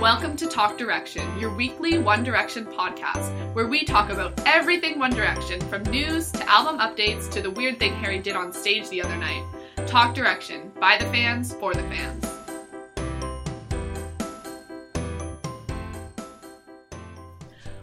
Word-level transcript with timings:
Welcome 0.00 0.34
to 0.38 0.46
Talk 0.46 0.78
Direction, 0.78 1.38
your 1.38 1.54
weekly 1.54 1.98
One 1.98 2.24
Direction 2.24 2.64
podcast, 2.64 3.54
where 3.54 3.66
we 3.66 3.84
talk 3.84 4.08
about 4.08 4.32
everything 4.46 4.98
One 4.98 5.10
Direction, 5.10 5.60
from 5.68 5.82
news 5.82 6.32
to 6.32 6.48
album 6.48 6.78
updates 6.78 7.30
to 7.32 7.42
the 7.42 7.50
weird 7.50 7.78
thing 7.78 7.92
Harry 7.96 8.18
did 8.18 8.34
on 8.34 8.50
stage 8.50 8.88
the 8.88 9.02
other 9.02 9.14
night. 9.16 9.44
Talk 9.86 10.14
Direction, 10.14 10.72
by 10.80 10.96
the 10.96 11.04
fans, 11.10 11.52
for 11.52 11.74
the 11.74 11.82
fans. 11.82 12.24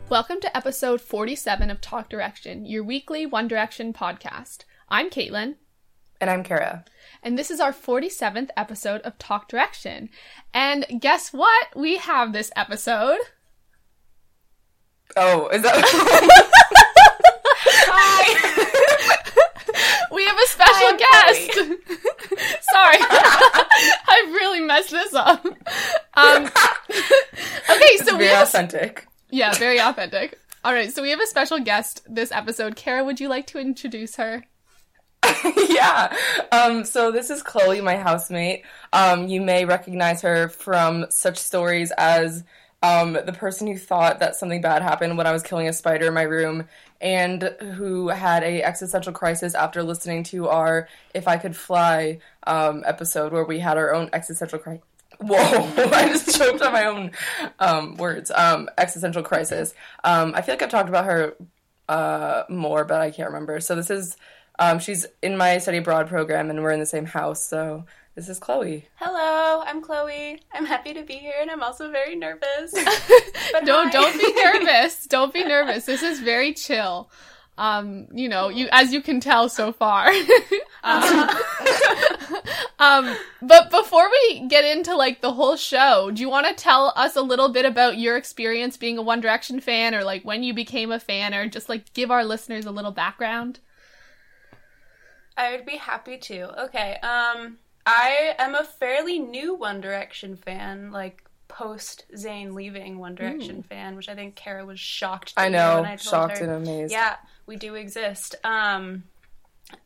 Welcome 0.09 0.39
to 0.41 0.57
episode 0.57 1.02
47 1.02 1.70
of 1.70 1.81
Talk 1.81 2.09
Direction, 2.09 2.65
your 2.65 2.84
weekly 2.84 3.27
One 3.27 3.47
Direction 3.47 3.93
podcast. 3.93 4.63
I'm 4.89 5.11
Caitlin. 5.11 5.57
And 6.20 6.29
I'm 6.29 6.43
Kara. 6.43 6.84
And 7.21 7.38
this 7.38 7.52
is 7.52 7.59
our 7.59 7.71
47th 7.71 8.49
episode 8.57 9.02
of 9.02 9.17
Talk 9.20 9.47
Direction. 9.47 10.09
And 10.53 10.85
guess 10.99 11.31
what? 11.31 11.67
We 11.76 11.98
have 11.98 12.34
this 12.34 12.52
episode. 12.55 13.20
Oh, 15.16 15.48
is 15.49 15.62
that. 15.62 15.76
Hi! 17.90 18.34
we 20.12 20.26
have 20.26 20.38
a 20.38 20.48
special 20.48 20.98
guest. 20.98 21.53
Sorry. 22.71 22.98
I 24.09 24.23
really 24.34 24.62
messed 24.62 24.90
this 24.91 25.13
up. 25.13 25.45
Um, 26.15 26.45
okay, 27.70 27.98
so 27.98 28.18
we 28.18 28.26
very 28.26 28.34
a 28.34 28.41
authentic. 28.41 29.07
Yeah, 29.29 29.54
very 29.54 29.79
authentic. 29.79 30.40
All 30.63 30.73
right, 30.73 30.91
so 30.91 31.04
we 31.04 31.12
have 31.12 31.21
a 31.21 31.27
special 31.27 31.59
guest 31.59 32.02
this 32.09 32.31
episode. 32.31 32.76
Kara, 32.76 33.04
would 33.04 33.20
you 33.20 33.29
like 33.29 33.45
to 33.48 33.59
introduce 33.59 34.15
her? 34.15 34.45
yeah. 35.70 36.16
Um, 36.52 36.84
so 36.84 37.12
this 37.12 37.30
is 37.30 37.41
Chloe, 37.44 37.81
my 37.81 37.98
housemate. 37.98 38.63
Um, 38.94 39.27
you 39.27 39.41
may 39.41 39.66
recognize 39.66 40.22
her 40.22 40.49
from 40.49 41.05
such 41.09 41.38
stories 41.38 41.91
as 41.98 42.43
um, 42.84 43.13
the 43.13 43.34
person 43.34 43.68
who 43.68 43.77
thought 43.77 44.20
that 44.20 44.35
something 44.35 44.62
bad 44.62 44.82
happened 44.82 45.18
when 45.18 45.27
I 45.27 45.32
was 45.32 45.43
killing 45.43 45.68
a 45.68 45.74
spider 45.74 46.07
in 46.07 46.13
my 46.13 46.24
room, 46.24 46.68
and 47.01 47.55
who 47.76 48.10
had 48.10 48.43
a 48.43 48.63
existential 48.63 49.13
crisis 49.13 49.55
after 49.55 49.84
listening 49.84 50.24
to 50.26 50.48
our 50.49 50.88
"If 51.13 51.27
I 51.27 51.38
Could 51.38 51.55
Fly" 51.55 52.20
um, 52.46 52.84
episode, 52.85 53.34
where 53.34 53.46
we 53.46 53.60
had 53.60 53.77
our 53.77 53.94
own 53.94 54.10
existential 54.13 54.60
crisis. 54.60 54.84
Whoa! 55.20 55.38
I 55.38 56.10
just 56.10 56.38
choked 56.38 56.62
on 56.62 56.71
my 56.71 56.85
own 56.85 57.12
um, 57.60 57.98
words. 57.98 58.29
Um, 58.29 58.70
existential 58.77 59.23
crisis. 59.23 59.73
Um, 60.04 60.34
I 60.35 60.41
feel 60.41 60.54
like 60.54 60.62
I've 60.62 60.70
talked 60.70 60.90
about 60.90 61.05
her 61.05 61.35
uh, 61.90 62.44
more, 62.49 62.85
but 62.85 63.01
I 63.01 63.10
can't 63.10 63.29
remember. 63.29 63.60
So 63.60 63.76
this 63.76 63.90
is 63.90 64.18
um, 64.59 64.80
she's 64.80 65.06
in 65.22 65.38
my 65.38 65.58
study 65.59 65.78
abroad 65.78 66.08
program, 66.08 66.50
and 66.50 66.63
we're 66.63 66.72
in 66.72 66.80
the 66.80 66.86
same 66.86 67.06
house. 67.06 67.44
So 67.44 67.86
this 68.16 68.30
is 68.30 68.40
Chloe. 68.40 68.88
Hello, 68.96 69.63
I'm 69.66 69.81
Chloe. 69.81 70.41
I'm 70.53 70.66
happy 70.66 70.94
to 70.94 71.03
be 71.03 71.13
here, 71.13 71.36
and 71.40 71.52
I'm 71.52 71.62
also 71.62 71.91
very 71.91 72.16
nervous. 72.16 72.74
Don't 73.66 73.91
don't 73.91 74.19
be 74.19 74.34
nervous. 74.44 75.06
don't 75.06 75.34
be 75.34 75.44
nervous. 75.44 75.85
This 75.85 76.03
is 76.03 76.19
very 76.19 76.53
chill. 76.53 77.09
Um, 77.58 78.08
you 78.13 78.30
know, 78.30 78.50
you 78.50 78.68
as 78.72 78.94
you 78.94 79.02
can 79.02 79.19
tell 79.19 79.50
so 79.50 79.72
far. 79.72 80.12
um, 80.84 81.30
um, 82.80 83.18
but 83.41 83.72
before 83.72 84.08
we 84.09 84.47
get 84.47 84.63
into 84.63 84.96
like 84.96 85.22
the 85.22 85.34
whole 85.34 85.56
show, 85.56 86.12
do 86.12 86.22
you 86.22 86.30
want 86.30 86.47
to 86.47 86.53
tell 86.53 86.94
us 86.96 87.16
a 87.16 87.22
little 87.22 87.50
bit 87.50 87.66
about 87.66 87.97
your 87.97 88.16
experience 88.16 88.78
being 88.78 88.97
a 88.97 89.02
One 89.02 89.22
Direction 89.22 89.59
fan, 89.59 89.96
or 89.96 90.03
like 90.03 90.24
when 90.24 90.44
you 90.44 90.53
became 90.53 90.91
a 90.91 91.00
fan, 91.00 91.34
or 91.34 91.47
just 91.47 91.69
like 91.69 91.94
give 91.94 92.12
our 92.12 92.24
listeners 92.24 92.66
a 92.66 92.72
little 92.72 92.91
background? 92.91 93.59
I 95.38 95.52
would 95.52 95.66
be 95.66 95.78
happy 95.78 96.18
to. 96.18 96.63
Okay, 96.66 96.94
um, 97.03 97.57
I 97.85 98.35
am 98.40 98.56
a 98.56 98.63
fairly 98.63 99.19
new 99.19 99.53
One 99.53 99.79
Direction 99.79 100.35
fan, 100.35 100.91
like 100.91 101.24
post 101.47 102.06
Zayn 102.13 102.53
leaving 102.53 102.97
One 102.97 103.16
Direction 103.16 103.63
fan, 103.63 103.96
which 103.96 104.09
I 104.09 104.16
think 104.16 104.35
Kara 104.35 104.66
was 104.66 104.79
shocked. 104.79 105.35
To 105.35 105.41
I 105.41 105.50
know, 105.50 105.75
when 105.81 105.85
I 105.85 105.96
told 105.96 106.02
shocked 106.02 106.39
her. 106.39 106.45
and 106.45 106.67
amazed. 106.67 106.91
Yeah, 106.91 107.16
we 107.45 107.56
do 107.56 107.75
exist. 107.75 108.35
Um, 108.44 109.03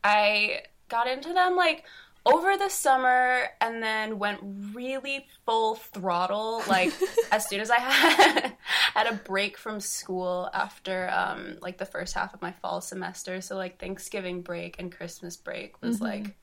I 0.02 0.62
got 0.88 1.06
into 1.06 1.32
them 1.32 1.54
like 1.56 1.84
over 2.24 2.56
the 2.56 2.68
summer 2.68 3.44
and 3.60 3.82
then 3.82 4.18
went 4.18 4.38
really 4.74 5.26
full 5.44 5.74
throttle 5.74 6.62
like 6.68 6.92
as 7.32 7.48
soon 7.48 7.60
as 7.60 7.70
I 7.70 7.78
had 7.78 8.52
had 8.94 9.06
a 9.08 9.14
break 9.14 9.58
from 9.58 9.80
school 9.80 10.48
after 10.54 11.10
um 11.10 11.56
like 11.60 11.78
the 11.78 11.86
first 11.86 12.14
half 12.14 12.32
of 12.34 12.40
my 12.40 12.52
fall 12.62 12.80
semester 12.80 13.40
so 13.40 13.56
like 13.56 13.78
Thanksgiving 13.80 14.42
break 14.42 14.76
and 14.78 14.92
Christmas 14.92 15.36
break 15.36 15.80
was 15.82 16.00
like 16.00 16.36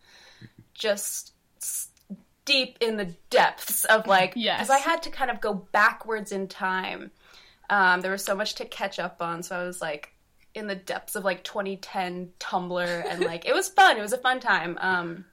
just 0.74 1.34
s- 1.62 1.88
deep 2.46 2.78
in 2.82 2.98
the 2.98 3.14
depths 3.30 3.86
of 3.86 4.08
like 4.08 4.34
Yes. 4.36 4.58
because 4.60 4.70
I 4.70 4.80
had 4.80 5.04
to 5.04 5.12
kind 5.12 5.32
of 5.32 5.40
go 5.40 5.54
backwards 5.54 6.32
in 6.32 6.48
time 6.48 7.12
um, 7.70 8.02
there 8.02 8.12
was 8.12 8.26
so 8.26 8.34
much 8.36 8.56
to 8.56 8.66
catch 8.66 8.98
up 8.98 9.22
on, 9.22 9.44
so 9.44 9.56
I 9.56 9.64
was 9.64 9.80
like 9.80 10.12
in 10.56 10.66
the 10.66 10.74
depths 10.74 11.16
of 11.16 11.24
like 11.24 11.44
2010 11.44 12.32
Tumblr, 12.40 13.06
and 13.08 13.24
like 13.24 13.46
it 13.46 13.54
was 13.54 13.70
fun. 13.70 13.96
It 13.96 14.02
was 14.02 14.12
a 14.12 14.18
fun 14.18 14.40
time. 14.40 14.76
Um, 14.82 15.26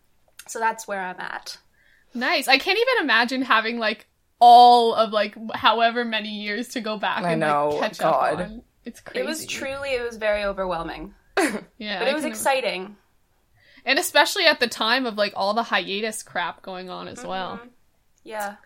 so 0.46 0.58
that's 0.58 0.86
where 0.88 1.00
I'm 1.00 1.20
at. 1.20 1.58
Nice. 2.14 2.48
I 2.48 2.58
can't 2.58 2.78
even 2.78 3.04
imagine 3.04 3.42
having 3.42 3.78
like 3.78 4.06
all 4.38 4.94
of 4.94 5.12
like 5.12 5.34
however 5.54 6.04
many 6.04 6.28
years 6.42 6.68
to 6.68 6.80
go 6.80 6.96
back 6.98 7.22
I 7.24 7.32
and 7.32 7.40
know, 7.40 7.70
like 7.70 7.80
catch 7.80 7.98
God. 7.98 8.40
up 8.40 8.48
on. 8.48 8.62
It's 8.84 9.00
crazy. 9.00 9.20
It 9.20 9.26
was 9.26 9.46
truly, 9.46 9.90
it 9.90 10.02
was 10.04 10.16
very 10.16 10.44
overwhelming, 10.44 11.14
Yeah, 11.78 11.98
but 11.98 12.06
I 12.06 12.10
it 12.10 12.14
was 12.14 12.22
can- 12.22 12.30
exciting. 12.30 12.96
and 13.84 13.98
especially 13.98 14.44
at 14.46 14.60
the 14.60 14.68
time 14.68 15.06
of 15.06 15.16
like 15.16 15.32
all 15.36 15.54
the 15.54 15.62
hiatus 15.64 16.22
crap 16.22 16.62
going 16.62 16.88
on 16.90 17.08
as 17.08 17.24
well. 17.24 17.60
Yeah. 18.24 18.56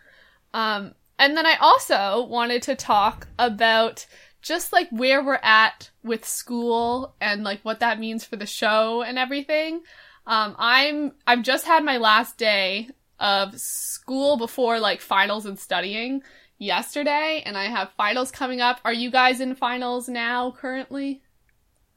Um, 0.53 0.95
and 1.19 1.37
then 1.37 1.47
I 1.47 1.57
also 1.61 2.25
wanted 2.27 2.63
to 2.63 2.75
talk 2.75 3.29
about 3.39 4.07
just 4.43 4.73
like 4.73 4.89
where 4.91 5.23
we're 5.23 5.39
at 5.43 5.91
with 6.03 6.27
school 6.27 7.15
and 7.21 7.45
like 7.45 7.61
what 7.63 7.81
that 7.81 7.99
means 8.01 8.25
for 8.25 8.37
the 8.37 8.47
show 8.47 9.03
and 9.03 9.19
everything. 9.19 9.83
Um, 10.31 10.55
I'm 10.59 11.13
I've 11.27 11.43
just 11.43 11.67
had 11.67 11.85
my 11.85 11.97
last 11.97 12.39
day 12.39 12.89
of 13.19 13.59
school 13.61 14.37
before 14.37 14.79
like 14.79 15.01
finals 15.01 15.45
and 15.45 15.59
studying 15.59 16.23
yesterday, 16.57 17.43
and 17.45 17.59
I 17.59 17.65
have 17.65 17.91
finals 17.97 18.31
coming 18.31 18.61
up. 18.61 18.79
Are 18.85 18.93
you 18.93 19.11
guys 19.11 19.41
in 19.41 19.57
finals 19.57 20.09
now 20.09 20.53
currently? 20.53 21.21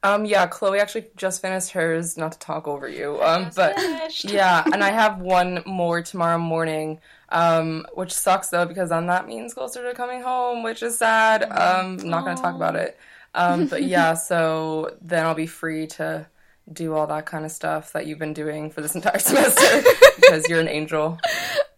Um, 0.02 0.26
yeah, 0.26 0.48
Chloe 0.48 0.80
actually 0.80 1.06
just 1.16 1.44
finished 1.44 1.70
hers. 1.74 2.18
Not 2.18 2.32
to 2.32 2.40
talk 2.40 2.68
over 2.68 2.90
you, 2.90 3.22
um, 3.22 3.52
but 3.56 3.80
finished. 3.80 4.26
yeah, 4.32 4.64
and 4.74 4.84
I 4.84 4.90
have 4.90 5.20
one 5.20 5.62
more 5.68 6.02
tomorrow 6.02 6.40
morning, 6.40 7.02
um, 7.30 7.86
which 7.94 8.12
sucks 8.12 8.50
though 8.50 8.66
because 8.66 8.90
then 8.90 9.06
that 9.06 9.28
means 9.28 9.54
closer 9.54 9.88
to 9.88 9.94
coming 9.94 10.24
home, 10.24 10.64
which 10.64 10.82
is 10.82 10.98
sad. 10.98 11.44
Um, 11.44 11.98
not 11.98 12.26
gonna 12.26 12.36
talk 12.36 12.56
about 12.56 12.76
it. 12.76 12.98
Um, 13.36 13.68
but 13.68 13.84
yeah, 13.84 14.14
so 14.16 14.98
then 15.04 15.24
I'll 15.24 15.36
be 15.36 15.46
free 15.46 15.86
to 15.86 16.26
do 16.72 16.94
all 16.94 17.08
that 17.08 17.26
kind 17.26 17.46
of 17.46 17.52
stuff 17.52 17.92
that 17.94 18.08
you've 18.08 18.20
been 18.20 18.34
doing 18.34 18.70
for 18.70 18.82
this 18.82 18.96
entire 18.96 19.20
semester 19.20 19.84
because 20.16 20.48
you're 20.48 20.60
an 20.60 20.68
angel. 20.68 21.20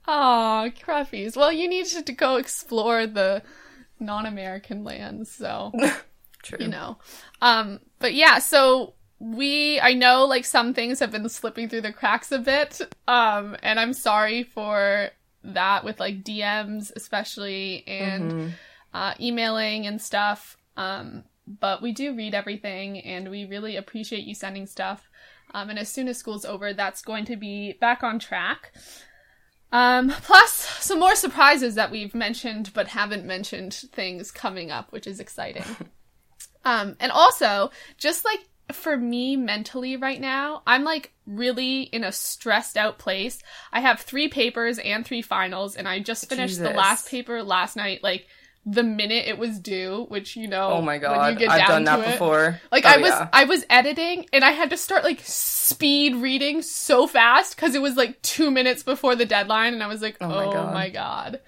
Aw, 0.08 0.70
crappies. 0.70 1.36
Well, 1.36 1.52
you 1.52 1.68
need 1.68 1.86
to 1.88 2.12
go 2.14 2.36
explore 2.36 3.08
the 3.08 3.42
non-American 4.00 4.84
lands, 4.84 5.32
so. 5.32 5.72
True. 6.44 6.60
you 6.62 6.68
know. 6.68 6.98
Um, 7.42 7.80
but 7.98 8.14
yeah, 8.14 8.38
so 8.38 8.94
we 9.20 9.80
I 9.80 9.94
know 9.94 10.26
like 10.26 10.46
some 10.46 10.74
things 10.76 11.00
have 11.00 11.12
been 11.12 11.28
slipping 11.28 11.70
through 11.70 11.82
the 11.82 11.92
cracks 11.92 12.32
a 12.32 12.38
bit. 12.38 12.82
Um, 13.08 13.58
and 13.64 13.80
I'm 13.80 13.94
sorry 13.94 14.44
for 14.44 15.10
that 15.44 15.84
with 15.84 16.00
like 16.00 16.24
DMs 16.24 16.92
especially 16.96 17.84
and 17.88 18.54
uh, 18.94 19.14
emailing 19.20 19.88
and 19.88 20.00
stuff. 20.02 20.58
Um, 20.78 21.24
but 21.48 21.82
we 21.82 21.92
do 21.92 22.16
read 22.16 22.34
everything 22.34 23.00
and 23.00 23.30
we 23.30 23.46
really 23.46 23.76
appreciate 23.76 24.26
you 24.26 24.36
sending 24.36 24.66
stuff. 24.66 25.10
Um, 25.54 25.70
and 25.70 25.80
as 25.80 25.90
soon 25.90 26.08
as 26.08 26.18
school's 26.18 26.46
over, 26.46 26.74
that's 26.74 27.02
going 27.02 27.26
to 27.26 27.36
be 27.36 27.74
back 27.74 28.04
on 28.04 28.20
track. 28.20 28.74
Um, 29.72 30.10
plus 30.10 30.52
some 30.52 31.00
more 31.00 31.16
surprises 31.16 31.76
that 31.76 31.92
we've 31.92 32.16
mentioned 32.16 32.72
but 32.74 32.88
haven't 32.88 33.26
mentioned 33.26 33.74
things 33.74 34.32
coming 34.32 34.72
up, 34.72 34.92
which 34.92 35.08
is 35.08 35.20
exciting. 35.20 35.66
Um, 36.66 36.96
and 37.00 37.12
also, 37.12 37.70
just 37.98 38.26
like 38.26 38.40
for 38.74 38.98
me 38.98 39.38
mentally 39.38 39.96
right 39.96 40.20
now, 40.20 40.64
I'm 40.66 40.84
like 40.84 41.14
really 41.28 41.84
in 41.84 42.04
a 42.04 42.12
stressed 42.12 42.76
out 42.76 42.98
place. 42.98 43.40
I 43.72 43.82
have 43.82 44.00
three 44.00 44.28
papers 44.28 44.80
and 44.80 45.06
three 45.06 45.22
finals, 45.22 45.76
and 45.76 45.88
I 45.88 46.00
just 46.00 46.28
finished 46.28 46.58
the 46.58 46.72
last 46.72 47.08
paper 47.08 47.44
last 47.44 47.76
night, 47.76 48.02
like 48.02 48.26
the 48.66 48.84
minute 48.84 49.26
it 49.28 49.38
was 49.38 49.60
due, 49.60 50.06
which 50.10 50.36
you 50.36 50.48
know, 50.48 50.70
Oh 50.70 50.82
my 50.82 50.94
when 50.94 51.02
god, 51.02 51.34
you 51.34 51.40
get 51.40 51.50
I've 51.50 51.60
down 51.68 51.84
done 51.84 51.98
to 51.98 52.02
that 52.04 52.10
it- 52.10 52.12
before. 52.14 52.60
Like 52.72 52.86
Oh, 52.86 52.90
I 52.90 52.98
was, 52.98 53.10
yeah. 53.10 53.30
I 53.32 53.44
was 53.46 53.66
editing, 53.70 54.26
and 54.34 54.44
I 54.44 54.52
had 54.52 54.72
to 54.72 54.78
start 54.78 55.04
like 55.04 55.20
speed 55.24 56.16
reading 56.16 56.62
so 56.62 57.06
fast 57.08 57.56
because 57.56 57.76
it 57.76 57.82
was 57.82 57.96
like 57.96 58.22
two 58.22 58.50
minutes 58.52 58.84
before 58.84 59.16
the 59.16 59.26
deadline, 59.26 59.74
and 59.74 59.84
I 59.84 59.88
was 59.88 60.02
like, 60.02 60.18
oh 60.22 60.28
my 60.30 60.46
God. 60.46 60.74
my 60.74 60.90
god. 60.90 61.42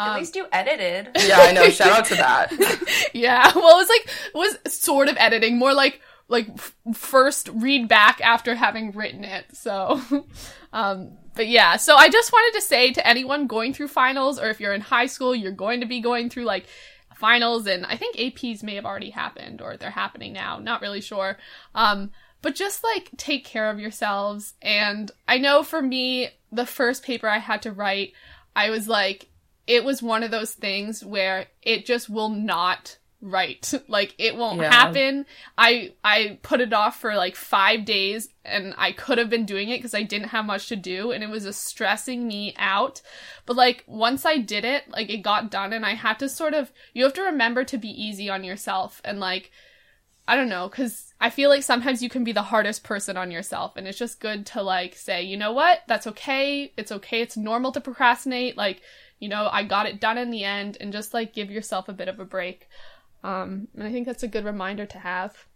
At 0.00 0.08
Um, 0.10 0.18
least 0.18 0.36
you 0.36 0.46
edited. 0.52 1.10
Yeah, 1.26 1.38
I 1.40 1.52
know. 1.52 1.68
Shout 1.70 1.88
out 1.90 2.04
to 2.06 2.14
that. 2.16 2.52
yeah 3.14 3.50
well 3.54 3.78
it 3.78 3.80
was 3.80 3.88
like 3.88 4.16
it 4.34 4.34
was 4.64 4.72
sort 4.72 5.08
of 5.08 5.16
editing 5.18 5.58
more 5.58 5.74
like 5.74 6.00
like 6.28 6.46
f- 6.54 6.76
first 6.94 7.48
read 7.54 7.88
back 7.88 8.20
after 8.20 8.54
having 8.54 8.92
written 8.92 9.24
it 9.24 9.46
so 9.54 10.00
um 10.72 11.12
but 11.38 11.46
yeah, 11.46 11.76
so 11.76 11.94
I 11.94 12.08
just 12.08 12.32
wanted 12.32 12.58
to 12.58 12.66
say 12.66 12.92
to 12.92 13.06
anyone 13.06 13.46
going 13.46 13.72
through 13.72 13.86
finals, 13.86 14.40
or 14.40 14.48
if 14.48 14.58
you're 14.58 14.74
in 14.74 14.80
high 14.80 15.06
school, 15.06 15.36
you're 15.36 15.52
going 15.52 15.82
to 15.82 15.86
be 15.86 16.00
going 16.00 16.28
through 16.28 16.46
like 16.46 16.66
finals, 17.14 17.68
and 17.68 17.86
I 17.86 17.96
think 17.96 18.16
APs 18.16 18.64
may 18.64 18.74
have 18.74 18.84
already 18.84 19.10
happened 19.10 19.62
or 19.62 19.76
they're 19.76 19.92
happening 19.92 20.32
now. 20.32 20.58
Not 20.58 20.80
really 20.80 21.00
sure. 21.00 21.38
Um, 21.76 22.10
but 22.42 22.56
just 22.56 22.82
like 22.82 23.10
take 23.16 23.44
care 23.44 23.70
of 23.70 23.78
yourselves. 23.78 24.54
And 24.60 25.12
I 25.28 25.38
know 25.38 25.62
for 25.62 25.80
me, 25.80 26.30
the 26.50 26.66
first 26.66 27.04
paper 27.04 27.28
I 27.28 27.38
had 27.38 27.62
to 27.62 27.70
write, 27.70 28.14
I 28.56 28.70
was 28.70 28.88
like, 28.88 29.28
it 29.68 29.84
was 29.84 30.02
one 30.02 30.24
of 30.24 30.32
those 30.32 30.54
things 30.54 31.04
where 31.04 31.46
it 31.62 31.86
just 31.86 32.10
will 32.10 32.30
not 32.30 32.98
write 33.20 33.72
like 33.88 34.14
it 34.18 34.36
won't 34.36 34.60
Yeah. 34.60 34.72
happen 34.72 35.26
i 35.56 35.92
i 36.04 36.38
put 36.42 36.60
it 36.60 36.72
off 36.72 37.00
for 37.00 37.16
like 37.16 37.34
five 37.34 37.84
days 37.84 38.28
and 38.44 38.74
i 38.78 38.92
could 38.92 39.18
have 39.18 39.28
been 39.28 39.44
doing 39.44 39.70
it 39.70 39.78
because 39.78 39.94
i 39.94 40.04
didn't 40.04 40.28
have 40.28 40.44
much 40.44 40.68
to 40.68 40.76
do 40.76 41.10
and 41.10 41.24
it 41.24 41.28
was 41.28 41.42
just 41.44 41.64
stressing 41.64 42.28
me 42.28 42.54
out 42.58 43.02
but 43.44 43.56
like 43.56 43.82
once 43.88 44.24
i 44.24 44.38
did 44.38 44.64
it 44.64 44.88
like 44.90 45.10
it 45.10 45.18
got 45.22 45.50
done 45.50 45.72
and 45.72 45.84
i 45.84 45.94
had 45.94 46.18
to 46.20 46.28
sort 46.28 46.54
of 46.54 46.70
you 46.94 47.02
have 47.02 47.12
to 47.14 47.22
remember 47.22 47.64
to 47.64 47.76
be 47.76 47.88
easy 47.88 48.30
on 48.30 48.44
yourself 48.44 49.00
and 49.04 49.18
like 49.18 49.50
I 50.30 50.36
don't 50.36 50.50
know, 50.50 50.68
because 50.68 51.14
I 51.18 51.30
feel 51.30 51.48
like 51.48 51.62
sometimes 51.62 52.02
you 52.02 52.10
can 52.10 52.22
be 52.22 52.32
the 52.32 52.42
hardest 52.42 52.84
person 52.84 53.16
on 53.16 53.30
yourself, 53.30 53.78
and 53.78 53.88
it's 53.88 53.96
just 53.96 54.20
good 54.20 54.44
to 54.48 54.62
like 54.62 54.94
say, 54.94 55.22
you 55.22 55.38
know 55.38 55.54
what, 55.54 55.78
that's 55.88 56.06
okay. 56.08 56.70
It's 56.76 56.92
okay. 56.92 57.22
It's 57.22 57.38
normal 57.38 57.72
to 57.72 57.80
procrastinate. 57.80 58.54
Like, 58.54 58.82
you 59.20 59.30
know, 59.30 59.48
I 59.50 59.62
got 59.64 59.86
it 59.86 60.02
done 60.02 60.18
in 60.18 60.30
the 60.30 60.44
end, 60.44 60.76
and 60.82 60.92
just 60.92 61.14
like 61.14 61.32
give 61.32 61.50
yourself 61.50 61.88
a 61.88 61.94
bit 61.94 62.08
of 62.08 62.20
a 62.20 62.26
break. 62.26 62.68
Um, 63.22 63.68
and 63.74 63.86
I 63.86 63.92
think 63.92 64.06
that's 64.06 64.22
a 64.22 64.28
good 64.28 64.44
reminder 64.44 64.86
to 64.86 64.98
have. 64.98 65.46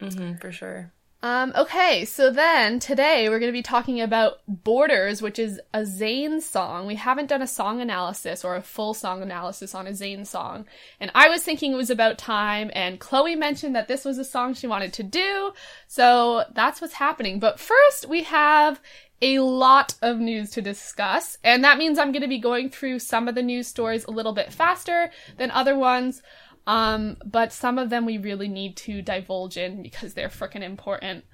hmm 0.00 0.34
for 0.34 0.52
sure. 0.52 0.92
Um, 1.22 1.52
okay, 1.56 2.04
so 2.04 2.30
then 2.30 2.78
today 2.78 3.28
we're 3.28 3.40
going 3.40 3.50
to 3.50 3.58
be 3.58 3.62
talking 3.62 4.00
about 4.00 4.42
Borders, 4.46 5.22
which 5.22 5.38
is 5.38 5.60
a 5.72 5.80
Zayn 5.80 6.42
song. 6.42 6.86
We 6.86 6.94
haven't 6.96 7.28
done 7.28 7.40
a 7.40 7.46
song 7.46 7.80
analysis 7.80 8.44
or 8.44 8.54
a 8.54 8.62
full 8.62 8.92
song 8.92 9.22
analysis 9.22 9.74
on 9.74 9.86
a 9.86 9.90
Zayn 9.90 10.26
song. 10.26 10.66
And 11.00 11.10
I 11.14 11.28
was 11.28 11.42
thinking 11.42 11.72
it 11.72 11.76
was 11.76 11.90
about 11.90 12.18
time, 12.18 12.70
and 12.74 13.00
Chloe 13.00 13.34
mentioned 13.34 13.74
that 13.74 13.88
this 13.88 14.04
was 14.04 14.18
a 14.18 14.24
song 14.24 14.52
she 14.54 14.66
wanted 14.66 14.92
to 14.92 15.02
do. 15.02 15.52
So 15.88 16.44
that's 16.54 16.80
what's 16.80 16.94
happening. 16.94 17.40
But 17.40 17.58
first, 17.58 18.06
we 18.08 18.22
have 18.24 18.78
a 19.22 19.38
lot 19.38 19.94
of 20.02 20.18
news 20.18 20.50
to 20.50 20.62
discuss, 20.62 21.38
and 21.42 21.64
that 21.64 21.78
means 21.78 21.98
I'm 21.98 22.12
going 22.12 22.22
to 22.22 22.28
be 22.28 22.38
going 22.38 22.68
through 22.68 22.98
some 22.98 23.26
of 23.26 23.34
the 23.34 23.42
news 23.42 23.66
stories 23.66 24.04
a 24.04 24.10
little 24.10 24.34
bit 24.34 24.52
faster 24.52 25.10
than 25.38 25.50
other 25.50 25.76
ones. 25.76 26.22
Um, 26.66 27.16
but 27.24 27.52
some 27.52 27.78
of 27.78 27.90
them 27.90 28.06
we 28.06 28.18
really 28.18 28.48
need 28.48 28.76
to 28.78 29.02
divulge 29.02 29.56
in 29.56 29.82
because 29.82 30.14
they're 30.14 30.28
freaking 30.28 30.62
important. 30.62 31.24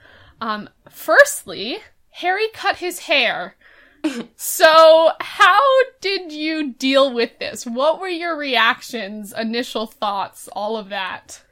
Um, 0.40 0.68
firstly, 0.90 1.78
Harry 2.10 2.48
cut 2.52 2.76
his 2.76 3.00
hair. 3.00 3.56
so, 4.36 5.10
how 5.20 5.60
did 6.00 6.32
you 6.32 6.72
deal 6.74 7.12
with 7.14 7.38
this? 7.38 7.64
What 7.64 8.00
were 8.00 8.08
your 8.08 8.36
reactions, 8.36 9.32
initial 9.32 9.86
thoughts, 9.86 10.48
all 10.48 10.76
of 10.76 10.88
that? 10.88 11.42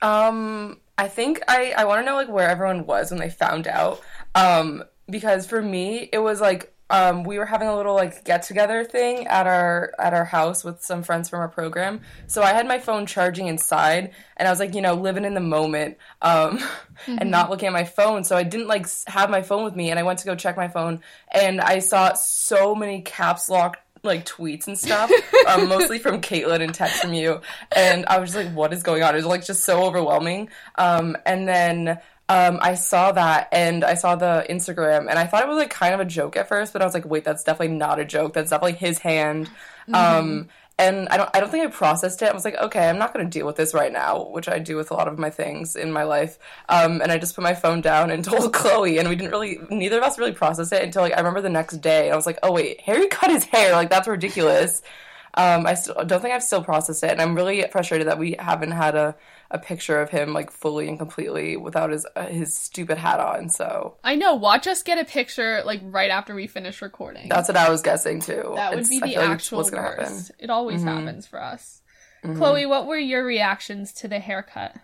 Um, 0.00 0.78
I 0.96 1.08
think 1.08 1.42
I 1.48 1.74
I 1.76 1.84
want 1.84 2.00
to 2.00 2.06
know 2.06 2.16
like 2.16 2.28
where 2.28 2.48
everyone 2.48 2.86
was 2.86 3.10
when 3.10 3.20
they 3.20 3.30
found 3.30 3.66
out. 3.66 4.00
Um, 4.34 4.84
because 5.10 5.46
for 5.46 5.60
me 5.60 6.08
it 6.12 6.18
was 6.18 6.40
like 6.40 6.72
um 6.92 7.24
we 7.24 7.38
were 7.38 7.46
having 7.46 7.66
a 7.66 7.74
little 7.74 7.94
like 7.94 8.22
get 8.24 8.42
together 8.42 8.84
thing 8.84 9.26
at 9.26 9.46
our 9.46 9.92
at 9.98 10.12
our 10.14 10.26
house 10.26 10.62
with 10.62 10.82
some 10.82 11.02
friends 11.02 11.28
from 11.28 11.40
our 11.40 11.48
program. 11.48 12.02
So 12.26 12.42
I 12.42 12.52
had 12.52 12.68
my 12.68 12.78
phone 12.78 13.06
charging 13.06 13.48
inside, 13.48 14.12
and 14.36 14.46
I 14.46 14.52
was 14.52 14.60
like 14.60 14.74
you 14.74 14.82
know 14.82 14.94
living 14.94 15.24
in 15.24 15.34
the 15.34 15.40
moment, 15.40 15.96
um, 16.20 16.60
and 17.06 17.30
not 17.30 17.50
looking 17.50 17.66
at 17.66 17.72
my 17.72 17.84
phone. 17.84 18.22
So 18.22 18.36
I 18.36 18.44
didn't 18.44 18.68
like 18.68 18.86
have 19.08 19.30
my 19.30 19.42
phone 19.42 19.64
with 19.64 19.74
me, 19.74 19.90
and 19.90 19.98
I 19.98 20.04
went 20.04 20.20
to 20.20 20.26
go 20.26 20.36
check 20.36 20.56
my 20.56 20.68
phone, 20.68 21.00
and 21.32 21.60
I 21.60 21.80
saw 21.80 22.12
so 22.12 22.74
many 22.74 23.00
caps 23.00 23.48
lock 23.48 23.78
like 24.04 24.26
tweets 24.26 24.66
and 24.66 24.78
stuff, 24.78 25.10
um, 25.48 25.68
mostly 25.68 25.98
from 25.98 26.20
Caitlin 26.20 26.62
and 26.62 26.74
text 26.74 27.00
from 27.00 27.12
you. 27.12 27.40
And 27.74 28.04
I 28.06 28.18
was 28.18 28.32
just 28.32 28.44
like, 28.44 28.54
what 28.54 28.72
is 28.72 28.82
going 28.82 29.02
on? 29.02 29.14
It 29.14 29.18
was 29.18 29.26
like 29.26 29.44
just 29.44 29.64
so 29.64 29.84
overwhelming. 29.84 30.50
Um, 30.76 31.16
and 31.24 31.48
then 31.48 32.00
um, 32.32 32.58
I 32.62 32.74
saw 32.74 33.12
that 33.12 33.48
and 33.52 33.84
I 33.84 33.94
saw 33.94 34.16
the 34.16 34.46
Instagram 34.48 35.10
and 35.10 35.18
I 35.18 35.26
thought 35.26 35.42
it 35.42 35.48
was 35.48 35.58
like 35.58 35.70
kind 35.70 35.92
of 35.92 36.00
a 36.00 36.04
joke 36.06 36.36
at 36.36 36.48
first, 36.48 36.72
but 36.72 36.80
I 36.80 36.84
was 36.86 36.94
like, 36.94 37.04
wait, 37.04 37.24
that's 37.24 37.44
definitely 37.44 37.76
not 37.76 37.98
a 37.98 38.06
joke. 38.06 38.32
That's 38.32 38.48
definitely 38.48 38.78
his 38.78 38.98
hand. 38.98 39.50
Um, 39.92 40.48
and 40.78 41.08
I 41.10 41.18
don't, 41.18 41.28
I 41.34 41.40
don't 41.40 41.50
think 41.50 41.66
I 41.66 41.70
processed 41.70 42.22
it. 42.22 42.30
I 42.30 42.32
was 42.32 42.44
like, 42.44 42.56
okay, 42.56 42.88
I'm 42.88 42.98
not 42.98 43.12
going 43.12 43.26
to 43.26 43.30
deal 43.30 43.46
with 43.46 43.56
this 43.56 43.74
right 43.74 43.92
now, 43.92 44.28
which 44.30 44.48
I 44.48 44.58
do 44.58 44.76
with 44.76 44.90
a 44.90 44.94
lot 44.94 45.08
of 45.08 45.18
my 45.18 45.28
things 45.28 45.76
in 45.76 45.92
my 45.92 46.04
life. 46.04 46.38
Um, 46.68 47.02
and 47.02 47.12
I 47.12 47.18
just 47.18 47.34
put 47.34 47.42
my 47.42 47.54
phone 47.54 47.82
down 47.82 48.10
and 48.10 48.24
told 48.24 48.54
Chloe, 48.54 48.98
and 48.98 49.08
we 49.08 49.16
didn't 49.16 49.32
really, 49.32 49.58
neither 49.68 49.98
of 49.98 50.04
us 50.04 50.18
really 50.18 50.32
processed 50.32 50.72
it 50.72 50.82
until 50.82 51.02
like 51.02 51.12
I 51.12 51.18
remember 51.18 51.42
the 51.42 51.50
next 51.50 51.78
day. 51.78 52.10
I 52.10 52.16
was 52.16 52.24
like, 52.24 52.38
oh 52.42 52.52
wait, 52.52 52.80
Harry 52.80 53.08
cut 53.08 53.30
his 53.30 53.44
hair. 53.44 53.72
Like 53.72 53.90
that's 53.90 54.08
ridiculous. 54.08 54.82
Um, 55.34 55.66
I 55.66 55.74
still 55.74 55.94
don't 56.04 56.20
think 56.20 56.34
I've 56.34 56.42
still 56.42 56.62
processed 56.62 57.02
it, 57.02 57.10
and 57.10 57.20
I'm 57.20 57.34
really 57.34 57.64
frustrated 57.72 58.06
that 58.08 58.18
we 58.18 58.36
haven't 58.38 58.72
had 58.72 58.94
a, 58.94 59.16
a 59.52 59.58
picture 59.58 60.00
of 60.00 60.10
him 60.10 60.32
like 60.32 60.50
fully 60.50 60.88
and 60.88 60.98
completely 60.98 61.56
without 61.56 61.90
his 61.90 62.06
uh, 62.16 62.26
his 62.26 62.56
stupid 62.56 62.98
hat 62.98 63.20
on. 63.20 63.48
So 63.50 63.96
I 64.02 64.16
know, 64.16 64.34
watch 64.34 64.66
us 64.66 64.82
get 64.82 64.98
a 64.98 65.04
picture 65.04 65.62
like 65.64 65.80
right 65.84 66.10
after 66.10 66.34
we 66.34 66.46
finish 66.46 66.82
recording. 66.82 67.28
that's 67.28 67.48
what 67.48 67.56
I 67.56 67.68
was 67.70 67.82
guessing 67.82 68.20
too. 68.20 68.52
that 68.56 68.70
would 68.70 68.80
It's- 68.80 68.88
be 68.88 68.96
I 68.96 69.06
the 69.06 69.12
feel 69.12 69.20
like 69.22 69.30
it's 69.30 69.44
actual 69.46 69.58
what's 69.58 69.70
gonna 69.70 69.82
worst. 69.82 69.98
happen. 70.00 70.14
Mm-hmm. 70.16 70.44
It 70.44 70.50
always 70.50 70.82
happens 70.82 71.26
for 71.26 71.40
us. 71.40 71.82
Chloe, 72.24 72.66
what 72.66 72.86
were 72.86 72.96
your 72.96 73.24
reactions 73.24 73.92
to 73.94 74.08
the 74.08 74.18
haircut? 74.20 74.74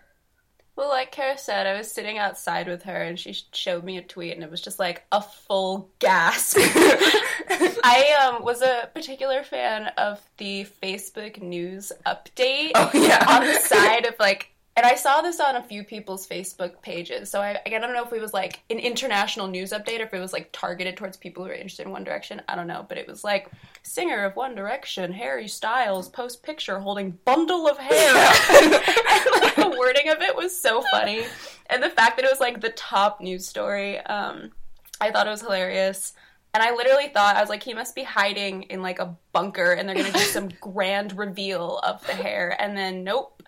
Well, 0.75 0.89
like 0.89 1.11
Kara 1.11 1.37
said, 1.37 1.67
I 1.67 1.77
was 1.77 1.91
sitting 1.91 2.17
outside 2.17 2.67
with 2.69 2.83
her 2.83 2.95
and 3.01 3.19
she 3.19 3.35
showed 3.53 3.83
me 3.83 3.97
a 3.97 4.01
tweet 4.01 4.33
and 4.33 4.43
it 4.43 4.49
was 4.51 4.61
just 4.61 4.79
like 4.79 5.03
a 5.11 5.21
full 5.21 5.89
gasp. 5.99 6.57
I 6.61 8.31
um, 8.33 8.43
was 8.43 8.61
a 8.61 8.89
particular 8.93 9.43
fan 9.43 9.87
of 9.97 10.21
the 10.37 10.65
Facebook 10.81 11.41
news 11.41 11.91
update 12.05 12.71
Oh 12.75 12.89
yeah, 12.93 13.25
on 13.27 13.45
the 13.45 13.55
side 13.59 14.05
of 14.05 14.15
like, 14.19 14.51
and 14.79 14.85
I 14.85 14.95
saw 14.95 15.19
this 15.19 15.41
on 15.41 15.57
a 15.57 15.61
few 15.61 15.83
people's 15.83 16.25
Facebook 16.25 16.81
pages. 16.81 17.29
So 17.29 17.41
I, 17.41 17.59
I 17.65 17.69
don't 17.69 17.91
know 17.91 18.05
if 18.05 18.13
it 18.13 18.21
was 18.21 18.33
like 18.33 18.61
an 18.69 18.79
international 18.79 19.47
news 19.47 19.73
update 19.73 19.99
or 19.99 20.03
if 20.03 20.13
it 20.13 20.21
was 20.21 20.31
like 20.31 20.51
targeted 20.53 20.95
towards 20.95 21.17
people 21.17 21.43
who 21.43 21.49
are 21.49 21.53
interested 21.53 21.85
in 21.85 21.91
One 21.91 22.05
Direction. 22.05 22.41
I 22.47 22.55
don't 22.55 22.65
know, 22.65 22.85
but 22.87 22.97
it 22.97 23.05
was 23.05 23.21
like 23.21 23.49
singer 23.83 24.23
of 24.23 24.37
One 24.37 24.55
Direction, 24.55 25.11
Harry 25.11 25.49
Styles, 25.49 26.07
post 26.07 26.43
picture 26.43 26.79
holding 26.79 27.11
bundle 27.25 27.67
of 27.67 27.77
hair. 27.77 28.15
and 28.51 28.71
like 29.41 29.55
the 29.57 29.75
wording 29.77 30.07
of 30.11 30.21
it 30.21 30.33
was 30.33 30.57
so 30.57 30.81
funny, 30.91 31.25
and 31.69 31.83
the 31.83 31.89
fact 31.89 32.15
that 32.15 32.23
it 32.23 32.31
was 32.31 32.39
like 32.39 32.61
the 32.61 32.69
top 32.69 33.19
news 33.19 33.45
story. 33.45 33.99
Um, 33.99 34.51
I 35.01 35.11
thought 35.11 35.27
it 35.27 35.31
was 35.31 35.41
hilarious. 35.41 36.13
And 36.53 36.63
I 36.63 36.73
literally 36.73 37.09
thought, 37.09 37.35
I 37.35 37.41
was 37.41 37.49
like, 37.49 37.61
he 37.61 37.73
must 37.73 37.93
be 37.93 38.03
hiding 38.03 38.63
in 38.63 38.81
like 38.81 38.99
a 38.99 39.15
bunker 39.33 39.73
and 39.73 39.87
they're 39.87 39.95
gonna 39.95 40.11
do 40.11 40.19
some 40.19 40.49
grand 40.61 41.17
reveal 41.17 41.79
of 41.79 42.05
the 42.07 42.13
hair. 42.13 42.55
And 42.59 42.77
then, 42.77 43.03
nope, 43.03 43.38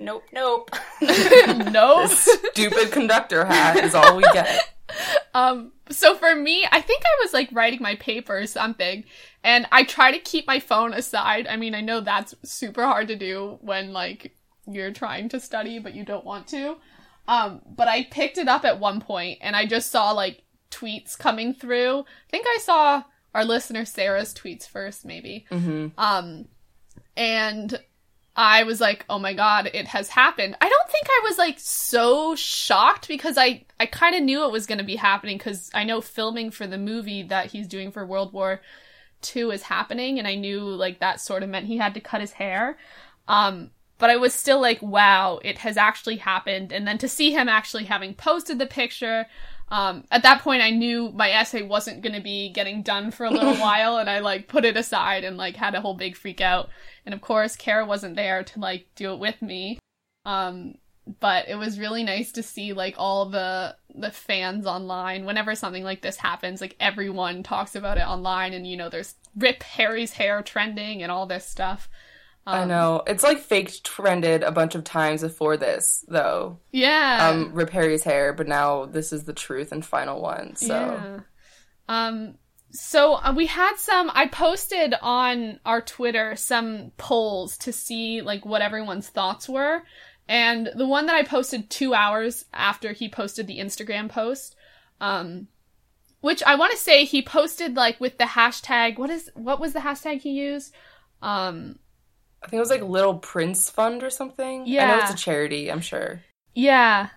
nope, 0.00 0.24
nope. 0.32 0.70
no. 1.70 2.06
stupid 2.06 2.92
conductor 2.92 3.44
hat 3.44 3.76
is 3.84 3.94
all 3.94 4.16
we 4.16 4.24
get. 4.32 4.74
Um, 5.34 5.70
so 5.88 6.16
for 6.16 6.34
me, 6.34 6.66
I 6.68 6.80
think 6.80 7.04
I 7.04 7.22
was 7.22 7.32
like 7.32 7.48
writing 7.52 7.80
my 7.80 7.94
paper 7.94 8.36
or 8.36 8.46
something, 8.48 9.04
and 9.44 9.64
I 9.70 9.84
try 9.84 10.10
to 10.10 10.18
keep 10.18 10.48
my 10.48 10.58
phone 10.58 10.92
aside. 10.92 11.46
I 11.46 11.54
mean, 11.54 11.76
I 11.76 11.80
know 11.80 12.00
that's 12.00 12.34
super 12.42 12.82
hard 12.82 13.06
to 13.06 13.14
do 13.14 13.58
when 13.60 13.92
like 13.92 14.34
you're 14.66 14.92
trying 14.92 15.28
to 15.28 15.40
study 15.40 15.78
but 15.78 15.94
you 15.94 16.04
don't 16.04 16.24
want 16.24 16.46
to. 16.48 16.76
Um, 17.28 17.60
but 17.64 17.88
I 17.88 18.04
picked 18.04 18.38
it 18.38 18.48
up 18.48 18.64
at 18.64 18.80
one 18.80 19.00
point 19.00 19.38
and 19.40 19.54
I 19.54 19.66
just 19.66 19.90
saw 19.90 20.10
like 20.12 20.42
tweets 20.70 21.16
coming 21.18 21.54
through. 21.54 22.00
I 22.00 22.30
think 22.30 22.46
I 22.48 22.58
saw 22.60 23.04
our 23.34 23.44
listener 23.44 23.84
Sarah's 23.84 24.34
tweets 24.34 24.66
first, 24.66 25.04
maybe. 25.04 25.46
Um, 25.96 26.46
and 27.16 27.78
I 28.36 28.62
was 28.62 28.80
like, 28.80 29.04
"Oh 29.08 29.18
my 29.18 29.34
god, 29.34 29.70
it 29.74 29.88
has 29.88 30.08
happened." 30.08 30.56
I 30.60 30.68
don't 30.68 30.90
think 30.90 31.06
I 31.08 31.20
was 31.24 31.38
like 31.38 31.58
so 31.58 32.34
shocked 32.36 33.08
because 33.08 33.36
I 33.36 33.64
I 33.78 33.86
kind 33.86 34.14
of 34.14 34.22
knew 34.22 34.44
it 34.44 34.52
was 34.52 34.66
going 34.66 34.78
to 34.78 34.84
be 34.84 34.96
happening 34.96 35.38
cuz 35.38 35.70
I 35.74 35.84
know 35.84 36.00
filming 36.00 36.50
for 36.50 36.66
the 36.66 36.78
movie 36.78 37.22
that 37.24 37.46
he's 37.46 37.68
doing 37.68 37.90
for 37.90 38.06
World 38.06 38.32
War 38.32 38.60
2 39.22 39.50
is 39.50 39.62
happening 39.62 40.18
and 40.18 40.26
I 40.26 40.34
knew 40.36 40.60
like 40.60 41.00
that 41.00 41.20
sort 41.20 41.42
of 41.42 41.48
meant 41.50 41.66
he 41.66 41.76
had 41.76 41.94
to 41.94 42.00
cut 42.00 42.20
his 42.20 42.32
hair. 42.32 42.78
Um 43.28 43.70
but 43.98 44.08
I 44.08 44.16
was 44.16 44.32
still 44.32 44.60
like, 44.60 44.80
"Wow, 44.80 45.40
it 45.44 45.58
has 45.58 45.76
actually 45.76 46.16
happened." 46.16 46.72
And 46.72 46.88
then 46.88 46.96
to 46.98 47.08
see 47.08 47.32
him 47.32 47.50
actually 47.50 47.84
having 47.84 48.14
posted 48.14 48.58
the 48.58 48.66
picture 48.66 49.26
um, 49.70 50.04
at 50.10 50.24
that 50.24 50.42
point, 50.42 50.62
I 50.62 50.70
knew 50.70 51.12
my 51.12 51.30
essay 51.30 51.62
wasn't 51.62 52.02
going 52.02 52.14
to 52.14 52.20
be 52.20 52.50
getting 52.50 52.82
done 52.82 53.10
for 53.10 53.24
a 53.24 53.30
little 53.30 53.54
while, 53.56 53.98
and 53.98 54.10
I 54.10 54.18
like 54.18 54.48
put 54.48 54.64
it 54.64 54.76
aside 54.76 55.24
and 55.24 55.36
like 55.36 55.56
had 55.56 55.74
a 55.74 55.80
whole 55.80 55.94
big 55.94 56.16
freak 56.16 56.40
out. 56.40 56.70
And 57.06 57.14
of 57.14 57.20
course, 57.20 57.56
Kara 57.56 57.84
wasn't 57.84 58.16
there 58.16 58.42
to 58.44 58.60
like 58.60 58.86
do 58.94 59.12
it 59.12 59.18
with 59.18 59.40
me. 59.42 59.78
Um, 60.24 60.74
but 61.18 61.48
it 61.48 61.56
was 61.56 61.78
really 61.78 62.04
nice 62.04 62.32
to 62.32 62.42
see 62.42 62.72
like 62.72 62.94
all 62.98 63.26
the 63.26 63.76
the 63.94 64.10
fans 64.10 64.66
online. 64.66 65.24
Whenever 65.24 65.54
something 65.54 65.82
like 65.82 66.02
this 66.02 66.16
happens, 66.16 66.60
like 66.60 66.76
everyone 66.78 67.42
talks 67.42 67.74
about 67.74 67.98
it 67.98 68.06
online, 68.06 68.52
and 68.52 68.66
you 68.66 68.76
know, 68.76 68.88
there's 68.88 69.14
Rip 69.36 69.62
Harry's 69.62 70.12
hair 70.12 70.42
trending 70.42 71.02
and 71.02 71.10
all 71.10 71.26
this 71.26 71.46
stuff. 71.46 71.88
I 72.46 72.64
know 72.64 73.02
it's 73.06 73.22
like 73.22 73.38
faked 73.38 73.84
trended 73.84 74.42
a 74.42 74.50
bunch 74.50 74.74
of 74.74 74.82
times 74.82 75.20
before 75.22 75.56
this, 75.56 76.04
though. 76.08 76.58
Yeah. 76.72 77.28
Um, 77.28 77.52
Rip 77.52 77.70
Harry's 77.70 78.02
hair, 78.02 78.32
but 78.32 78.48
now 78.48 78.86
this 78.86 79.12
is 79.12 79.24
the 79.24 79.32
truth 79.32 79.72
and 79.72 79.84
final 79.84 80.20
one. 80.20 80.56
So 80.56 80.66
Yeah. 80.66 81.20
Um 81.88 82.34
so 82.72 83.14
uh, 83.14 83.32
we 83.36 83.46
had 83.46 83.76
some 83.76 84.10
I 84.14 84.26
posted 84.26 84.94
on 85.02 85.60
our 85.64 85.80
Twitter 85.80 86.36
some 86.36 86.92
polls 86.96 87.56
to 87.58 87.72
see 87.72 88.20
like 88.22 88.44
what 88.46 88.62
everyone's 88.62 89.08
thoughts 89.08 89.48
were. 89.48 89.82
And 90.28 90.70
the 90.76 90.86
one 90.86 91.06
that 91.06 91.16
I 91.16 91.24
posted 91.24 91.70
2 91.70 91.92
hours 91.92 92.44
after 92.54 92.92
he 92.92 93.08
posted 93.08 93.46
the 93.46 93.58
Instagram 93.58 94.08
post 94.08 94.54
um 95.00 95.48
which 96.20 96.42
I 96.42 96.54
want 96.56 96.72
to 96.72 96.78
say 96.78 97.04
he 97.04 97.22
posted 97.22 97.74
like 97.74 97.98
with 97.98 98.18
the 98.18 98.24
hashtag 98.24 98.98
what 98.98 99.10
is 99.10 99.30
what 99.34 99.58
was 99.60 99.72
the 99.72 99.80
hashtag 99.80 100.20
he 100.20 100.30
used? 100.30 100.72
Um 101.22 101.78
I 102.42 102.46
think 102.48 102.58
it 102.58 102.60
was 102.60 102.70
like 102.70 102.82
Little 102.82 103.18
Prince 103.18 103.68
Fund 103.68 104.02
or 104.02 104.10
something. 104.10 104.62
I 104.62 104.64
know 104.64 104.70
Yeah. 104.72 105.02
it's 105.02 105.12
a 105.12 105.16
charity, 105.16 105.70
I'm 105.70 105.80
sure. 105.80 106.22
Yeah. 106.54 107.08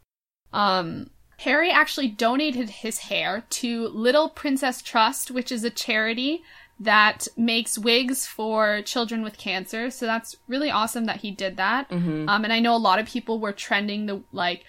Um 0.51 1.09
Harry 1.43 1.71
actually 1.71 2.07
donated 2.07 2.69
his 2.69 2.99
hair 2.99 3.43
to 3.49 3.87
Little 3.89 4.29
Princess 4.29 4.81
Trust, 4.81 5.29
which 5.31 5.51
is 5.51 5.63
a 5.63 5.69
charity 5.69 6.43
that 6.79 7.27
makes 7.37 7.77
wigs 7.77 8.25
for 8.25 8.81
children 8.81 9.21
with 9.23 9.37
cancer. 9.37 9.89
So 9.91 10.05
that's 10.05 10.35
really 10.47 10.71
awesome 10.71 11.05
that 11.05 11.17
he 11.17 11.31
did 11.31 11.57
that. 11.57 11.87
hmm 11.89 12.27
Um 12.27 12.43
and 12.43 12.53
I 12.53 12.59
know 12.59 12.75
a 12.75 12.77
lot 12.89 12.99
of 12.99 13.07
people 13.07 13.39
were 13.39 13.51
trending 13.53 14.05
the 14.05 14.21
like 14.31 14.63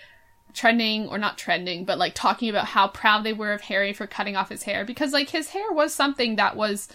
trending 0.52 1.08
or 1.08 1.18
not 1.18 1.38
trending, 1.38 1.84
but 1.84 1.98
like 1.98 2.14
talking 2.14 2.48
about 2.48 2.66
how 2.66 2.86
proud 2.88 3.24
they 3.24 3.32
were 3.32 3.52
of 3.52 3.62
Harry 3.62 3.92
for 3.92 4.06
cutting 4.06 4.36
off 4.36 4.50
his 4.50 4.64
hair 4.64 4.84
because 4.84 5.12
like 5.12 5.30
his 5.30 5.48
hair 5.50 5.72
was 5.72 5.94
something 5.94 6.36
that 6.36 6.56
was 6.56 6.88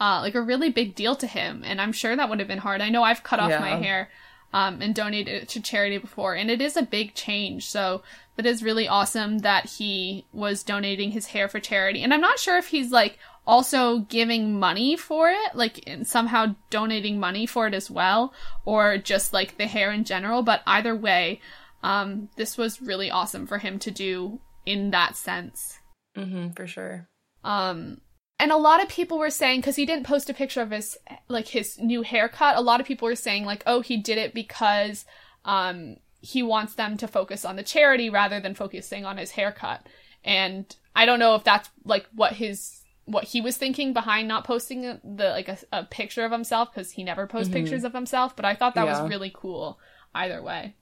uh 0.00 0.20
like 0.20 0.34
a 0.34 0.42
really 0.42 0.70
big 0.70 0.94
deal 0.94 1.14
to 1.16 1.26
him 1.26 1.62
and 1.64 1.80
I'm 1.80 1.92
sure 1.92 2.14
that 2.16 2.28
would 2.28 2.38
have 2.38 2.48
been 2.48 2.58
hard. 2.58 2.80
I 2.80 2.88
know 2.90 3.02
I've 3.02 3.22
cut 3.22 3.40
off 3.40 3.50
my 3.60 3.76
hair 3.84 4.10
um 4.52 4.80
and 4.80 4.94
donated 4.94 5.42
it 5.42 5.48
to 5.48 5.60
charity 5.60 5.98
before 5.98 6.34
and 6.34 6.50
it 6.50 6.60
is 6.60 6.76
a 6.76 6.82
big 6.82 7.14
change. 7.14 7.66
So 7.68 8.02
it 8.36 8.46
is 8.46 8.62
really 8.62 8.86
awesome 8.86 9.40
that 9.40 9.66
he 9.66 10.24
was 10.32 10.62
donating 10.62 11.10
his 11.10 11.26
hair 11.26 11.48
for 11.48 11.58
charity. 11.58 12.02
And 12.02 12.14
I'm 12.14 12.20
not 12.20 12.38
sure 12.38 12.56
if 12.56 12.68
he's 12.68 12.92
like 12.92 13.18
also 13.46 14.00
giving 14.00 14.58
money 14.58 14.96
for 14.96 15.30
it, 15.30 15.54
like 15.54 15.88
somehow 16.04 16.54
donating 16.70 17.18
money 17.18 17.46
for 17.46 17.66
it 17.66 17.74
as 17.74 17.90
well, 17.90 18.32
or 18.64 18.98
just 18.98 19.32
like 19.32 19.56
the 19.56 19.66
hair 19.66 19.90
in 19.90 20.04
general. 20.04 20.42
But 20.42 20.62
either 20.66 20.94
way, 20.94 21.40
um, 21.82 22.28
this 22.36 22.56
was 22.56 22.82
really 22.82 23.10
awesome 23.10 23.46
for 23.46 23.58
him 23.58 23.78
to 23.80 23.90
do 23.90 24.40
in 24.66 24.90
that 24.90 25.16
sense. 25.16 25.78
hmm 26.14 26.50
for 26.50 26.66
sure. 26.66 27.08
Um, 27.42 28.02
and 28.40 28.52
a 28.52 28.56
lot 28.56 28.82
of 28.82 28.88
people 28.88 29.18
were 29.18 29.30
saying 29.30 29.60
because 29.60 29.76
he 29.76 29.86
didn't 29.86 30.06
post 30.06 30.30
a 30.30 30.34
picture 30.34 30.60
of 30.62 30.70
his 30.70 30.96
like 31.28 31.48
his 31.48 31.78
new 31.78 32.02
haircut. 32.02 32.56
A 32.56 32.60
lot 32.60 32.80
of 32.80 32.86
people 32.86 33.06
were 33.06 33.16
saying 33.16 33.44
like, 33.44 33.62
oh, 33.66 33.80
he 33.80 33.96
did 33.96 34.18
it 34.18 34.34
because 34.34 35.04
um 35.44 35.96
he 36.20 36.42
wants 36.42 36.74
them 36.74 36.96
to 36.96 37.06
focus 37.06 37.44
on 37.44 37.56
the 37.56 37.62
charity 37.62 38.10
rather 38.10 38.40
than 38.40 38.54
focusing 38.54 39.04
on 39.04 39.16
his 39.18 39.32
haircut. 39.32 39.86
And 40.24 40.74
I 40.96 41.06
don't 41.06 41.18
know 41.20 41.34
if 41.36 41.44
that's 41.44 41.70
like 41.84 42.06
what 42.14 42.32
his 42.34 42.82
what 43.04 43.24
he 43.24 43.40
was 43.40 43.56
thinking 43.56 43.92
behind 43.92 44.28
not 44.28 44.44
posting 44.44 44.82
the 44.82 45.30
like 45.30 45.48
a, 45.48 45.58
a 45.72 45.84
picture 45.84 46.24
of 46.24 46.32
himself 46.32 46.70
because 46.72 46.90
he 46.92 47.02
never 47.04 47.26
posts 47.26 47.48
Mhm. 47.50 47.54
pictures 47.54 47.84
of 47.84 47.92
himself. 47.94 48.36
But 48.36 48.44
I 48.44 48.54
thought 48.54 48.74
that 48.74 48.84
Yeah. 48.84 49.00
was 49.02 49.10
really 49.10 49.32
cool 49.34 49.78
either 50.14 50.42
way. 50.42 50.74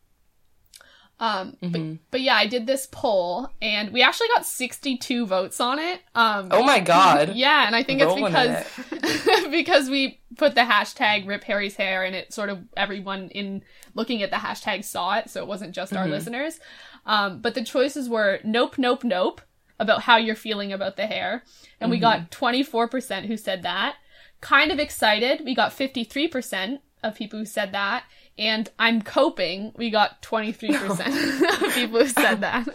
Um, 1.18 1.56
but, 1.62 1.72
Mhm. 1.72 1.98
but 2.10 2.20
yeah, 2.20 2.34
I 2.34 2.46
did 2.46 2.66
this 2.66 2.86
poll 2.92 3.48
and 3.62 3.90
we 3.90 4.02
actually 4.02 4.28
got 4.28 4.44
62 4.44 5.26
votes 5.26 5.60
on 5.62 5.78
it. 5.78 6.02
Um, 6.14 6.48
Oh 6.50 6.62
my 6.62 6.78
god. 6.80 7.32
yeah, 7.34 7.66
and 7.66 7.74
I 7.74 7.82
think 7.82 8.02
Rolling 8.02 8.34
it's 8.34 8.70
because 8.90 9.50
because 9.50 9.88
we 9.90 10.20
put 10.36 10.54
the 10.54 10.60
hashtag 10.60 11.26
Rip 11.26 11.44
Harry's 11.44 11.76
hair, 11.76 12.04
and 12.04 12.14
it 12.14 12.34
sort 12.34 12.50
of 12.50 12.58
everyone 12.76 13.30
in 13.30 13.62
looking 13.94 14.22
at 14.22 14.30
the 14.30 14.36
hashtag 14.36 14.84
saw 14.84 15.14
it, 15.16 15.30
so 15.30 15.40
it 15.40 15.46
wasn't 15.46 15.74
just 15.74 15.96
our 15.96 16.04
Mhm. 16.06 16.10
listeners. 16.10 16.60
Um, 17.06 17.40
but 17.40 17.54
the 17.54 17.64
choices 17.64 18.08
were 18.10 18.40
nope, 18.44 18.76
nope, 18.76 19.02
nope 19.02 19.40
about 19.78 20.02
how 20.02 20.16
you're 20.18 20.34
feeling 20.34 20.72
about 20.72 20.96
the 20.96 21.06
hair, 21.06 21.44
and 21.80 21.90
we 21.90 21.98
got 21.98 22.30
24% 22.30 23.26
who 23.26 23.36
said 23.38 23.62
that. 23.62 23.96
Kind 24.42 24.70
of 24.70 24.78
excited, 24.78 25.42
we 25.46 25.54
got 25.54 25.72
53% 25.72 26.80
of 27.02 27.14
people 27.14 27.38
who 27.38 27.44
said 27.46 27.72
that. 27.72 28.04
And 28.38 28.68
I'm 28.78 29.00
coping. 29.02 29.72
We 29.76 29.90
got 29.90 30.20
23% 30.22 31.62
of 31.66 31.74
people 31.74 32.00
who 32.00 32.06
said 32.08 32.42
that. 32.42 32.68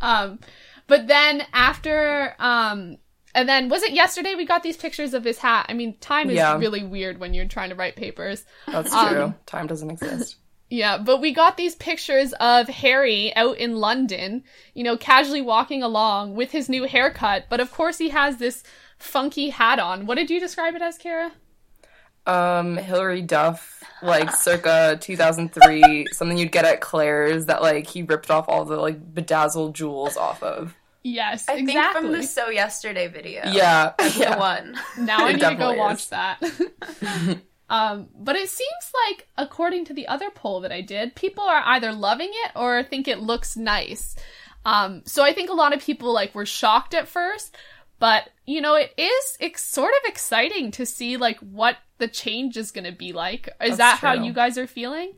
Um, 0.00 0.38
but 0.86 1.06
then 1.06 1.42
after, 1.54 2.34
um, 2.38 2.98
and 3.34 3.48
then 3.48 3.68
was 3.68 3.82
it 3.82 3.92
yesterday 3.92 4.34
we 4.34 4.44
got 4.44 4.62
these 4.62 4.76
pictures 4.76 5.14
of 5.14 5.24
his 5.24 5.38
hat? 5.38 5.66
I 5.68 5.72
mean, 5.74 5.96
time 5.98 6.28
is 6.30 6.36
Yeah. 6.36 6.58
really 6.58 6.82
weird 6.82 7.18
when 7.18 7.32
you're 7.34 7.46
trying 7.46 7.70
to 7.70 7.74
write 7.74 7.96
papers. 7.96 8.44
That's 8.66 8.92
Um, 8.92 9.08
true. 9.08 9.34
Time 9.46 9.66
doesn't 9.66 9.90
exist. 9.90 10.36
Yeah, 10.68 10.98
but 10.98 11.20
we 11.20 11.32
got 11.32 11.56
these 11.56 11.76
pictures 11.76 12.32
of 12.40 12.68
Harry 12.68 13.34
out 13.36 13.56
in 13.56 13.76
London, 13.76 14.42
you 14.74 14.82
know, 14.82 14.96
casually 14.96 15.40
walking 15.40 15.82
along 15.82 16.34
with 16.34 16.50
his 16.50 16.68
new 16.68 16.84
haircut. 16.84 17.44
But 17.48 17.60
of 17.60 17.70
course, 17.70 17.98
he 17.98 18.08
has 18.08 18.38
this 18.38 18.64
funky 18.98 19.50
hat 19.50 19.78
on. 19.78 20.06
What 20.06 20.16
did 20.16 20.28
you 20.28 20.40
describe 20.40 20.74
it 20.74 20.82
as, 20.82 20.98
Kara? 20.98 21.32
Um, 22.26 22.76
Hilary 22.76 23.22
Duff, 23.22 23.84
like 24.02 24.30
circa 24.32 24.98
2003, 25.00 26.06
something 26.12 26.36
you'd 26.36 26.52
get 26.52 26.64
at 26.64 26.80
Claire's 26.80 27.46
that 27.46 27.62
like 27.62 27.86
he 27.86 28.02
ripped 28.02 28.30
off 28.30 28.48
all 28.48 28.64
the 28.64 28.76
like 28.76 29.14
bedazzled 29.14 29.74
jewels 29.74 30.16
off 30.16 30.42
of. 30.42 30.74
Yes, 31.06 31.48
I 31.48 31.64
think 31.64 31.92
from 31.92 32.10
the 32.10 32.24
So 32.24 32.48
Yesterday 32.48 33.06
video. 33.06 33.42
Yeah, 33.46 33.92
That's 33.98 34.18
yeah. 34.18 34.34
the 34.34 34.40
one. 34.40 34.76
Now 34.98 35.18
I 35.18 35.32
need 35.32 35.34
to 35.34 35.38
go 35.38 35.50
definitely 35.50 35.78
watch 35.78 36.08
that. 36.10 36.42
um, 37.70 38.08
but 38.18 38.34
it 38.34 38.48
seems 38.48 38.92
like, 39.06 39.28
according 39.38 39.84
to 39.84 39.94
the 39.94 40.08
other 40.08 40.30
poll 40.30 40.62
that 40.62 40.72
I 40.72 40.80
did, 40.80 41.14
people 41.14 41.44
are 41.44 41.62
either 41.64 41.92
loving 41.92 42.30
it 42.32 42.52
or 42.56 42.82
think 42.82 43.06
it 43.06 43.20
looks 43.20 43.56
nice. 43.56 44.16
Um, 44.64 45.02
so 45.06 45.22
I 45.22 45.32
think 45.32 45.48
a 45.48 45.54
lot 45.54 45.72
of 45.72 45.80
people 45.80 46.12
like 46.12 46.34
were 46.34 46.44
shocked 46.44 46.92
at 46.92 47.06
first, 47.06 47.56
but 47.98 48.30
you 48.44 48.60
know, 48.60 48.74
it 48.74 48.92
is 48.96 49.36
it's 49.40 49.62
sort 49.62 49.92
of 49.92 50.08
exciting 50.08 50.70
to 50.72 50.86
see 50.86 51.16
like 51.16 51.38
what 51.40 51.76
the 51.98 52.08
change 52.08 52.56
is 52.56 52.70
going 52.70 52.84
to 52.84 52.92
be 52.92 53.12
like. 53.12 53.48
Is 53.60 53.76
That's 53.76 54.00
that 54.00 54.06
how 54.06 54.14
you 54.14 54.32
guys 54.32 54.58
are 54.58 54.66
feeling? 54.66 55.14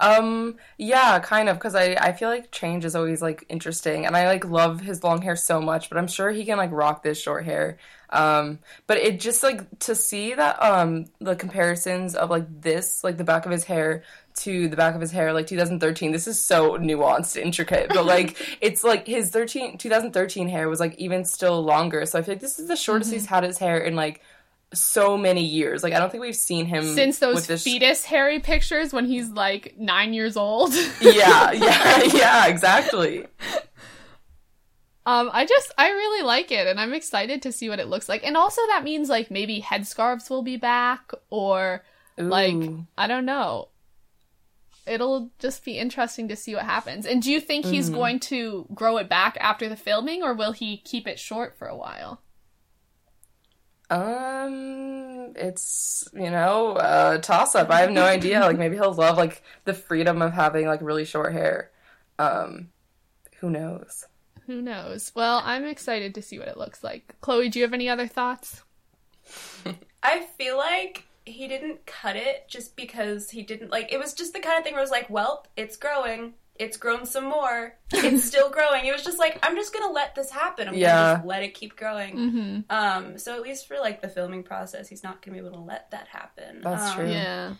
Um, 0.00 0.56
yeah, 0.76 1.18
kind 1.18 1.48
of, 1.48 1.56
because 1.56 1.74
I, 1.74 1.96
I 2.00 2.12
feel 2.12 2.28
like 2.28 2.52
change 2.52 2.84
is 2.84 2.94
always 2.94 3.20
like 3.20 3.44
interesting, 3.48 4.06
and 4.06 4.16
I 4.16 4.26
like 4.26 4.44
love 4.44 4.80
his 4.80 5.02
long 5.02 5.22
hair 5.22 5.36
so 5.36 5.60
much, 5.60 5.88
but 5.88 5.98
I'm 5.98 6.06
sure 6.06 6.30
he 6.30 6.44
can 6.44 6.56
like 6.56 6.70
rock 6.72 7.02
this 7.02 7.20
short 7.20 7.44
hair. 7.44 7.78
Um, 8.10 8.60
but 8.86 8.96
it 8.98 9.20
just 9.20 9.42
like 9.42 9.78
to 9.80 9.94
see 9.94 10.32
that 10.32 10.62
um 10.62 11.06
the 11.20 11.36
comparisons 11.36 12.14
of 12.14 12.30
like 12.30 12.62
this, 12.62 13.02
like 13.04 13.16
the 13.16 13.24
back 13.24 13.44
of 13.44 13.52
his 13.52 13.64
hair 13.64 14.02
to 14.36 14.68
the 14.68 14.76
back 14.76 14.94
of 14.94 15.00
his 15.00 15.10
hair, 15.10 15.32
like 15.32 15.46
2013. 15.46 16.12
This 16.12 16.26
is 16.26 16.40
so 16.40 16.78
nuanced, 16.78 17.36
intricate, 17.36 17.88
but 17.88 18.06
like 18.06 18.36
it's 18.60 18.84
like 18.84 19.06
his 19.06 19.30
13 19.30 19.78
2013 19.78 20.48
hair 20.48 20.68
was 20.68 20.80
like 20.80 20.94
even 20.96 21.24
still 21.24 21.62
longer. 21.62 22.06
So 22.06 22.18
I 22.18 22.22
feel 22.22 22.34
like 22.34 22.40
this 22.40 22.58
is 22.58 22.68
the 22.68 22.76
shortest 22.76 23.12
he's 23.12 23.26
had 23.26 23.44
his 23.44 23.58
hair 23.58 23.78
in 23.78 23.96
like 23.96 24.22
so 24.74 25.16
many 25.16 25.44
years. 25.44 25.82
Like 25.82 25.92
I 25.94 25.98
don't 25.98 26.10
think 26.10 26.20
we've 26.22 26.36
seen 26.36 26.66
him 26.66 26.94
Since 26.94 27.18
those 27.20 27.34
with 27.36 27.46
this 27.46 27.64
fetus 27.64 28.04
Harry 28.04 28.38
pictures 28.40 28.92
when 28.92 29.06
he's 29.06 29.30
like 29.30 29.74
nine 29.78 30.12
years 30.12 30.36
old. 30.36 30.74
yeah, 31.00 31.52
yeah, 31.52 32.02
yeah, 32.04 32.46
exactly. 32.48 33.26
Um, 35.06 35.30
I 35.32 35.46
just 35.46 35.72
I 35.78 35.88
really 35.88 36.22
like 36.22 36.50
it, 36.52 36.66
and 36.66 36.78
I'm 36.78 36.92
excited 36.92 37.40
to 37.42 37.52
see 37.52 37.70
what 37.70 37.78
it 37.80 37.88
looks 37.88 38.08
like. 38.10 38.26
And 38.26 38.36
also, 38.36 38.60
that 38.68 38.84
means 38.84 39.08
like 39.08 39.30
maybe 39.30 39.62
headscarves 39.62 40.28
will 40.28 40.42
be 40.42 40.58
back, 40.58 41.12
or 41.30 41.82
like 42.18 42.54
I 42.98 43.06
don't 43.06 43.24
know. 43.24 43.68
It'll 44.86 45.30
just 45.38 45.64
be 45.64 45.78
interesting 45.78 46.28
to 46.28 46.36
see 46.36 46.54
what 46.54 46.64
happens. 46.64 47.06
And 47.06 47.22
do 47.22 47.30
you 47.30 47.40
think 47.40 47.66
he's 47.66 47.90
Mhm. 47.90 47.94
going 47.94 48.20
to 48.20 48.66
grow 48.74 48.96
it 48.96 49.08
back 49.08 49.36
after 49.40 49.68
the 49.68 49.76
filming, 49.76 50.22
or 50.22 50.32
will 50.34 50.52
he 50.52 50.78
keep 50.78 51.06
it 51.06 51.18
short 51.18 51.56
for 51.58 51.68
a 51.68 51.76
while? 51.76 52.20
Um, 53.90 55.32
it's 55.36 56.08
you 56.12 56.30
know 56.30 56.76
a 56.78 57.18
toss 57.18 57.54
up. 57.54 57.70
I 57.70 57.80
have 57.80 57.90
no 57.90 58.04
idea. 58.04 58.40
Like 58.40 58.58
maybe 58.58 58.76
he'll 58.76 58.92
love 58.92 59.16
like 59.16 59.42
the 59.64 59.74
freedom 59.74 60.20
of 60.22 60.32
having 60.32 60.66
like 60.66 60.82
really 60.82 61.04
short 61.04 61.32
hair. 61.32 61.70
Um, 62.18 62.68
who 63.40 63.50
knows? 63.50 64.04
Who 64.46 64.60
knows? 64.62 65.12
Well, 65.14 65.42
I'm 65.44 65.64
excited 65.64 66.14
to 66.14 66.22
see 66.22 66.38
what 66.38 66.48
it 66.48 66.56
looks 66.56 66.82
like. 66.82 67.14
Chloe, 67.20 67.48
do 67.48 67.58
you 67.58 67.64
have 67.64 67.74
any 67.74 67.88
other 67.88 68.06
thoughts? 68.06 68.62
I 70.02 70.26
feel 70.38 70.56
like 70.56 71.04
he 71.24 71.46
didn't 71.46 71.84
cut 71.84 72.16
it 72.16 72.48
just 72.48 72.74
because 72.74 73.30
he 73.30 73.42
didn't 73.42 73.70
like 73.70 73.92
it 73.92 73.98
was 73.98 74.14
just 74.14 74.32
the 74.32 74.40
kind 74.40 74.58
of 74.58 74.64
thing 74.64 74.72
where 74.72 74.80
it 74.80 74.84
was 74.84 74.90
like, 74.90 75.08
well, 75.10 75.46
it's 75.56 75.76
growing. 75.76 76.34
It's 76.58 76.76
grown 76.76 77.06
some 77.06 77.24
more. 77.24 77.74
It's 77.92 78.24
still 78.32 78.50
growing. 78.50 78.84
It 78.86 78.92
was 78.92 79.04
just 79.04 79.18
like, 79.18 79.38
I'm 79.42 79.54
just 79.56 79.72
gonna 79.72 79.92
let 79.92 80.14
this 80.14 80.30
happen. 80.30 80.68
I'm 80.68 80.74
Yeah. 80.74 80.94
gonna 80.94 81.14
just 81.18 81.26
let 81.26 81.42
it 81.42 81.54
keep 81.54 81.76
growing. 81.76 82.16
Mm-hmm. 82.16 82.60
Um, 82.70 83.18
so 83.18 83.34
at 83.34 83.42
least 83.42 83.68
for 83.68 83.78
like 83.78 84.02
the 84.02 84.08
filming 84.08 84.42
process, 84.42 84.88
he's 84.88 85.02
not 85.04 85.22
gonna 85.22 85.40
be 85.40 85.46
able 85.46 85.56
to 85.56 85.62
let 85.64 85.90
that 85.92 86.08
happen. 86.08 86.60
That's 86.62 86.90
Um, 86.90 86.96
true. 86.96 87.10
Yeah. 87.10 87.54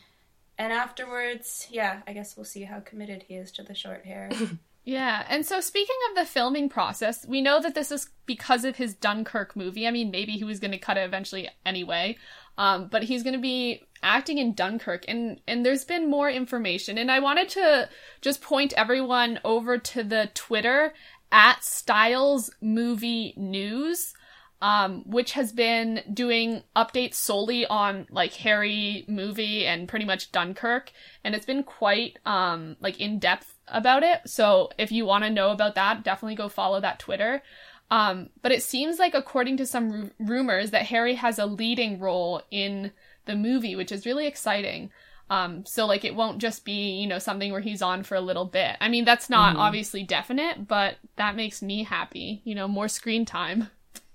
And 0.59 0.73
afterwards, 0.73 1.69
yeah, 1.71 2.01
I 2.07 2.13
guess 2.13 2.37
we'll 2.37 2.45
see 2.45 2.65
how 2.65 2.81
committed 2.81 3.23
he 3.23 3.35
is 3.37 3.53
to 3.53 3.63
the 3.63 3.75
short 3.75 4.05
hair. 4.05 4.31
Yeah, 4.85 5.27
and 5.29 5.45
so 5.45 5.61
speaking 5.61 5.97
of 6.09 6.17
the 6.17 6.25
filming 6.25 6.71
process, 6.71 7.27
we 7.27 7.43
know 7.43 7.61
that 7.61 7.75
this 7.75 7.93
is 7.93 8.09
because 8.25 8.65
of 8.65 8.77
his 8.77 8.95
Dunkirk 8.95 9.55
movie. 9.55 9.87
I 9.87 9.91
mean, 9.91 10.11
maybe 10.11 10.33
he 10.33 10.45
was 10.45 10.61
going 10.61 10.71
to 10.71 10.79
cut 10.79 10.97
it 10.97 11.03
eventually 11.05 11.51
anyway, 11.67 12.17
um, 12.59 12.89
but 12.89 13.05
he's 13.05 13.23
going 13.23 13.37
to 13.37 13.41
be 13.41 13.87
acting 14.03 14.39
in 14.39 14.53
Dunkirk, 14.55 15.05
and 15.09 15.41
and 15.49 15.65
there's 15.65 15.85
been 15.87 16.11
more 16.11 16.29
information, 16.31 16.99
and 16.99 17.11
I 17.11 17.21
wanted 17.21 17.49
to 17.51 17.89
just 18.21 18.43
point 18.43 18.75
everyone 18.77 19.41
over 19.45 19.79
to 19.79 20.03
the 20.05 20.31
Twitter 20.35 20.93
at 21.33 21.65
Styles 21.65 22.51
Movie 22.61 23.33
News. 23.39 24.13
um, 24.61 25.05
which 25.07 25.33
has 25.33 25.53
been 25.53 26.03
doing 26.13 26.63
updates 26.75 27.15
solely 27.15 27.65
on 27.67 28.07
like 28.11 28.33
Harry 28.35 29.05
movie 29.07 29.65
and 29.65 29.87
pretty 29.89 30.05
much 30.05 30.33
Dunkirk, 30.33 30.91
and 31.23 31.35
it's 31.35 31.47
been 31.47 31.63
quite 31.63 32.19
um, 32.27 32.77
like 32.81 33.01
in 33.01 33.19
depth 33.21 33.55
about 33.69 34.03
it. 34.03 34.21
So 34.27 34.71
if 34.77 34.91
you 34.91 35.05
want 35.05 35.25
to 35.25 35.31
know 35.31 35.51
about 35.51 35.77
that, 35.77 36.03
definitely 36.03 36.35
go 36.35 36.49
follow 36.49 36.81
that 36.81 36.99
Twitter. 36.99 37.43
Um, 37.91 38.29
but 38.43 38.53
it 38.53 38.63
seems 38.63 38.99
like, 38.99 39.15
according 39.15 39.57
to 39.59 39.67
some 39.67 39.91
ru- 39.91 40.11
rumors, 40.19 40.71
that 40.73 40.87
Harry 40.87 41.15
has 41.15 41.39
a 41.39 41.47
leading 41.47 41.99
role 42.01 42.43
in 42.51 42.93
the 43.25 43.35
movie, 43.35 43.75
which 43.77 43.93
is 43.93 44.05
really 44.07 44.27
exciting. 44.27 44.91
Um, 45.31 45.65
so 45.67 45.85
like 45.87 46.05
it 46.05 46.15
won't 46.15 46.39
just 46.39 46.65
be, 46.65 46.93
you 47.01 47.07
know, 47.07 47.19
something 47.19 47.53
where 47.53 47.61
he's 47.61 47.83
on 47.83 48.03
for 48.03 48.15
a 48.15 48.21
little 48.21 48.47
bit. 48.47 48.77
I 48.81 48.89
mean, 48.89 49.05
that's 49.05 49.29
not 49.29 49.57
Mhm. 49.57 49.59
obviously 49.61 50.03
definite, 50.03 50.67
but 50.67 50.97
that 51.17 51.37
makes 51.37 51.61
me 51.61 51.83
happy, 51.83 52.41
you 52.45 52.55
know, 52.55 52.67
more 52.67 52.89
screen 52.89 53.25
time. 53.27 53.69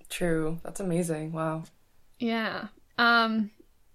True. 0.09 0.59
That's 0.63 0.79
amazing. 0.79 1.31
Wow. 1.31 1.63
Yeah. 2.19 2.67
Um, 2.97 3.51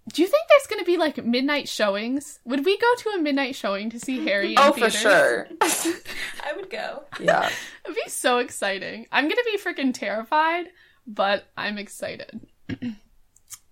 do 0.09 0.23
you 0.23 0.29
think 0.29 0.43
there's 0.49 0.67
going 0.67 0.81
to 0.81 0.85
be 0.85 0.97
like 0.97 1.25
midnight 1.25 1.69
showings? 1.69 2.39
Would 2.45 2.65
we 2.65 2.77
go 2.79 2.87
to 2.99 3.09
a 3.11 3.19
midnight 3.19 3.55
showing 3.55 3.91
to 3.91 4.01
see 4.01 4.25
Harry 4.27 4.53
in 4.53 4.59
Oh, 4.59 4.73
for 4.73 4.91
sure. 4.91 5.49
I 5.61 6.53
would 6.57 6.71
go. 6.71 7.05
yeah. 7.21 7.51
It'd 7.85 7.97
be 7.97 8.11
so 8.11 8.39
exciting. 8.39 9.07
I'm 9.13 9.25
going 9.25 9.37
to 9.37 9.49
be 9.51 9.59
freaking 9.59 9.93
terrified, 9.95 10.67
but 11.07 11.47
I'm 11.57 11.79
excited. 11.79 12.41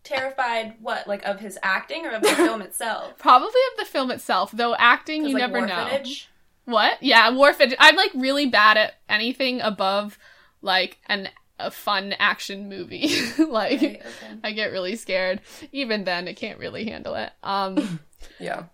Terrified, 0.05 0.75
what, 0.81 1.09
like 1.09 1.25
of 1.25 1.41
his 1.41 1.59
acting 1.65 2.07
or 2.07 2.11
of 2.11 2.23
the 2.23 2.29
film 2.29 2.63
itself? 2.69 3.19
Probably 3.19 3.49
of 3.73 3.79
the 3.79 3.85
film 3.91 4.13
itself, 4.13 4.53
though 4.53 4.77
acting 4.77 5.25
you 5.27 5.35
like, 5.35 5.41
never 5.51 5.67
know. 5.67 5.83
orphanage? 5.83 6.29
What? 6.65 7.03
Yeah, 7.03 7.31
Warfage. 7.33 7.75
I'm 7.79 7.97
like 7.97 8.13
really 8.15 8.47
bad 8.47 8.77
at 8.77 8.95
anything 9.09 9.61
above 9.61 10.17
like 10.63 10.99
an 11.07 11.29
a 11.59 11.71
fun 11.71 12.15
action 12.19 12.69
movie. 12.69 13.11
like 13.39 13.81
Right, 13.81 13.83
okay. 13.83 14.03
I 14.45 14.53
get 14.53 14.73
really 14.73 14.97
scared. 14.97 15.41
Even 15.73 16.05
then, 16.05 16.29
I 16.29 16.35
can't 16.35 16.59
really 16.59 16.85
handle 16.85 17.15
it. 17.15 17.33
Um, 17.43 18.01
Yeah. 18.39 18.65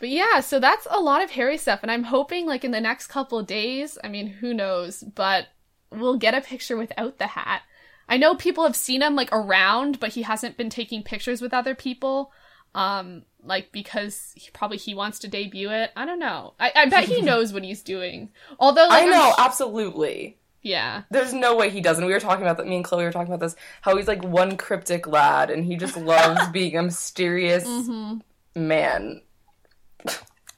but 0.00 0.08
yeah, 0.10 0.40
so 0.40 0.58
that's 0.60 0.86
a 0.90 1.00
lot 1.00 1.22
of 1.22 1.30
Harry 1.30 1.56
stuff, 1.56 1.80
and 1.82 1.90
I'm 1.90 2.04
hoping 2.04 2.46
like 2.46 2.64
in 2.64 2.70
the 2.72 2.80
next 2.80 3.06
couple 3.06 3.38
of 3.38 3.46
days. 3.46 3.96
I 4.04 4.08
mean, 4.08 4.26
who 4.26 4.52
knows? 4.52 5.02
But 5.02 5.48
we'll 5.90 6.16
get 6.18 6.34
a 6.34 6.40
picture 6.40 6.76
without 6.76 7.18
the 7.18 7.28
hat. 7.28 7.62
I 8.08 8.16
know 8.16 8.34
people 8.34 8.64
have 8.64 8.76
seen 8.76 9.02
him 9.02 9.14
like 9.14 9.28
around, 9.32 10.00
but 10.00 10.10
he 10.10 10.22
hasn't 10.22 10.56
been 10.56 10.70
taking 10.70 11.02
pictures 11.02 11.40
with 11.40 11.54
other 11.54 11.74
people. 11.74 12.32
Um, 12.74 13.22
like 13.42 13.72
because 13.72 14.32
he, 14.34 14.50
probably 14.52 14.76
he 14.76 14.94
wants 14.94 15.18
to 15.20 15.28
debut 15.28 15.70
it. 15.70 15.90
I 15.96 16.04
don't 16.04 16.18
know. 16.18 16.54
I, 16.60 16.72
I 16.74 16.86
bet 16.86 17.04
he 17.04 17.22
knows 17.28 17.52
what 17.52 17.64
he's 17.64 17.82
doing. 17.82 18.30
Although, 18.58 18.88
like, 18.88 19.04
I 19.04 19.06
know, 19.06 19.34
absolutely. 19.38 20.38
Yeah. 20.62 21.02
There's 21.10 21.32
no 21.32 21.56
way 21.56 21.70
he 21.70 21.80
doesn't. 21.80 22.04
We 22.04 22.12
were 22.12 22.20
talking 22.20 22.42
about 22.44 22.56
that. 22.58 22.66
Me 22.66 22.76
and 22.76 22.84
Chloe 22.84 23.04
were 23.04 23.12
talking 23.12 23.32
about 23.32 23.40
this. 23.44 23.56
How 23.82 23.96
he's 23.96 24.08
like 24.08 24.22
one 24.24 24.56
cryptic 24.56 25.06
lad, 25.06 25.50
and 25.50 25.64
he 25.64 25.76
just 25.76 25.96
loves 26.12 26.48
being 26.48 26.76
a 26.76 26.82
mysterious 26.82 27.64
hmm 27.64 28.18
man. 28.54 29.22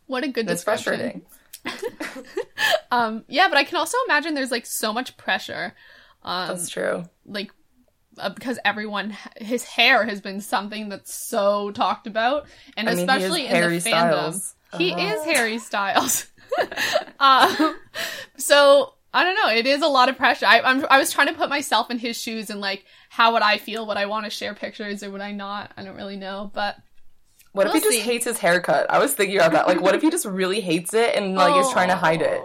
What 0.06 0.24
a 0.24 0.28
good 0.28 0.46
description. 0.46 1.22
frustrating. 1.64 2.24
Um, 2.92 3.24
yeah, 3.28 3.46
but 3.48 3.56
I 3.56 3.62
can 3.62 3.76
also 3.76 3.96
imagine 4.06 4.34
there's 4.34 4.50
like 4.50 4.66
so 4.66 4.92
much 4.92 5.16
pressure. 5.16 5.74
Um, 6.24 6.48
That's 6.48 6.68
true. 6.68 7.04
like 7.24 7.52
uh, 8.18 8.30
because 8.30 8.58
everyone 8.64 9.16
his 9.36 9.62
hair 9.62 10.04
has 10.04 10.20
been 10.20 10.40
something 10.40 10.88
that's 10.88 11.14
so 11.14 11.70
talked 11.70 12.08
about 12.08 12.46
and 12.76 12.88
I 12.88 12.94
mean, 12.94 13.08
especially 13.08 13.42
in 13.46 13.50
Harry 13.54 13.78
the 13.78 13.88
fandom 13.90 14.32
Styles. 14.32 14.54
he 14.76 14.92
Uh-huh. 14.92 15.14
is 15.14 15.24
harry 15.24 15.58
styles 15.58 16.26
um, 17.20 17.76
so 18.36 18.94
i 19.12 19.24
don't 19.24 19.34
know 19.34 19.48
it 19.48 19.66
is 19.66 19.82
a 19.82 19.86
lot 19.88 20.08
of 20.08 20.16
pressure 20.16 20.46
I, 20.46 20.60
I'm, 20.60 20.86
I 20.90 20.98
was 20.98 21.12
trying 21.12 21.26
to 21.28 21.34
put 21.34 21.48
myself 21.48 21.90
in 21.90 21.98
his 21.98 22.16
shoes 22.16 22.50
and 22.50 22.60
like 22.60 22.84
how 23.08 23.32
would 23.32 23.42
i 23.42 23.58
feel 23.58 23.86
would 23.86 23.96
i 23.96 24.06
want 24.06 24.24
to 24.24 24.30
share 24.30 24.54
pictures 24.54 25.02
or 25.02 25.10
would 25.10 25.20
i 25.20 25.32
not 25.32 25.72
i 25.76 25.82
don't 25.82 25.96
really 25.96 26.16
know 26.16 26.50
but 26.54 26.76
What 27.52 27.66
if 27.66 27.72
We'll 27.72 27.82
he 27.82 27.88
just 27.96 28.04
hates 28.06 28.24
his 28.24 28.38
haircut? 28.38 28.86
I 28.90 28.98
was 29.00 29.12
thinking 29.14 29.36
about 29.36 29.52
that. 29.52 29.66
Like, 29.66 29.80
what 29.80 29.96
if 29.96 30.02
he 30.02 30.10
just 30.10 30.24
really 30.24 30.60
hates 30.60 30.94
it 30.94 31.16
and 31.16 31.34
like 31.34 31.60
is 31.60 31.70
trying 31.72 31.88
to 31.88 31.96
hide 31.96 32.22
it? 32.22 32.40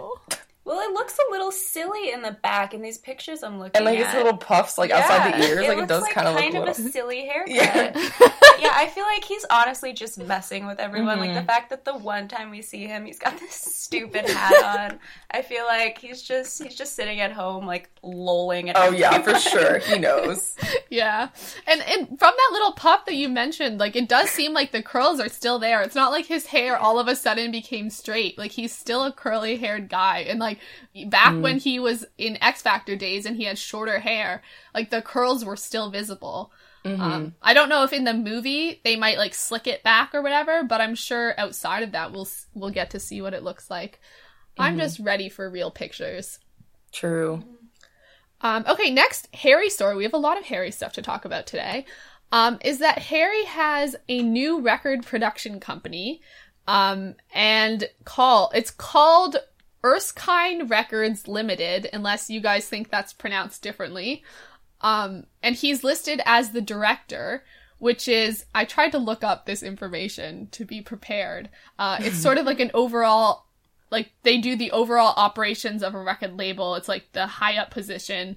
Well, 0.66 0.80
it 0.80 0.92
looks 0.92 1.16
a 1.16 1.30
little 1.30 1.52
silly 1.52 2.10
in 2.10 2.20
the 2.22 2.32
back 2.32 2.74
in 2.74 2.82
these 2.82 2.98
pictures 2.98 3.42
I'm 3.44 3.58
looking 3.58 3.76
at. 3.76 3.76
And 3.76 3.84
like 3.86 3.98
at. 4.00 4.06
his 4.06 4.14
little 4.16 4.36
puffs 4.36 4.76
like 4.76 4.90
outside 4.90 5.32
the 5.32 5.38
Yeah, 5.38 5.48
ears, 5.50 5.68
like 5.68 5.68
it 5.68 5.76
looks 5.76 5.88
does 5.88 6.08
kind 6.08 6.26
of 6.28 6.34
look 6.34 6.42
kind 6.42 6.54
a 6.56 6.58
of 6.62 6.66
little. 6.68 6.86
a 6.86 6.90
silly 6.90 7.24
haircut. 7.26 7.54
Yeah. 7.54 7.92
yeah, 8.58 8.72
I 8.74 8.90
feel 8.92 9.04
like 9.04 9.22
he's 9.24 9.46
honestly 9.50 9.92
just 9.92 10.18
messing 10.18 10.66
with 10.66 10.80
everyone. 10.80 11.20
Like 11.20 11.30
Mm-hmm. 11.30 11.38
the 11.38 11.44
fact 11.44 11.70
that 11.70 11.84
the 11.84 11.96
one 11.96 12.26
time 12.28 12.50
we 12.50 12.62
see 12.62 12.84
him, 12.86 13.06
he's 13.06 13.18
got 13.18 13.38
this 13.38 13.54
stupid 13.54 14.28
hat 14.28 14.90
on. 14.92 14.98
I 15.30 15.42
feel 15.42 15.64
like 15.66 15.98
he's 15.98 16.20
just 16.20 16.60
he's 16.62 16.74
just 16.74 16.96
sitting 16.96 17.20
at 17.20 17.30
home, 17.32 17.64
like 17.64 17.88
lolling 18.02 18.68
at. 18.68 18.76
Oh 18.76 18.90
yeah, 18.90 19.22
for 19.22 19.38
sure. 19.38 19.78
He 19.78 19.98
knows. 19.98 20.56
Yeah. 20.90 21.28
And 21.68 21.80
and 21.82 22.08
from 22.08 22.34
that 22.36 22.48
little 22.52 22.72
puff 22.72 23.04
that 23.06 23.14
you 23.14 23.28
mentioned, 23.28 23.78
like 23.78 23.94
it 23.94 24.08
does 24.08 24.30
seem 24.30 24.52
like 24.52 24.72
the 24.72 24.82
curls 24.82 25.20
are 25.20 25.28
still 25.28 25.60
there. 25.60 25.82
It's 25.82 25.94
not 25.94 26.10
like 26.10 26.26
his 26.26 26.46
hair 26.46 26.76
all 26.76 26.98
of 26.98 27.06
a 27.06 27.14
sudden 27.14 27.52
became 27.52 27.88
straight. 27.90 28.36
Like 28.36 28.50
he's 28.52 28.74
still 28.74 29.04
a 29.04 29.12
curly 29.12 29.56
haired 29.56 29.88
guy. 29.88 30.20
And 30.28 30.40
like 30.40 30.55
back 31.06 31.32
Mm. 31.34 31.42
when 31.42 31.58
he 31.58 31.78
was 31.78 32.04
in 32.18 32.36
X 32.42 32.62
Factor 32.62 32.96
days 32.96 33.26
and 33.26 33.36
he 33.36 33.44
had 33.44 33.58
shorter 33.58 33.98
hair, 34.00 34.42
like 34.74 34.90
the 34.90 35.02
curls 35.02 35.44
were 35.44 35.56
still 35.56 35.90
visible. 35.90 36.52
Mhm. 36.84 37.00
Um, 37.00 37.34
I 37.42 37.52
don't 37.54 37.68
know 37.68 37.82
if 37.82 37.92
in 37.92 38.04
the 38.04 38.14
movie 38.14 38.80
they 38.84 38.94
might 38.96 39.18
like 39.18 39.34
slick 39.34 39.66
it 39.66 39.82
back 39.82 40.14
or 40.14 40.22
whatever, 40.22 40.62
but 40.62 40.80
I'm 40.80 40.94
sure 40.94 41.34
outside 41.38 41.82
of 41.82 41.92
that 41.92 42.12
we'll 42.12 42.28
we'll 42.54 42.70
get 42.70 42.90
to 42.90 43.00
see 43.00 43.20
what 43.20 43.34
it 43.34 43.42
looks 43.42 43.68
like. 43.70 44.00
I'm 44.58 44.78
just 44.78 45.00
ready 45.00 45.28
for 45.28 45.50
real 45.50 45.70
pictures. 45.70 46.38
True. 46.92 47.42
Um, 48.40 48.64
okay, 48.68 48.90
next 48.90 49.28
Harry 49.34 49.68
story. 49.68 49.96
We 49.96 50.04
have 50.04 50.14
a 50.14 50.18
lot 50.18 50.38
of 50.38 50.44
Harry 50.44 50.70
stuff 50.70 50.92
to 50.94 51.02
talk 51.02 51.24
about 51.24 51.46
today. 51.46 51.86
Um, 52.32 52.58
is 52.64 52.78
that 52.78 52.98
Harry 52.98 53.44
has 53.44 53.96
a 54.08 54.22
new 54.22 54.60
record 54.60 55.04
production 55.06 55.60
company, 55.60 56.20
um, 56.66 57.14
and 57.32 57.88
call 58.04 58.50
it's 58.54 58.70
called 58.70 59.36
Erskine 59.86 60.66
Records 60.66 61.28
Limited, 61.28 61.88
unless 61.92 62.28
you 62.28 62.40
guys 62.40 62.68
think 62.68 62.90
that's 62.90 63.12
pronounced 63.12 63.62
differently. 63.62 64.24
Um, 64.80 65.26
and 65.42 65.54
he's 65.54 65.84
listed 65.84 66.20
as 66.24 66.50
the 66.50 66.60
director, 66.60 67.44
which 67.78 68.08
is 68.08 68.44
I 68.52 68.64
tried 68.64 68.90
to 68.92 68.98
look 68.98 69.22
up 69.22 69.46
this 69.46 69.62
information 69.62 70.48
to 70.50 70.64
be 70.64 70.82
prepared. 70.82 71.48
Uh, 71.78 71.98
it's 72.00 72.18
sort 72.18 72.38
of 72.38 72.46
like 72.46 72.60
an 72.60 72.72
overall 72.74 73.44
like 73.90 74.10
they 74.24 74.38
do 74.38 74.56
the 74.56 74.72
overall 74.72 75.14
operations 75.16 75.84
of 75.84 75.94
a 75.94 76.02
record 76.02 76.36
label. 76.36 76.74
It's 76.74 76.88
like 76.88 77.12
the 77.12 77.26
high 77.26 77.56
up 77.56 77.70
position. 77.70 78.36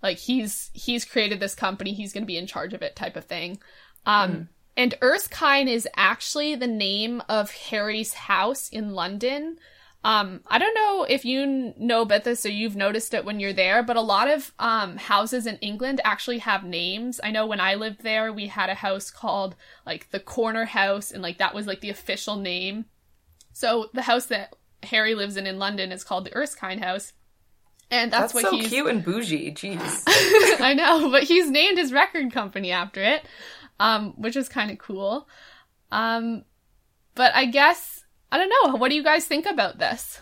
Like 0.00 0.18
he's 0.18 0.70
he's 0.72 1.04
created 1.04 1.40
this 1.40 1.56
company, 1.56 1.92
he's 1.92 2.12
going 2.12 2.22
to 2.22 2.28
be 2.28 2.38
in 2.38 2.46
charge 2.46 2.72
of 2.72 2.82
it 2.82 2.94
type 2.94 3.16
of 3.16 3.24
thing. 3.24 3.58
Um 4.06 4.48
and 4.76 4.94
Erskine 5.02 5.66
is 5.66 5.88
actually 5.96 6.54
the 6.54 6.68
name 6.68 7.20
of 7.28 7.50
Harry's 7.50 8.14
house 8.14 8.68
in 8.68 8.94
London. 8.94 9.58
Um 10.08 10.40
I 10.46 10.58
don't 10.58 10.74
know 10.74 11.04
if 11.06 11.26
you 11.26 11.74
know 11.76 12.00
about 12.00 12.24
this 12.24 12.46
or 12.46 12.48
you've 12.48 12.76
noticed 12.76 13.12
it 13.12 13.26
when 13.26 13.40
you're 13.40 13.52
there, 13.52 13.82
but 13.82 13.98
a 13.98 14.00
lot 14.00 14.30
of 14.30 14.54
um 14.58 14.96
houses 14.96 15.46
in 15.46 15.58
England 15.58 16.00
actually 16.02 16.38
have 16.38 16.64
names. 16.64 17.20
I 17.22 17.30
know 17.30 17.46
when 17.46 17.60
I 17.60 17.74
lived 17.74 18.02
there, 18.02 18.32
we 18.32 18.46
had 18.46 18.70
a 18.70 18.74
house 18.74 19.10
called 19.10 19.54
like 19.84 20.08
the 20.10 20.18
Corner 20.18 20.64
House 20.64 21.10
and 21.10 21.22
like 21.22 21.36
that 21.38 21.54
was 21.54 21.66
like 21.66 21.82
the 21.82 21.90
official 21.90 22.36
name. 22.36 22.86
So 23.52 23.90
the 23.92 24.02
house 24.02 24.26
that 24.26 24.56
Harry 24.82 25.14
lives 25.14 25.36
in 25.36 25.46
in 25.46 25.58
London 25.58 25.92
is 25.92 26.04
called 26.04 26.24
the 26.24 26.34
Erskine 26.34 26.78
House. 26.78 27.12
And 27.90 28.10
that's, 28.10 28.32
That's, 28.32 28.34
what 28.34 28.44
so 28.44 28.50
he's 28.56 28.68
cute 28.68 28.86
and 28.86 29.04
bougie. 29.04 29.52
Jeez. 29.52 30.04
I 30.60 30.74
know, 30.74 31.10
but 31.10 31.22
he's 31.24 31.50
named 31.50 31.78
his 31.78 31.92
record 31.92 32.32
company 32.32 32.70
after 32.70 33.02
it, 33.02 33.24
um, 33.80 34.12
which 34.16 34.36
is 34.36 34.48
kind 34.48 34.70
of 34.70 34.78
cool. 34.78 35.28
Um, 35.90 36.44
but 37.14 37.34
I 37.34 37.46
guess 37.46 37.97
I 38.30 38.38
don't 38.38 38.50
know. 38.50 38.76
What 38.76 38.90
do 38.90 38.94
you 38.94 39.02
guys 39.02 39.24
think 39.26 39.46
about 39.46 39.78
this? 39.78 40.20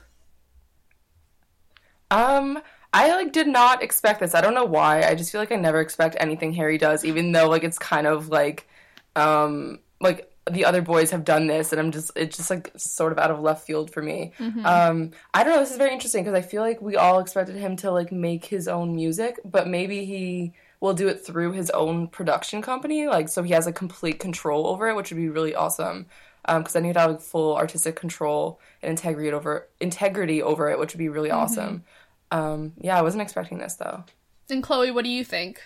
Um, 2.10 2.60
I 2.92 3.10
like 3.10 3.32
did 3.32 3.48
not 3.48 3.82
expect 3.82 4.20
this. 4.20 4.34
I 4.34 4.40
don't 4.40 4.54
know 4.54 4.64
why. 4.64 5.02
I 5.02 5.14
just 5.14 5.32
feel 5.32 5.40
like 5.40 5.52
I 5.52 5.56
never 5.56 5.80
expect 5.80 6.16
anything 6.18 6.52
Harry 6.54 6.78
does, 6.78 7.04
even 7.04 7.32
though 7.32 7.48
like 7.48 7.64
it's 7.64 7.78
kind 7.78 8.06
of 8.06 8.28
like, 8.28 8.68
um, 9.16 9.80
like 10.00 10.30
the 10.48 10.64
other 10.64 10.80
boys 10.80 11.10
have 11.10 11.24
done 11.24 11.48
this, 11.48 11.72
and 11.72 11.80
I'm 11.80 11.90
just 11.90 12.12
it's 12.14 12.36
just 12.36 12.50
like 12.50 12.70
sort 12.76 13.10
of 13.12 13.18
out 13.18 13.32
of 13.32 13.40
left 13.40 13.66
field 13.66 13.90
for 13.90 14.00
me. 14.00 14.32
Um, 14.64 15.10
I 15.34 15.42
don't 15.42 15.54
know. 15.54 15.60
This 15.60 15.72
is 15.72 15.76
very 15.78 15.92
interesting 15.92 16.22
because 16.22 16.36
I 16.36 16.42
feel 16.42 16.62
like 16.62 16.80
we 16.80 16.96
all 16.96 17.18
expected 17.18 17.56
him 17.56 17.76
to 17.76 17.90
like 17.90 18.12
make 18.12 18.44
his 18.44 18.68
own 18.68 18.94
music, 18.94 19.40
but 19.44 19.66
maybe 19.66 20.04
he 20.04 20.52
will 20.80 20.94
do 20.94 21.08
it 21.08 21.24
through 21.24 21.52
his 21.52 21.70
own 21.70 22.06
production 22.06 22.62
company, 22.62 23.08
like 23.08 23.28
so 23.28 23.42
he 23.42 23.52
has 23.52 23.66
like 23.66 23.74
complete 23.74 24.20
control 24.20 24.66
over 24.68 24.88
it, 24.88 24.94
which 24.94 25.10
would 25.10 25.16
be 25.16 25.28
really 25.28 25.54
awesome. 25.54 26.06
Because 26.46 26.72
then 26.72 26.84
he'd 26.84 26.96
have 26.96 27.10
like, 27.10 27.20
full 27.20 27.56
artistic 27.56 27.96
control 27.96 28.60
and 28.82 28.90
integrity 28.90 29.30
over 29.32 29.68
integrity 29.80 30.42
over 30.42 30.70
it, 30.70 30.78
which 30.78 30.92
would 30.94 30.98
be 30.98 31.08
really 31.08 31.30
awesome. 31.30 31.84
Um, 32.30 32.72
yeah, 32.78 32.98
I 32.98 33.02
wasn't 33.02 33.22
expecting 33.22 33.58
this 33.58 33.74
though. 33.74 34.04
And 34.50 34.62
Chloe, 34.62 34.90
what 34.90 35.04
do 35.04 35.10
you 35.10 35.24
think? 35.24 35.60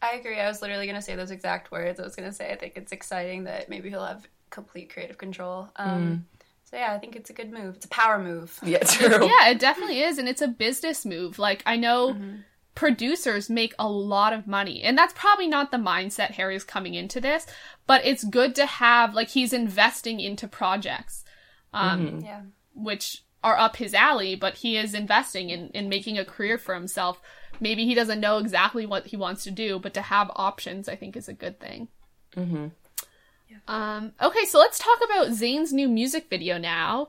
I 0.00 0.12
agree. 0.16 0.38
I 0.38 0.48
was 0.48 0.60
literally 0.60 0.86
going 0.86 0.96
to 0.96 1.02
say 1.02 1.14
those 1.16 1.30
exact 1.30 1.70
words. 1.70 2.00
I 2.00 2.02
was 2.02 2.16
going 2.16 2.28
to 2.28 2.34
say 2.34 2.50
I 2.50 2.56
think 2.56 2.74
it's 2.76 2.92
exciting 2.92 3.44
that 3.44 3.68
maybe 3.68 3.88
he'll 3.88 4.04
have 4.04 4.26
complete 4.50 4.92
creative 4.92 5.16
control. 5.18 5.68
Um, 5.76 6.26
So 6.64 6.76
yeah, 6.76 6.92
I 6.94 6.98
think 6.98 7.16
it's 7.16 7.30
a 7.30 7.34
good 7.34 7.52
move. 7.52 7.76
It's 7.76 7.84
a 7.84 7.88
power 7.88 8.18
move. 8.18 8.58
Yeah, 8.64 8.78
true. 8.84 9.26
Yeah, 9.26 9.50
it 9.50 9.58
definitely 9.60 10.00
is, 10.00 10.18
and 10.18 10.28
it's 10.28 10.42
a 10.42 10.48
business 10.48 11.04
move. 11.04 11.38
Like 11.38 11.62
I 11.66 11.76
know 11.76 12.16
producers 12.74 13.50
make 13.50 13.74
a 13.78 13.88
lot 13.88 14.32
of 14.32 14.46
money. 14.46 14.82
And 14.82 14.96
that's 14.96 15.12
probably 15.14 15.46
not 15.46 15.70
the 15.70 15.76
mindset 15.76 16.32
Harry's 16.32 16.64
coming 16.64 16.94
into 16.94 17.20
this, 17.20 17.46
but 17.86 18.04
it's 18.04 18.24
good 18.24 18.54
to 18.54 18.66
have 18.66 19.14
like 19.14 19.28
he's 19.28 19.52
investing 19.52 20.20
into 20.20 20.48
projects. 20.48 21.24
Um 21.72 22.20
Yeah. 22.20 22.42
which 22.74 23.24
are 23.44 23.58
up 23.58 23.76
his 23.76 23.92
alley, 23.92 24.34
but 24.36 24.58
he 24.58 24.76
is 24.76 24.94
investing 24.94 25.50
in, 25.50 25.68
in 25.70 25.88
making 25.88 26.16
a 26.16 26.24
career 26.24 26.56
for 26.56 26.74
himself. 26.74 27.20
Maybe 27.60 27.84
he 27.84 27.94
doesn't 27.94 28.20
know 28.20 28.38
exactly 28.38 28.86
what 28.86 29.06
he 29.06 29.16
wants 29.16 29.44
to 29.44 29.50
do, 29.50 29.78
but 29.78 29.94
to 29.94 30.02
have 30.02 30.30
options, 30.36 30.88
I 30.88 30.96
think, 30.96 31.16
is 31.16 31.28
a 31.28 31.34
good 31.34 31.58
thing. 31.60 31.88
Mm-hmm. 32.36 32.68
Um, 33.68 34.12
okay, 34.20 34.44
so 34.46 34.58
let's 34.58 34.78
talk 34.78 34.98
about 35.04 35.28
Zayn's 35.28 35.72
new 35.72 35.88
music 35.88 36.28
video 36.30 36.58
now. 36.58 37.08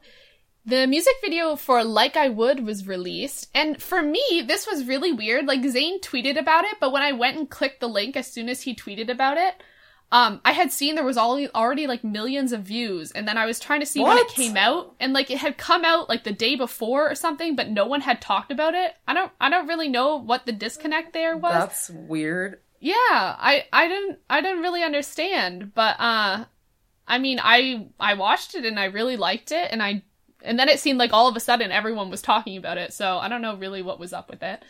The 0.66 0.88
music 0.88 1.14
video 1.22 1.58
for 1.58 1.84
Like 1.84 2.16
I 2.16 2.30
Would 2.30 2.66
was 2.66 2.88
released, 2.88 3.50
and 3.54 3.82
for 3.82 4.02
me, 4.02 4.44
this 4.48 4.66
was 4.66 4.86
really 4.86 5.12
weird. 5.12 5.46
Like, 5.46 5.60
Zayn 5.62 6.00
tweeted 6.00 6.40
about 6.40 6.64
it, 6.64 6.78
but 6.80 6.94
when 6.94 7.02
I 7.02 7.12
went 7.12 7.38
and 7.38 7.50
clicked 7.50 7.82
the 7.82 7.90
link 7.90 8.16
as 8.16 8.28
soon 8.28 8.48
as 8.48 8.62
he 8.62 8.74
tweeted 8.74 9.10
about 9.10 9.36
it, 9.38 9.62
um, 10.10 10.40
I 10.46 10.54
had 10.54 10.72
seen 10.72 10.96
there 10.96 11.04
was 11.04 11.18
all, 11.18 11.46
already 11.48 11.86
like 11.86 12.06
millions 12.06 12.54
of 12.54 12.62
views, 12.62 13.12
and 13.12 13.28
then 13.28 13.38
I 13.38 13.46
was 13.46 13.60
trying 13.60 13.82
to 13.82 13.86
see 13.86 14.00
when 14.02 14.18
it 14.18 14.30
came 14.30 14.56
out, 14.56 14.96
and 15.02 15.12
like 15.12 15.30
it 15.30 15.40
had 15.40 15.58
come 15.58 15.84
out 15.84 16.08
like 16.08 16.24
the 16.24 16.32
day 16.32 16.56
before 16.56 17.12
or 17.12 17.16
something, 17.16 17.58
but 17.58 17.70
no 17.70 17.86
one 17.86 18.00
had 18.02 18.22
talked 18.22 18.52
about 18.52 18.74
it. 18.74 18.94
I 19.06 19.14
don't, 19.14 19.32
I 19.42 19.50
don't 19.50 19.68
really 19.68 19.90
know 19.90 20.16
what 20.16 20.46
the 20.46 20.54
disconnect 20.54 21.12
there 21.12 21.36
was 21.36 21.52
That's 21.52 21.90
weird. 21.90 22.62
yeah 22.80 22.96
i 23.02 23.66
i 23.74 23.88
didn't 23.88 24.20
i 24.30 24.42
didn't 24.42 24.62
really 24.62 24.84
understand 24.84 25.74
but 25.74 25.96
uh 26.00 26.44
i 27.08 27.18
mean 27.18 27.40
i 27.42 27.88
i 27.98 28.14
watched 28.14 28.56
it 28.56 28.66
and 28.66 28.78
i 28.78 28.86
really 28.86 29.16
liked 29.16 29.52
it 29.54 29.70
and 29.72 29.82
i 29.82 30.04
and 30.44 30.60
then 30.60 30.70
it 30.70 30.80
seemed 30.80 31.00
like 31.00 31.14
all 31.14 31.28
of 31.28 31.36
a 31.36 31.40
sudden 31.40 31.72
everyone 31.72 32.10
was 32.10 32.22
talking 32.22 32.58
about 32.58 32.78
it 32.78 32.94
so 32.94 33.18
i 33.18 33.28
don't 33.28 33.42
know 33.42 33.56
really 33.56 33.82
what 33.82 34.00
was 34.00 34.14
up 34.14 34.30
with 34.30 34.44
it 34.44 34.64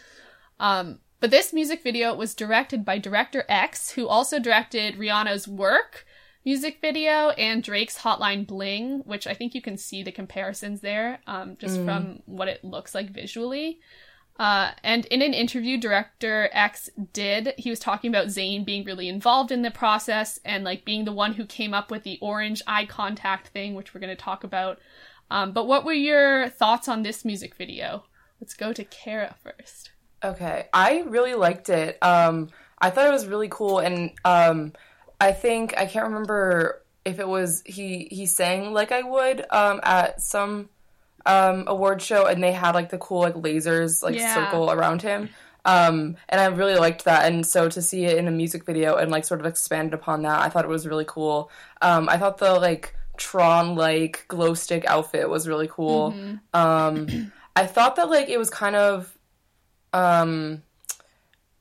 um 0.60 1.00
but 1.20 1.32
this 1.32 1.54
music 1.54 1.82
video 1.84 2.14
was 2.14 2.36
directed 2.36 2.84
by 2.86 2.98
director 2.98 3.44
x 3.50 3.92
who 3.92 4.08
also 4.08 4.40
directed 4.40 4.96
rihanna's 4.96 5.48
work 5.48 6.06
music 6.46 6.80
video 6.82 7.30
and 7.32 7.64
drake's 7.64 8.00
hotline 8.00 8.46
bling 8.46 9.02
which 9.06 9.28
i 9.28 9.34
think 9.34 9.56
you 9.56 9.62
can 9.62 9.78
see 9.78 10.04
the 10.04 10.12
comparisons 10.12 10.82
there 10.82 11.20
um 11.28 11.56
just 11.58 11.80
from 11.82 12.22
what 12.26 12.48
it 12.48 12.64
looks 12.64 12.94
like 12.94 13.10
visually 13.10 13.80
uh, 14.40 14.72
and 14.84 15.06
in 15.06 15.22
an 15.22 15.34
interview, 15.34 15.78
director 15.78 16.50
X 16.54 16.90
did, 17.14 17.54
he 17.58 17.70
was 17.70 17.80
talking 17.80 18.10
about 18.10 18.28
Zayn 18.28 18.66
being 18.66 18.84
really 18.84 19.08
involved 19.08 19.52
in 19.52 19.62
the 19.62 19.70
process 19.70 20.40
and 20.44 20.64
like 20.64 20.86
being 20.86 21.06
the 21.06 21.12
one 21.12 21.34
who 21.34 21.46
came 21.46 21.74
up 21.74 21.92
with 21.92 22.04
the 22.04 22.18
orange 22.20 22.62
eye 22.66 22.86
contact 22.86 23.50
thing, 23.50 23.76
which 23.76 23.94
we're 23.94 24.02
going 24.02 24.16
to 24.16 24.22
talk 24.22 24.44
about. 24.44 24.80
Um, 25.34 25.52
but 25.52 25.66
what 25.66 25.84
were 25.84 25.94
your 25.94 26.48
thoughts 26.50 26.88
on 26.88 27.02
this 27.02 27.26
music 27.26 27.56
video? 27.56 28.04
Let's 28.40 28.54
go 28.54 28.72
to 28.72 28.84
Kara 28.84 29.36
first. 29.42 29.90
Okay, 30.24 30.68
I 30.72 31.02
really 31.08 31.34
liked 31.34 31.70
it. 31.70 31.98
Um, 32.04 32.50
I 32.78 32.92
thought 32.92 33.08
it 33.08 33.12
was 33.12 33.26
really 33.26 33.48
cool, 33.50 33.80
and 33.80 34.12
um, 34.24 34.74
I 35.20 35.32
think 35.32 35.74
I 35.76 35.88
can't 35.88 36.06
remember 36.06 36.84
if 37.04 37.20
it 37.20 37.28
was 37.28 37.64
he 37.66 38.08
he 38.12 38.28
sang 38.28 38.74
like 38.74 38.92
I 38.92 39.02
would 39.02 39.44
um, 39.50 39.80
at 39.82 40.22
some 40.22 40.70
um, 41.26 41.64
award 41.66 42.02
show, 42.04 42.28
and 42.28 42.44
they 42.44 42.52
had 42.52 42.76
like 42.76 42.90
the 42.90 43.00
cool 43.00 43.22
like 43.22 43.34
lasers 43.34 44.04
like 44.04 44.16
Yeah. 44.16 44.36
circle 44.36 44.70
around 44.72 45.02
him. 45.02 45.30
Um, 45.66 46.18
and 46.30 46.40
I 46.42 46.46
really 46.46 46.76
liked 46.76 47.06
that, 47.06 47.26
and 47.26 47.44
so 47.44 47.70
to 47.70 47.82
see 47.82 48.06
it 48.06 48.18
in 48.20 48.28
a 48.28 48.32
music 48.32 48.66
video 48.66 48.98
and 48.98 49.10
like 49.10 49.26
sort 49.26 49.40
of 49.40 49.48
expand 49.48 49.96
upon 49.96 50.22
that, 50.24 50.42
I 50.42 50.50
thought 50.50 50.64
it 50.64 50.70
was 50.70 50.86
really 50.86 51.06
cool. 51.08 51.50
Um, 51.82 52.08
I 52.08 52.18
thought 52.20 52.38
the 52.38 52.54
like 52.60 52.96
Tron 53.18 53.76
like 53.76 54.26
glow 54.28 54.54
stick 54.54 54.86
outfit 54.86 55.30
was 55.30 55.48
really 55.48 55.68
cool. 55.68 56.14
Um, 56.54 57.32
I 57.56 57.66
thought 57.66 57.96
that 57.98 58.10
like 58.10 58.30
it 58.30 58.38
was 58.38 58.50
kind 58.50 58.76
of 58.76 59.16
um 59.94 60.64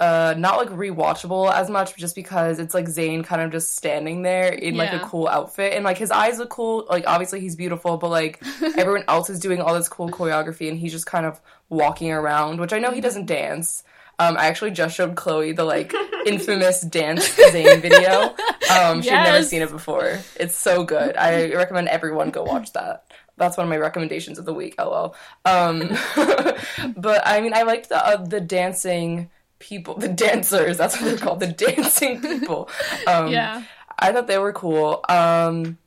uh 0.00 0.34
not 0.38 0.56
like 0.56 0.70
rewatchable 0.70 1.52
as 1.52 1.68
much 1.68 1.94
just 1.96 2.14
because 2.14 2.58
it's 2.58 2.72
like 2.72 2.86
Zayn 2.86 3.22
kind 3.22 3.42
of 3.42 3.52
just 3.52 3.76
standing 3.76 4.22
there 4.22 4.50
in 4.50 4.76
like 4.76 4.92
a 4.92 5.00
cool 5.00 5.28
outfit. 5.28 5.74
And 5.74 5.84
like 5.84 5.98
his 5.98 6.10
eyes 6.10 6.38
look 6.38 6.48
cool. 6.48 6.86
Like 6.88 7.04
obviously 7.06 7.40
he's 7.40 7.56
beautiful 7.56 7.98
but 7.98 8.08
like 8.08 8.42
everyone 8.78 9.04
else 9.06 9.28
is 9.28 9.38
doing 9.38 9.60
all 9.60 9.74
this 9.74 9.88
cool 9.88 10.08
choreography 10.08 10.68
and 10.68 10.78
he's 10.78 10.92
just 10.92 11.06
kind 11.06 11.26
of 11.26 11.40
walking 11.68 12.10
around 12.10 12.60
which 12.60 12.72
I 12.72 12.78
know 12.78 12.90
he 12.90 13.00
doesn't 13.00 13.26
dance 13.26 13.84
um 14.22 14.36
I 14.36 14.46
actually 14.46 14.70
just 14.72 14.96
showed 14.96 15.14
Chloe 15.16 15.52
the 15.52 15.64
like 15.64 15.92
infamous 16.26 16.80
dance 16.82 17.28
Zayn 17.36 17.80
video 17.80 18.34
um 18.74 19.02
she'd 19.02 19.10
never 19.10 19.42
seen 19.42 19.62
it 19.62 19.70
before 19.70 20.18
it's 20.36 20.56
so 20.56 20.84
good 20.84 21.16
I 21.16 21.52
recommend 21.54 21.88
everyone 21.88 22.30
go 22.30 22.42
watch 22.44 22.72
that 22.72 23.04
that's 23.36 23.56
one 23.56 23.64
of 23.64 23.70
my 23.70 23.76
recommendations 23.78 24.38
of 24.38 24.44
the 24.44 24.54
week. 24.54 24.74
LOL. 24.78 25.16
Um, 25.44 25.90
but 26.96 27.22
I 27.26 27.40
mean, 27.40 27.54
I 27.54 27.62
liked 27.62 27.88
the 27.88 28.06
uh, 28.06 28.24
the 28.24 28.40
dancing 28.40 29.30
people, 29.58 29.94
the 29.94 30.08
dancers. 30.08 30.76
That's 30.76 31.00
what 31.00 31.06
they're 31.06 31.18
called, 31.18 31.40
the 31.40 31.46
dancing 31.46 32.20
people. 32.20 32.68
Um, 33.06 33.28
Yeah. 33.28 33.64
I 33.98 34.12
thought 34.12 34.26
they 34.26 34.38
were 34.38 34.52
cool. 34.52 35.04
Um, 35.08 35.78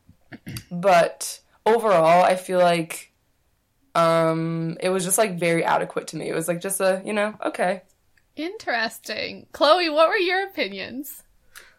but 0.72 1.40
overall, 1.66 2.24
I 2.24 2.36
feel 2.36 2.60
like 2.60 3.12
um, 3.94 4.78
it 4.80 4.90
was 4.90 5.04
just 5.04 5.18
like 5.18 5.38
very 5.38 5.64
adequate 5.64 6.08
to 6.08 6.18
me. 6.18 6.30
It 6.30 6.36
was 6.36 6.48
like 6.48 6.62
just 6.62 6.82
a 6.82 7.02
you 7.06 7.14
know 7.14 7.36
okay. 7.46 7.82
Interesting. 8.36 9.48
Chloe, 9.52 9.90
what 9.90 10.10
were 10.10 10.18
your 10.18 10.46
opinions? 10.48 11.24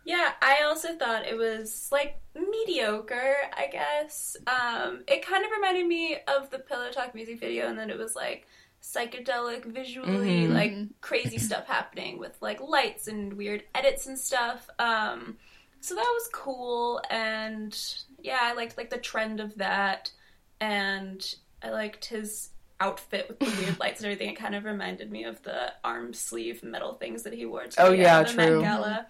Yeah, 0.05 0.33
I 0.41 0.63
also 0.65 0.95
thought 0.97 1.27
it 1.27 1.37
was 1.37 1.89
like 1.91 2.21
mediocre, 2.35 3.35
I 3.57 3.67
guess. 3.67 4.37
Um, 4.47 5.03
it 5.09 5.27
kind 5.27 5.45
of 5.45 5.51
reminded 5.51 5.87
me 5.87 6.19
of 6.29 6.49
the 6.51 6.61
Pillow 6.61 6.91
Talk 6.91 7.15
music 7.15 7.41
video, 7.41 7.67
and 7.69 7.77
then 7.79 7.91
it 7.91 7.99
was 7.99 8.15
like 8.15 8.47
psychedelic, 8.81 9.65
visually, 9.65 10.47
Mhm. 10.47 10.55
like 10.55 11.01
crazy 11.01 11.39
stuff 11.39 11.67
happening 11.67 12.19
with 12.19 12.41
like 12.41 12.61
lights 12.61 13.09
and 13.09 13.33
weird 13.33 13.65
edits 13.75 14.07
and 14.07 14.17
stuff. 14.19 14.71
Um, 14.79 15.39
so 15.81 15.97
that 15.97 16.11
was 16.15 16.29
cool, 16.33 17.03
and 17.11 17.77
yeah, 18.21 18.39
I 18.43 18.53
liked 18.53 18.77
like 18.77 18.91
the 18.91 18.99
trend 18.99 19.41
of 19.41 19.57
that, 19.57 20.13
and 20.61 21.35
I 21.63 21.71
liked 21.71 22.05
his 22.07 22.51
outfit 22.81 23.27
with 23.29 23.39
the 23.41 23.51
weird 23.63 23.79
lights 23.81 24.01
and 24.01 24.07
everything. 24.07 24.31
It 24.33 24.39
kind 24.39 24.55
of 24.55 24.65
reminded 24.65 25.11
me 25.11 25.25
of 25.25 25.43
the 25.43 25.73
arm 25.85 26.13
sleeve 26.13 26.63
metal 26.63 26.95
things 26.95 27.23
that 27.25 27.33
he 27.33 27.47
wore 27.47 27.65
to 27.67 27.83
Oh, 27.83 27.91
the, 27.91 27.97
yeah, 27.97 28.23
the 28.23 28.33
true. 28.33 28.61
Met 28.61 28.79
Gala. 28.79 29.07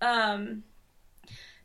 Um, 0.00 0.64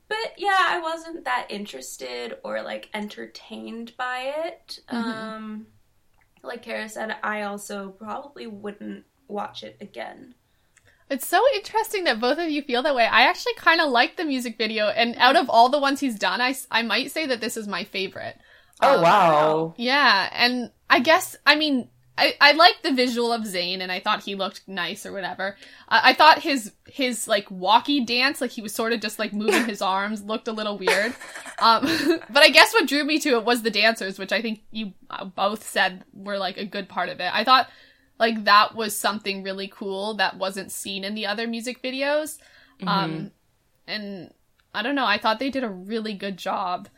but 0.07 0.33
yeah, 0.37 0.57
I 0.59 0.79
wasn't 0.79 1.25
that 1.25 1.47
interested 1.49 2.37
or 2.43 2.61
like 2.61 2.89
entertained 2.93 3.93
by 3.97 4.33
it. 4.45 4.79
Mhm. 4.91 5.35
Um, 5.35 5.67
like 6.43 6.63
Kara 6.63 6.89
said, 6.89 7.15
I 7.23 7.43
also 7.43 7.89
probably 7.91 8.47
wouldn't 8.47 9.05
watch 9.27 9.63
it 9.63 9.77
again. 9.81 10.35
It's 11.09 11.27
so 11.27 11.41
interesting 11.53 12.05
that 12.05 12.19
both 12.19 12.37
of 12.39 12.49
you 12.49 12.61
feel 12.61 12.81
that 12.83 12.95
way. 12.95 13.05
I 13.05 13.23
actually 13.23 13.53
kind 13.55 13.81
of 13.81 13.89
like 13.89 14.15
the 14.17 14.25
music 14.25 14.57
video, 14.57 14.87
and 14.87 15.15
out 15.17 15.35
of 15.35 15.49
all 15.49 15.69
the 15.69 15.79
ones 15.79 15.99
he's 15.99 16.17
done, 16.17 16.41
I, 16.41 16.55
I 16.71 16.81
might 16.81 17.11
say 17.11 17.25
that 17.25 17.41
this 17.41 17.55
is 17.57 17.67
my 17.67 17.83
favorite. 17.83 18.37
Oh 18.81 18.97
Um, 18.97 19.03
wow. 19.03 19.73
Yeah, 19.77 20.29
and 20.33 20.71
I 20.93 20.99
guess 20.99 21.35
I 21.43 21.55
mean 21.55 21.89
I 22.17 22.35
I 22.39 22.51
like 22.51 22.83
the 22.83 22.93
visual 22.93 23.33
of 23.33 23.41
Zayn, 23.41 23.81
and 23.81 23.91
I 23.91 23.99
thought 23.99 24.23
he 24.23 24.35
looked 24.35 24.61
nice 24.67 25.07
or 25.07 25.11
whatever. 25.11 25.57
Uh, 25.89 26.01
I 26.03 26.13
thought 26.13 26.43
his 26.43 26.71
his 26.85 27.27
like 27.27 27.49
walkie 27.49 28.05
dance, 28.05 28.39
like 28.39 28.51
he 28.51 28.61
was 28.61 28.75
sort 28.75 28.93
of 28.93 29.01
just 29.01 29.17
like 29.17 29.33
moving 29.33 29.65
his 29.65 29.81
arms, 29.95 30.23
looked 30.23 30.47
a 30.47 30.51
little 30.51 30.77
weird. 30.77 31.15
Um, 31.59 31.81
but 32.29 32.43
I 32.43 32.49
guess 32.49 32.73
what 32.73 32.87
drew 32.87 33.03
me 33.03 33.17
to 33.19 33.29
it 33.29 33.43
was 33.43 33.63
the 33.63 33.71
dancers, 33.71 34.19
which 34.19 34.31
I 34.31 34.43
think 34.43 34.61
you 34.69 34.93
uh, 35.09 35.25
both 35.25 35.67
said 35.67 36.03
were 36.13 36.37
like 36.37 36.57
a 36.57 36.65
good 36.65 36.87
part 36.87 37.09
of 37.09 37.19
it. 37.19 37.31
I 37.33 37.43
thought 37.43 37.67
like 38.19 38.43
that 38.43 38.75
was 38.75 38.95
something 38.95 39.41
really 39.41 39.67
cool 39.67 40.13
that 40.15 40.37
wasn't 40.37 40.71
seen 40.71 41.03
in 41.03 41.15
the 41.15 41.25
other 41.25 41.47
music 41.47 41.81
videos. 41.81 42.37
Um, 42.85 43.31
and 43.87 44.33
I 44.75 44.83
don't 44.83 44.95
know. 44.95 45.05
I 45.05 45.17
thought 45.17 45.39
they 45.39 45.49
did 45.49 45.63
a 45.63 45.69
really 45.69 46.13
good 46.13 46.37
job 46.37 46.89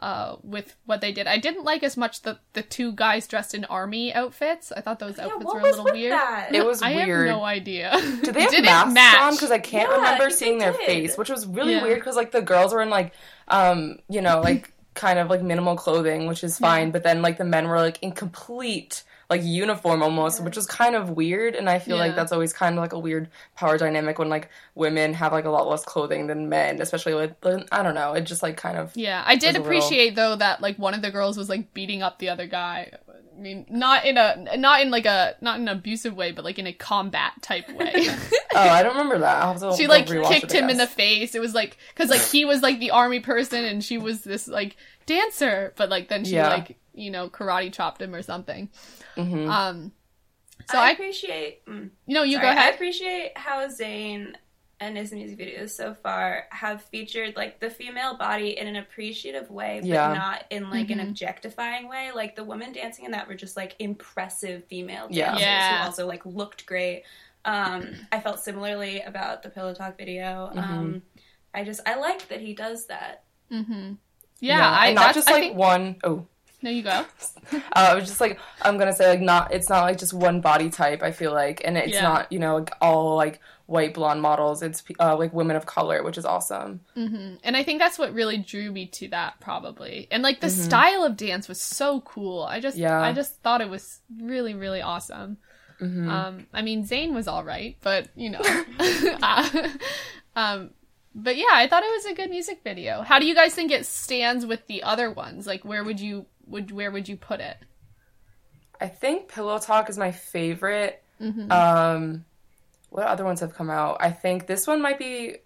uh, 0.00 0.36
with 0.42 0.74
what 0.86 1.00
they 1.00 1.12
did. 1.12 1.26
I 1.26 1.36
didn't 1.38 1.64
like 1.64 1.82
as 1.82 1.96
much 1.96 2.22
the 2.22 2.38
the 2.54 2.62
two 2.62 2.92
guys 2.92 3.26
dressed 3.26 3.54
in 3.54 3.64
army 3.66 4.12
outfits. 4.14 4.72
I 4.72 4.80
thought 4.80 4.98
those 4.98 5.18
Yeah, 5.18 5.26
outfits 5.26 5.44
what 5.44 5.54
were 5.54 5.60
a 5.60 5.62
was 5.64 5.70
little 5.72 5.84
with 5.84 5.94
weird. 5.94 6.12
that? 6.12 6.54
It 6.54 6.64
was 6.64 6.80
I 6.82 6.94
weird. 6.94 7.28
have 7.28 7.36
no 7.38 7.44
idea. 7.44 7.90
Did 8.22 8.34
they 8.34 8.40
have 8.44 8.50
Did 8.50 8.64
masks 8.64 8.94
match? 8.94 9.20
on? 9.22 9.34
Because 9.34 9.50
I 9.50 9.58
can't 9.58 9.90
Yeah, 9.90 9.96
remember 9.96 10.24
think 10.24 10.38
seeing 10.38 10.58
their 10.58 10.72
face, 10.72 11.16
which 11.18 11.28
was 11.28 11.46
really 11.46 11.72
Yeah. 11.74 11.82
weird. 11.82 11.98
Because 11.98 12.16
like 12.16 12.32
the 12.32 12.40
girls 12.42 12.72
were 12.72 12.80
in 12.82 12.90
like, 12.90 13.12
um, 13.48 13.98
you 14.08 14.22
know, 14.22 14.40
like 14.40 14.72
kind 14.94 15.18
of 15.18 15.28
like 15.28 15.42
minimal 15.42 15.76
clothing, 15.76 16.26
which 16.26 16.42
is 16.44 16.58
fine. 16.58 16.90
But 16.90 17.02
then 17.02 17.20
like 17.22 17.36
the 17.38 17.44
men 17.44 17.68
were 17.68 17.78
like 17.78 17.98
in 18.02 18.12
complete 18.12 19.02
like 19.30 19.42
uniform 19.44 20.02
almost, 20.02 20.42
which 20.42 20.56
was 20.56 20.66
kind 20.66 20.96
of 20.96 21.10
weird. 21.10 21.54
And 21.54 21.70
I 21.70 21.78
feel 21.78 21.96
Yeah. 21.96 22.02
like 22.06 22.16
that's 22.16 22.32
always 22.32 22.52
kind 22.52 22.76
of 22.76 22.82
like 22.82 22.92
a 22.92 22.98
weird 22.98 23.28
power 23.54 23.78
dynamic 23.78 24.18
when 24.18 24.28
like 24.28 24.50
women 24.74 25.14
have 25.14 25.32
like 25.32 25.44
a 25.44 25.50
lot 25.50 25.68
less 25.68 25.84
clothing 25.84 26.26
than 26.26 26.48
men, 26.48 26.82
especially 26.82 27.14
with 27.14 27.32
I 27.70 27.82
don't 27.84 27.94
know. 27.94 28.12
It 28.14 28.22
just 28.22 28.42
like 28.42 28.56
kind 28.56 28.76
of 28.76 28.90
Yeah, 28.96 29.22
I 29.24 29.36
did 29.36 29.46
was 29.46 29.56
a 29.56 29.58
little- 29.60 29.66
appreciate 29.66 30.16
though 30.16 30.34
that 30.36 30.60
like 30.60 30.78
one 30.78 30.94
of 30.94 31.02
the 31.02 31.10
girls 31.12 31.38
was 31.38 31.48
like 31.48 31.72
beating 31.72 32.02
up 32.02 32.18
the 32.18 32.28
other 32.28 32.46
guy. 32.48 32.90
I 33.08 33.42
mean, 33.42 33.64
not 33.70 34.04
in 34.04 34.18
a 34.18 34.56
not 34.58 34.82
in 34.82 34.90
like 34.90 35.06
a 35.06 35.34
not 35.40 35.56
in 35.60 35.68
an 35.68 35.74
abusive 35.78 36.14
way, 36.14 36.32
but 36.32 36.44
like 36.44 36.58
in 36.58 36.66
a 36.66 36.72
combat 36.74 37.32
type 37.40 37.70
way. 37.70 37.92
oh 38.54 38.58
I 38.58 38.82
don't 38.82 38.92
remember 38.92 39.18
that. 39.20 39.42
I'll 39.42 39.52
have 39.52 39.60
to 39.62 39.76
she 39.76 39.86
like 39.86 40.06
kicked 40.08 40.52
it, 40.52 40.52
him 40.52 40.68
in 40.68 40.76
the 40.76 40.86
face. 40.86 41.34
It 41.34 41.40
was 41.40 41.54
like 41.54 41.78
because 41.94 42.10
like 42.10 42.20
he 42.20 42.44
was 42.44 42.60
like 42.62 42.80
the 42.80 42.90
army 42.90 43.20
person 43.20 43.64
and 43.64 43.82
she 43.82 43.96
was 43.96 44.22
this 44.22 44.46
like 44.48 44.76
dancer, 45.06 45.72
but 45.76 45.88
like 45.88 46.08
then 46.08 46.24
she 46.24 46.34
Yeah. 46.34 46.48
like 46.48 46.76
you 46.92 47.10
know 47.10 47.28
karate 47.30 47.72
chopped 47.72 48.02
him 48.02 48.14
or 48.14 48.20
something. 48.22 48.68
Mhm. 49.16 49.48
Um, 49.50 49.92
So 50.70 50.78
I 50.78 50.88
I, 50.88 50.90
appreciate. 50.92 51.64
Mm, 51.66 51.90
you 52.06 52.14
know, 52.14 52.22
you 52.22 52.34
sorry, 52.36 52.46
go 52.46 52.50
ahead. 52.52 52.72
I 52.72 52.74
appreciate 52.74 53.32
how 53.36 53.66
Zayn 53.66 54.34
and 54.78 54.96
his 54.96 55.12
music 55.12 55.38
videos 55.38 55.70
so 55.70 55.94
far 55.94 56.46
have 56.50 56.82
featured 56.84 57.36
like 57.36 57.60
the 57.60 57.68
female 57.70 58.16
body 58.16 58.56
in 58.56 58.66
an 58.66 58.76
appreciative 58.76 59.50
way, 59.50 59.80
but 59.80 59.88
Yeah. 59.88 60.12
not 60.14 60.44
in 60.50 60.70
like 60.70 60.86
Mhm. 60.88 60.92
an 60.92 61.00
objectifying 61.00 61.88
way. 61.88 62.12
Like 62.12 62.34
the 62.36 62.44
women 62.44 62.72
dancing 62.72 63.04
in 63.04 63.10
that 63.10 63.26
were 63.28 63.34
just 63.34 63.56
like 63.56 63.74
impressive 63.78 64.64
female 64.66 65.06
Yeah. 65.10 65.26
dancers 65.26 65.42
Yeah. 65.42 65.78
who 65.80 65.84
also 65.86 66.06
like 66.06 66.24
looked 66.24 66.64
great. 66.66 67.02
Um, 67.44 68.06
I 68.12 68.20
felt 68.20 68.40
similarly 68.40 69.00
about 69.02 69.42
the 69.42 69.50
Pillow 69.50 69.74
Talk 69.74 69.98
video. 69.98 70.50
Um, 70.54 71.02
I 71.52 71.64
just 71.64 71.80
I 71.86 71.96
like 71.96 72.28
that 72.28 72.40
he 72.40 72.54
does 72.54 72.86
that. 72.86 73.24
Mm-hmm. 73.50 73.94
Yeah, 74.40 74.66
I 74.70 74.86
and 74.88 74.94
not 74.94 75.00
that's- 75.08 75.14
just 75.16 75.28
I 75.28 75.32
like 75.32 75.42
think- 75.42 75.56
one 75.56 75.96
oh 76.04 76.26
No, 76.62 76.70
you 76.70 76.82
go. 76.82 76.90
uh, 77.52 77.58
I 77.74 77.94
was 77.94 78.06
just 78.06 78.20
like 78.20 78.38
I'm 78.62 78.76
gonna 78.78 78.92
say 78.92 79.08
like 79.08 79.20
not 79.20 79.52
it's 79.52 79.68
not 79.68 79.82
like 79.82 79.98
just 79.98 80.12
one 80.12 80.40
body 80.40 80.70
type 80.70 81.02
I 81.02 81.10
feel 81.12 81.32
like 81.32 81.62
and 81.64 81.76
it's 81.78 81.94
Yeah. 81.94 82.02
not 82.02 82.32
you 82.32 82.38
know 82.38 82.56
like 82.56 82.74
all 82.80 83.16
like 83.16 83.40
white 83.66 83.94
blonde 83.94 84.20
models 84.20 84.62
it's 84.62 84.82
uh, 84.98 85.16
like 85.16 85.32
women 85.32 85.54
of 85.56 85.64
color 85.64 86.02
which 86.02 86.18
is 86.18 86.24
awesome 86.24 86.80
hmm 86.94 87.34
And 87.44 87.56
I 87.56 87.62
think 87.62 87.78
that's 87.78 87.98
what 87.98 88.12
really 88.12 88.36
drew 88.36 88.70
me 88.72 88.86
to 88.86 89.08
that, 89.08 89.38
probably. 89.40 90.08
And 90.10 90.22
like 90.24 90.40
the 90.40 90.48
Mhm. 90.48 90.50
style 90.50 91.04
of 91.04 91.16
dance 91.16 91.48
was 91.48 91.60
so 91.62 92.00
cool. 92.00 92.42
I 92.42 92.58
just, 92.60 92.76
Yeah. 92.76 93.00
I 93.00 93.12
just 93.12 93.36
thought 93.42 93.60
it 93.60 93.70
was 93.70 94.00
really, 94.20 94.54
really 94.54 94.82
awesome. 94.82 95.38
hmm 95.78 96.08
Um, 96.10 96.46
I 96.52 96.62
mean, 96.62 96.84
Zayn 96.84 97.14
was 97.14 97.28
all 97.28 97.44
right, 97.44 97.76
but 97.80 98.08
you 98.16 98.30
know, 98.30 98.40
uh, 99.22 99.68
um, 100.36 100.70
but 101.14 101.36
yeah, 101.36 101.52
I 101.52 101.66
thought 101.68 101.82
it 101.82 101.92
was 101.92 102.06
a 102.06 102.14
good 102.14 102.30
music 102.30 102.60
video. 102.64 103.02
How 103.02 103.18
do 103.18 103.26
you 103.26 103.34
guys 103.34 103.54
think 103.54 103.70
it 103.72 103.86
stands 103.86 104.44
with 104.46 104.66
the 104.66 104.82
other 104.82 105.10
ones? 105.10 105.46
Like, 105.46 105.64
where 105.64 105.82
would 105.84 106.00
you 106.00 106.26
would 106.50 106.70
where 106.70 106.90
would 106.90 107.08
you 107.08 107.16
put 107.16 107.40
it? 107.40 107.56
I 108.80 108.88
think 108.88 109.28
Pillow 109.28 109.58
Talk 109.58 109.88
is 109.90 109.98
my 109.98 110.12
favorite 110.12 111.02
hmm 111.18 111.52
um 111.52 112.24
what 112.88 113.06
other 113.06 113.24
ones 113.24 113.40
have 113.40 113.54
come 113.54 113.70
out 113.70 113.98
I 114.00 114.10
think 114.10 114.46
this 114.46 114.66
one 114.66 114.80
might 114.80 114.98
be 114.98 115.36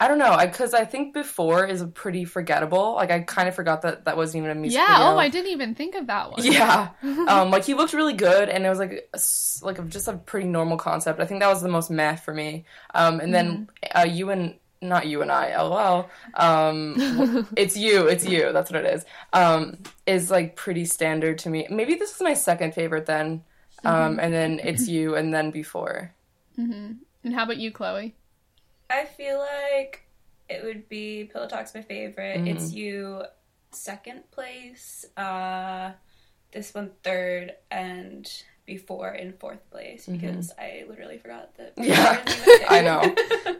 I 0.00 0.06
don't 0.06 0.18
know 0.18 0.36
because 0.40 0.74
I, 0.74 0.84
think 0.84 1.12
before 1.12 1.66
is 1.66 1.84
pretty 1.92 2.24
forgettable 2.24 2.94
like 2.94 3.10
I 3.10 3.20
kind 3.20 3.48
of 3.48 3.54
forgot 3.56 3.82
that 3.82 4.04
that 4.04 4.16
wasn't 4.16 4.44
even 4.44 4.56
a 4.56 4.60
music 4.60 4.78
yeah. 4.78 4.98
video 4.98 5.14
Oh, 5.14 5.18
I 5.18 5.28
didn't 5.28 5.50
even 5.50 5.74
think 5.74 5.96
of 5.96 6.06
that 6.06 6.30
one. 6.30 6.44
Yeah. 6.44 6.90
um, 7.02 7.50
like 7.50 7.64
he 7.64 7.74
looked 7.74 7.94
really 7.94 8.12
good, 8.12 8.48
and 8.48 8.64
it 8.64 8.68
was 8.68 8.78
like 8.78 9.08
a 9.12 9.18
like 9.64 9.88
just 9.88 10.06
a 10.06 10.12
pretty 10.12 10.46
normal 10.46 10.76
concept. 10.76 11.18
I 11.18 11.24
think 11.24 11.40
that 11.40 11.48
was 11.48 11.62
the 11.62 11.68
most 11.68 11.90
meh 11.90 12.14
for 12.14 12.32
me. 12.32 12.64
Um, 12.94 13.18
and 13.18 13.34
then 13.34 13.68
uh, 13.92 14.06
you 14.08 14.30
and 14.30 14.54
not 14.80 15.06
you 15.06 15.22
and 15.22 15.30
I, 15.32 15.60
lol. 15.62 16.08
Um, 16.34 17.48
it's 17.56 17.76
you, 17.76 18.06
it's 18.06 18.26
you. 18.26 18.52
That's 18.52 18.70
what 18.70 18.84
it 18.84 18.94
is. 18.94 19.04
Um, 19.32 19.78
is 20.06 20.30
like 20.30 20.56
pretty 20.56 20.84
standard 20.84 21.38
to 21.38 21.50
me. 21.50 21.66
Maybe 21.70 21.94
this 21.94 22.14
is 22.14 22.20
my 22.20 22.34
second 22.34 22.74
favorite 22.74 23.06
then. 23.06 23.42
Um, 23.84 24.18
and 24.18 24.34
then 24.34 24.60
it's 24.62 24.88
you, 24.88 25.14
and 25.14 25.32
then 25.32 25.50
before. 25.52 26.12
hmm 26.56 26.92
And 27.24 27.34
how 27.34 27.44
about 27.44 27.58
you, 27.58 27.70
Chloe? 27.70 28.14
I 28.90 29.04
feel 29.04 29.38
like 29.38 30.04
it 30.48 30.64
would 30.64 30.88
be 30.88 31.24
Pillow 31.32 31.46
Talk's 31.48 31.74
my 31.74 31.82
favorite. 31.82 32.40
Mhm. 32.40 32.48
It's 32.48 32.72
you 32.72 33.22
second 33.70 34.28
place. 34.30 35.04
Uh, 35.16 35.92
this 36.52 36.74
one 36.74 36.90
third, 37.04 37.54
and 37.70 38.30
before 38.66 39.10
in 39.10 39.32
fourth 39.32 39.68
place 39.70 40.06
because 40.06 40.52
I 40.58 40.84
literally 40.88 41.18
forgot 41.18 41.54
that. 41.56 41.76
Mm-hmm. 41.76 41.84
Yeah, 41.88 42.22
Before 42.24 42.44
was 42.44 42.48
even 42.48 42.66
I 42.70 42.80
know. 42.82 43.56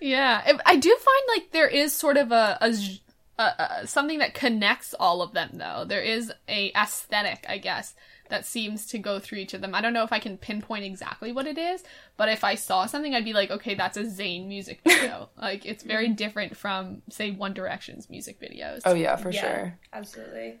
Yeah, 0.00 0.42
I- 0.44 0.72
I 0.72 0.76
do 0.76 0.90
find 0.96 1.22
like 1.28 1.50
there 1.52 1.68
is 1.68 1.92
sort 1.92 2.16
of 2.16 2.32
a, 2.32 2.58
a, 2.60 2.72
j- 2.72 3.00
a- 3.38 3.54
a- 3.82 3.86
something 3.86 4.18
that 4.18 4.34
connects 4.34 4.94
all 4.98 5.22
of 5.22 5.32
them 5.32 5.50
though. 5.54 5.84
There 5.86 6.02
is 6.02 6.32
a 6.48 6.72
aesthetic, 6.74 7.44
I 7.48 7.58
guess, 7.58 7.94
that 8.30 8.46
seems 8.46 8.86
to 8.86 8.98
go 8.98 9.18
through 9.18 9.38
each 9.38 9.52
of 9.54 9.60
them. 9.60 9.74
I 9.74 9.80
don't 9.82 9.92
know 9.92 10.02
if 10.04 10.12
I 10.12 10.18
can 10.18 10.38
pinpoint 10.38 10.84
exactly 10.84 11.30
what 11.30 11.46
it 11.46 11.58
is, 11.58 11.82
but 12.16 12.28
if 12.30 12.42
I 12.42 12.54
saw 12.54 12.86
something, 12.86 13.14
I'd 13.14 13.24
be 13.24 13.34
like, 13.34 13.50
okay, 13.50 13.74
that's 13.74 13.96
a 13.98 14.04
Zayn 14.04 14.46
music 14.48 14.80
video. 14.86 15.28
like 15.36 15.66
it's 15.66 15.82
very 15.84 16.08
different 16.08 16.56
from 16.56 17.02
say 17.10 17.30
One 17.32 17.52
Direction's 17.54 18.08
music 18.08 18.40
videos. 18.40 18.80
Oh 18.86 18.94
yeah, 18.94 19.16
for 19.16 19.30
Yeah. 19.30 19.40
sure. 19.40 19.78
Absolutely. 19.92 20.60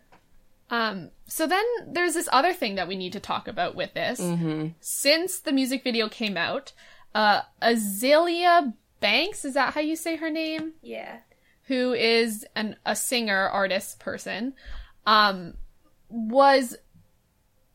Um, 0.70 1.10
so 1.26 1.46
then 1.46 1.64
there's 1.86 2.14
this 2.14 2.28
other 2.32 2.52
thing 2.54 2.74
that 2.76 2.88
we 2.88 2.96
need 2.96 3.12
to 3.12 3.20
talk 3.20 3.48
about 3.48 3.74
with 3.74 3.92
this. 3.94 4.18
hmm 4.18 4.68
Since 4.80 5.40
the 5.40 5.52
music 5.52 5.84
video 5.84 6.08
came 6.08 6.36
out, 6.36 6.72
uh, 7.14 7.42
Azealia 7.62 8.72
Banks, 9.04 9.44
is 9.44 9.54
that 9.54 9.74
how 9.74 9.80
you 9.80 9.96
say 9.96 10.16
her 10.16 10.30
name? 10.30 10.72
Yeah. 10.82 11.18
who 11.66 11.92
is 11.92 12.46
an 12.56 12.76
a 12.84 12.96
singer 12.96 13.48
artist 13.48 14.00
person 14.00 14.54
um 15.06 15.54
was 16.08 16.76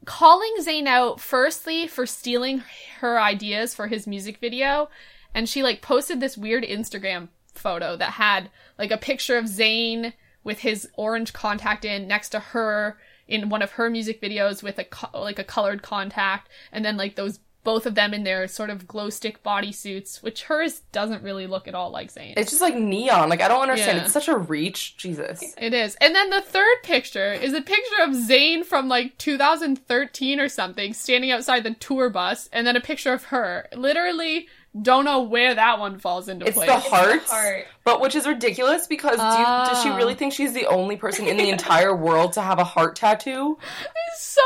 calling 0.06 0.54
Zayn 0.62 0.88
out 0.88 1.20
firstly 1.20 1.86
for 1.88 2.06
stealing 2.06 2.64
her 3.00 3.20
ideas 3.20 3.76
for 3.76 3.88
his 3.88 4.08
music 4.08 4.38
video 4.40 4.90
and 5.34 5.48
she 5.48 5.62
like 5.62 5.82
posted 5.82 6.20
this 6.20 6.38
weird 6.38 6.64
Instagram 6.64 7.30
photo 7.54 7.96
that 7.98 8.14
had 8.14 8.50
like 8.78 8.92
a 8.92 8.98
picture 8.98 9.38
of 9.38 9.46
Zayn 9.46 10.14
with 10.44 10.60
his 10.60 10.88
orange 10.96 11.34
contact 11.34 11.84
in 11.86 12.08
next 12.08 12.30
to 12.30 12.40
her 12.40 12.98
in 13.28 13.50
one 13.50 13.62
of 13.62 13.72
her 13.74 13.90
music 13.90 14.22
videos 14.22 14.64
with 14.64 14.80
a 14.80 14.84
co- 14.84 15.22
like 15.22 15.38
a 15.38 15.44
colored 15.44 15.84
contact 15.84 16.50
and 16.72 16.84
then 16.84 16.98
like 16.98 17.16
those 17.16 17.40
both 17.64 17.86
of 17.86 17.94
them 17.96 18.14
in 18.14 18.24
their 18.24 18.48
sort 18.48 18.70
of 18.70 18.88
glow 18.88 19.10
stick 19.10 19.44
bodysuits 19.44 20.24
which 20.24 20.44
hers 20.44 20.82
doesn't 20.92 21.22
really 21.24 21.46
look 21.46 21.68
at 21.68 21.76
all 21.76 21.92
like 21.92 22.12
Zayn. 22.14 22.34
It's 22.38 22.50
just 22.52 22.62
like 22.62 22.76
neon. 22.76 23.30
Like 23.30 23.42
I 23.42 23.48
don't 23.48 23.62
understand. 23.62 23.98
Yeah. 23.98 24.04
It's 24.06 24.14
such 24.14 24.28
a 24.28 24.38
reach. 24.38 24.96
Jesus. 24.98 25.44
It 25.58 25.74
is. 25.74 25.96
And 26.02 26.16
then 26.16 26.30
the 26.30 26.42
third 26.42 26.78
picture 26.84 27.34
is 27.34 27.54
a 27.54 27.62
picture 27.62 28.02
of 28.04 28.12
Zayn 28.12 28.64
from 28.66 28.88
like 28.88 29.18
2013 29.18 30.40
or 30.40 30.50
something 30.50 30.94
standing 30.94 31.32
outside 31.32 31.64
the 31.64 31.74
tour 31.76 32.10
bus 32.10 32.50
and 32.54 32.66
then 32.66 32.76
a 32.76 32.82
picture 32.82 33.14
of 33.14 33.26
her. 33.26 33.68
Literally 33.76 34.48
don't 34.80 35.04
know 35.06 35.22
where 35.22 35.56
that 35.56 35.80
one 35.80 35.98
falls 36.00 36.30
into 36.30 36.46
It's 36.46 36.56
place. 36.56 36.70
the 36.70 36.76
It's 36.78 36.90
the 37.30 37.36
heart. 37.36 37.66
but 37.84 38.02
which 38.02 38.16
is 38.16 38.28
ridiculous 38.28 38.86
because 38.88 39.18
do 39.18 39.24
you, 39.24 39.46
does 39.46 39.82
she 39.84 39.90
Ah. 39.90 39.96
really 39.98 40.14
think 40.14 40.32
she's 40.32 40.54
the 40.54 40.68
only 40.68 40.96
person 40.96 41.28
in 41.28 41.38
the 41.38 41.50
entire 41.50 41.96
world 41.96 42.34
to 42.34 42.42
have 42.42 42.60
a 42.60 42.64
heart 42.64 42.96
tattoo? 42.96 43.58
It's 44.12 44.24
so 44.24 44.42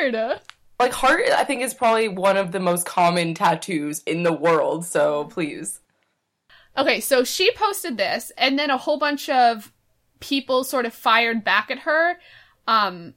weird. 0.00 0.40
Like 0.80 0.92
heart, 0.92 1.28
I 1.30 1.44
think 1.44 1.62
is 1.62 1.74
probably 1.74 2.08
one 2.08 2.36
of 2.36 2.52
the 2.52 2.58
most 2.58 2.86
common 2.86 3.34
tattoos 3.34 4.02
in 4.04 4.22
the 4.22 4.32
world. 4.32 4.84
So 4.84 5.24
please, 5.24 5.80
Okay, 6.76 7.00
so 7.00 7.24
she 7.24 7.52
posted 7.52 7.98
this 7.98 8.32
and 8.38 8.58
then 8.58 8.70
a 8.70 8.78
whole 8.78 8.98
bunch 8.98 9.28
of 9.28 9.72
people 10.20 10.64
sort 10.64 10.86
of 10.86 10.94
fired 10.94 11.44
back 11.44 11.70
at 11.70 11.80
her 11.80 12.18
um 12.66 13.14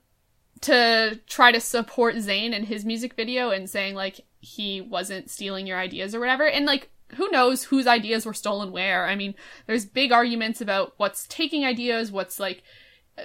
to 0.62 1.19
try 1.28 1.52
to 1.52 1.60
support 1.60 2.15
Zayn 2.15 2.54
in 2.54 2.63
his 2.63 2.86
music 2.86 3.13
video 3.15 3.52
and 3.52 3.69
saying 3.69 3.95
like 3.95 4.21
he 4.39 4.82
wasn't 4.82 5.30
stealing 5.30 5.67
your 5.67 5.78
ideas 5.78 6.13
or 6.13 6.19
whatever. 6.19 6.47
And 6.47 6.65
like 6.65 6.89
who 7.15 7.30
knows 7.30 7.63
whose 7.63 7.88
ideas 7.88 8.26
were 8.26 8.34
stolen 8.34 8.71
where? 8.71 9.06
I 9.06 9.15
mean, 9.15 9.36
there's 9.67 9.86
big 9.86 10.12
arguments 10.12 10.62
about 10.62 10.93
what's 10.97 11.28
taking 11.28 11.63
ideas, 11.63 12.12
what's 12.12 12.39
like 12.39 12.63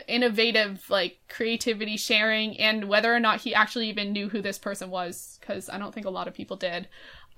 innovative 0.07 0.88
like 0.90 1.18
creativity 1.29 1.96
sharing 1.96 2.59
and 2.59 2.88
whether 2.88 3.14
or 3.14 3.20
not 3.20 3.40
he 3.40 3.55
actually 3.55 3.88
even 3.88 4.12
knew 4.12 4.29
who 4.29 4.42
this 4.42 4.59
person 4.59 4.90
was 4.90 5.38
cuz 5.40 5.68
I 5.70 5.79
don't 5.79 5.94
think 5.94 6.07
a 6.07 6.11
lot 6.11 6.29
of 6.29 6.35
people 6.35 6.57
did. 6.57 6.88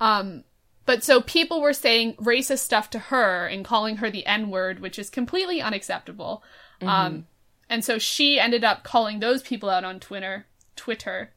Um 0.00 0.44
but 0.86 1.04
so 1.04 1.20
people 1.20 1.60
were 1.60 1.72
saying 1.72 2.14
racist 2.14 2.60
stuff 2.60 2.90
to 2.90 2.98
her 2.98 3.46
and 3.46 3.64
calling 3.64 3.98
her 3.98 4.10
the 4.10 4.26
N 4.26 4.50
word, 4.50 4.80
which 4.80 4.98
is 4.98 5.08
completely 5.08 5.60
unacceptable. 5.60 6.42
Um, 6.82 7.26
and 7.68 7.84
so 7.84 7.98
she 7.98 8.40
ended 8.40 8.64
up 8.64 8.82
calling 8.82 9.20
those 9.20 9.42
people 9.42 9.70
out 9.70 9.84
on 9.84 10.00
Twitter. 10.00 10.46
Twitter. 10.74 11.32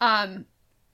Um, 0.00 0.44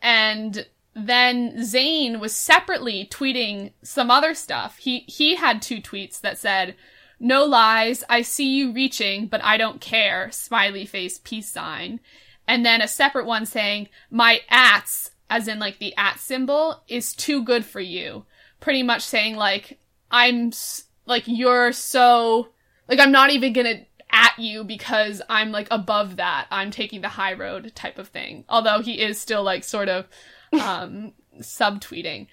and 0.01 0.67
then 0.95 1.57
Zayn 1.57 2.21
was 2.21 2.35
separately 2.35 3.09
tweeting 3.11 3.73
some 3.83 4.11
other 4.11 4.35
stuff. 4.35 4.79
He 4.79 5.01
he 5.09 5.37
had 5.37 5.63
two 5.63 5.81
tweets 5.81 6.21
that 6.21 6.39
said, 6.39 6.77
"No 7.23 7.45
lies, 7.45 8.05
I 8.09 8.23
see 8.23 8.55
you 8.57 8.73
reaching, 8.73 9.27
but 9.27 9.43
I 9.43 9.57
don't 9.57 9.81
care." 9.81 10.31
Smiley 10.33 10.85
face 10.85 11.19
peace 11.23 11.49
sign. 11.49 12.01
And 12.47 12.67
then 12.67 12.83
a 12.83 12.89
separate 12.89 13.27
one 13.27 13.47
saying, 13.47 13.89
"My 14.11 14.43
ats 14.51 15.13
as 15.31 15.49
in 15.49 15.59
like 15.59 15.79
the 15.79 15.97
at 15.97 16.19
symbol 16.19 16.83
is 16.89 17.15
too 17.15 17.43
good 17.43 17.65
for 17.65 17.81
you." 17.81 18.27
Pretty 18.61 18.83
much 18.83 19.03
saying 19.03 19.37
like 19.37 19.79
I'm 20.11 20.53
like 21.07 21.25
you're 21.27 21.73
so 21.73 22.49
like 22.89 23.01
I'm 23.01 23.13
not 23.13 23.31
even 23.31 23.55
to 23.67 23.87
at 24.11 24.39
you 24.39 24.63
because 24.63 25.23
I'm 25.29 25.51
like 25.53 25.69
above 25.71 26.17
that. 26.17 26.47
I'm 26.51 26.71
taking 26.71 27.01
the 27.01 27.09
high 27.09 27.33
road 27.33 27.73
type 27.75 27.99
of 27.99 28.09
thing. 28.09 28.45
Although 28.49 28.81
he 28.81 29.01
is 29.01 29.19
still 29.21 29.43
like 29.43 29.65
sort 29.65 29.89
of 29.89 30.07
um 30.53 31.13
subtweeting. 31.41 32.27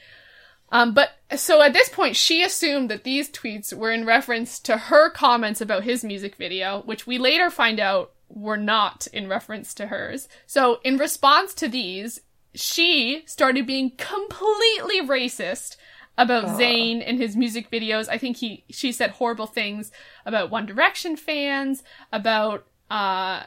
Um 0.71 0.93
but 0.93 1.11
so 1.35 1.61
at 1.61 1.73
this 1.73 1.89
point 1.89 2.15
she 2.15 2.43
assumed 2.43 2.89
that 2.89 3.03
these 3.03 3.29
tweets 3.29 3.73
were 3.73 3.91
in 3.91 4.05
reference 4.05 4.59
to 4.61 4.77
her 4.77 5.09
comments 5.09 5.61
about 5.61 5.83
his 5.83 6.03
music 6.03 6.35
video, 6.35 6.81
which 6.83 7.07
we 7.07 7.17
later 7.17 7.49
find 7.49 7.79
out 7.79 8.11
were 8.29 8.57
not 8.57 9.07
in 9.11 9.27
reference 9.27 9.73
to 9.75 9.87
hers. 9.87 10.27
So 10.45 10.79
in 10.83 10.97
response 10.97 11.53
to 11.55 11.67
these, 11.67 12.21
she 12.53 13.23
started 13.25 13.65
being 13.65 13.91
completely 13.97 15.01
racist 15.01 15.77
about 16.17 16.45
Aw. 16.45 16.57
Zayn 16.57 17.03
and 17.05 17.17
his 17.17 17.35
music 17.35 17.71
videos. 17.71 18.09
I 18.09 18.17
think 18.17 18.37
he 18.37 18.65
she 18.69 18.91
said 18.91 19.11
horrible 19.11 19.47
things 19.47 19.91
about 20.25 20.49
One 20.49 20.65
Direction 20.65 21.15
fans, 21.15 21.83
about 22.11 22.65
uh 22.91 23.43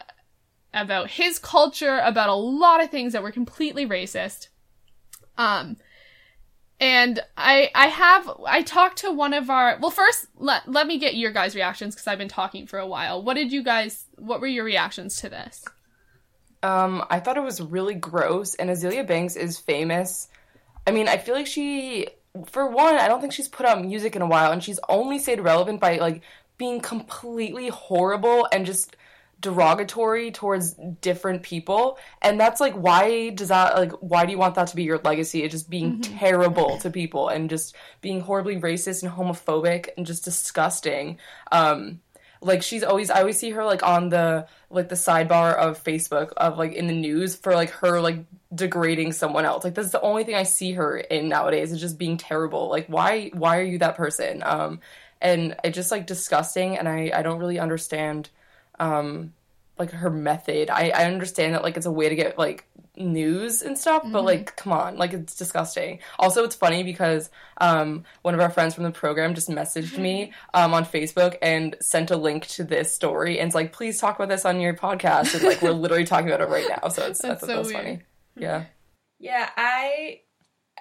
about 0.75 1.11
his 1.11 1.39
culture, 1.39 2.01
about 2.03 2.31
a 2.31 2.35
lot 2.35 2.83
of 2.83 2.91
things 2.91 3.13
that 3.13 3.23
were 3.23 3.31
completely 3.31 3.87
racist. 3.87 4.49
Um, 5.37 5.77
and 6.83 7.21
I 7.37 7.71
I 7.77 7.87
have 7.87 8.31
I 8.45 8.63
talked 8.63 8.99
to 8.99 9.13
one 9.13 9.33
of 9.33 9.49
our 9.49 9.79
well 9.81 9.93
first 9.93 10.27
let 10.37 10.69
let 10.69 10.89
me 10.89 10.99
get 10.99 11.15
your 11.15 11.31
guys' 11.31 11.55
reactions 11.55 11.95
because 11.95 12.09
I've 12.09 12.19
been 12.19 12.29
talking 12.29 12.67
for 12.67 12.79
a 12.79 12.87
while. 12.87 13.23
What 13.23 13.35
did 13.35 13.53
you 13.53 13.63
guys 13.63 14.05
what 14.17 14.41
were 14.41 14.49
your 14.49 14.65
reactions 14.65 15.21
to 15.21 15.29
this? 15.29 15.65
Um, 16.65 17.05
I 17.09 17.21
thought 17.21 17.37
it 17.37 17.43
was 17.43 17.61
really 17.61 17.95
gross, 17.95 18.55
and 18.55 18.71
Azealia 18.71 19.07
Banks 19.07 19.35
is 19.37 19.59
famous. 19.59 20.29
I 20.87 20.93
mean, 20.93 21.09
I 21.09 21.17
feel 21.17 21.35
like 21.35 21.49
she, 21.49 22.07
for 22.47 22.69
one, 22.69 22.95
I 22.95 23.09
don't 23.09 23.21
think 23.21 23.33
she's 23.33 23.49
put 23.49 23.67
out 23.67 23.85
music 23.85 24.15
in 24.15 24.23
a 24.23 24.27
while, 24.27 24.53
and 24.53 24.63
she's 24.63 24.79
only 24.89 25.19
stayed 25.19 25.41
relevant 25.41 25.81
by 25.81 25.97
like 25.97 26.23
being 26.59 26.81
completely 26.81 27.69
horrible 27.69 28.47
and 28.53 28.65
just 28.65 28.97
derogatory 29.43 30.31
towards 30.31 30.75
different 31.01 31.43
people 31.43 31.99
and 32.23 32.41
that's 32.41 32.61
like 32.61 32.73
why 32.75 33.29
does 33.31 33.49
that 33.49 33.77
like 33.77 33.93
why 34.01 34.25
do 34.25 34.33
you 34.33 34.39
want 34.39 34.55
that 34.55 34.69
to 34.69 34.77
be 34.77 34.85
your 34.85 34.99
legacy 34.99 35.45
of 35.45 35.51
just 35.51 35.69
being 35.69 35.99
mm-hmm. 35.99 36.17
terrible 36.17 36.79
to 36.79 36.89
people 36.91 37.29
and 37.29 37.51
just 37.51 37.75
being 38.01 38.21
horribly 38.21 38.57
racist 38.57 39.03
and 39.03 39.13
homophobic 39.13 39.89
and 39.97 40.07
just 40.07 40.25
disgusting 40.25 41.19
um 41.51 42.01
like 42.43 42.63
she's 42.63 42.83
always 42.83 43.11
I 43.11 43.21
always 43.21 43.39
see 43.39 43.51
her 43.51 43.65
like 43.65 43.83
on 43.83 44.09
the 44.09 44.47
like 44.69 44.89
the 44.89 44.95
sidebar 44.95 45.55
of 45.55 45.83
Facebook 45.83 46.33
of 46.37 46.59
like 46.59 46.73
in 46.73 46.89
the 46.89 46.95
news 46.95 47.37
for 47.37 47.55
like 47.55 47.71
her 47.71 48.01
like 48.01 48.19
degrading 48.55 49.13
someone 49.13 49.45
else. 49.45 49.65
Like 49.65 49.75
that's 49.75 49.93
the 49.93 50.01
only 50.01 50.25
thing 50.25 50.35
I 50.35 50.43
see 50.43 50.73
her 50.73 50.99
in 50.99 51.29
nowadays 51.29 51.73
is 51.73 51.81
just 51.81 51.99
being 51.99 52.17
terrible. 52.17 52.69
Like 52.69 52.87
why 52.89 53.31
why 53.33 53.59
are 53.59 53.65
you 53.65 53.79
that 53.79 53.97
person? 53.97 54.43
Um 54.45 54.81
and 55.21 55.57
it's 55.63 55.77
just 55.77 55.93
like 55.93 56.07
disgusting 56.07 56.77
and 56.77 56.89
I 56.89 57.13
I 57.15 57.23
don't 57.23 57.39
really 57.39 57.61
understand 57.61 58.29
um 58.83 59.33
like 59.79 59.91
her 59.91 60.11
method. 60.11 60.71
I, 60.71 60.91
I 60.91 61.05
understand 61.07 61.55
that 61.55 61.63
like 61.63 61.77
it's 61.77 61.87
a 61.87 61.91
way 61.91 62.09
to 62.09 62.15
get 62.15 62.39
like 62.39 62.67
news 62.97 63.63
and 63.63 63.79
stuff, 63.79 64.03
mm-hmm. 64.03 64.13
but 64.13 64.25
like 64.25 64.55
come 64.57 64.73
on, 64.73 64.97
like 64.97 65.13
it's 65.13 65.35
disgusting. 65.35 66.01
Also 66.19 66.45
it's 66.45 66.57
funny 66.57 66.83
because 66.83 67.31
um 67.59 68.05
one 68.23 68.35
of 68.35 68.41
our 68.41 68.51
friends 68.51 68.75
from 68.75 68.85
the 68.85 68.91
program 68.91 69.35
just 69.35 69.49
messaged 69.49 69.97
me 69.99 70.33
um 70.53 70.75
on 70.75 70.85
Facebook 70.85 71.37
and 71.41 71.77
sent 71.81 72.11
a 72.11 72.17
link 72.17 72.47
to 72.49 72.65
this 72.65 72.95
story 72.95 73.39
and 73.39 73.49
it's 73.49 73.55
like 73.55 73.73
please 73.73 73.99
talk 73.99 74.17
about 74.17 74.29
this 74.29 74.45
on 74.45 74.61
your 74.61 74.75
podcast 74.75 75.35
and 75.35 75.45
like 75.45 75.63
we're 75.63 75.71
literally 75.71 76.05
talking 76.05 76.29
about 76.29 76.41
it 76.41 76.49
right 76.49 76.67
now. 76.69 76.89
So 76.89 77.07
it's 77.07 77.23
that's 77.23 77.41
thought 77.41 77.41
so 77.41 77.47
that 77.47 77.59
was 77.59 77.69
weird. 77.69 77.79
funny. 77.79 78.01
Yeah. 78.37 78.65
Yeah, 79.19 79.49
I 79.57 80.21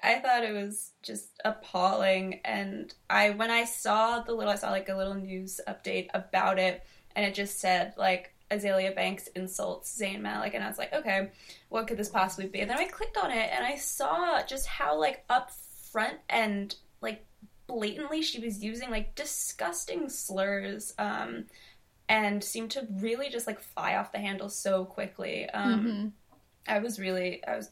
I 0.04 0.20
thought 0.20 0.44
it 0.44 0.54
was 0.54 0.92
just 1.04 1.30
appalling 1.46 2.42
and 2.44 2.94
I 3.10 3.32
when 3.32 3.52
I 3.52 3.66
saw 3.66 4.20
the 4.20 4.34
little 4.34 4.52
I 4.52 4.56
saw 4.56 4.72
like 4.72 4.90
a 4.90 4.96
little 4.96 5.14
news 5.14 5.62
update 5.68 6.08
about 6.14 6.58
it 6.60 6.84
and 7.16 7.26
it 7.26 7.34
just 7.34 7.60
said 7.60 7.94
like 7.98 8.34
Azealia 8.52 8.94
Banks 8.94 9.28
insults 9.28 9.98
Zayn 10.00 10.22
Malik, 10.22 10.54
and 10.54 10.64
I 10.64 10.68
was 10.68 10.78
like, 10.78 10.94
okay, 10.94 11.30
what 11.70 11.88
could 11.88 11.98
this 11.98 12.10
possibly 12.10 12.48
be? 12.48 12.60
And 12.60 12.70
then 12.70 12.78
I 12.78 12.86
clicked 12.86 13.18
on 13.18 13.32
it, 13.32 13.50
and 13.54 13.66
I 13.66 13.76
saw 13.76 14.44
just 14.44 14.68
how 14.68 15.00
like 15.00 15.26
upfront 15.30 16.18
and 16.30 16.76
like 17.02 17.26
blatantly 17.68 18.22
she 18.22 18.40
was 18.40 18.64
using 18.64 18.90
like 18.90 19.16
disgusting 19.16 20.10
slurs, 20.10 20.94
um, 20.98 21.46
and 22.10 22.44
seemed 22.44 22.72
to 22.72 22.88
really 23.00 23.30
just 23.30 23.48
like 23.48 23.62
fly 23.62 23.96
off 23.96 24.12
the 24.12 24.20
handle 24.20 24.50
so 24.50 24.84
quickly. 24.84 25.50
Um, 25.50 25.80
mm-hmm. 25.80 26.08
I 26.68 26.80
was 26.80 27.00
really, 27.00 27.46
I 27.48 27.56
was 27.56 27.70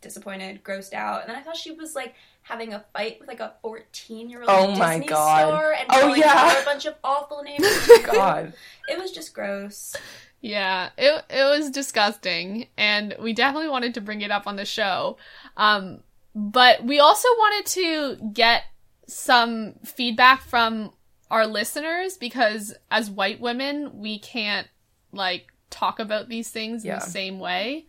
disappointed, 0.00 0.64
grossed 0.64 0.94
out, 0.94 1.20
and 1.20 1.30
then 1.30 1.36
I 1.36 1.42
thought 1.42 1.56
she 1.56 1.72
was 1.72 1.94
like 1.94 2.14
having 2.46 2.72
a 2.72 2.84
fight 2.92 3.18
with 3.18 3.28
like 3.28 3.40
a 3.40 3.54
14 3.60 4.30
year 4.30 4.40
old 4.40 4.48
oh 4.48 4.66
Disney 4.68 4.78
my 4.78 4.98
God. 5.00 5.48
star 5.48 5.72
and 5.72 5.86
oh, 5.90 6.14
yeah. 6.14 6.62
a 6.62 6.64
bunch 6.64 6.86
of 6.86 6.94
awful 7.02 7.42
names. 7.42 7.66
God. 8.04 8.52
It 8.88 8.98
was 9.00 9.10
just 9.10 9.34
gross. 9.34 9.96
Yeah, 10.40 10.90
it 10.96 11.24
it 11.28 11.42
was 11.42 11.70
disgusting, 11.70 12.68
and 12.76 13.16
we 13.18 13.32
definitely 13.32 13.68
wanted 13.68 13.94
to 13.94 14.00
bring 14.00 14.20
it 14.20 14.30
up 14.30 14.46
on 14.46 14.54
the 14.54 14.64
show. 14.64 15.16
Um, 15.56 16.04
but 16.36 16.84
we 16.84 17.00
also 17.00 17.26
wanted 17.36 17.66
to 17.72 18.30
get 18.32 18.62
some 19.08 19.74
feedback 19.84 20.42
from 20.42 20.92
our 21.32 21.48
listeners 21.48 22.16
because 22.16 22.76
as 22.92 23.10
white 23.10 23.40
women, 23.40 23.98
we 23.98 24.20
can't 24.20 24.68
like 25.10 25.52
talk 25.70 25.98
about 25.98 26.28
these 26.28 26.50
things 26.50 26.84
yeah. 26.84 26.94
in 26.94 27.00
the 27.00 27.06
same 27.06 27.40
way. 27.40 27.86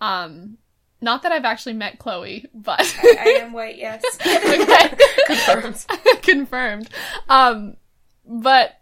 Um, 0.00 0.58
not 1.00 1.22
that 1.22 1.32
I've 1.32 1.44
actually 1.44 1.74
met 1.74 1.98
Chloe, 1.98 2.46
but 2.52 2.80
I, 3.02 3.16
I 3.20 3.24
am 3.42 3.52
white. 3.52 3.78
Yes, 3.78 4.02
confirmed. 5.26 5.86
confirmed. 6.22 6.88
Um, 7.28 7.76
but 8.26 8.78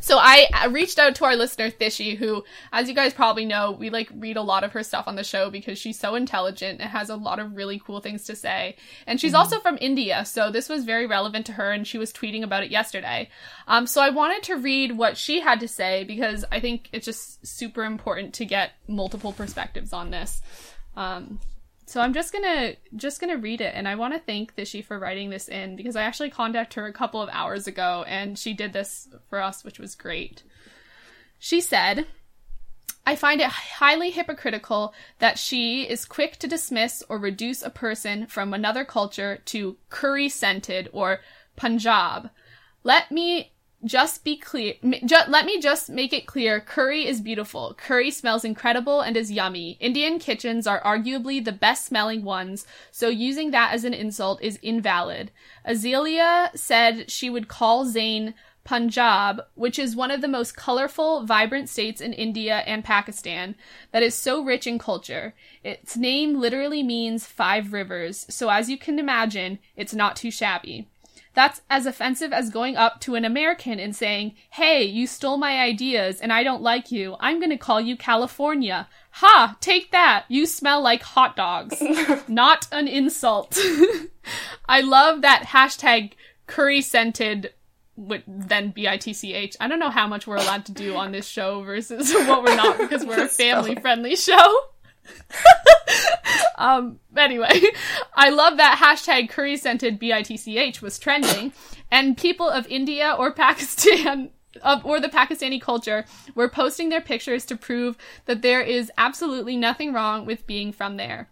so 0.00 0.16
I 0.18 0.66
reached 0.70 0.98
out 0.98 1.14
to 1.16 1.24
our 1.24 1.36
listener 1.36 1.70
Thishy, 1.70 2.16
who, 2.16 2.44
as 2.72 2.88
you 2.88 2.94
guys 2.94 3.12
probably 3.12 3.44
know, 3.44 3.72
we 3.72 3.90
like 3.90 4.10
read 4.14 4.36
a 4.36 4.42
lot 4.42 4.64
of 4.64 4.72
her 4.72 4.82
stuff 4.82 5.06
on 5.06 5.16
the 5.16 5.24
show 5.24 5.50
because 5.50 5.78
she's 5.78 5.98
so 5.98 6.14
intelligent 6.14 6.80
and 6.80 6.90
has 6.90 7.10
a 7.10 7.16
lot 7.16 7.38
of 7.38 7.54
really 7.54 7.80
cool 7.84 8.00
things 8.00 8.24
to 8.24 8.36
say. 8.36 8.76
And 9.06 9.20
she's 9.20 9.32
mm-hmm. 9.32 9.40
also 9.40 9.60
from 9.60 9.78
India, 9.80 10.24
so 10.24 10.50
this 10.50 10.68
was 10.68 10.84
very 10.84 11.06
relevant 11.06 11.46
to 11.46 11.52
her, 11.52 11.70
and 11.70 11.86
she 11.86 11.98
was 11.98 12.12
tweeting 12.12 12.42
about 12.42 12.62
it 12.62 12.70
yesterday. 12.70 13.28
Um, 13.66 13.86
so 13.86 14.00
I 14.00 14.10
wanted 14.10 14.42
to 14.44 14.56
read 14.56 14.96
what 14.96 15.16
she 15.16 15.40
had 15.40 15.60
to 15.60 15.68
say 15.68 16.04
because 16.04 16.44
I 16.50 16.60
think 16.60 16.88
it's 16.92 17.06
just 17.06 17.46
super 17.46 17.84
important 17.84 18.34
to 18.34 18.44
get 18.44 18.72
multiple 18.88 19.32
perspectives 19.32 19.92
on 19.92 20.10
this. 20.10 20.40
Um, 20.96 21.40
so 21.86 22.00
I'm 22.00 22.14
just 22.14 22.32
gonna 22.32 22.74
just 22.94 23.20
gonna 23.20 23.36
read 23.36 23.60
it, 23.60 23.74
and 23.74 23.88
I 23.88 23.96
want 23.96 24.14
to 24.14 24.20
thank 24.20 24.54
Thishy 24.54 24.84
for 24.84 24.98
writing 24.98 25.30
this 25.30 25.48
in 25.48 25.76
because 25.76 25.96
I 25.96 26.02
actually 26.02 26.30
contacted 26.30 26.76
her 26.76 26.86
a 26.86 26.92
couple 26.92 27.20
of 27.20 27.28
hours 27.30 27.66
ago, 27.66 28.04
and 28.06 28.38
she 28.38 28.54
did 28.54 28.72
this 28.72 29.08
for 29.28 29.40
us, 29.40 29.64
which 29.64 29.78
was 29.78 29.94
great. 29.94 30.42
She 31.38 31.60
said. 31.60 32.06
I 33.06 33.16
find 33.16 33.40
it 33.40 33.48
highly 33.48 34.10
hypocritical 34.10 34.94
that 35.20 35.38
she 35.38 35.82
is 35.88 36.04
quick 36.04 36.36
to 36.36 36.46
dismiss 36.46 37.02
or 37.08 37.18
reduce 37.18 37.62
a 37.62 37.70
person 37.70 38.26
from 38.26 38.52
another 38.52 38.84
culture 38.84 39.40
to 39.46 39.78
curry 39.88 40.28
scented 40.28 40.88
or 40.92 41.20
Punjab. 41.56 42.30
Let 42.84 43.10
me 43.10 43.52
just 43.84 44.24
be 44.24 44.36
clear. 44.36 44.74
Let 44.82 45.46
me 45.46 45.60
just 45.60 45.88
make 45.88 46.12
it 46.12 46.26
clear 46.26 46.60
curry 46.60 47.06
is 47.06 47.20
beautiful. 47.20 47.74
Curry 47.74 48.10
smells 48.10 48.44
incredible 48.44 49.00
and 49.00 49.16
is 49.16 49.32
yummy. 49.32 49.78
Indian 49.80 50.18
kitchens 50.18 50.66
are 50.66 50.82
arguably 50.82 51.42
the 51.42 51.52
best 51.52 51.86
smelling 51.86 52.22
ones, 52.22 52.66
so 52.90 53.08
using 53.08 53.50
that 53.52 53.72
as 53.72 53.84
an 53.84 53.94
insult 53.94 54.42
is 54.42 54.58
invalid. 54.62 55.30
Azealia 55.66 56.54
said 56.54 57.10
she 57.10 57.30
would 57.30 57.48
call 57.48 57.86
Zayn 57.86 58.34
Punjab, 58.62 59.40
which 59.54 59.78
is 59.78 59.96
one 59.96 60.10
of 60.10 60.20
the 60.20 60.28
most 60.28 60.54
colorful, 60.54 61.24
vibrant 61.24 61.70
states 61.70 62.02
in 62.02 62.12
India 62.12 62.58
and 62.66 62.84
Pakistan 62.84 63.54
that 63.90 64.02
is 64.02 64.14
so 64.14 64.44
rich 64.44 64.66
in 64.66 64.78
culture. 64.78 65.34
Its 65.64 65.96
name 65.96 66.38
literally 66.38 66.82
means 66.82 67.24
five 67.24 67.72
rivers, 67.72 68.26
so 68.28 68.50
as 68.50 68.68
you 68.68 68.76
can 68.76 68.98
imagine, 68.98 69.58
it's 69.76 69.94
not 69.94 70.14
too 70.14 70.30
shabby. 70.30 70.89
That's 71.34 71.62
as 71.70 71.86
offensive 71.86 72.32
as 72.32 72.50
going 72.50 72.76
up 72.76 73.00
to 73.02 73.14
an 73.14 73.24
American 73.24 73.78
and 73.78 73.94
saying, 73.94 74.34
Hey, 74.50 74.84
you 74.84 75.06
stole 75.06 75.36
my 75.36 75.60
ideas 75.60 76.20
and 76.20 76.32
I 76.32 76.42
don't 76.42 76.62
like 76.62 76.90
you. 76.90 77.16
I'm 77.20 77.40
gonna 77.40 77.58
call 77.58 77.80
you 77.80 77.96
California. 77.96 78.88
Ha! 79.12 79.56
Take 79.60 79.90
that! 79.92 80.24
You 80.28 80.46
smell 80.46 80.82
like 80.82 81.02
hot 81.02 81.36
dogs. 81.36 81.82
Not 82.28 82.66
an 82.72 82.88
insult. 82.88 83.58
I 84.68 84.80
love 84.80 85.22
that 85.22 85.44
hashtag 85.48 86.12
curry 86.46 86.80
scented 86.80 87.52
with 87.96 88.22
then 88.26 88.70
B-I-T-C-H. 88.70 89.56
I 89.60 89.68
don't 89.68 89.78
know 89.78 89.90
how 89.90 90.06
much 90.06 90.26
we're 90.26 90.36
allowed 90.36 90.64
to 90.66 90.72
do 90.72 90.96
on 90.96 91.12
this 91.12 91.26
show 91.26 91.62
versus 91.62 92.12
what 92.14 92.42
we're 92.42 92.56
not 92.56 92.78
because 92.78 93.04
we're 93.04 93.24
a 93.24 93.28
family 93.28 93.74
friendly 93.76 94.16
show. 94.16 94.56
um, 96.58 96.98
anyway, 97.16 97.60
I 98.14 98.30
love 98.30 98.56
that 98.56 98.78
hashtag 98.78 99.30
curry 99.30 99.56
scented 99.56 99.98
BITCH 99.98 100.82
was 100.82 100.98
trending, 100.98 101.52
and 101.90 102.16
people 102.16 102.48
of 102.48 102.66
India 102.68 103.14
or 103.18 103.32
Pakistan 103.32 104.30
of, 104.62 104.84
or 104.84 105.00
the 105.00 105.08
Pakistani 105.08 105.60
culture 105.60 106.04
were 106.34 106.48
posting 106.48 106.88
their 106.88 107.00
pictures 107.00 107.44
to 107.46 107.56
prove 107.56 107.96
that 108.26 108.42
there 108.42 108.60
is 108.60 108.90
absolutely 108.98 109.56
nothing 109.56 109.92
wrong 109.92 110.26
with 110.26 110.46
being 110.46 110.72
from 110.72 110.96
there. 110.96 111.28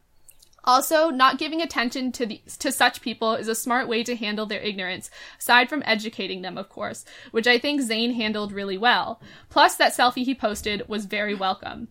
Also, 0.64 1.08
not 1.08 1.38
giving 1.38 1.62
attention 1.62 2.12
to 2.12 2.26
the, 2.26 2.42
to 2.58 2.70
such 2.70 3.00
people 3.00 3.34
is 3.34 3.48
a 3.48 3.54
smart 3.54 3.88
way 3.88 4.02
to 4.04 4.14
handle 4.14 4.44
their 4.44 4.60
ignorance, 4.60 5.10
aside 5.38 5.68
from 5.68 5.82
educating 5.86 6.42
them, 6.42 6.58
of 6.58 6.68
course, 6.68 7.06
which 7.30 7.46
I 7.46 7.58
think 7.58 7.80
Zayn 7.80 8.14
handled 8.16 8.52
really 8.52 8.76
well. 8.76 9.20
Plus, 9.48 9.76
that 9.76 9.96
selfie 9.96 10.24
he 10.24 10.34
posted 10.34 10.86
was 10.86 11.06
very 11.06 11.34
welcome. 11.34 11.88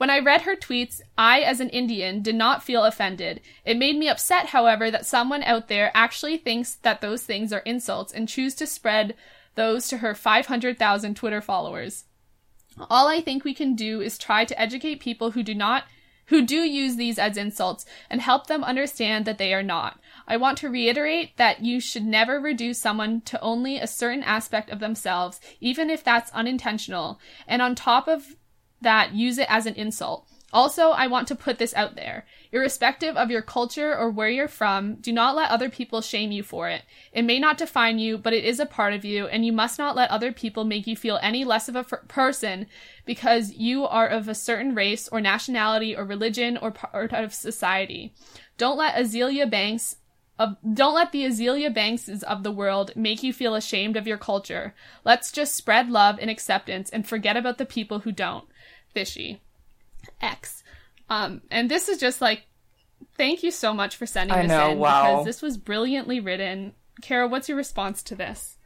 When 0.00 0.08
I 0.08 0.18
read 0.20 0.40
her 0.42 0.56
tweets, 0.56 1.02
I, 1.18 1.40
as 1.40 1.60
an 1.60 1.68
Indian, 1.68 2.22
did 2.22 2.34
not 2.34 2.62
feel 2.62 2.84
offended. 2.84 3.42
It 3.66 3.76
made 3.76 3.98
me 3.98 4.08
upset, 4.08 4.46
however, 4.46 4.90
that 4.90 5.04
someone 5.04 5.42
out 5.42 5.68
there 5.68 5.90
actually 5.92 6.38
thinks 6.38 6.76
that 6.76 7.02
those 7.02 7.24
things 7.24 7.52
are 7.52 7.58
insults 7.66 8.10
and 8.10 8.26
choose 8.26 8.54
to 8.54 8.66
spread 8.66 9.14
those 9.56 9.88
to 9.88 9.98
her 9.98 10.14
500,000 10.14 11.16
Twitter 11.16 11.42
followers. 11.42 12.04
All 12.88 13.08
I 13.08 13.20
think 13.20 13.44
we 13.44 13.52
can 13.52 13.74
do 13.74 14.00
is 14.00 14.16
try 14.16 14.46
to 14.46 14.58
educate 14.58 15.00
people 15.00 15.32
who 15.32 15.42
do 15.42 15.54
not 15.54 15.84
who 16.30 16.46
do 16.46 16.60
use 16.60 16.94
these 16.94 17.18
as 17.18 17.36
insults 17.36 17.84
and 18.08 18.22
help 18.22 18.46
them 18.46 18.62
understand 18.62 19.24
that 19.24 19.36
they 19.36 19.52
are 19.52 19.64
not. 19.64 20.00
I 20.28 20.36
want 20.36 20.58
to 20.58 20.70
reiterate 20.70 21.36
that 21.36 21.64
you 21.64 21.80
should 21.80 22.06
never 22.06 22.38
reduce 22.38 22.78
someone 22.78 23.20
to 23.22 23.40
only 23.40 23.78
a 23.78 23.86
certain 23.88 24.22
aspect 24.22 24.70
of 24.70 24.78
themselves, 24.78 25.40
even 25.60 25.90
if 25.90 26.04
that's 26.04 26.30
unintentional. 26.30 27.20
And 27.48 27.60
on 27.60 27.74
top 27.74 28.06
of 28.06 28.36
that 28.80 29.14
use 29.14 29.38
it 29.38 29.46
as 29.50 29.66
an 29.66 29.74
insult. 29.74 30.26
Also, 30.52 30.90
I 30.90 31.06
want 31.06 31.28
to 31.28 31.36
put 31.36 31.58
this 31.58 31.74
out 31.74 31.94
there. 31.94 32.26
Irrespective 32.50 33.16
of 33.16 33.30
your 33.30 33.42
culture 33.42 33.96
or 33.96 34.10
where 34.10 34.28
you're 34.28 34.48
from, 34.48 34.96
do 34.96 35.12
not 35.12 35.36
let 35.36 35.50
other 35.50 35.70
people 35.70 36.00
shame 36.00 36.32
you 36.32 36.42
for 36.42 36.68
it. 36.68 36.82
It 37.12 37.22
may 37.22 37.38
not 37.38 37.56
define 37.56 38.00
you, 38.00 38.18
but 38.18 38.32
it 38.32 38.44
is 38.44 38.58
a 38.58 38.66
part 38.66 38.92
of 38.92 39.04
you, 39.04 39.28
and 39.28 39.46
you 39.46 39.52
must 39.52 39.78
not 39.78 39.94
let 39.94 40.10
other 40.10 40.32
people 40.32 40.64
make 40.64 40.88
you 40.88 40.96
feel 40.96 41.20
any 41.22 41.44
less 41.44 41.68
of 41.68 41.76
a 41.76 41.80
f- 41.80 42.08
person 42.08 42.66
because 43.04 43.52
you 43.52 43.86
are 43.86 44.08
of 44.08 44.28
a 44.28 44.34
certain 44.34 44.74
race 44.74 45.08
or 45.08 45.20
nationality 45.20 45.96
or 45.96 46.04
religion 46.04 46.56
or 46.56 46.72
part 46.72 47.12
of 47.12 47.32
society. 47.32 48.12
Don't 48.58 48.76
let 48.76 48.96
Azealia 48.96 49.48
Banks 49.48 49.96
of, 50.36 50.56
don't 50.74 50.94
let 50.94 51.12
the 51.12 51.26
Azealia 51.26 51.72
Bankses 51.72 52.22
of 52.22 52.42
the 52.42 52.50
world 52.50 52.92
make 52.96 53.22
you 53.22 53.32
feel 53.32 53.54
ashamed 53.54 53.96
of 53.96 54.06
your 54.06 54.16
culture. 54.16 54.74
Let's 55.04 55.30
just 55.30 55.54
spread 55.54 55.90
love 55.90 56.18
and 56.18 56.30
acceptance 56.30 56.88
and 56.90 57.06
forget 57.06 57.36
about 57.36 57.58
the 57.58 57.66
people 57.66 58.00
who 58.00 58.10
don't. 58.10 58.46
Thishy. 58.94 59.40
X. 60.20 60.62
Um, 61.08 61.42
and 61.50 61.70
this 61.70 61.88
is 61.88 61.98
just 61.98 62.20
like, 62.20 62.42
thank 63.16 63.42
you 63.42 63.50
so 63.50 63.74
much 63.74 63.96
for 63.96 64.06
sending 64.06 64.36
I 64.36 64.42
this 64.42 64.50
know, 64.50 64.70
in 64.70 64.78
wow. 64.78 65.02
because 65.02 65.24
this 65.24 65.42
was 65.42 65.56
brilliantly 65.56 66.20
written. 66.20 66.72
Kara, 67.02 67.28
what's 67.28 67.48
your 67.48 67.56
response 67.56 68.02
to 68.04 68.14
this? 68.14 68.56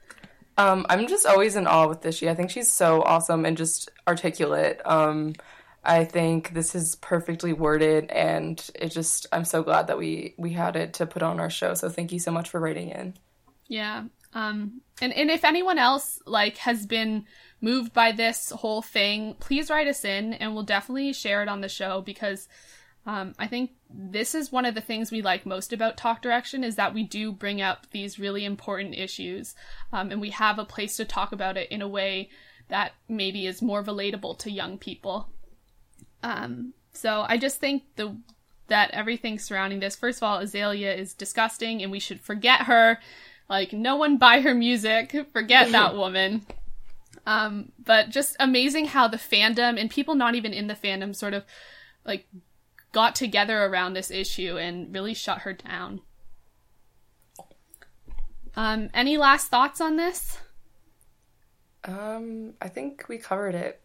Um, 0.56 0.86
I'm 0.88 1.06
just 1.08 1.26
always 1.26 1.56
in 1.56 1.66
awe 1.66 1.88
with 1.88 2.02
Thishy. 2.02 2.28
I 2.28 2.34
think 2.34 2.50
she's 2.50 2.70
so 2.70 3.02
awesome 3.02 3.44
and 3.44 3.56
just 3.56 3.90
articulate. 4.06 4.80
Um, 4.84 5.34
I 5.84 6.04
think 6.04 6.54
this 6.54 6.74
is 6.74 6.96
perfectly 6.96 7.52
worded, 7.52 8.10
and 8.10 8.62
it 8.74 8.88
just 8.88 9.26
I'm 9.32 9.44
so 9.44 9.62
glad 9.62 9.88
that 9.88 9.98
we 9.98 10.34
we 10.38 10.50
had 10.50 10.76
it 10.76 10.94
to 10.94 11.06
put 11.06 11.22
on 11.22 11.40
our 11.40 11.50
show. 11.50 11.74
So 11.74 11.88
thank 11.88 12.12
you 12.12 12.18
so 12.18 12.30
much 12.30 12.48
for 12.48 12.58
writing 12.58 12.90
in. 12.90 13.14
Yeah. 13.66 14.04
Um 14.32 14.80
and 15.02 15.12
and 15.12 15.30
if 15.30 15.44
anyone 15.44 15.78
else 15.78 16.20
like 16.26 16.56
has 16.58 16.86
been 16.86 17.26
moved 17.64 17.94
by 17.94 18.12
this 18.12 18.50
whole 18.50 18.82
thing, 18.82 19.34
please 19.40 19.70
write 19.70 19.88
us 19.88 20.04
in 20.04 20.34
and 20.34 20.54
we'll 20.54 20.62
definitely 20.62 21.12
share 21.12 21.42
it 21.42 21.48
on 21.48 21.62
the 21.62 21.68
show 21.68 22.02
because 22.02 22.46
um, 23.06 23.34
I 23.38 23.46
think 23.46 23.72
this 23.90 24.34
is 24.34 24.52
one 24.52 24.66
of 24.66 24.74
the 24.74 24.80
things 24.80 25.10
we 25.10 25.22
like 25.22 25.46
most 25.46 25.72
about 25.72 25.96
Talk 25.96 26.20
Direction 26.20 26.62
is 26.62 26.76
that 26.76 26.94
we 26.94 27.02
do 27.02 27.32
bring 27.32 27.62
up 27.62 27.86
these 27.90 28.18
really 28.18 28.44
important 28.44 28.94
issues 28.94 29.54
um, 29.92 30.10
and 30.10 30.20
we 30.20 30.30
have 30.30 30.58
a 30.58 30.64
place 30.64 30.96
to 30.96 31.04
talk 31.04 31.32
about 31.32 31.56
it 31.56 31.70
in 31.70 31.82
a 31.82 31.88
way 31.88 32.28
that 32.68 32.92
maybe 33.08 33.46
is 33.46 33.62
more 33.62 33.82
relatable 33.82 34.38
to 34.38 34.50
young 34.50 34.78
people. 34.78 35.30
Um, 36.22 36.74
so 36.92 37.24
I 37.26 37.38
just 37.38 37.60
think 37.60 37.82
the 37.96 38.16
that 38.68 38.90
everything 38.92 39.38
surrounding 39.38 39.80
this, 39.80 39.94
first 39.94 40.18
of 40.18 40.22
all, 40.22 40.40
Azealia 40.40 40.96
is 40.96 41.12
disgusting 41.12 41.82
and 41.82 41.92
we 41.92 41.98
should 41.98 42.20
forget 42.20 42.62
her. 42.62 42.98
Like 43.48 43.74
no 43.74 43.96
one 43.96 44.16
buy 44.16 44.40
her 44.40 44.54
music. 44.54 45.14
Forget 45.32 45.72
that 45.72 45.94
woman. 46.02 46.46
Um, 47.26 47.72
but 47.82 48.10
just 48.10 48.36
amazing 48.38 48.86
how 48.86 49.08
the 49.08 49.16
fandom 49.16 49.80
and 49.80 49.90
people 49.90 50.14
not 50.14 50.34
even 50.34 50.52
in 50.52 50.66
the 50.66 50.74
fandom 50.74 51.16
sort 51.16 51.34
of 51.34 51.44
like 52.04 52.26
got 52.92 53.14
together 53.14 53.64
around 53.64 53.94
this 53.94 54.10
issue 54.10 54.58
and 54.58 54.94
really 54.94 55.14
shut 55.14 55.40
her 55.40 55.52
down. 55.52 56.00
Um, 58.56 58.90
any 58.94 59.16
last 59.16 59.48
thoughts 59.48 59.80
on 59.80 59.96
this? 59.96 60.38
Um, 61.84 62.54
I 62.62 62.68
think 62.68 63.04
we 63.08 63.18
covered 63.18 63.54
it. 63.54 63.80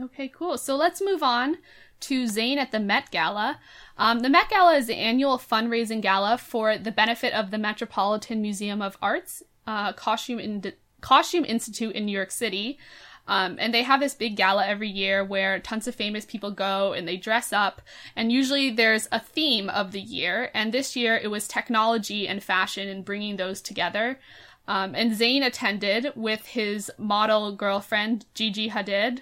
Okay, 0.00 0.28
cool. 0.28 0.56
So 0.58 0.76
let's 0.76 1.02
move 1.02 1.22
on 1.22 1.58
to 2.00 2.24
Zayn 2.24 2.56
at 2.56 2.70
the 2.70 2.80
Met 2.80 3.10
Gala. 3.10 3.58
Um, 3.96 4.20
the 4.20 4.30
Met 4.30 4.48
Gala 4.48 4.76
is 4.76 4.86
the 4.86 4.94
annual 4.94 5.38
fundraising 5.38 6.00
gala 6.00 6.38
for 6.38 6.78
the 6.78 6.92
benefit 6.92 7.32
of 7.34 7.50
the 7.50 7.58
Metropolitan 7.58 8.40
Museum 8.40 8.80
of 8.80 8.96
Art's 9.02 9.42
uh, 9.66 9.92
Costume, 9.92 10.38
in- 10.38 10.72
Costume 11.00 11.44
Institute 11.44 11.94
in 11.94 12.06
New 12.06 12.12
York 12.12 12.30
City. 12.30 12.78
Um, 13.26 13.56
and 13.60 13.74
they 13.74 13.82
have 13.82 14.00
this 14.00 14.14
big 14.14 14.36
gala 14.36 14.66
every 14.66 14.88
year 14.88 15.22
where 15.22 15.60
tons 15.60 15.86
of 15.86 15.94
famous 15.94 16.24
people 16.24 16.50
go 16.50 16.94
and 16.94 17.06
they 17.06 17.18
dress 17.18 17.52
up. 17.52 17.82
And 18.16 18.32
usually 18.32 18.70
there's 18.70 19.06
a 19.12 19.20
theme 19.20 19.68
of 19.68 19.92
the 19.92 20.00
year. 20.00 20.50
And 20.54 20.72
this 20.72 20.96
year 20.96 21.14
it 21.16 21.30
was 21.30 21.46
technology 21.46 22.26
and 22.26 22.42
fashion 22.42 22.88
and 22.88 23.04
bringing 23.04 23.36
those 23.36 23.60
together. 23.60 24.18
Um, 24.66 24.94
and 24.94 25.12
Zayn 25.12 25.44
attended 25.44 26.12
with 26.16 26.46
his 26.46 26.90
model 26.98 27.54
girlfriend, 27.54 28.24
Gigi 28.34 28.70
Hadid. 28.70 29.20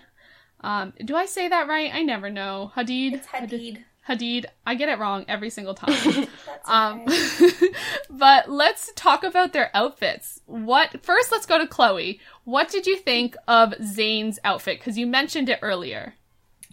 Um, 0.61 0.93
do 1.05 1.17
I 1.17 1.27
say 1.27 1.49
that 1.49 1.69
right? 1.69 1.93
I 1.93 2.03
never 2.03 2.31
know. 2.31 2.73
Hadid. 2.77 3.13
It's 3.13 3.27
Hadid. 3.27 3.51
Hadid. 3.51 3.85
I 4.09 4.75
get 4.75 4.89
it 4.89 4.99
wrong 4.99 5.25
every 5.29 5.51
single 5.51 5.75
time. 5.87 6.27
Um, 6.69 7.07
but 8.11 8.51
let's 8.51 8.91
talk 8.97 9.23
about 9.23 9.53
their 9.53 9.71
outfits. 9.73 10.41
What 10.47 11.05
first? 11.05 11.31
Let's 11.31 11.47
go 11.47 11.59
to 11.59 11.67
Chloe. 11.69 12.19
What 12.43 12.69
did 12.69 12.89
you 12.89 12.97
think 12.97 13.37
of 13.47 13.71
Zayn's 13.75 14.41
outfit? 14.43 14.81
Because 14.81 14.99
you 14.99 15.07
mentioned 15.07 15.49
it 15.49 15.61
earlier. 15.63 16.15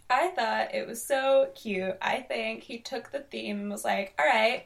I 0.09 0.29
thought 0.29 0.73
it 0.73 0.87
was 0.87 1.05
so 1.05 1.51
cute. 1.53 1.95
I 2.01 2.21
think 2.21 2.63
he 2.63 2.79
took 2.79 3.11
the 3.11 3.19
theme 3.19 3.59
and 3.59 3.69
was 3.69 3.85
like, 3.85 4.15
all 4.17 4.25
right, 4.25 4.65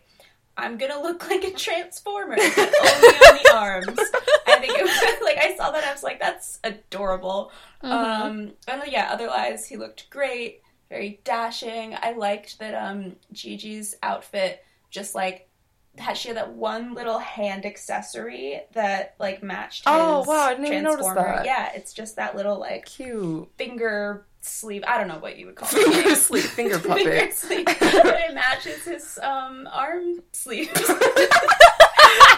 I'm 0.55 0.77
gonna 0.77 1.01
look 1.01 1.29
like 1.29 1.43
a 1.43 1.51
transformer, 1.51 2.35
but 2.35 2.57
only 2.57 3.07
on 3.09 3.39
the 3.43 3.51
arms. 3.53 3.99
I 4.47 4.59
think 4.59 4.77
it 4.77 4.83
was 4.83 5.21
like 5.21 5.37
I 5.37 5.55
saw 5.57 5.71
that 5.71 5.83
I 5.83 5.91
was 5.91 6.03
like, 6.03 6.19
that's 6.19 6.59
adorable. 6.63 7.51
Uh-huh. 7.81 8.27
Um 8.27 8.53
and 8.67 8.81
yeah, 8.87 9.09
otherwise 9.11 9.67
he 9.67 9.77
looked 9.77 10.09
great, 10.09 10.61
very 10.89 11.19
dashing. 11.23 11.95
I 12.01 12.13
liked 12.13 12.59
that 12.59 12.73
um 12.73 13.15
Gigi's 13.33 13.95
outfit 14.03 14.63
just 14.89 15.15
like 15.15 15.49
had 15.97 16.15
she 16.15 16.27
had 16.27 16.37
that 16.37 16.51
one 16.53 16.93
little 16.93 17.17
hand 17.17 17.65
accessory 17.65 18.61
that 18.73 19.15
like 19.19 19.41
matched 19.41 19.85
his 19.85 19.93
Oh, 19.95 20.23
wow, 20.27 20.45
I 20.45 20.49
didn't 20.53 20.67
even 20.67 20.83
notice 20.83 21.07
that. 21.07 21.45
Yeah, 21.45 21.71
it's 21.73 21.91
just 21.93 22.15
that 22.17 22.35
little 22.35 22.59
like 22.59 22.85
Cute. 22.85 23.49
finger 23.57 24.25
sleeve. 24.41 24.83
I 24.87 24.97
don't 24.99 25.07
know 25.07 25.17
what 25.19 25.37
you 25.37 25.47
would 25.47 25.55
call 25.55 25.67
Finger 25.67 26.09
it. 26.09 26.15
sleeve, 26.17 26.45
finger 26.45 26.77
Finger 26.79 27.03
puppet. 27.03 27.33
sleeve. 27.37 27.65
But 27.79 27.81
it 28.29 28.33
matches 28.35 28.83
his 28.85 29.19
um, 29.23 29.67
arm 29.71 30.19
sleeves. 30.31 30.69
and 30.87 30.97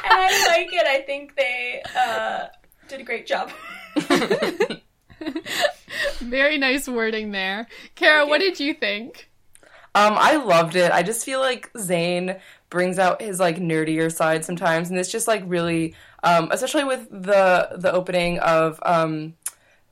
I 0.05 0.45
like 0.47 0.73
it. 0.73 0.87
I 0.87 1.01
think 1.05 1.35
they 1.35 1.83
uh, 1.95 2.45
did 2.87 3.01
a 3.01 3.03
great 3.03 3.27
job. 3.27 3.51
Very 6.19 6.57
nice 6.57 6.87
wording 6.87 7.31
there. 7.31 7.67
Kara, 7.95 8.25
what 8.25 8.39
did 8.39 8.59
you 8.59 8.73
think? 8.73 9.29
Um, 9.95 10.15
I 10.17 10.35
loved 10.35 10.75
it. 10.75 10.91
I 10.91 11.03
just 11.03 11.25
feel 11.25 11.39
like 11.39 11.71
Zayn 11.73 12.39
brings 12.69 12.99
out 12.99 13.21
his 13.21 13.39
like 13.39 13.57
nerdier 13.57 14.11
side 14.11 14.45
sometimes, 14.45 14.89
and 14.89 14.99
it's 14.99 15.11
just 15.11 15.27
like 15.27 15.43
really, 15.45 15.95
um, 16.23 16.49
especially 16.51 16.83
with 16.83 17.09
the 17.09 17.69
the 17.75 17.91
opening 17.91 18.39
of 18.39 18.79
um, 18.83 19.33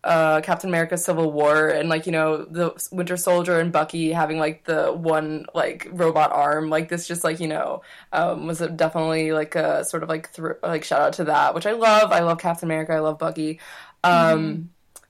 uh, 0.03 0.41
Captain 0.41 0.69
America: 0.69 0.97
Civil 0.97 1.31
War, 1.31 1.67
and 1.67 1.89
like 1.89 2.05
you 2.05 2.11
know 2.11 2.45
the 2.45 2.73
Winter 2.91 3.17
Soldier 3.17 3.59
and 3.59 3.71
Bucky 3.71 4.11
having 4.11 4.37
like 4.37 4.65
the 4.65 4.93
one 4.93 5.47
like 5.55 5.87
robot 5.91 6.31
arm. 6.31 6.69
Like 6.69 6.89
this, 6.89 7.07
just 7.07 7.23
like 7.23 7.39
you 7.39 7.47
know, 7.47 7.81
um, 8.13 8.45
was 8.45 8.59
definitely 8.59 9.31
like 9.31 9.55
a 9.55 9.83
sort 9.83 10.03
of 10.03 10.09
like 10.09 10.31
thr 10.31 10.51
like 10.61 10.83
shout 10.83 11.01
out 11.01 11.13
to 11.13 11.23
that, 11.25 11.55
which 11.55 11.65
I 11.65 11.71
love. 11.71 12.11
I 12.11 12.19
love 12.19 12.37
Captain 12.37 12.67
America. 12.67 12.93
I 12.93 12.99
love 12.99 13.17
Bucky. 13.17 13.59
Um, 14.03 14.69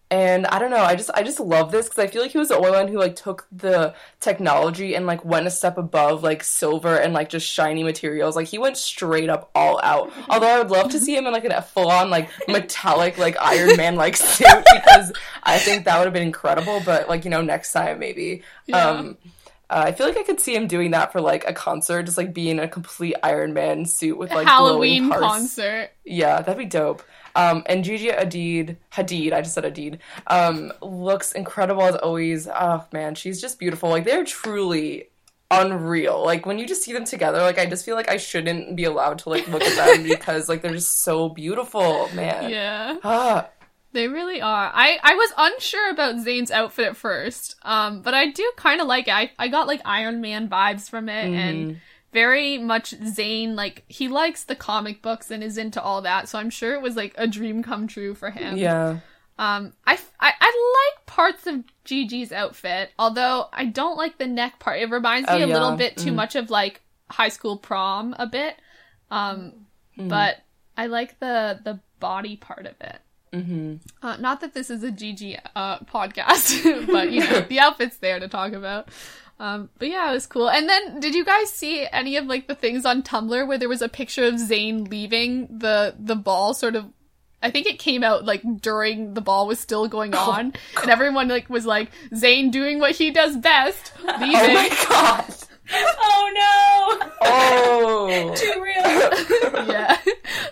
and 0.10 0.48
I 0.48 0.60
don't 0.60 0.72
know, 0.72 0.78
I 0.78 0.96
just 0.96 1.12
I 1.14 1.24
just 1.24 1.40
love 1.40 1.72
this 1.72 1.90
because 1.90 2.00
I 2.00 2.08
feel 2.08 2.22
like 2.22 2.32
he 2.32 2.38
was 2.38 2.48
the 2.48 2.56
only 2.56 2.72
one 2.72 2.88
who 2.88 2.98
like 2.98 3.18
took 3.18 3.46
the 3.52 3.94
technology 4.22 4.96
and 4.96 5.06
like 5.06 5.26
went 5.26 5.48
a 5.48 5.52
step 5.52 5.78
above 5.78 6.24
like 6.24 6.44
silver 6.44 6.96
and 6.96 7.14
like 7.14 7.28
just 7.28 7.46
shiny 7.46 7.84
materials. 7.84 8.36
Like 8.36 8.48
he 8.48 8.58
went 8.58 8.78
straight 8.78 9.30
up 9.30 9.52
all 9.54 9.82
out. 9.84 10.14
Although 10.30 10.48
I 10.48 10.60
would 10.60 10.72
love 10.72 10.92
to 10.92 11.00
see 11.00 11.16
him 11.16 11.28
in 11.28 11.34
like 11.34 11.44
a 11.44 11.62
full 11.62 11.92
on 11.92 12.10
like 12.10 12.30
metallic 12.48 13.18
like 13.18 13.36
Iron 13.42 13.76
Man 13.76 13.96
like 13.96 14.16
suit 14.16 14.48
because 14.74 15.12
I 15.44 15.60
think 15.60 15.84
that 15.86 15.98
would 15.98 16.06
have 16.06 16.14
been 16.14 16.24
incredible. 16.24 16.82
But 16.86 17.10
like 17.10 17.26
you 17.26 17.32
know 17.32 17.42
next 17.42 17.74
time 17.74 18.00
maybe. 18.00 18.44
Yeah. 18.66 18.90
Um, 18.90 19.18
uh, 19.70 19.84
I 19.88 19.92
feel 19.92 20.08
like 20.08 20.18
I 20.18 20.24
could 20.24 20.40
see 20.40 20.56
him 20.56 20.68
doing 20.68 20.92
that 20.92 21.12
for 21.12 21.20
like 21.20 21.44
a 21.46 21.52
concert, 21.52 22.04
just 22.04 22.18
like 22.18 22.34
being 22.34 22.58
a 22.60 22.70
complete 22.70 23.16
Iron 23.22 23.54
Man 23.54 23.86
suit 23.86 24.18
with 24.18 24.32
like 24.32 24.48
Halloween 24.48 25.10
concert. 25.10 25.90
Yeah, 26.06 26.42
that'd 26.42 26.58
be 26.58 26.64
dope. 26.64 27.04
Um, 27.38 27.64
and 27.68 27.84
Gigi 27.84 28.08
Hadid, 28.10 28.78
Hadid, 28.92 29.32
I 29.32 29.42
just 29.42 29.54
said 29.54 29.64
Hadid, 29.64 30.00
um, 30.26 30.74
looks 30.82 31.32
incredible 31.34 31.84
as 31.84 31.96
always. 31.96 32.48
Oh 32.48 32.84
man, 32.92 33.14
she's 33.16 33.40
just 33.40 33.60
beautiful. 33.60 33.90
Like 33.90 34.06
they're 34.06 34.26
truly 34.26 35.10
unreal. 35.52 36.26
Like 36.26 36.46
when 36.46 36.58
you 36.60 36.66
just 36.68 36.84
see 36.84 36.94
them 36.94 37.06
together, 37.06 37.40
like 37.42 37.58
I 37.60 37.66
just 37.66 37.86
feel 37.86 37.96
like 37.96 38.10
I 38.10 38.18
shouldn't 38.18 38.76
be 38.76 38.84
allowed 38.86 39.20
to 39.20 39.30
like 39.30 39.48
look 39.48 39.62
at 39.64 39.76
them 39.76 40.04
because 40.16 40.50
like 40.50 40.62
they're 40.62 40.74
just 40.74 41.00
so 41.04 41.30
beautiful, 41.30 42.10
man. 42.14 42.50
Yeah. 42.50 42.98
Ah, 43.04 43.48
They 43.94 44.08
really 44.08 44.42
are. 44.42 44.72
I, 44.74 44.98
I 45.02 45.16
was 45.16 45.32
unsure 45.38 45.90
about 45.92 46.16
Zayn's 46.16 46.52
outfit 46.52 46.88
at 46.88 46.98
first, 46.98 47.56
um, 47.64 48.02
but 48.02 48.14
I 48.14 48.32
do 48.32 48.52
kind 48.58 48.82
of 48.82 48.88
like 48.88 49.08
it. 49.08 49.14
I, 49.14 49.32
I 49.40 49.48
got 49.48 49.68
like 49.68 49.82
Iron 49.86 50.22
Man 50.22 50.50
vibes 50.50 50.90
from 50.90 51.08
it, 51.08 51.26
and 51.26 51.80
very 52.14 52.58
much 52.58 52.92
Zayn. 52.92 53.56
Like 53.56 53.84
he 53.88 54.08
likes 54.08 54.44
the 54.44 54.56
comic 54.56 55.02
books 55.02 55.30
and 55.32 55.44
is 55.44 55.58
into 55.58 55.82
all 55.82 56.02
that, 56.02 56.28
so 56.30 56.40
I'm 56.40 56.50
sure 56.50 56.74
it 56.74 56.82
was 56.82 56.96
like 56.96 57.14
a 57.18 57.28
dream 57.28 57.64
come 57.64 57.88
true 57.88 58.16
for 58.16 58.30
him. 58.32 58.58
yeah. 58.58 59.00
Um, 59.40 59.74
I, 59.86 60.00
I, 60.20 60.34
I 60.42 60.94
like 60.96 61.06
parts 61.06 61.46
of 61.46 61.64
Gigi's 61.86 62.32
outfit, 62.32 62.90
although 62.98 63.50
I 63.54 63.66
don't 63.66 63.96
like 63.96 64.18
the 64.18 64.26
neck 64.26 64.58
part. 64.58 64.80
It 64.80 64.90
reminds 64.90 65.30
me 65.30 65.44
Oh, 65.44 65.46
a 65.46 65.54
little 65.54 65.76
bit 65.76 65.96
too 65.96 66.12
much 66.12 66.36
of 66.36 66.50
like 66.50 66.82
high 67.12 67.30
school 67.30 67.56
prom 67.56 68.16
a 68.18 68.26
bit. 68.28 68.56
Um, 69.12 69.54
Mm-hmm. 69.98 70.10
but 70.10 70.38
I 70.78 70.86
like 70.88 71.20
the 71.20 71.60
the 71.64 71.80
body 72.00 72.36
part 72.36 72.68
of 72.68 72.76
it. 72.82 73.00
Mm-hmm. 73.34 73.76
Uh, 74.06 74.18
not 74.18 74.42
that 74.42 74.54
this 74.54 74.70
is 74.70 74.84
a 74.84 74.92
Gigi 74.92 75.38
uh, 75.56 75.80
podcast, 75.80 76.88
but 76.92 77.12
you 77.12 77.20
know 77.22 77.42
the 77.50 77.60
outfit's 77.60 77.98
there 77.98 78.20
to 78.20 78.28
talk 78.28 78.54
about. 78.54 78.90
Um, 79.40 79.70
but 79.78 79.88
yeah, 79.90 80.10
it 80.10 80.14
was 80.14 80.26
cool. 80.26 80.50
And 80.50 80.68
then, 80.68 81.00
did 81.00 81.14
you 81.14 81.24
guys 81.24 81.52
see 81.52 81.88
any 81.92 82.18
of 82.18 82.26
like 82.26 82.48
the 82.48 82.56
things 82.56 82.86
on 82.86 83.04
Tumblr 83.04 83.48
where 83.48 83.58
there 83.58 83.70
was 83.70 83.82
a 83.84 83.90
picture 83.90 84.26
of 84.26 84.34
Zayn 84.36 84.88
leaving 84.90 85.48
the 85.60 85.96
the 86.00 86.16
ball? 86.16 86.54
Sort 86.56 86.76
of, 86.76 86.86
I 87.44 87.52
think 87.52 87.68
it 87.68 87.78
came 87.78 88.04
out 88.04 88.26
like 88.26 88.42
during 88.62 89.14
the 89.14 89.22
ball 89.22 89.46
was 89.48 89.60
still 89.60 89.88
going 89.88 90.16
Oh, 90.16 90.32
on, 90.32 90.54
and 90.82 90.90
everyone 90.90 91.28
like 91.28 91.50
was 91.52 91.66
like 91.68 91.92
Zayn 92.12 92.52
doing 92.52 92.80
what 92.80 92.96
he 92.96 93.12
does 93.12 93.38
best, 93.38 93.94
leaving. 94.04 94.36
Oh 94.36 94.54
my 94.54 94.70
god. 94.90 95.34
Oh 95.72 96.98
no! 97.02 97.08
Oh. 97.22 98.34
Too 98.38 98.62
real. 98.64 99.68
yeah, 99.68 99.98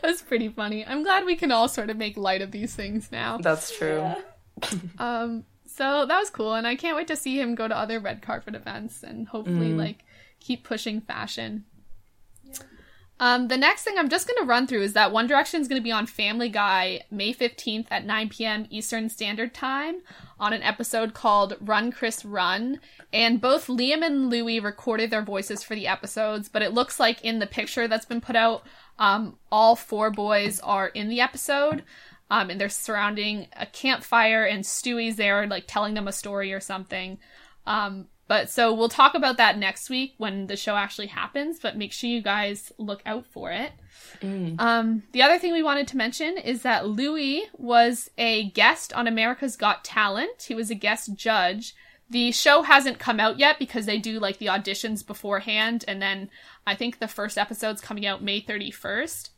that's 0.03 0.21
pretty 0.21 0.49
funny. 0.49 0.85
I'm 0.85 1.03
glad 1.03 1.25
we 1.25 1.35
can 1.35 1.51
all 1.51 1.67
sort 1.67 1.89
of 1.89 1.97
make 1.97 2.17
light 2.17 2.41
of 2.43 2.51
these 2.51 2.75
things 2.75 3.11
now. 3.11 3.37
That's 3.37 3.75
true. 3.75 3.97
Yeah. 3.97 4.15
Um, 4.99 5.45
so 5.75 6.05
that 6.05 6.19
was 6.19 6.29
cool, 6.29 6.53
and 6.53 6.65
I 6.65 6.75
can't 6.75 6.95
wait 6.95 7.07
to 7.07 7.15
see 7.15 7.39
him 7.39 7.55
go 7.55 7.67
to 7.67 7.77
other 7.77 7.99
red 7.99 8.21
carpet 8.21 8.55
events 8.55 9.03
and 9.03 9.27
hopefully 9.27 9.71
Mm. 9.71 9.77
like 9.77 9.99
keep 10.39 10.63
pushing 10.63 11.01
fashion. 11.01 11.65
Um, 13.17 13.47
the 13.47 13.55
next 13.55 13.83
thing 13.83 13.97
I'm 13.97 14.09
just 14.09 14.27
going 14.27 14.37
to 14.41 14.47
run 14.47 14.67
through 14.67 14.81
is 14.81 14.91
that 14.91 15.13
One 15.13 15.25
Direction 15.25 15.61
is 15.61 15.69
going 15.69 15.79
to 15.79 15.83
be 15.83 15.91
on 15.91 16.05
Family 16.05 16.49
Guy 16.49 17.03
May 17.09 17.33
15th 17.33 17.87
at 17.89 18.05
9 18.05 18.27
p.m. 18.27 18.67
Eastern 18.69 19.07
Standard 19.07 19.53
Time 19.53 20.01
on 20.37 20.51
an 20.51 20.61
episode 20.61 21.13
called 21.13 21.55
Run 21.61 21.93
Chris 21.93 22.25
Run. 22.25 22.81
And 23.13 23.39
both 23.39 23.67
Liam 23.67 24.03
and 24.05 24.29
Louis 24.29 24.59
recorded 24.59 25.11
their 25.11 25.21
voices 25.21 25.63
for 25.63 25.75
the 25.75 25.87
episodes, 25.87 26.49
but 26.49 26.61
it 26.61 26.73
looks 26.73 26.99
like 26.99 27.23
in 27.23 27.39
the 27.39 27.47
picture 27.47 27.87
that's 27.87 28.05
been 28.05 28.19
put 28.19 28.35
out, 28.35 28.63
um, 28.99 29.37
all 29.49 29.77
four 29.77 30.11
boys 30.11 30.59
are 30.59 30.89
in 30.89 31.07
the 31.07 31.21
episode. 31.21 31.83
Um, 32.29 32.49
and 32.49 32.59
they're 32.59 32.69
surrounding 32.69 33.47
a 33.55 33.65
campfire, 33.67 34.45
and 34.45 34.63
Stewie's 34.63 35.15
there, 35.15 35.45
like 35.47 35.65
telling 35.67 35.93
them 35.93 36.07
a 36.07 36.11
story 36.11 36.53
or 36.53 36.59
something. 36.59 37.19
Um, 37.67 38.07
but 38.27 38.49
so 38.49 38.73
we'll 38.73 38.89
talk 38.89 39.13
about 39.13 39.37
that 39.37 39.59
next 39.59 39.89
week 39.89 40.15
when 40.17 40.47
the 40.47 40.57
show 40.57 40.75
actually 40.75 41.07
happens, 41.07 41.59
but 41.59 41.77
make 41.77 41.93
sure 41.93 42.09
you 42.09 42.21
guys 42.21 42.71
look 42.79 43.03
out 43.05 43.27
for 43.27 43.51
it. 43.51 43.71
Um, 44.59 45.03
the 45.11 45.21
other 45.21 45.37
thing 45.37 45.53
we 45.53 45.61
wanted 45.61 45.87
to 45.89 45.97
mention 45.97 46.37
is 46.37 46.63
that 46.63 46.87
Louis 46.87 47.43
was 47.57 48.09
a 48.17 48.49
guest 48.51 48.93
on 48.93 49.07
America's 49.07 49.55
Got 49.55 49.83
Talent. 49.83 50.43
He 50.47 50.55
was 50.55 50.71
a 50.71 50.75
guest 50.75 51.13
judge. 51.15 51.75
The 52.09 52.31
show 52.31 52.63
hasn't 52.63 52.99
come 52.99 53.19
out 53.19 53.37
yet 53.39 53.59
because 53.59 53.85
they 53.85 53.99
do 53.99 54.19
like 54.19 54.37
the 54.39 54.45
auditions 54.47 55.05
beforehand, 55.05 55.85
and 55.87 56.01
then 56.01 56.29
I 56.65 56.75
think 56.75 56.99
the 56.99 57.07
first 57.07 57.37
episode's 57.37 57.81
coming 57.81 58.05
out 58.05 58.23
May 58.23 58.41
31st. 58.41 59.29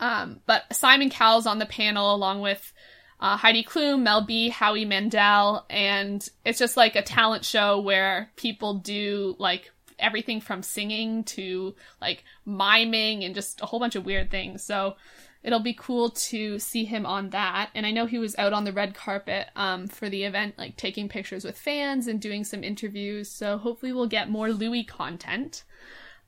Um, 0.00 0.40
but 0.46 0.64
Simon 0.74 1.10
Cowell's 1.10 1.46
on 1.46 1.58
the 1.58 1.66
panel 1.66 2.14
along 2.14 2.40
with 2.40 2.72
uh, 3.20 3.36
Heidi 3.36 3.64
Klum, 3.64 4.02
Mel 4.02 4.24
B, 4.24 4.48
Howie 4.48 4.84
Mandel, 4.84 5.64
and 5.70 6.26
it's 6.44 6.58
just 6.58 6.76
like 6.76 6.96
a 6.96 7.02
talent 7.02 7.44
show 7.44 7.80
where 7.80 8.30
people 8.36 8.74
do 8.74 9.36
like 9.38 9.72
everything 9.98 10.40
from 10.40 10.62
singing 10.62 11.24
to 11.24 11.74
like 12.00 12.24
miming 12.44 13.24
and 13.24 13.34
just 13.34 13.62
a 13.62 13.66
whole 13.66 13.80
bunch 13.80 13.96
of 13.96 14.04
weird 14.04 14.30
things. 14.30 14.62
So 14.62 14.96
it'll 15.42 15.60
be 15.60 15.74
cool 15.74 16.10
to 16.10 16.58
see 16.58 16.84
him 16.84 17.06
on 17.06 17.30
that. 17.30 17.70
And 17.74 17.86
I 17.86 17.92
know 17.92 18.06
he 18.06 18.18
was 18.18 18.36
out 18.36 18.52
on 18.52 18.64
the 18.64 18.72
red 18.72 18.94
carpet 18.94 19.46
um, 19.56 19.86
for 19.86 20.10
the 20.10 20.24
event, 20.24 20.58
like 20.58 20.76
taking 20.76 21.08
pictures 21.08 21.44
with 21.44 21.56
fans 21.56 22.08
and 22.08 22.20
doing 22.20 22.44
some 22.44 22.64
interviews. 22.64 23.30
So 23.30 23.56
hopefully 23.56 23.92
we'll 23.92 24.08
get 24.08 24.28
more 24.28 24.50
Louis 24.50 24.84
content. 24.84 25.64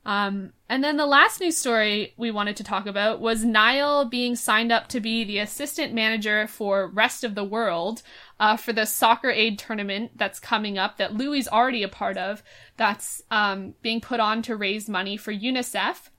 Um, 0.09 0.53
and 0.67 0.83
then 0.83 0.97
the 0.97 1.05
last 1.05 1.39
news 1.39 1.55
story 1.55 2.15
we 2.17 2.31
wanted 2.31 2.57
to 2.57 2.63
talk 2.63 2.87
about 2.87 3.21
was 3.21 3.45
Niall 3.45 4.05
being 4.05 4.35
signed 4.35 4.71
up 4.71 4.87
to 4.87 4.99
be 4.99 5.23
the 5.23 5.37
assistant 5.37 5.93
manager 5.93 6.47
for 6.47 6.87
Rest 6.87 7.23
of 7.23 7.35
the 7.35 7.43
World 7.43 8.01
uh, 8.39 8.57
for 8.57 8.73
the 8.73 8.87
Soccer 8.87 9.29
Aid 9.29 9.59
tournament 9.59 10.13
that's 10.15 10.39
coming 10.39 10.79
up 10.79 10.97
that 10.97 11.13
Louis 11.13 11.37
is 11.37 11.47
already 11.47 11.83
a 11.83 11.87
part 11.87 12.17
of. 12.17 12.41
That's 12.75 13.21
um, 13.29 13.75
being 13.83 14.01
put 14.01 14.19
on 14.19 14.41
to 14.41 14.55
raise 14.55 14.89
money 14.89 15.15
for 15.15 15.31
UNICEF. 15.31 16.09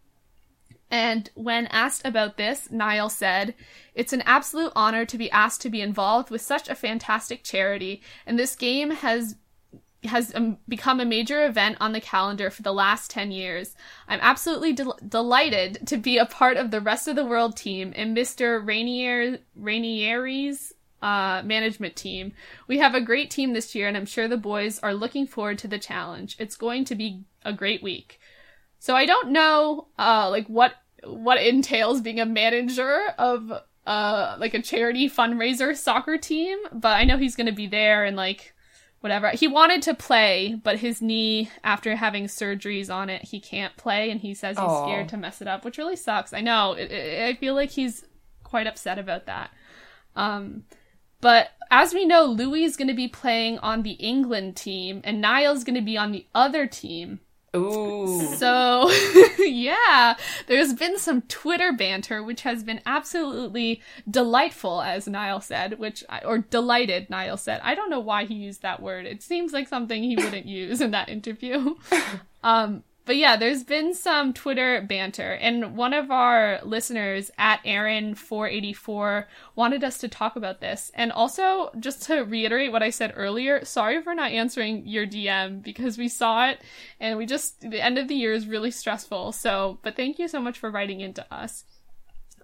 And 0.89 1.29
when 1.35 1.67
asked 1.67 2.07
about 2.07 2.37
this, 2.37 2.71
Niall 2.71 3.11
said, 3.11 3.57
It's 3.97 4.13
an 4.13 4.23
absolute 4.23 4.73
honor 4.77 5.05
to 5.05 5.19
be 5.19 5.33
asked 5.33 5.63
to 5.63 5.69
be 5.69 5.81
involved 5.81 6.31
with 6.31 6.43
such 6.43 6.69
a 6.69 6.77
fantastic 6.77 7.43
charity, 7.43 8.03
and 8.25 8.39
this 8.39 8.55
game 8.55 8.93
has 8.93 9.35
has 10.05 10.35
um, 10.35 10.59
become 10.69 11.01
a 11.01 11.05
major 11.05 11.45
event 11.45 11.77
on 11.81 11.93
the 11.93 12.01
calendar 12.01 12.51
for 12.51 12.63
the 12.63 12.73
last 12.73 13.11
10 13.11 13.33
years. 13.33 13.75
I'm 14.09 14.21
absolutely 14.23 14.73
del- 14.73 14.99
delighted 15.07 15.87
to 15.87 15.97
be 15.97 16.17
a 16.17 16.27
part 16.27 16.57
of 16.57 16.71
the 16.71 16.81
rest 16.81 17.07
of 17.07 17.17
the 17.17 17.25
world 17.25 17.57
team 17.57 17.93
and 17.95 18.17
Mr. 18.17 18.65
Rainier 18.67 19.39
Ranieri's 19.59 20.73
uh, 21.03 21.43
management 21.45 21.97
team. 21.97 22.33
We 22.67 22.79
have 22.79 22.95
a 22.95 23.01
great 23.01 23.31
team 23.31 23.53
this 23.53 23.75
year 23.75 23.89
and 23.89 23.97
I'm 23.97 24.07
sure 24.07 24.29
the 24.29 24.37
boys 24.37 24.79
are 24.81 24.95
looking 24.95 25.27
forward 25.27 25.59
to 25.59 25.69
the 25.69 25.79
challenge. 25.79 26.37
It's 26.39 26.57
going 26.57 26.85
to 26.87 26.95
be 26.95 27.25
a 27.45 27.53
great 27.53 27.83
week. 27.83 28.21
So 28.79 28.97
I 28.97 29.07
don't 29.07 29.31
know 29.31 29.89
uh 29.99 30.29
like 30.31 30.47
what 30.47 30.75
what 31.05 31.43
entails 31.43 32.01
being 32.01 32.21
a 32.21 32.27
manager 32.27 33.01
of 33.19 33.53
uh 33.87 34.37
like 34.39 34.55
a 34.55 34.63
charity 34.63 35.09
fundraiser 35.09 35.77
soccer 35.77 36.17
team, 36.17 36.59
but 36.73 36.97
I 36.97 37.05
know 37.05 37.19
he's 37.19 37.37
going 37.37 37.47
to 37.47 37.53
be 37.53 37.67
there 37.67 38.05
and 38.05 38.17
like 38.17 38.55
whatever. 39.01 39.31
He 39.31 39.49
wanted 39.49 39.83
to 39.83 39.95
play, 39.95 40.59
but 40.63 40.79
his 40.79 41.03
knee 41.03 41.51
after 41.65 41.97
having 41.97 42.25
surgeries 42.27 42.93
on 42.95 43.11
it, 43.11 43.23
he 43.23 43.41
can't 43.41 43.77
play 43.77 44.11
and 44.11 44.21
he 44.21 44.35
says 44.35 44.57
he's 44.57 44.65
Aw. 44.65 44.87
scared 44.87 45.09
to 45.11 45.17
mess 45.17 45.41
it 45.41 45.49
up, 45.49 45.65
which 45.65 45.79
really 45.79 45.97
sucks. 45.97 46.33
I 46.33 46.41
know. 46.41 46.73
It, 46.73 46.91
it, 46.91 47.29
I 47.29 47.35
feel 47.39 47.55
like 47.55 47.71
he's 47.71 48.05
quite 48.45 48.67
upset 48.67 48.99
about 48.99 49.27
that. 49.27 49.51
Um 50.17 50.65
but 51.21 51.51
as 51.71 51.93
we 51.93 52.07
know, 52.07 52.25
Louis 52.25 52.65
is 52.65 52.77
going 52.77 52.89
to 52.89 52.95
be 52.95 53.07
playing 53.07 53.59
on 53.59 53.83
the 53.83 53.93
England 53.93 54.57
team 54.57 55.03
and 55.05 55.21
Niall's 55.21 55.65
going 55.65 55.75
to 55.75 55.83
be 55.83 55.97
on 55.99 56.13
the 56.13 56.27
other 56.35 56.67
team. 56.67 57.21
Ooh. 57.57 58.21
So, 58.37 58.91
yeah, 59.39 60.17
there's 60.47 60.73
been 60.75 60.99
some 60.99 61.23
Twitter 61.23 61.73
banter, 61.73 62.23
which 62.23 62.43
has 62.43 62.63
been 62.63 62.81
absolutely 62.87 63.81
delightful, 64.09 64.83
as 64.83 65.09
Niall 65.09 65.41
said, 65.41 65.79
which, 65.79 66.05
I- 66.09 66.21
or 66.21 66.39
delighted, 66.39 67.11
Niall 67.11 67.37
said. 67.37 67.61
I 67.65 67.75
don't 67.75 67.91
know 67.91 68.01
why 68.01 68.25
he 68.25 68.35
used 68.35 68.63
that 68.63 68.81
word. 68.81 69.05
It 69.07 69.23
seems 69.23 69.53
like 69.53 69.67
something 69.67 70.03
he 70.03 70.17
wouldn't 70.17 70.47
use 70.47 70.81
in 70.81 70.93
that 70.93 71.09
interview. 71.09 71.75
Um, 72.43 72.85
but 73.07 73.17
yeah, 73.17 73.37
there's 73.37 73.65
been 73.65 73.95
some 73.95 74.33
Twitter 74.33 74.83
banter, 74.83 75.33
and 75.33 75.77
one 75.77 75.95
of 75.95 76.11
our 76.11 76.61
listeners 76.63 77.31
at 77.39 77.63
Aaron484 77.65 79.25
wanted 79.57 79.83
us 79.83 79.99
to 79.99 80.09
talk 80.09 80.37
about 80.37 80.61
this. 80.61 80.91
And 80.95 81.11
also, 81.11 81.71
just 81.81 82.03
to 82.05 82.21
reiterate 82.21 82.73
what 82.73 82.83
I 82.83 82.91
said 82.91 83.15
earlier, 83.17 83.65
sorry 83.65 84.03
for 84.03 84.15
not 84.15 84.33
answering 84.33 84.87
your 84.87 85.07
DM 85.07 85.63
because 85.63 85.99
we 85.99 86.09
saw 86.09 86.49
it 86.49 86.61
and 87.01 87.17
we 87.17 87.27
just, 87.27 87.61
the 87.61 87.85
end 87.85 87.99
of 87.99 88.07
the 88.07 88.15
year 88.15 88.33
is 88.33 88.47
really 88.47 88.71
stressful. 88.71 89.33
So, 89.33 89.79
but 89.83 89.97
thank 89.97 90.19
you 90.19 90.29
so 90.29 90.41
much 90.41 90.59
for 90.59 90.71
writing 90.71 91.01
into 91.01 91.27
us. 91.35 91.65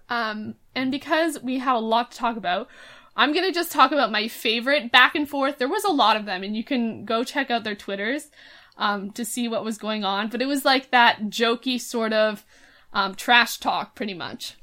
Um, 0.09 0.55
and 0.75 0.91
because 0.91 1.41
we 1.41 1.59
have 1.59 1.75
a 1.75 1.79
lot 1.79 2.11
to 2.11 2.17
talk 2.17 2.35
about, 2.35 2.67
I'm 3.15 3.33
gonna 3.33 3.51
just 3.51 3.71
talk 3.71 3.91
about 3.91 4.11
my 4.11 4.27
favorite 4.27 4.91
back 4.91 5.15
and 5.15 5.27
forth. 5.27 5.57
There 5.57 5.67
was 5.67 5.83
a 5.83 5.91
lot 5.91 6.17
of 6.17 6.25
them, 6.25 6.43
and 6.43 6.55
you 6.55 6.63
can 6.63 7.03
go 7.03 7.23
check 7.23 7.49
out 7.49 7.63
their 7.63 7.75
Twitters 7.75 8.29
um, 8.77 9.11
to 9.11 9.25
see 9.25 9.47
what 9.47 9.63
was 9.65 9.77
going 9.77 10.03
on. 10.03 10.29
But 10.29 10.41
it 10.41 10.47
was 10.47 10.63
like 10.65 10.91
that 10.91 11.23
jokey 11.29 11.79
sort 11.79 12.13
of 12.13 12.45
um, 12.93 13.15
trash 13.15 13.57
talk, 13.57 13.95
pretty 13.95 14.13
much. 14.13 14.55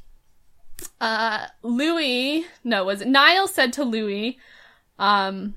Uh, 1.00 1.46
Louis, 1.62 2.46
no, 2.62 2.84
was 2.84 3.00
it 3.00 3.08
Niall 3.08 3.46
said 3.48 3.72
to 3.74 3.84
Louis, 3.84 4.38
um, 4.98 5.54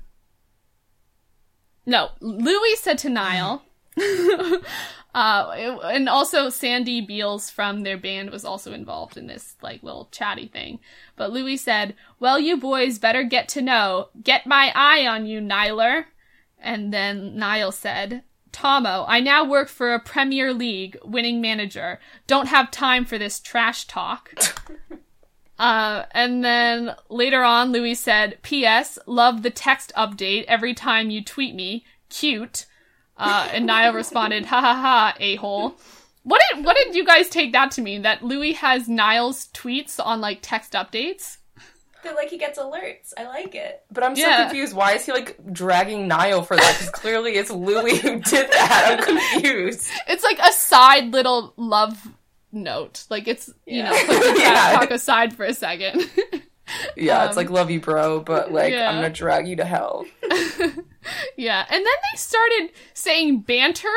no, 1.86 2.10
Louis 2.20 2.76
said 2.76 2.98
to 2.98 3.08
Niall, 3.08 3.62
uh, 3.98 5.50
it- 5.56 5.78
and 5.84 6.08
also 6.08 6.50
Sandy 6.50 7.00
Beales 7.00 7.50
from 7.50 7.80
their 7.82 7.96
band 7.96 8.30
was 8.30 8.44
also 8.44 8.72
involved 8.72 9.16
in 9.16 9.26
this 9.26 9.56
like 9.62 9.82
little 9.82 10.08
chatty 10.12 10.46
thing. 10.48 10.78
But 11.16 11.32
Louis 11.32 11.56
said, 11.56 11.94
"Well, 12.20 12.38
you 12.38 12.56
boys 12.56 12.98
better 12.98 13.24
get 13.24 13.48
to 13.50 13.62
know. 13.62 14.08
Get 14.22 14.46
my 14.46 14.70
eye 14.74 15.06
on 15.06 15.26
you, 15.26 15.40
Nialler." 15.40 16.04
And 16.60 16.92
then 16.92 17.36
Niall 17.36 17.72
said, 17.72 18.22
Tommo, 18.58 19.04
I 19.06 19.20
now 19.20 19.44
work 19.44 19.68
for 19.68 19.94
a 19.94 20.00
Premier 20.00 20.52
League 20.52 20.98
winning 21.04 21.40
manager. 21.40 22.00
Don't 22.26 22.48
have 22.48 22.72
time 22.72 23.04
for 23.04 23.16
this 23.16 23.38
trash 23.38 23.86
talk. 23.86 24.32
uh, 25.60 26.06
and 26.10 26.44
then 26.44 26.96
later 27.08 27.44
on, 27.44 27.70
Louis 27.70 27.94
said, 27.94 28.38
P.S. 28.42 28.98
Love 29.06 29.44
the 29.44 29.50
text 29.50 29.92
update 29.96 30.44
every 30.48 30.74
time 30.74 31.08
you 31.08 31.22
tweet 31.22 31.54
me. 31.54 31.84
Cute. 32.10 32.66
Uh, 33.16 33.48
and 33.52 33.64
Niall 33.64 33.92
responded, 33.92 34.46
ha 34.46 34.60
ha 34.60 34.74
ha, 34.74 35.14
a 35.20 35.36
hole. 35.36 35.76
What 36.24 36.42
did, 36.50 36.64
what 36.64 36.76
did 36.76 36.96
you 36.96 37.06
guys 37.06 37.28
take 37.28 37.52
that 37.52 37.70
to 37.72 37.80
mean? 37.80 38.02
That 38.02 38.24
Louis 38.24 38.54
has 38.54 38.88
Niall's 38.88 39.46
tweets 39.54 40.04
on 40.04 40.20
like 40.20 40.40
text 40.42 40.72
updates? 40.72 41.37
Feel 42.02 42.14
like 42.14 42.30
he 42.30 42.38
gets 42.38 42.58
alerts. 42.58 43.12
I 43.18 43.24
like 43.26 43.54
it. 43.54 43.82
But 43.90 44.04
I'm 44.04 44.14
so 44.14 44.22
Yeah. 44.22 44.44
confused. 44.44 44.74
Why 44.74 44.92
is 44.92 45.04
he 45.04 45.12
like 45.12 45.36
dragging 45.52 46.06
Niall 46.08 46.42
for 46.42 46.56
that? 46.56 46.76
Because 46.78 46.90
clearly 46.90 47.32
it's 47.36 47.50
Louis 47.50 47.98
who 47.98 48.20
did 48.20 48.50
that. 48.50 48.98
I'm 48.98 49.04
confused. 49.04 49.88
It's 50.06 50.22
like 50.22 50.38
a 50.38 50.52
side 50.52 51.12
little 51.12 51.54
love 51.56 52.00
note. 52.52 53.04
Like 53.10 53.26
it's 53.26 53.50
you 53.66 53.82
know, 53.82 53.92
Yeah. 53.94 54.06
put 54.06 54.14
the 54.20 54.32
trash 54.34 54.38
Yeah. 54.40 54.72
talk 54.78 54.90
aside 54.92 55.34
for 55.34 55.44
a 55.44 55.54
second. 55.54 56.08
Yeah, 56.98 57.22
Um, 57.22 57.28
it's 57.28 57.36
like 57.38 57.48
love 57.48 57.70
you, 57.70 57.80
bro, 57.80 58.20
but 58.20 58.52
like 58.52 58.74
yeah. 58.74 58.90
I'm 58.90 58.96
gonna 58.96 59.08
drag 59.08 59.48
you 59.48 59.56
to 59.56 59.64
hell. 59.64 60.04
Yeah, 61.36 61.60
and 61.68 61.76
then 61.78 61.84
they 61.84 62.16
started 62.16 62.70
saying 62.94 63.40
banter, 63.40 63.88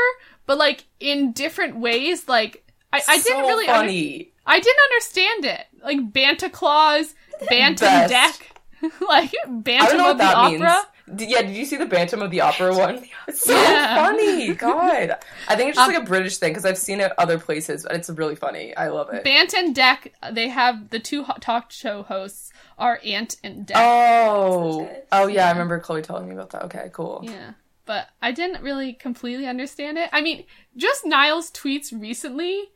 but 0.46 0.58
like 0.58 0.86
in 1.00 1.34
different 1.34 1.78
ways. 1.78 2.28
Like 2.30 2.64
I, 2.94 3.02
I 3.08 3.18
didn't 3.18 3.24
so 3.44 3.48
really, 3.48 3.68
under- 3.68 3.88
funny. 3.88 4.32
I 4.46 4.60
didn't 4.60 4.80
understand 4.92 5.46
it. 5.46 5.66
Like 5.84 6.14
Banta 6.14 6.50
Claus, 6.50 7.14
Bantam 7.50 7.88
Best. 7.88 8.10
Deck, 8.10 8.62
like 9.08 9.32
I 9.34 9.46
don't 9.46 9.62
Bantam 9.64 9.98
know 9.98 10.04
of 10.12 10.18
what 10.18 10.18
the 10.18 10.24
that 10.24 10.36
Opera. 10.36 10.60
means. 10.60 10.86
Yeah, 11.30 11.42
did 11.42 11.56
you 11.58 11.66
see 11.66 11.76
the 11.76 11.86
Bantam 11.86 12.22
of 12.22 12.32
the 12.32 12.40
Opera 12.42 12.74
one? 12.76 13.04
It's 13.28 13.42
so 13.42 13.54
Yeah. 13.54 13.96
funny. 13.96 14.54
God, 14.56 15.18
I 15.48 15.56
think 15.58 15.70
it's 15.70 15.78
just 15.78 15.90
Um, 15.90 15.94
like 15.94 16.04
a 16.04 16.06
British 16.06 16.38
thing 16.38 16.52
because 16.52 16.64
I've 16.66 16.78
seen 16.78 17.02
it 17.02 17.12
other 17.18 17.38
places, 17.38 17.84
but 17.84 17.96
it's 17.96 18.10
really 18.10 18.36
funny. 18.36 18.76
I 18.78 18.88
love 18.88 19.14
it. 19.14 19.24
Bantam 19.26 19.74
Deck, 19.74 20.14
they 20.32 20.48
have 20.48 20.90
the 20.90 21.00
two 21.00 21.26
talk 21.42 21.72
show 21.72 22.04
hosts 22.04 22.54
are 22.78 23.00
Ant 23.04 23.36
and 23.44 23.68
Dec. 23.68 23.74
Oh, 23.76 24.90
oh 25.12 25.28
yeah, 25.28 25.48
I 25.48 25.52
remember 25.52 25.80
Chloe 25.80 26.02
telling 26.02 26.30
me 26.30 26.36
about 26.36 26.52
that. 26.52 26.64
Okay, 26.66 26.90
cool. 26.94 27.22
Yeah. 27.24 27.52
But 27.86 28.08
I 28.22 28.32
didn't 28.32 28.62
really 28.64 28.94
completely 28.94 29.48
understand 29.48 29.98
it. 29.98 30.10
I 30.14 30.22
mean, 30.22 30.46
just 30.78 31.06
Niall's 31.06 31.52
tweets 31.52 31.92
recently 31.92 32.70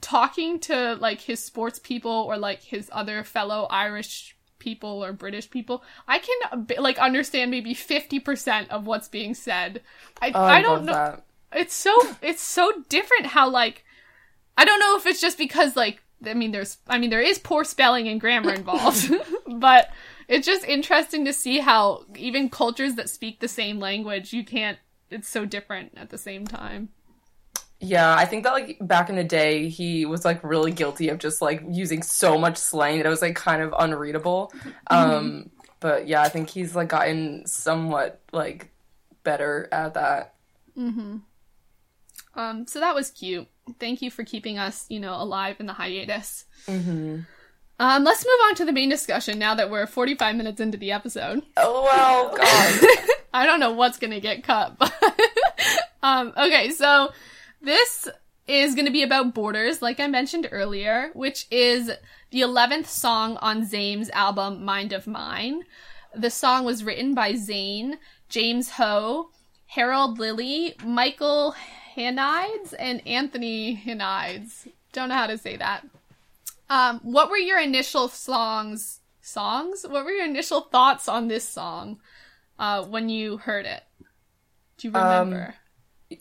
talking 0.00 0.58
to 0.60 0.94
like 0.94 1.20
his 1.20 1.42
sports 1.42 1.78
people 1.78 2.10
or 2.10 2.36
like 2.36 2.62
his 2.62 2.88
other 2.92 3.24
fellow 3.24 3.66
Irish 3.70 4.36
people 4.58 5.04
or 5.04 5.12
British 5.12 5.50
people, 5.50 5.82
I 6.06 6.18
can 6.18 6.66
like 6.78 6.98
understand 6.98 7.50
maybe 7.50 7.74
50% 7.74 8.68
of 8.68 8.86
what's 8.86 9.08
being 9.08 9.34
said. 9.34 9.82
I 10.22 10.30
Oh, 10.34 10.40
I, 10.40 10.58
I, 10.58 10.62
don't 10.62 10.84
know 10.84 10.92
that. 10.92 11.24
it's 11.52 11.74
so 11.74 11.94
it's 12.22 12.42
so 12.42 12.72
different 12.88 13.26
how 13.26 13.50
like 13.50 13.84
I 14.56 14.64
don't 14.64 14.80
know 14.80 14.96
if 14.96 15.06
it's 15.06 15.20
just 15.20 15.38
because 15.38 15.76
like 15.76 16.02
I 16.24 16.34
mean 16.34 16.52
there's 16.52 16.78
I 16.86 16.98
mean 16.98 17.10
there 17.10 17.22
is 17.22 17.38
poor 17.38 17.64
spelling 17.64 18.06
and 18.06 18.20
grammar 18.20 18.52
involved, 18.52 19.10
but 19.46 19.90
it's 20.28 20.46
just 20.46 20.64
interesting 20.64 21.24
to 21.24 21.32
see 21.32 21.58
how 21.58 22.04
even 22.16 22.48
cultures 22.48 22.94
that 22.94 23.10
speak 23.10 23.40
the 23.40 23.48
same 23.48 23.80
language 23.80 24.32
you 24.32 24.44
can't 24.44 24.78
it's 25.10 25.28
so 25.28 25.44
different 25.44 25.92
at 25.96 26.10
the 26.10 26.18
same 26.18 26.46
time. 26.46 26.90
Yeah, 27.80 28.14
I 28.14 28.26
think 28.26 28.44
that 28.44 28.52
like 28.52 28.76
back 28.80 29.08
in 29.08 29.16
the 29.16 29.24
day, 29.24 29.68
he 29.68 30.04
was 30.04 30.24
like 30.24 30.44
really 30.44 30.70
guilty 30.70 31.08
of 31.08 31.18
just 31.18 31.40
like 31.40 31.62
using 31.68 32.02
so 32.02 32.36
much 32.36 32.58
slang 32.58 32.98
that 32.98 33.06
it 33.06 33.08
was 33.08 33.22
like 33.22 33.34
kind 33.34 33.62
of 33.62 33.74
unreadable. 33.78 34.52
Um, 34.88 35.50
but 35.80 36.06
yeah, 36.06 36.20
I 36.20 36.28
think 36.28 36.50
he's 36.50 36.76
like 36.76 36.88
gotten 36.88 37.46
somewhat 37.46 38.20
like 38.32 38.70
better 39.24 39.68
at 39.72 39.94
that. 39.94 40.34
Um 42.34 42.66
so 42.66 42.80
that 42.80 42.94
was 42.94 43.10
cute. 43.10 43.48
Thank 43.78 44.02
you 44.02 44.10
for 44.10 44.24
keeping 44.24 44.58
us, 44.58 44.86
you 44.88 45.00
know, 45.00 45.14
alive 45.14 45.56
in 45.58 45.66
the 45.66 45.72
hiatus. 45.72 46.44
Mm-hmm. 46.66 47.20
Um 47.78 48.04
let's 48.04 48.24
move 48.24 48.40
on 48.48 48.54
to 48.56 48.64
the 48.64 48.72
main 48.72 48.88
discussion 48.88 49.38
now 49.38 49.54
that 49.54 49.70
we're 49.70 49.86
45 49.86 50.36
minutes 50.36 50.60
into 50.60 50.78
the 50.78 50.92
episode. 50.92 51.42
Oh 51.56 51.82
well, 51.84 52.36
God. 52.36 52.98
I 53.32 53.46
don't 53.46 53.60
know 53.60 53.72
what's 53.72 53.98
gonna 53.98 54.20
get 54.20 54.44
cut, 54.44 54.78
but 54.78 54.92
um, 56.02 56.32
okay, 56.36 56.70
so 56.70 57.12
this 57.60 58.08
is 58.46 58.74
gonna 58.74 58.90
be 58.90 59.02
about 59.02 59.34
Borders, 59.34 59.82
like 59.82 60.00
I 60.00 60.06
mentioned 60.06 60.48
earlier, 60.50 61.10
which 61.14 61.46
is 61.50 61.90
the 62.30 62.40
eleventh 62.40 62.88
song 62.88 63.36
on 63.38 63.66
Zayn's 63.66 64.10
album 64.10 64.64
Mind 64.64 64.92
of 64.92 65.06
Mine. 65.06 65.62
The 66.14 66.30
song 66.30 66.64
was 66.64 66.84
written 66.84 67.14
by 67.14 67.34
Zayn, 67.34 67.98
James 68.28 68.70
Ho, 68.70 69.30
Harold 69.66 70.18
Lilly, 70.18 70.74
Michael 70.84 71.54
Hannides, 71.96 72.74
and 72.78 73.06
Anthony 73.06 73.76
Hannides. 73.76 74.68
Don't 74.92 75.10
know 75.10 75.14
how 75.14 75.28
to 75.28 75.38
say 75.38 75.56
that. 75.56 75.86
Um, 76.68 77.00
what 77.02 77.30
were 77.30 77.36
your 77.36 77.60
initial 77.60 78.08
songs? 78.08 79.00
Songs? 79.22 79.84
What 79.88 80.04
were 80.04 80.10
your 80.10 80.26
initial 80.26 80.62
thoughts 80.62 81.08
on 81.08 81.28
this 81.28 81.48
song? 81.48 82.00
uh, 82.60 82.84
when 82.84 83.08
you 83.08 83.38
heard 83.38 83.66
it? 83.66 83.82
Do 84.76 84.88
you 84.88 84.92
remember? 84.94 85.54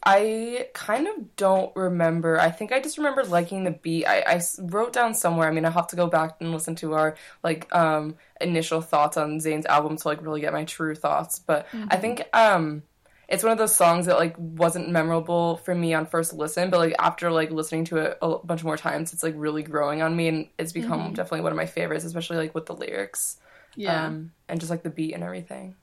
I 0.04 0.68
kind 0.74 1.08
of 1.08 1.36
don't 1.36 1.76
remember. 1.76 2.40
I 2.40 2.52
think 2.52 2.72
I 2.72 2.80
just 2.80 2.98
remember 2.98 3.24
liking 3.24 3.64
the 3.64 3.72
beat. 3.72 4.06
I, 4.06 4.20
I 4.22 4.42
wrote 4.60 4.94
down 4.94 5.14
somewhere. 5.16 5.48
I 5.48 5.52
mean, 5.52 5.66
I 5.66 5.72
have 5.72 5.88
to 5.88 5.96
go 5.96 6.08
back 6.08 6.38
and 6.40 6.52
listen 6.52 6.76
to 6.76 6.94
our 6.94 7.16
like 7.44 7.74
um 7.76 8.16
initial 8.40 8.82
thoughts 8.82 9.18
on 9.18 9.40
Zayn's 9.40 9.66
album 9.66 9.98
to 9.98 10.08
like 10.08 10.22
really 10.22 10.42
get 10.42 10.54
my 10.54 10.66
true 10.66 10.96
thoughts. 10.96 11.40
But 11.40 11.68
I 11.90 11.98
think 11.98 12.24
um 12.34 12.84
it's 13.28 13.44
one 13.44 13.52
of 13.52 13.58
those 13.58 13.76
songs 13.76 14.08
that 14.08 14.18
like 14.18 14.36
wasn't 14.38 14.90
memorable 14.90 15.58
for 15.58 15.74
me 15.76 15.94
on 15.94 16.06
first 16.08 16.34
listen, 16.34 16.70
but 16.70 16.80
like 16.80 16.96
after 17.00 17.32
like 17.32 17.52
listening 17.52 17.86
to 17.86 17.98
it 17.98 18.18
a 18.22 18.38
bunch 18.40 18.64
more 18.64 18.78
times, 18.78 19.14
it's 19.14 19.24
like 19.24 19.36
really 19.38 19.64
growing 19.64 20.02
on 20.02 20.16
me, 20.16 20.28
and 20.28 20.48
it's 20.58 20.72
become 20.72 21.14
definitely 21.14 21.42
one 21.42 21.52
of 21.52 21.58
my 21.58 21.68
favorites, 21.68 22.06
especially 22.06 22.38
like 22.38 22.56
with 22.56 22.66
the 22.66 22.74
lyrics, 22.74 23.38
yeah, 23.76 24.08
um, 24.08 24.32
and 24.48 24.60
just 24.60 24.70
like 24.72 24.84
the 24.84 24.90
beat 24.90 25.14
and 25.14 25.24
everything. 25.24 25.76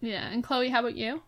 yeah. 0.00 0.28
And 0.30 0.42
Chloe, 0.42 0.70
how 0.70 0.80
about 0.80 0.96
you? 0.96 1.22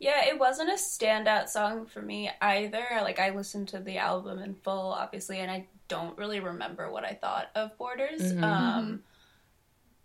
Yeah, 0.00 0.24
it 0.26 0.38
wasn't 0.38 0.70
a 0.70 0.74
standout 0.74 1.48
song 1.48 1.86
for 1.86 2.00
me 2.00 2.30
either. 2.40 2.86
Like 3.00 3.18
I 3.18 3.30
listened 3.30 3.68
to 3.68 3.80
the 3.80 3.98
album 3.98 4.38
in 4.38 4.54
full, 4.54 4.92
obviously, 4.92 5.38
and 5.38 5.50
I 5.50 5.66
don't 5.88 6.16
really 6.16 6.40
remember 6.40 6.90
what 6.90 7.04
I 7.04 7.14
thought 7.14 7.48
of 7.54 7.76
Borders. 7.78 8.20
Mhm. 8.20 8.42
Um, 8.44 9.02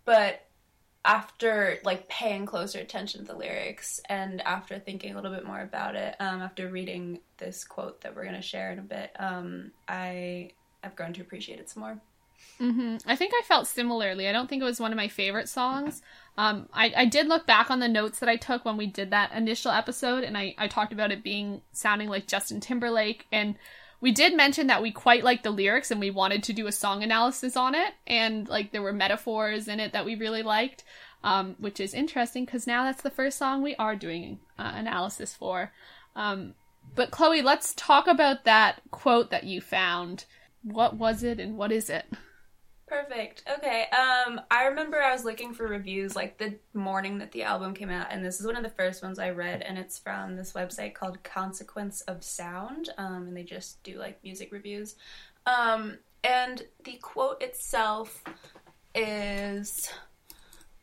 but 0.04 0.46
after 1.04 1.78
like 1.84 2.08
paying 2.08 2.46
closer 2.46 2.78
attention 2.78 3.20
to 3.20 3.32
the 3.32 3.38
lyrics 3.38 4.00
and 4.08 4.40
after 4.42 4.78
thinking 4.78 5.12
a 5.12 5.14
little 5.14 5.30
bit 5.30 5.44
more 5.44 5.60
about 5.60 5.94
it, 5.94 6.16
um, 6.18 6.40
after 6.40 6.68
reading 6.68 7.20
this 7.36 7.64
quote 7.64 8.00
that 8.00 8.16
we're 8.16 8.24
gonna 8.24 8.42
share 8.42 8.72
in 8.72 8.78
a 8.78 8.82
bit, 8.82 9.10
um, 9.18 9.70
I 9.86 10.52
have 10.82 10.96
grown 10.96 11.12
to 11.14 11.20
appreciate 11.20 11.60
it 11.60 11.70
some 11.70 11.82
more. 11.82 12.00
hmm 12.58 12.96
I 13.06 13.16
think 13.16 13.32
I 13.34 13.42
felt 13.46 13.66
similarly. 13.66 14.28
I 14.28 14.32
don't 14.32 14.48
think 14.48 14.60
it 14.62 14.66
was 14.66 14.80
one 14.80 14.92
of 14.92 14.96
my 14.96 15.08
favorite 15.08 15.48
songs. 15.48 16.02
Um, 16.36 16.68
I, 16.72 16.92
I 16.96 17.04
did 17.04 17.28
look 17.28 17.46
back 17.46 17.70
on 17.70 17.78
the 17.78 17.88
notes 17.88 18.18
that 18.18 18.28
I 18.28 18.36
took 18.36 18.64
when 18.64 18.76
we 18.76 18.86
did 18.86 19.10
that 19.10 19.32
initial 19.32 19.70
episode, 19.70 20.24
and 20.24 20.36
I, 20.36 20.54
I 20.58 20.66
talked 20.66 20.92
about 20.92 21.12
it 21.12 21.22
being 21.22 21.62
sounding 21.72 22.08
like 22.08 22.26
Justin 22.26 22.60
Timberlake, 22.60 23.26
and 23.30 23.54
we 24.00 24.10
did 24.10 24.36
mention 24.36 24.66
that 24.66 24.82
we 24.82 24.90
quite 24.90 25.24
liked 25.24 25.44
the 25.44 25.50
lyrics 25.50 25.90
and 25.90 26.00
we 26.00 26.10
wanted 26.10 26.42
to 26.42 26.52
do 26.52 26.66
a 26.66 26.72
song 26.72 27.02
analysis 27.02 27.56
on 27.56 27.74
it, 27.74 27.94
and 28.06 28.48
like 28.48 28.72
there 28.72 28.82
were 28.82 28.92
metaphors 28.92 29.68
in 29.68 29.78
it 29.78 29.92
that 29.92 30.04
we 30.04 30.16
really 30.16 30.42
liked, 30.42 30.82
um, 31.22 31.54
which 31.58 31.78
is 31.78 31.94
interesting 31.94 32.44
because 32.44 32.66
now 32.66 32.84
that's 32.84 33.02
the 33.02 33.10
first 33.10 33.38
song 33.38 33.62
we 33.62 33.76
are 33.76 33.94
doing 33.94 34.40
uh, 34.58 34.72
analysis 34.74 35.34
for. 35.34 35.72
Um, 36.16 36.54
but 36.96 37.10
Chloe, 37.10 37.42
let's 37.42 37.74
talk 37.74 38.06
about 38.06 38.44
that 38.44 38.82
quote 38.90 39.30
that 39.30 39.44
you 39.44 39.60
found. 39.60 40.24
What 40.62 40.96
was 40.96 41.22
it 41.22 41.38
and 41.38 41.56
what 41.56 41.72
is 41.72 41.88
it? 41.88 42.06
Perfect. 42.86 43.42
Okay. 43.50 43.86
Um, 43.90 44.40
I 44.50 44.64
remember 44.66 45.00
I 45.02 45.12
was 45.12 45.24
looking 45.24 45.54
for 45.54 45.66
reviews 45.66 46.14
like 46.14 46.36
the 46.36 46.54
morning 46.74 47.18
that 47.18 47.32
the 47.32 47.42
album 47.42 47.72
came 47.72 47.90
out, 47.90 48.08
and 48.10 48.24
this 48.24 48.40
is 48.40 48.46
one 48.46 48.56
of 48.56 48.62
the 48.62 48.68
first 48.68 49.02
ones 49.02 49.18
I 49.18 49.30
read, 49.30 49.62
and 49.62 49.78
it's 49.78 49.98
from 49.98 50.36
this 50.36 50.52
website 50.52 50.92
called 50.92 51.22
Consequence 51.22 52.02
of 52.02 52.22
Sound, 52.22 52.90
um, 52.98 53.28
and 53.28 53.36
they 53.36 53.42
just 53.42 53.82
do 53.82 53.98
like 53.98 54.22
music 54.22 54.52
reviews. 54.52 54.96
Um, 55.46 55.98
and 56.22 56.62
the 56.84 56.98
quote 57.00 57.42
itself 57.42 58.22
is. 58.94 59.90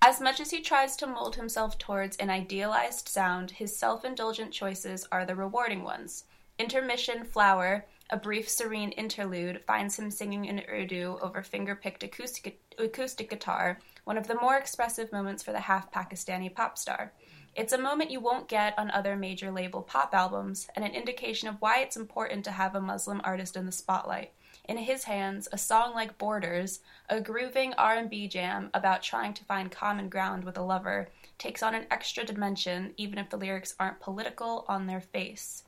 As 0.04 0.20
much 0.20 0.40
as 0.40 0.50
he 0.50 0.62
tries 0.62 0.96
to 0.96 1.06
mold 1.06 1.36
himself 1.36 1.78
towards 1.78 2.18
an 2.18 2.32
idealized 2.32 3.08
sound, 3.08 3.52
his 3.52 3.78
self 3.78 4.04
indulgent 4.04 4.52
choices 4.52 5.08
are 5.12 5.26
the 5.26 5.36
rewarding 5.36 5.84
ones. 5.84 6.24
Intermission 6.58 7.24
Flower, 7.24 7.86
a 8.12 8.18
brief 8.18 8.50
serene 8.50 8.92
interlude, 8.92 9.64
finds 9.66 9.98
him 9.98 10.12
singing 10.12 10.46
in 10.46 10.64
Urdu 10.70 11.18
over 11.22 11.42
finger 11.42 11.76
picked 11.76 12.04
acoustic, 12.04 12.60
acoustic 12.78 13.30
guitar, 13.30 13.80
one 14.04 14.18
of 14.18 14.28
the 14.28 14.36
more 14.36 14.58
expressive 14.58 15.12
moments 15.14 15.42
for 15.42 15.54
the 15.54 15.62
half 15.62 15.92
Pakistani 15.94 16.54
pop 16.54 16.78
star. 16.78 17.14
It's 17.56 17.72
a 17.72 17.78
moment 17.78 18.12
you 18.12 18.20
won't 18.20 18.50
get 18.50 18.78
on 18.78 18.92
other 18.92 19.16
major 19.16 19.50
label 19.50 19.82
pop 19.82 20.14
albums, 20.14 20.68
and 20.76 20.84
an 20.84 20.92
indication 20.92 21.48
of 21.48 21.56
why 21.60 21.80
it's 21.80 21.96
important 21.96 22.44
to 22.46 22.52
have 22.52 22.76
a 22.76 22.82
Muslim 22.82 23.22
artist 23.24 23.56
in 23.56 23.66
the 23.66 23.72
spotlight. 23.72 24.34
In 24.66 24.78
his 24.78 25.06
hands, 25.06 25.48
a 25.54 25.58
song 25.58 25.94
like 25.94 26.18
Borders, 26.18 26.82
a 27.10 27.22
grooving 27.22 27.74
R&B 27.76 28.28
jam 28.28 28.70
about 28.74 29.04
trying 29.04 29.34
to 29.36 29.46
find 29.46 29.72
common 29.72 30.10
ground 30.10 30.44
with 30.44 30.58
a 30.58 30.62
lover, 30.62 31.10
takes 31.38 31.64
on 31.64 31.76
an 31.76 31.88
extra 31.90 32.26
dimension 32.26 32.94
even 32.98 33.18
if 33.18 33.30
the 33.30 33.38
lyrics 33.38 33.74
aren't 33.80 34.02
political 34.02 34.66
on 34.68 34.88
their 34.88 35.02
face. 35.02 35.64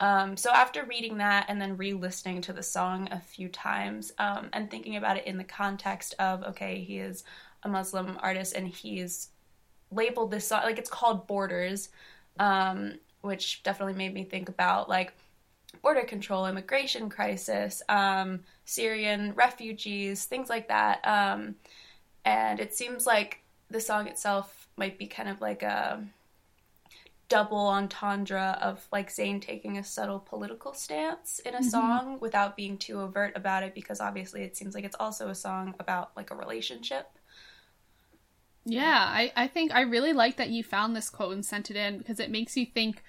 Um, 0.00 0.36
so 0.36 0.50
after 0.52 0.84
reading 0.84 1.18
that 1.18 1.46
and 1.48 1.60
then 1.60 1.76
re-listening 1.76 2.40
to 2.42 2.52
the 2.52 2.62
song 2.62 3.08
a 3.10 3.20
few 3.20 3.48
times 3.48 4.12
um, 4.18 4.48
and 4.52 4.70
thinking 4.70 4.96
about 4.96 5.16
it 5.16 5.26
in 5.26 5.38
the 5.38 5.44
context 5.44 6.14
of 6.18 6.42
okay, 6.44 6.80
he 6.80 6.98
is 6.98 7.24
a 7.64 7.68
Muslim 7.68 8.16
artist 8.22 8.54
and 8.54 8.68
he's 8.68 9.30
labeled 9.90 10.30
this 10.30 10.46
song 10.46 10.62
like 10.62 10.78
it's 10.78 10.90
called 10.90 11.26
Borders, 11.26 11.88
um, 12.38 12.94
which 13.22 13.62
definitely 13.62 13.94
made 13.94 14.14
me 14.14 14.24
think 14.24 14.48
about 14.48 14.88
like 14.88 15.14
border 15.82 16.04
control, 16.04 16.46
immigration 16.46 17.08
crisis, 17.10 17.82
um, 17.88 18.40
Syrian 18.64 19.34
refugees, 19.34 20.24
things 20.24 20.48
like 20.48 20.68
that. 20.68 21.04
Um, 21.06 21.56
and 22.24 22.60
it 22.60 22.74
seems 22.74 23.06
like 23.06 23.40
the 23.70 23.80
song 23.80 24.06
itself 24.06 24.68
might 24.76 24.98
be 24.98 25.06
kind 25.06 25.28
of 25.28 25.40
like 25.40 25.62
a 25.62 26.02
double 27.28 27.68
entendre 27.68 28.58
of 28.62 28.86
like 28.90 29.10
Zayn 29.10 29.40
taking 29.40 29.76
a 29.76 29.84
subtle 29.84 30.18
political 30.18 30.72
stance 30.72 31.40
in 31.40 31.54
a 31.54 31.62
song 31.62 32.18
without 32.20 32.56
being 32.56 32.78
too 32.78 33.00
overt 33.00 33.32
about 33.36 33.62
it 33.62 33.74
because 33.74 34.00
obviously 34.00 34.42
it 34.42 34.56
seems 34.56 34.74
like 34.74 34.84
it's 34.84 34.96
also 34.98 35.28
a 35.28 35.34
song 35.34 35.74
about 35.78 36.10
like 36.16 36.30
a 36.30 36.34
relationship. 36.34 37.06
Yeah, 38.64 39.04
I, 39.06 39.32
I 39.36 39.46
think 39.46 39.72
I 39.72 39.82
really 39.82 40.12
like 40.12 40.36
that 40.36 40.50
you 40.50 40.62
found 40.62 40.94
this 40.94 41.10
quote 41.10 41.32
and 41.32 41.44
sent 41.44 41.70
it 41.70 41.76
in 41.76 41.98
because 41.98 42.20
it 42.20 42.30
makes 42.30 42.56
you 42.56 42.66
think 42.66 43.02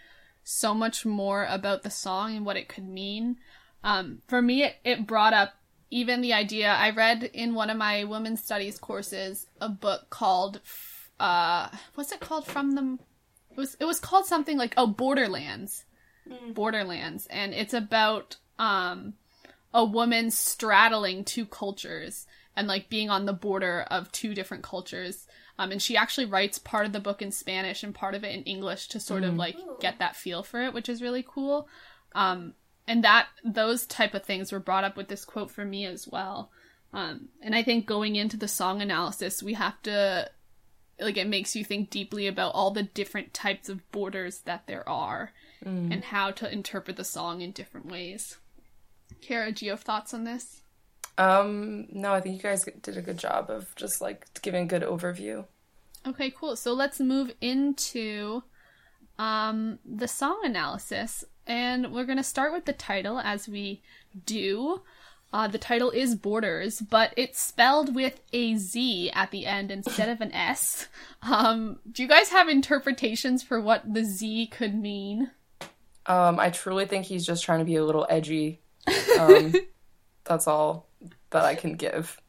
so 0.44 0.74
much 0.74 1.06
more 1.06 1.46
about 1.46 1.84
the 1.84 1.90
song 1.90 2.36
and 2.36 2.46
what 2.46 2.58
it 2.58 2.70
could 2.70 2.88
mean. 2.88 3.38
Um, 3.84 4.22
for 4.28 4.42
me, 4.42 4.64
it, 4.64 4.76
it 4.84 5.08
brought 5.08 5.34
up 5.34 5.54
even 5.92 6.22
the 6.22 6.34
idea. 6.34 6.70
I 6.70 6.92
read 6.92 7.24
in 7.34 7.56
one 7.56 7.70
of 7.70 7.78
my 7.78 8.04
women's 8.04 8.44
studies 8.44 8.78
courses 8.78 9.48
a 9.60 9.70
book 9.70 10.10
called, 10.10 10.62
uh, 11.20 11.70
what's 11.96 12.12
it 12.12 12.20
called? 12.20 12.46
From 12.46 12.72
the, 12.72 13.00
was 13.60 13.76
it 13.80 13.86
was 13.86 13.99
called 13.99 14.26
something 14.26 14.57
like 14.57 14.74
oh 14.78 14.88
Borderlands, 14.88 15.86
Borderlands, 16.53 17.28
and 17.28 17.53
it's 17.53 17.74
about 17.74 18.38
um 18.57 19.14
a 19.74 19.86
woman 19.86 20.32
straddling 20.32 21.24
two 21.24 21.45
cultures 21.45 22.26
and 22.55 22.68
like 22.68 22.89
being 22.89 23.10
on 23.10 23.26
the 23.26 23.34
border 23.34 23.86
of 23.91 24.12
two 24.12 24.34
different 24.34 24.64
cultures. 24.64 25.28
Um, 25.60 25.72
and 25.72 25.82
she 25.82 25.97
actually 25.97 26.26
writes 26.26 26.57
part 26.57 26.86
of 26.86 26.93
the 26.93 26.99
book 26.99 27.22
in 27.22 27.32
Spanish 27.32 27.84
and 27.84 27.93
part 27.93 28.16
of 28.16 28.24
it 28.24 28.34
in 28.34 28.43
English 28.43 28.88
to 28.89 28.99
sort 28.99 29.24
of 29.24 29.36
like 29.36 29.57
get 29.82 29.99
that 29.99 30.16
feel 30.16 30.41
for 30.41 30.62
it, 30.62 30.74
which 30.74 30.89
is 30.89 31.01
really 31.01 31.24
cool. 31.28 31.68
Um, 32.16 32.53
and 32.88 33.03
that 33.03 33.28
those 33.43 33.86
type 33.86 34.14
of 34.14 34.24
things 34.24 34.51
were 34.51 34.60
brought 34.60 34.84
up 34.84 34.97
with 34.97 35.10
this 35.10 35.26
quote 35.26 35.51
for 35.51 35.64
me 35.64 35.86
as 35.86 36.07
well. 36.07 36.49
Um, 36.91 37.30
and 37.41 37.53
I 37.53 37.62
think 37.62 37.86
going 37.86 38.16
into 38.16 38.38
the 38.38 38.47
song 38.47 38.82
analysis, 38.82 39.43
we 39.43 39.53
have 39.53 39.82
to 39.84 40.32
like 41.00 41.18
it 41.18 41.28
makes 41.28 41.56
you 41.56 41.64
think 41.64 41.89
deeply 41.89 42.28
about 42.28 42.54
all 42.54 42.72
the 42.72 42.84
different 42.84 43.34
types 43.34 43.70
of 43.70 43.89
borders 43.91 44.39
that 44.39 44.68
there 44.68 44.88
are 44.88 45.32
and 45.64 46.06
how 46.06 46.32
to 46.32 46.52
interpret 46.52 46.95
the 46.95 47.04
song 47.04 47.41
in 47.41 47.52
different 47.52 47.88
ways. 47.88 48.38
Kara, 49.22 49.52
do 49.52 49.66
you 49.66 49.72
have 49.72 49.82
thoughts 49.82 50.14
on 50.14 50.24
this? 50.24 50.62
Um, 51.18 51.88
no, 51.91 52.14
I 52.14 52.22
think 52.22 52.38
you 52.38 52.41
guys 52.41 52.66
did 52.82 52.95
a 52.95 53.02
good 53.02 53.18
job 53.18 53.50
of 53.50 53.76
just 53.76 54.00
like 54.00 54.26
giving 54.41 54.64
a 54.64 54.68
good 54.68 54.84
overview. 54.84 55.45
Okay, 56.08 56.32
cool. 56.32 56.56
So 56.56 56.72
let's 56.72 57.02
move 57.02 57.34
into 57.41 58.43
um, 59.18 59.80
the 59.86 60.08
song 60.08 60.39
analysis. 60.43 61.26
And 61.45 61.91
we're 61.91 62.06
going 62.06 62.18
to 62.18 62.24
start 62.24 62.54
with 62.54 62.66
the 62.66 62.74
title 62.74 63.20
as 63.20 63.50
we 63.50 63.82
do. 64.26 64.82
Uh, 65.32 65.48
the 65.48 65.58
title 65.60 65.92
is 65.92 66.16
Borders, 66.16 66.80
but 66.82 67.14
it's 67.16 67.40
spelled 67.40 67.94
with 67.94 68.20
a 68.34 68.56
Z 68.56 69.12
at 69.12 69.30
the 69.30 69.46
end 69.46 69.70
instead 69.70 70.10
of 70.10 70.22
an 70.22 70.32
S. 70.32 70.88
Um, 71.22 71.80
do 71.92 72.02
you 72.02 72.10
guys 72.10 72.30
have 72.30 72.50
interpretations 72.50 73.44
for 73.44 73.62
what 73.62 73.94
the 73.94 74.04
Z 74.04 74.48
could 74.48 74.74
mean? 74.74 75.30
Um, 76.08 76.40
I 76.40 76.50
truly 76.50 76.86
think 76.88 77.06
he's 77.06 77.26
just 77.26 77.44
trying 77.44 77.60
to 77.60 77.66
be 77.66 77.76
a 77.76 77.86
little 77.86 78.08
edgy. 78.10 78.60
Um, 79.20 79.54
that's 80.24 80.48
all 80.48 80.88
that 81.30 81.46
I 81.46 81.54
can 81.54 81.76
give. 81.76 82.20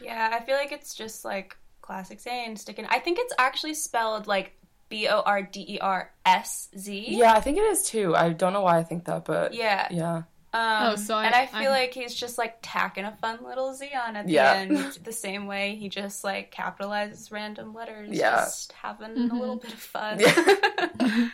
Yeah, 0.00 0.30
I 0.32 0.44
feel 0.44 0.56
like 0.56 0.72
it's 0.72 0.94
just 0.94 1.24
like 1.24 1.56
classic 1.82 2.20
saying 2.20 2.56
sticking. 2.56 2.86
I 2.88 2.98
think 3.00 3.18
it's 3.20 3.34
actually 3.38 3.74
spelled 3.74 4.26
like 4.26 4.56
B 4.88 5.08
O 5.08 5.20
R 5.20 5.42
D 5.42 5.64
E 5.68 5.78
R 5.80 6.12
S 6.24 6.68
Z. 6.76 7.06
Yeah, 7.08 7.32
I 7.32 7.40
think 7.40 7.58
it 7.58 7.62
is 7.62 7.82
too. 7.84 8.14
I 8.14 8.30
don't 8.30 8.52
know 8.52 8.62
why 8.62 8.78
I 8.78 8.82
think 8.84 9.04
that, 9.06 9.24
but 9.24 9.54
Yeah. 9.54 9.88
yeah. 9.90 10.22
Um, 10.54 10.92
Oh, 10.92 10.96
so 10.96 11.14
I- 11.14 11.26
and 11.26 11.34
I 11.34 11.46
feel 11.46 11.70
I'm- 11.70 11.70
like 11.72 11.92
he's 11.92 12.14
just 12.14 12.38
like 12.38 12.58
tacking 12.62 13.04
a 13.04 13.12
fun 13.16 13.38
little 13.44 13.74
Z 13.74 13.90
on 13.94 14.16
at 14.16 14.26
the 14.26 14.32
Yeah. 14.32 14.52
end, 14.54 14.78
the 15.04 15.12
same 15.12 15.46
way 15.46 15.74
he 15.76 15.88
just 15.90 16.24
like 16.24 16.50
capitalizes 16.54 17.30
random 17.30 17.74
letters, 17.74 18.08
Yeah. 18.10 18.36
just 18.36 18.72
having 18.72 19.30
a 19.30 19.34
little 19.34 19.56
bit 19.56 19.72
of 19.72 19.78
fun. 19.78 20.20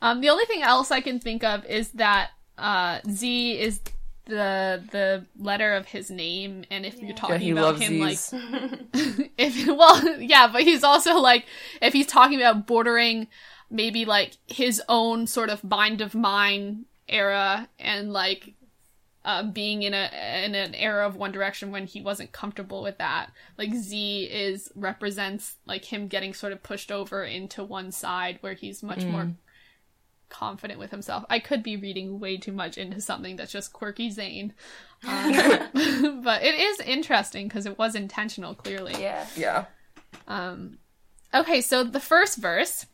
Um, 0.00 0.20
the 0.20 0.30
only 0.30 0.44
thing 0.46 0.62
else 0.62 0.90
I 0.90 1.00
can 1.00 1.20
think 1.20 1.44
of 1.44 1.64
is 1.66 1.90
that 1.92 2.30
uh, 2.58 2.98
Z 3.08 3.52
is 3.60 3.80
the 4.24 4.82
the 4.90 5.24
letter 5.38 5.74
of 5.74 5.86
his 5.86 6.10
name, 6.10 6.64
and 6.72 6.84
if 6.84 7.00
you're 7.00 7.14
talking 7.14 7.38
he 7.40 7.50
about 7.50 7.78
him 7.80 8.00
these. 8.00 8.32
like 8.32 9.30
if 9.38 9.64
well 9.68 10.20
yeah 10.20 10.48
but 10.48 10.62
he's 10.62 10.82
also 10.82 11.18
like 11.18 11.44
if 11.80 11.92
he's 11.92 12.06
talking 12.06 12.36
about 12.40 12.66
bordering 12.66 13.28
maybe 13.70 14.04
like 14.04 14.36
his 14.48 14.82
own 14.88 15.26
sort 15.28 15.50
of 15.50 15.62
mind 15.62 16.00
of 16.00 16.14
mine 16.16 16.84
era 17.08 17.68
and 17.78 18.12
like 18.12 18.54
uh, 19.24 19.44
being 19.44 19.82
in 19.82 19.94
a 19.94 20.10
in 20.44 20.54
an 20.54 20.74
era 20.74 21.06
of 21.06 21.16
One 21.16 21.32
Direction 21.32 21.70
when 21.70 21.86
he 21.86 22.00
wasn't 22.00 22.32
comfortable 22.32 22.82
with 22.82 22.98
that. 22.98 23.30
Like 23.56 23.72
Z 23.74 24.24
is 24.24 24.70
represents 24.74 25.56
like 25.66 25.84
him 25.84 26.08
getting 26.08 26.34
sort 26.34 26.52
of 26.52 26.62
pushed 26.62 26.90
over 26.90 27.24
into 27.24 27.62
one 27.62 27.92
side 27.92 28.38
where 28.40 28.54
he's 28.54 28.82
much 28.82 29.04
more 29.04 29.32
confident 30.28 30.80
with 30.80 30.90
himself. 30.90 31.24
I 31.30 31.38
could 31.38 31.62
be 31.62 31.76
reading 31.76 32.18
way 32.18 32.36
too 32.36 32.52
much 32.52 32.78
into 32.78 33.00
something 33.00 33.36
that's 33.36 33.52
just 33.52 33.72
quirky 33.72 34.10
Zayn, 34.10 34.52
um, 35.06 36.22
but 36.24 36.42
it 36.42 36.54
is 36.54 36.80
interesting 36.80 37.46
because 37.46 37.66
it 37.66 37.78
was 37.78 37.94
intentional, 37.94 38.54
clearly. 38.54 39.00
yeah. 39.00 39.26
yeah. 39.36 39.66
Um, 40.26 40.78
okay, 41.32 41.60
so 41.60 41.84
the 41.84 42.00
first 42.00 42.38
verse 42.38 42.86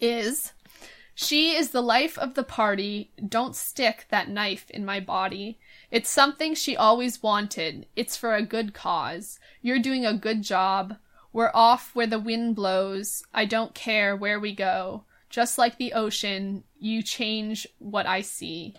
is 0.00 0.52
She 1.18 1.56
is 1.56 1.70
the 1.70 1.80
life 1.80 2.18
of 2.18 2.34
the 2.34 2.44
party. 2.44 3.10
Don't 3.26 3.56
stick 3.56 4.04
that 4.10 4.28
knife 4.28 4.70
in 4.70 4.84
my 4.84 5.00
body. 5.00 5.58
It's 5.90 6.10
something 6.10 6.54
she 6.54 6.76
always 6.76 7.22
wanted. 7.22 7.86
It's 7.96 8.18
for 8.18 8.34
a 8.34 8.42
good 8.42 8.74
cause. 8.74 9.40
You're 9.62 9.78
doing 9.78 10.04
a 10.04 10.12
good 10.12 10.42
job. 10.42 10.98
We're 11.32 11.50
off 11.54 11.94
where 11.94 12.06
the 12.06 12.18
wind 12.18 12.54
blows. 12.54 13.24
I 13.32 13.46
don't 13.46 13.74
care 13.74 14.14
where 14.14 14.38
we 14.38 14.54
go. 14.54 15.04
Just 15.30 15.56
like 15.56 15.78
the 15.78 15.94
ocean, 15.94 16.64
you 16.78 17.02
change 17.02 17.66
what 17.78 18.04
I 18.04 18.20
see. 18.20 18.76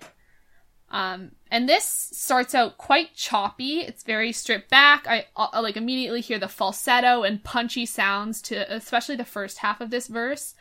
Um, 0.91 1.31
and 1.49 1.67
this 1.67 1.85
starts 1.85 2.53
out 2.53 2.77
quite 2.77 3.15
choppy. 3.15 3.79
It's 3.79 4.03
very 4.03 4.31
stripped 4.31 4.69
back. 4.69 5.07
I, 5.07 5.25
I 5.35 5.59
like 5.59 5.75
immediately 5.75 6.21
hear 6.21 6.38
the 6.38 6.47
falsetto 6.47 7.23
and 7.23 7.43
punchy 7.43 7.88
sounds 7.88 8.43
to 8.43 8.71
especially 8.71 9.15
the 9.15 9.25
first 9.25 9.57
half 9.57 9.81
of 9.81 9.89
this 9.89 10.05
verse. 10.05 10.53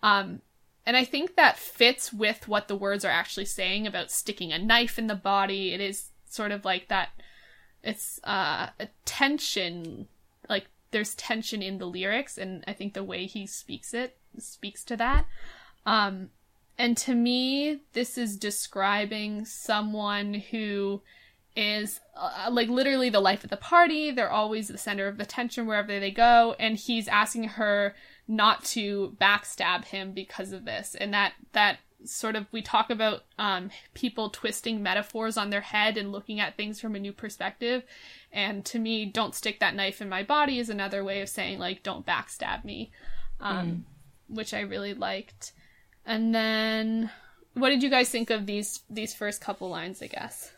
Um, 0.00 0.40
and 0.86 0.96
I 0.96 1.04
think 1.04 1.36
that 1.36 1.58
fits 1.58 2.12
with 2.12 2.46
what 2.46 2.68
the 2.68 2.76
words 2.76 3.04
are 3.04 3.10
actually 3.10 3.46
saying 3.46 3.86
about 3.86 4.10
sticking 4.10 4.52
a 4.52 4.58
knife 4.58 4.98
in 4.98 5.06
the 5.06 5.14
body. 5.14 5.72
It 5.72 5.80
is 5.80 6.10
sort 6.26 6.52
of 6.52 6.64
like 6.64 6.88
that. 6.88 7.10
It's 7.82 8.20
uh, 8.24 8.68
a 8.78 8.88
tension, 9.04 10.08
like 10.48 10.66
there's 10.90 11.14
tension 11.14 11.62
in 11.62 11.78
the 11.78 11.86
lyrics, 11.86 12.38
and 12.38 12.64
I 12.66 12.72
think 12.72 12.94
the 12.94 13.04
way 13.04 13.26
he 13.26 13.46
speaks 13.46 13.94
it 13.94 14.16
speaks 14.38 14.84
to 14.84 14.96
that. 14.96 15.26
Um, 15.86 16.30
and 16.76 16.96
to 16.98 17.14
me, 17.14 17.80
this 17.92 18.18
is 18.18 18.36
describing 18.36 19.44
someone 19.44 20.34
who 20.34 21.02
is 21.56 22.00
uh, 22.16 22.48
like 22.50 22.68
literally 22.68 23.10
the 23.10 23.20
life 23.20 23.44
of 23.44 23.50
the 23.50 23.56
party. 23.56 24.10
They're 24.10 24.30
always 24.30 24.68
the 24.68 24.78
center 24.78 25.06
of 25.06 25.20
attention 25.20 25.66
wherever 25.66 25.98
they 26.00 26.10
go, 26.10 26.56
and 26.58 26.76
he's 26.76 27.08
asking 27.08 27.44
her 27.44 27.94
not 28.26 28.64
to 28.64 29.16
backstab 29.20 29.84
him 29.86 30.12
because 30.12 30.52
of 30.52 30.64
this. 30.64 30.94
And 30.94 31.12
that 31.12 31.34
that 31.52 31.78
sort 32.04 32.36
of 32.36 32.46
we 32.52 32.62
talk 32.62 32.90
about 32.90 33.24
um, 33.38 33.70
people 33.94 34.30
twisting 34.30 34.82
metaphors 34.82 35.36
on 35.36 35.50
their 35.50 35.60
head 35.60 35.96
and 35.96 36.12
looking 36.12 36.40
at 36.40 36.56
things 36.56 36.80
from 36.80 36.94
a 36.94 37.00
new 37.00 37.12
perspective. 37.12 37.82
And 38.32 38.64
to 38.66 38.78
me, 38.78 39.04
"Don't 39.04 39.34
stick 39.34 39.60
that 39.60 39.74
knife 39.74 40.00
in 40.00 40.08
my 40.08 40.22
body" 40.22 40.58
is 40.58 40.70
another 40.70 41.04
way 41.04 41.20
of 41.20 41.28
saying 41.28 41.58
like 41.58 41.82
"Don't 41.82 42.06
backstab 42.06 42.64
me," 42.64 42.90
um, 43.40 43.84
which 44.28 44.54
I 44.54 44.60
really 44.60 44.94
liked. 44.94 45.52
And 46.06 46.34
then, 46.34 47.10
what 47.54 47.70
did 47.70 47.82
you 47.82 47.90
guys 47.90 48.08
think 48.08 48.30
of 48.30 48.46
these 48.46 48.80
these 48.90 49.14
first 49.14 49.40
couple 49.40 49.68
lines? 49.68 50.02
I 50.02 50.06
guess. 50.06 50.52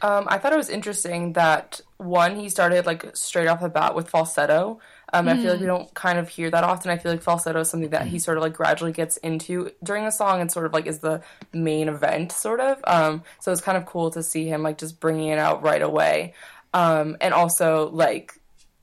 Um, 0.00 0.26
I 0.28 0.38
thought 0.38 0.52
it 0.52 0.56
was 0.56 0.68
interesting 0.68 1.32
that 1.32 1.80
one, 1.96 2.36
he 2.36 2.48
started 2.48 2.86
like 2.86 3.16
straight 3.16 3.48
off 3.48 3.60
the 3.60 3.68
bat 3.68 3.96
with 3.96 4.08
falsetto. 4.08 4.78
Um, 5.12 5.28
I 5.28 5.36
feel 5.36 5.52
like 5.52 5.60
we 5.60 5.66
don't 5.66 5.92
kind 5.94 6.18
of 6.18 6.28
hear 6.28 6.50
that 6.50 6.64
often. 6.64 6.90
I 6.90 6.98
feel 6.98 7.12
like 7.12 7.22
falsetto 7.22 7.60
is 7.60 7.70
something 7.70 7.90
that 7.90 8.06
he 8.06 8.18
sort 8.18 8.36
of 8.36 8.42
like 8.42 8.52
gradually 8.52 8.92
gets 8.92 9.16
into 9.18 9.70
during 9.82 10.04
a 10.04 10.12
song 10.12 10.40
and 10.40 10.52
sort 10.52 10.66
of 10.66 10.72
like 10.72 10.86
is 10.86 10.98
the 10.98 11.22
main 11.52 11.88
event, 11.88 12.32
sort 12.32 12.60
of. 12.60 12.78
Um, 12.84 13.22
so 13.40 13.50
it's 13.50 13.60
kind 13.60 13.78
of 13.78 13.86
cool 13.86 14.10
to 14.10 14.22
see 14.22 14.46
him 14.46 14.62
like 14.62 14.78
just 14.78 15.00
bringing 15.00 15.28
it 15.28 15.38
out 15.38 15.62
right 15.62 15.80
away. 15.80 16.34
Um, 16.74 17.16
and 17.20 17.32
also 17.32 17.88
like 17.90 18.38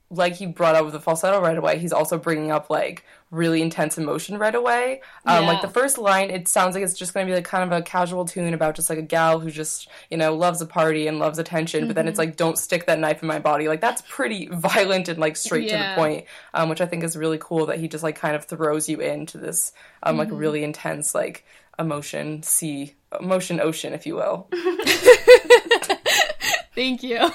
like 0.10 0.36
he 0.36 0.46
brought 0.46 0.76
up 0.76 0.86
with 0.86 0.94
the 0.94 1.00
falsetto 1.00 1.42
right 1.42 1.58
away, 1.58 1.78
he's 1.78 1.94
also 1.94 2.18
bringing 2.18 2.52
up 2.52 2.70
like 2.70 3.04
really 3.36 3.62
intense 3.62 3.98
emotion 3.98 4.38
right 4.38 4.56
away. 4.56 5.02
Um, 5.26 5.46
Like 5.46 5.62
the 5.62 5.68
first 5.68 5.98
line, 5.98 6.30
it 6.30 6.48
sounds 6.48 6.76
like 6.76 6.84
it's 6.84 6.94
just 6.94 7.14
going 7.14 7.26
to 7.26 7.32
be 7.32 7.36
like 7.36 7.46
kind 7.46 7.72
of 7.72 7.78
a 7.78 7.82
casual 7.82 8.26
tune 8.26 8.54
about 8.54 8.76
just 8.76 8.90
like 8.90 9.00
a 9.00 9.04
gal 9.04 9.40
who 9.40 9.52
just 9.52 9.88
you 10.10 10.18
know 10.18 10.36
loves 10.36 10.62
a 10.62 10.66
party 10.66 11.08
and 11.08 11.20
loves 11.20 11.40
attention. 11.40 11.88
But 11.88 11.96
then 11.96 12.08
it's 12.08 12.18
like, 12.18 12.38
don't 12.38 12.58
stick 12.58 12.86
that 12.88 13.00
knife 13.00 13.22
in 13.22 13.28
my 13.28 13.40
body. 13.40 13.68
Like 13.68 13.82
that's 13.82 14.02
pretty 14.08 14.48
violent 14.52 15.10
and 15.10 15.20
like 15.20 15.38
straight 15.38 15.70
to 15.70 15.78
the 15.78 15.92
point, 15.96 16.26
um, 16.54 16.70
which 16.70 16.82
I 16.82 16.86
think 16.86 17.04
is 17.04 17.18
really 17.18 17.38
cool 17.40 17.68
that 17.68 17.80
he 17.80 17.88
just 17.88 18.04
like 18.04 18.16
kind 18.16 18.36
of 18.36 18.46
throws 18.46 18.90
you 18.90 19.00
into 19.00 19.38
this 19.38 19.74
um, 20.04 20.18
like 20.18 20.30
really 20.32 20.64
intense 20.64 21.14
like 21.14 21.46
emotion 21.78 22.42
sea 22.44 22.96
emotion 23.20 23.60
ocean, 23.60 23.94
if 23.94 24.06
you 24.06 24.16
will. 24.16 24.48
Thank 26.76 27.04
you. 27.04 27.32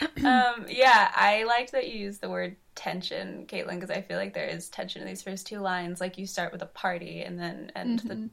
um, 0.24 0.66
yeah, 0.68 1.10
I 1.14 1.44
liked 1.44 1.72
that 1.72 1.88
you 1.88 1.98
used 1.98 2.20
the 2.20 2.30
word 2.30 2.56
tension, 2.74 3.46
Caitlin, 3.46 3.74
because 3.74 3.90
I 3.90 4.00
feel 4.02 4.16
like 4.18 4.34
there 4.34 4.46
is 4.46 4.68
tension 4.68 5.02
in 5.02 5.08
these 5.08 5.22
first 5.22 5.46
two 5.46 5.58
lines. 5.60 6.00
Like 6.00 6.18
you 6.18 6.26
start 6.26 6.52
with 6.52 6.62
a 6.62 6.66
party 6.66 7.22
and 7.22 7.38
then 7.38 7.72
end 7.76 8.00
the 8.00 8.30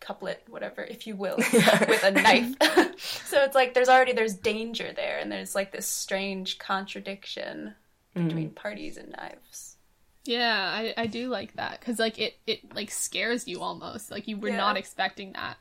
couplet, 0.00 0.42
whatever, 0.48 0.82
if 0.82 1.06
you 1.06 1.14
will, 1.16 1.36
with 1.52 2.04
a 2.04 2.10
knife. 2.22 2.54
so 3.26 3.42
it's 3.42 3.54
like 3.54 3.74
there's 3.74 3.88
already 3.88 4.12
there's 4.12 4.34
danger 4.34 4.92
there, 4.94 5.18
and 5.18 5.30
there's 5.30 5.54
like 5.54 5.72
this 5.72 5.86
strange 5.86 6.58
contradiction 6.58 7.74
between 8.14 8.50
Mm. 8.50 8.54
parties 8.54 8.96
and 8.98 9.10
knives. 9.10 9.76
Yeah, 10.24 10.54
I, 10.72 10.94
I 10.96 11.06
do 11.06 11.28
like 11.28 11.54
that 11.54 11.80
because 11.80 11.98
like 11.98 12.18
it 12.18 12.36
it 12.46 12.74
like 12.74 12.90
scares 12.90 13.48
you 13.48 13.60
almost 13.60 14.10
like 14.10 14.28
you 14.28 14.36
were 14.36 14.50
Yeah. 14.50 14.56
not 14.58 14.76
expecting 14.76 15.32
that. 15.32 15.56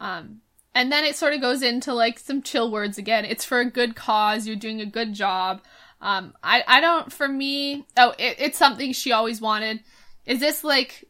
Um, 0.00 0.42
and 0.76 0.92
then 0.92 1.04
it 1.04 1.16
sort 1.16 1.32
of 1.32 1.40
goes 1.40 1.62
into 1.62 1.94
like 1.94 2.18
some 2.18 2.42
chill 2.42 2.70
words 2.70 2.98
again. 2.98 3.24
It's 3.24 3.46
for 3.46 3.60
a 3.60 3.70
good 3.70 3.96
cause. 3.96 4.46
You're 4.46 4.56
doing 4.56 4.82
a 4.82 4.86
good 4.86 5.14
job. 5.14 5.62
Um, 6.02 6.34
I 6.42 6.62
I 6.68 6.80
don't 6.82 7.10
for 7.10 7.26
me. 7.26 7.86
Oh, 7.96 8.10
it, 8.18 8.36
it's 8.38 8.58
something 8.58 8.92
she 8.92 9.10
always 9.10 9.40
wanted. 9.40 9.80
Is 10.26 10.38
this 10.38 10.62
like 10.62 11.08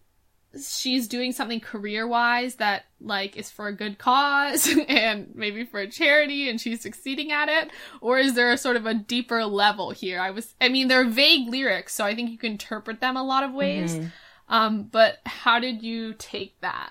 she's 0.64 1.08
doing 1.08 1.32
something 1.32 1.58
career 1.58 2.06
wise 2.06 2.54
that 2.54 2.84
like 3.00 3.36
is 3.36 3.50
for 3.50 3.66
a 3.66 3.74
good 3.74 3.98
cause 3.98 4.72
and 4.88 5.34
maybe 5.34 5.64
for 5.64 5.80
a 5.80 5.90
charity 5.90 6.48
and 6.48 6.60
she's 6.60 6.80
succeeding 6.80 7.32
at 7.32 7.48
it 7.48 7.70
or 8.00 8.18
is 8.18 8.34
there 8.34 8.52
a 8.52 8.56
sort 8.56 8.76
of 8.76 8.86
a 8.86 8.94
deeper 8.94 9.44
level 9.44 9.90
here 9.90 10.18
i 10.18 10.30
was 10.30 10.54
i 10.62 10.70
mean 10.70 10.88
they're 10.88 11.04
vague 11.04 11.46
lyrics 11.50 11.94
so 11.94 12.06
i 12.06 12.14
think 12.14 12.30
you 12.30 12.38
can 12.38 12.52
interpret 12.52 13.02
them 13.02 13.18
a 13.18 13.22
lot 13.22 13.44
of 13.44 13.52
ways 13.52 14.00
um 14.48 14.84
but 14.84 15.18
how 15.26 15.58
did 15.58 15.82
you 15.82 16.14
take 16.14 16.58
that 16.62 16.90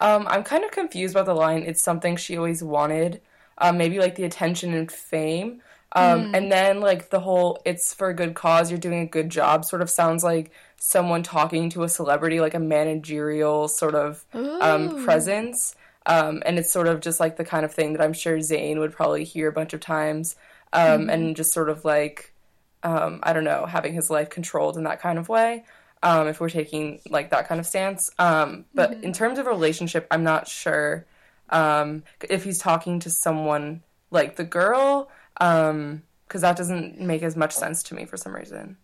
Um, 0.00 0.26
I'm 0.28 0.44
kind 0.44 0.64
of 0.64 0.70
confused 0.70 1.14
about 1.14 1.26
the 1.26 1.34
line. 1.34 1.62
It's 1.62 1.82
something 1.82 2.16
she 2.16 2.36
always 2.36 2.62
wanted. 2.62 3.20
Um, 3.58 3.78
maybe 3.78 3.98
like 3.98 4.16
the 4.16 4.24
attention 4.24 4.74
and 4.74 4.90
fame. 4.90 5.62
Um, 5.92 6.34
and 6.34 6.52
then 6.52 6.80
like 6.80 7.08
the 7.08 7.20
whole 7.20 7.62
"it's 7.64 7.94
for 7.94 8.08
a 8.08 8.14
good 8.14 8.34
cause, 8.34 8.70
you're 8.70 8.78
doing 8.78 9.00
a 9.00 9.06
good 9.06 9.30
job" 9.30 9.64
sort 9.64 9.80
of 9.80 9.88
sounds 9.88 10.22
like 10.22 10.50
someone 10.78 11.22
talking 11.22 11.70
to 11.70 11.84
a 11.84 11.88
celebrity, 11.88 12.38
like 12.40 12.54
a 12.54 12.60
managerial 12.60 13.68
sort 13.68 13.94
of 13.94 14.24
um, 14.34 15.04
presence. 15.04 15.74
Um, 16.04 16.42
and 16.44 16.58
it's 16.58 16.70
sort 16.70 16.86
of 16.86 17.00
just 17.00 17.18
like 17.18 17.36
the 17.36 17.44
kind 17.44 17.64
of 17.64 17.72
thing 17.72 17.94
that 17.94 18.02
I'm 18.02 18.12
sure 18.12 18.36
Zayn 18.38 18.78
would 18.78 18.92
probably 18.92 19.24
hear 19.24 19.48
a 19.48 19.52
bunch 19.52 19.72
of 19.72 19.80
times. 19.80 20.36
Um, 20.72 21.08
and 21.08 21.34
just 21.34 21.52
sort 21.52 21.70
of 21.70 21.84
like 21.84 22.34
um, 22.82 23.20
I 23.22 23.32
don't 23.32 23.44
know, 23.44 23.66
having 23.66 23.94
his 23.94 24.10
life 24.10 24.30
controlled 24.30 24.76
in 24.76 24.84
that 24.84 25.00
kind 25.00 25.18
of 25.18 25.28
way. 25.28 25.64
Um, 26.02 26.28
if 26.28 26.40
we're 26.40 26.50
taking 26.50 27.00
like 27.08 27.30
that 27.30 27.48
kind 27.48 27.58
of 27.58 27.66
stance. 27.66 28.10
Um, 28.18 28.66
but 28.74 29.02
in 29.02 29.12
terms 29.12 29.38
of 29.38 29.46
relationship, 29.46 30.06
I'm 30.10 30.22
not 30.22 30.46
sure 30.46 31.06
um, 31.50 32.02
if 32.28 32.44
he's 32.44 32.58
talking 32.58 33.00
to 33.00 33.10
someone 33.10 33.82
like 34.10 34.36
the 34.36 34.44
girl, 34.44 35.10
because 35.34 36.40
that 36.40 36.56
doesn't 36.56 37.00
make 37.00 37.22
as 37.22 37.36
much 37.36 37.52
sense 37.52 37.82
to 37.84 37.94
me 37.94 38.04
for 38.04 38.16
some 38.16 38.34
reason. 38.34 38.76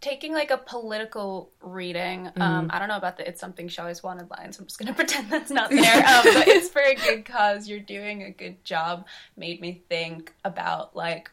Taking 0.00 0.34
like 0.34 0.50
a 0.50 0.58
political 0.58 1.50
reading, 1.62 2.30
um, 2.36 2.68
I 2.70 2.78
don't 2.78 2.88
know 2.88 2.96
about 2.98 3.16
the 3.16 3.26
"it's 3.26 3.40
something 3.40 3.68
she 3.68 3.80
always 3.80 4.02
wanted" 4.02 4.28
line, 4.30 4.52
so 4.52 4.60
I'm 4.60 4.66
just 4.66 4.78
gonna 4.78 4.92
pretend 5.02 5.30
that's 5.30 5.50
not 5.50 5.70
there. 5.70 5.96
Um, 5.96 6.24
but 6.24 6.46
it's 6.48 6.68
for 6.68 6.82
a 6.82 6.94
good 6.94 7.24
cause. 7.24 7.66
You're 7.66 7.80
doing 7.80 8.22
a 8.22 8.30
good 8.30 8.62
job. 8.64 9.06
Made 9.34 9.62
me 9.62 9.82
think 9.88 10.34
about 10.44 10.94
like 10.94 11.30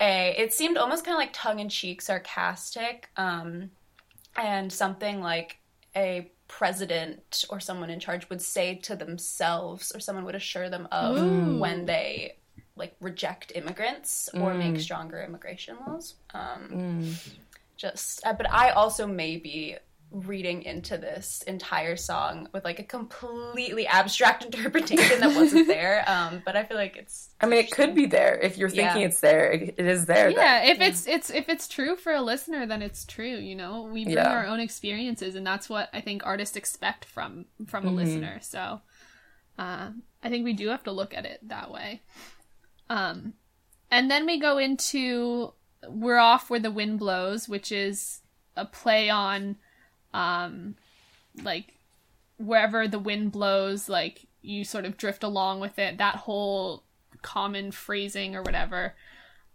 a. 0.00 0.34
It 0.36 0.52
seemed 0.52 0.76
almost 0.76 1.04
kind 1.04 1.14
of 1.14 1.18
like 1.18 1.32
tongue 1.32 1.60
in 1.60 1.68
cheek, 1.68 2.02
sarcastic, 2.02 3.08
um, 3.16 3.70
and 4.36 4.72
something 4.72 5.20
like 5.20 5.58
a 5.94 6.30
president 6.48 7.44
or 7.48 7.58
someone 7.58 7.90
in 7.90 7.98
charge 7.98 8.28
would 8.30 8.42
say 8.42 8.76
to 8.76 8.96
themselves, 8.96 9.92
or 9.94 10.00
someone 10.00 10.24
would 10.24 10.34
assure 10.34 10.68
them 10.68 10.88
of 10.92 11.16
Ooh. 11.18 11.58
when 11.58 11.86
they 11.86 12.36
like 12.76 12.94
reject 13.00 13.52
immigrants 13.54 14.28
or 14.34 14.52
make 14.52 14.78
stronger 14.78 15.22
immigration 15.22 15.76
laws. 15.86 16.14
Um, 16.34 17.16
just 17.76 18.26
uh, 18.26 18.32
but 18.32 18.50
i 18.50 18.70
also 18.70 19.06
may 19.06 19.36
be 19.36 19.76
reading 20.12 20.62
into 20.62 20.96
this 20.96 21.42
entire 21.46 21.96
song 21.96 22.48
with 22.52 22.64
like 22.64 22.78
a 22.78 22.82
completely 22.84 23.86
abstract 23.86 24.44
interpretation 24.46 25.20
that 25.20 25.34
wasn't 25.34 25.66
there 25.76 26.04
um 26.08 26.40
but 26.44 26.56
i 26.56 26.62
feel 26.64 26.76
like 26.76 26.96
it's 26.96 27.30
I 27.40 27.46
mean, 27.46 27.58
it 27.58 27.70
could 27.70 27.94
be 27.94 28.06
there 28.06 28.38
if 28.38 28.56
you're 28.56 28.70
thinking 28.70 29.02
Yeah. 29.02 29.08
it's 29.08 29.20
there. 29.20 29.50
It, 29.52 29.74
it 29.76 29.84
is 29.86 30.06
there. 30.06 30.28
then. 30.32 30.38
yeah 30.38 30.62
if 30.72 30.80
it's 30.80 31.06
it's 31.06 31.28
if 31.30 31.48
it's 31.50 31.68
true 31.68 31.96
for 31.96 32.12
a 32.14 32.22
listener 32.22 32.66
then 32.66 32.80
it's 32.82 33.04
true 33.04 33.36
you 33.36 33.54
know 33.54 33.82
we 33.82 34.04
bring 34.04 34.16
Yeah. 34.16 34.32
our 34.32 34.46
own 34.46 34.60
experiences 34.60 35.34
and 35.34 35.46
that's 35.46 35.68
what 35.68 35.90
i 35.92 36.00
think 36.00 36.24
artists 36.24 36.56
expect 36.56 37.04
from 37.04 37.44
from 37.66 37.86
a 37.86 37.90
listener 37.90 38.38
so 38.40 38.80
uh, 39.58 39.90
i 40.22 40.28
think 40.30 40.44
we 40.44 40.52
do 40.54 40.68
have 40.68 40.84
to 40.84 40.92
look 40.92 41.12
at 41.14 41.26
it 41.26 41.40
that 41.48 41.70
way 41.70 42.00
um 42.88 43.34
and 43.90 44.10
then 44.10 44.24
we 44.24 44.38
go 44.40 44.56
into 44.58 45.52
we're 45.88 46.16
off 46.18 46.48
where 46.48 46.60
the 46.60 46.70
wind 46.70 46.98
blows 46.98 47.48
which 47.48 47.70
is 47.70 48.20
a 48.56 48.64
play 48.64 49.10
on 49.10 49.56
um 50.14 50.74
like 51.42 51.74
wherever 52.38 52.86
the 52.86 52.98
wind 52.98 53.32
blows 53.32 53.88
like 53.88 54.26
you 54.42 54.64
sort 54.64 54.84
of 54.84 54.96
drift 54.96 55.22
along 55.22 55.60
with 55.60 55.78
it 55.78 55.98
that 55.98 56.16
whole 56.16 56.84
common 57.22 57.70
phrasing 57.70 58.36
or 58.36 58.42
whatever 58.42 58.94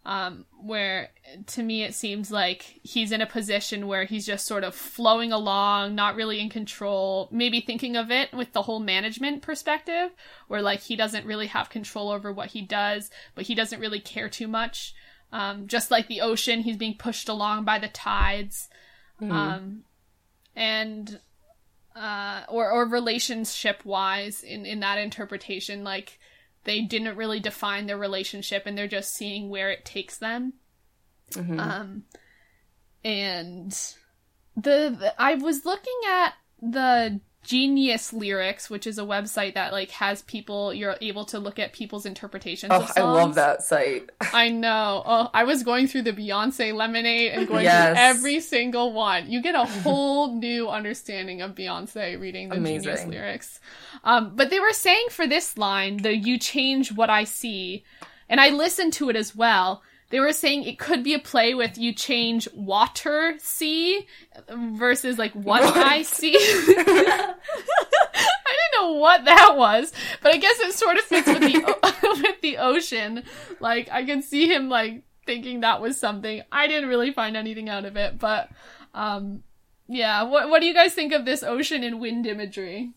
um, 0.04 0.46
where 0.60 1.10
to 1.48 1.62
me 1.62 1.84
it 1.84 1.94
seems 1.94 2.32
like 2.32 2.80
he's 2.82 3.12
in 3.12 3.22
a 3.22 3.28
position 3.28 3.88
where 3.88 4.06
he's 4.06 4.26
just 4.26 4.48
sort 4.48 4.64
of 4.64 4.74
flowing 4.74 5.32
along, 5.32 5.94
not 5.94 6.16
really 6.16 6.40
in 6.40 6.50
control, 6.50 7.30
maybe 7.32 7.62
thinking 7.62 7.96
of 7.96 8.10
it 8.10 8.34
with 8.34 8.52
the 8.52 8.64
whole 8.64 8.80
management 8.80 9.44
perspective, 9.44 10.10
where 10.48 10.62
like 10.62 10.80
he 10.80 10.96
doesn't 10.96 11.26
really 11.26 11.48
have 11.48 11.70
control 11.70 12.10
over 12.10 12.34
what 12.34 12.50
he 12.50 12.62
does, 12.64 13.12
but 13.36 13.46
he 13.46 13.54
doesn't 13.54 13.80
really 13.80 14.00
care 14.00 14.28
too 14.28 14.48
much. 14.48 14.96
Um, 15.32 15.68
just 15.68 15.92
like 15.92 16.08
the 16.08 16.22
ocean, 16.22 16.62
he's 16.62 16.78
being 16.78 16.98
pushed 16.98 17.30
along 17.30 17.64
by 17.64 17.78
the 17.78 17.88
tides. 17.88 18.70
Um, 19.32 19.84
and 20.56 21.20
uh, 21.96 22.44
or 22.50 22.72
or 22.72 22.86
relationship 22.86 23.84
wise 23.86 24.44
in 24.44 24.66
in 24.66 24.80
that 24.80 24.98
interpretation 24.98 25.84
like 25.84 26.20
they 26.64 26.82
didn't 26.82 27.18
really 27.18 27.40
define 27.40 27.88
their 27.88 27.98
relationship 27.98 28.64
and 28.66 28.78
they're 28.78 28.88
just 28.88 29.14
seeing 29.14 29.50
where 29.50 29.70
it 29.72 29.84
takes 29.84 30.18
them. 30.18 30.54
Um 31.60 32.04
and 33.04 33.72
the, 34.56 34.96
the 35.00 35.14
i 35.18 35.36
was 35.36 35.66
looking 35.66 36.00
at 36.08 36.34
the 36.62 37.20
genius 37.44 38.14
lyrics 38.14 38.70
which 38.70 38.86
is 38.86 39.00
a 39.00 39.02
website 39.02 39.56
that 39.56 39.72
like 39.72 39.90
has 39.92 40.22
people 40.24 40.72
you're 40.74 40.96
able 41.02 41.26
to 41.26 41.40
look 41.40 41.58
at 41.58 41.74
people's 41.74 42.06
interpretations 42.06 42.72
Oh, 42.72 42.82
of 42.82 42.90
songs 42.90 42.98
I 42.98 43.02
love 43.02 43.36
that 43.36 43.64
site. 43.64 44.10
I 44.34 44.50
know. 44.50 45.02
Oh, 45.06 45.30
I 45.34 45.44
was 45.44 45.64
going 45.64 45.88
through 45.88 46.04
the 46.04 46.14
Beyonce 46.14 46.74
Lemonade 46.74 47.32
and 47.32 47.48
going 47.48 47.64
Yes. 47.64 47.88
through 47.98 48.04
every 48.04 48.40
single 48.42 48.94
one. 48.94 49.30
You 49.32 49.42
get 49.42 49.56
a 49.56 49.66
whole 49.66 50.34
new 50.40 50.70
understanding 50.70 51.42
of 51.42 51.56
Beyonce 51.56 52.20
reading 52.20 52.50
the 52.50 52.56
Genius 52.58 53.06
lyrics. 53.06 53.60
Um, 54.04 54.34
but 54.36 54.50
they 54.52 54.60
were 54.60 54.74
saying 54.74 55.08
for 55.10 55.26
this 55.28 55.58
line, 55.58 55.98
the 55.98 56.16
"You 56.16 56.38
change 56.38 56.92
what 56.94 57.10
I 57.10 57.24
see," 57.24 57.84
and 58.30 58.40
I 58.40 58.50
listened 58.50 58.94
to 58.94 59.10
it 59.10 59.16
as 59.16 59.36
well. 59.36 59.82
They 60.12 60.20
were 60.20 60.34
saying 60.34 60.64
it 60.64 60.78
could 60.78 61.04
be 61.04 61.14
a 61.14 61.20
play 61.20 61.54
with 61.54 61.78
"You 61.78 61.94
change 61.94 62.48
water 62.54 63.36
see" 63.40 64.06
versus 64.50 65.18
like 65.18 65.32
"What, 65.34 65.64
What? 65.64 65.78
I 65.78 66.04
see." 66.04 66.36
I 66.38 67.36
didn't 68.14 68.76
know 68.76 68.94
what 68.94 69.26
that 69.26 69.56
was, 69.58 69.92
but 70.22 70.34
I 70.34 70.38
guess 70.38 70.60
it 70.60 70.74
sort 70.74 70.98
of 70.98 71.04
fits 71.04 71.28
with 71.28 71.40
the 71.40 71.64
o- 71.66 72.16
with 72.22 72.42
the 72.42 72.58
ocean. 72.58 73.24
Like 73.60 73.90
I 73.92 74.04
could 74.06 74.24
see 74.24 74.54
him 74.54 74.70
like 74.70 75.04
thinking 75.26 75.62
that 75.62 75.82
was 75.82 75.98
something. 75.98 76.42
I 76.52 76.68
didn't 76.68 76.90
really 76.90 77.12
find 77.12 77.38
anything 77.38 77.70
out 77.70 77.86
of 77.86 77.96
it, 77.96 78.20
but 78.20 78.50
um 78.94 79.44
yeah, 79.88 80.24
what 80.24 80.50
what 80.50 80.60
do 80.60 80.68
you 80.68 80.74
guys 80.74 80.94
think 80.94 81.14
of 81.14 81.26
this 81.26 81.44
ocean 81.44 81.84
and 81.84 82.00
wind 82.00 82.26
imagery? 82.26 82.92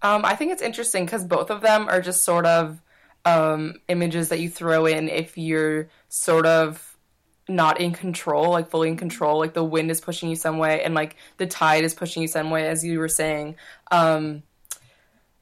Um, 0.00 0.24
I 0.24 0.34
think 0.36 0.52
it's 0.52 0.62
interesting 0.62 1.04
because 1.04 1.24
both 1.24 1.50
of 1.50 1.60
them 1.60 1.88
are 1.88 2.00
just 2.00 2.24
sort 2.24 2.46
of 2.46 2.80
um, 3.24 3.74
images 3.88 4.30
that 4.30 4.40
you 4.40 4.48
throw 4.48 4.86
in 4.86 5.08
if 5.08 5.36
you're 5.36 5.88
sort 6.08 6.46
of 6.46 6.96
not 7.48 7.80
in 7.80 7.92
control, 7.92 8.50
like 8.50 8.70
fully 8.70 8.88
in 8.88 8.96
control. 8.96 9.38
Like 9.38 9.54
the 9.54 9.64
wind 9.64 9.90
is 9.90 10.00
pushing 10.00 10.28
you 10.28 10.36
some 10.36 10.58
way, 10.58 10.82
and 10.82 10.94
like 10.94 11.16
the 11.38 11.46
tide 11.46 11.84
is 11.84 11.94
pushing 11.94 12.22
you 12.22 12.28
some 12.28 12.50
way, 12.50 12.68
as 12.68 12.84
you 12.84 12.98
were 12.98 13.08
saying. 13.08 13.56
Um, 13.90 14.42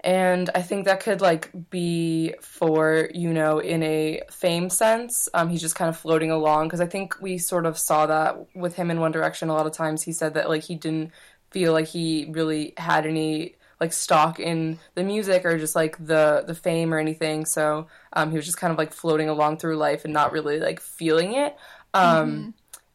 and 0.01 0.51
I 0.55 0.63
think 0.63 0.85
that 0.85 1.01
could 1.01 1.21
like 1.21 1.51
be 1.71 2.35
for 2.41 3.11
you 3.13 3.33
know 3.33 3.59
in 3.59 3.83
a 3.83 4.23
fame 4.31 4.71
sense. 4.71 5.29
Um, 5.35 5.49
he's 5.49 5.61
just 5.61 5.75
kind 5.75 5.89
of 5.89 5.97
floating 5.97 6.31
along 6.31 6.69
because 6.69 6.81
I 6.81 6.87
think 6.87 7.21
we 7.21 7.39
sort 7.39 7.67
of 7.67 7.77
saw 7.77 8.07
that 8.07 8.55
with 8.55 8.77
him 8.77 8.91
in 8.91 9.01
One 9.01 9.13
Direction. 9.13 9.49
A 9.49 9.55
lot 9.55 9.67
of 9.67 9.73
times 9.73 10.03
he 10.03 10.13
said 10.13 10.35
that 10.35 10.49
like 10.49 10.63
he 10.63 10.77
didn't 10.77 11.11
feel 11.51 11.73
like 11.73 11.89
he 11.89 12.29
really 12.31 12.75
had 12.77 13.07
any 13.07 13.57
like 13.81 13.93
stock 13.93 14.41
in 14.41 14.79
the 14.95 15.03
music 15.05 15.45
or 15.45 15.59
just 15.59 15.77
like 15.77 15.97
the 16.05 16.45
the 16.47 16.55
fame 16.55 16.93
or 16.95 16.99
anything. 16.99 17.45
So 17.47 17.89
um, 18.13 18.31
he 18.31 18.37
was 18.37 18.47
just 18.47 18.59
kind 18.59 18.73
of 18.73 18.79
like 18.79 18.93
floating 18.93 19.29
along 19.29 19.59
through 19.59 19.77
life 19.77 20.05
and 20.05 20.15
not 20.15 20.33
really 20.33 20.61
like 20.61 20.81
feeling 20.81 21.35
it. 21.35 21.57
Um, 21.95 22.49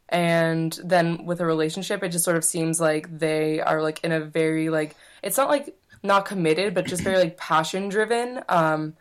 And 0.08 0.78
then 0.84 1.24
with 1.24 1.40
a 1.40 1.46
relationship, 1.46 2.02
it 2.02 2.10
just 2.10 2.24
sort 2.24 2.36
of 2.36 2.44
seems 2.44 2.78
like 2.80 3.18
they 3.18 3.60
are 3.60 3.80
like 3.80 4.04
in 4.04 4.12
a 4.12 4.20
very 4.20 4.68
like 4.68 4.94
it's 5.22 5.38
not 5.38 5.48
like 5.48 5.74
not 6.02 6.26
committed, 6.26 6.74
but 6.74 6.84
just 6.86 7.02
very 7.02 7.16
like 7.16 7.38
passion 7.38 7.88
driven. 7.88 8.42
Um, 8.48 8.94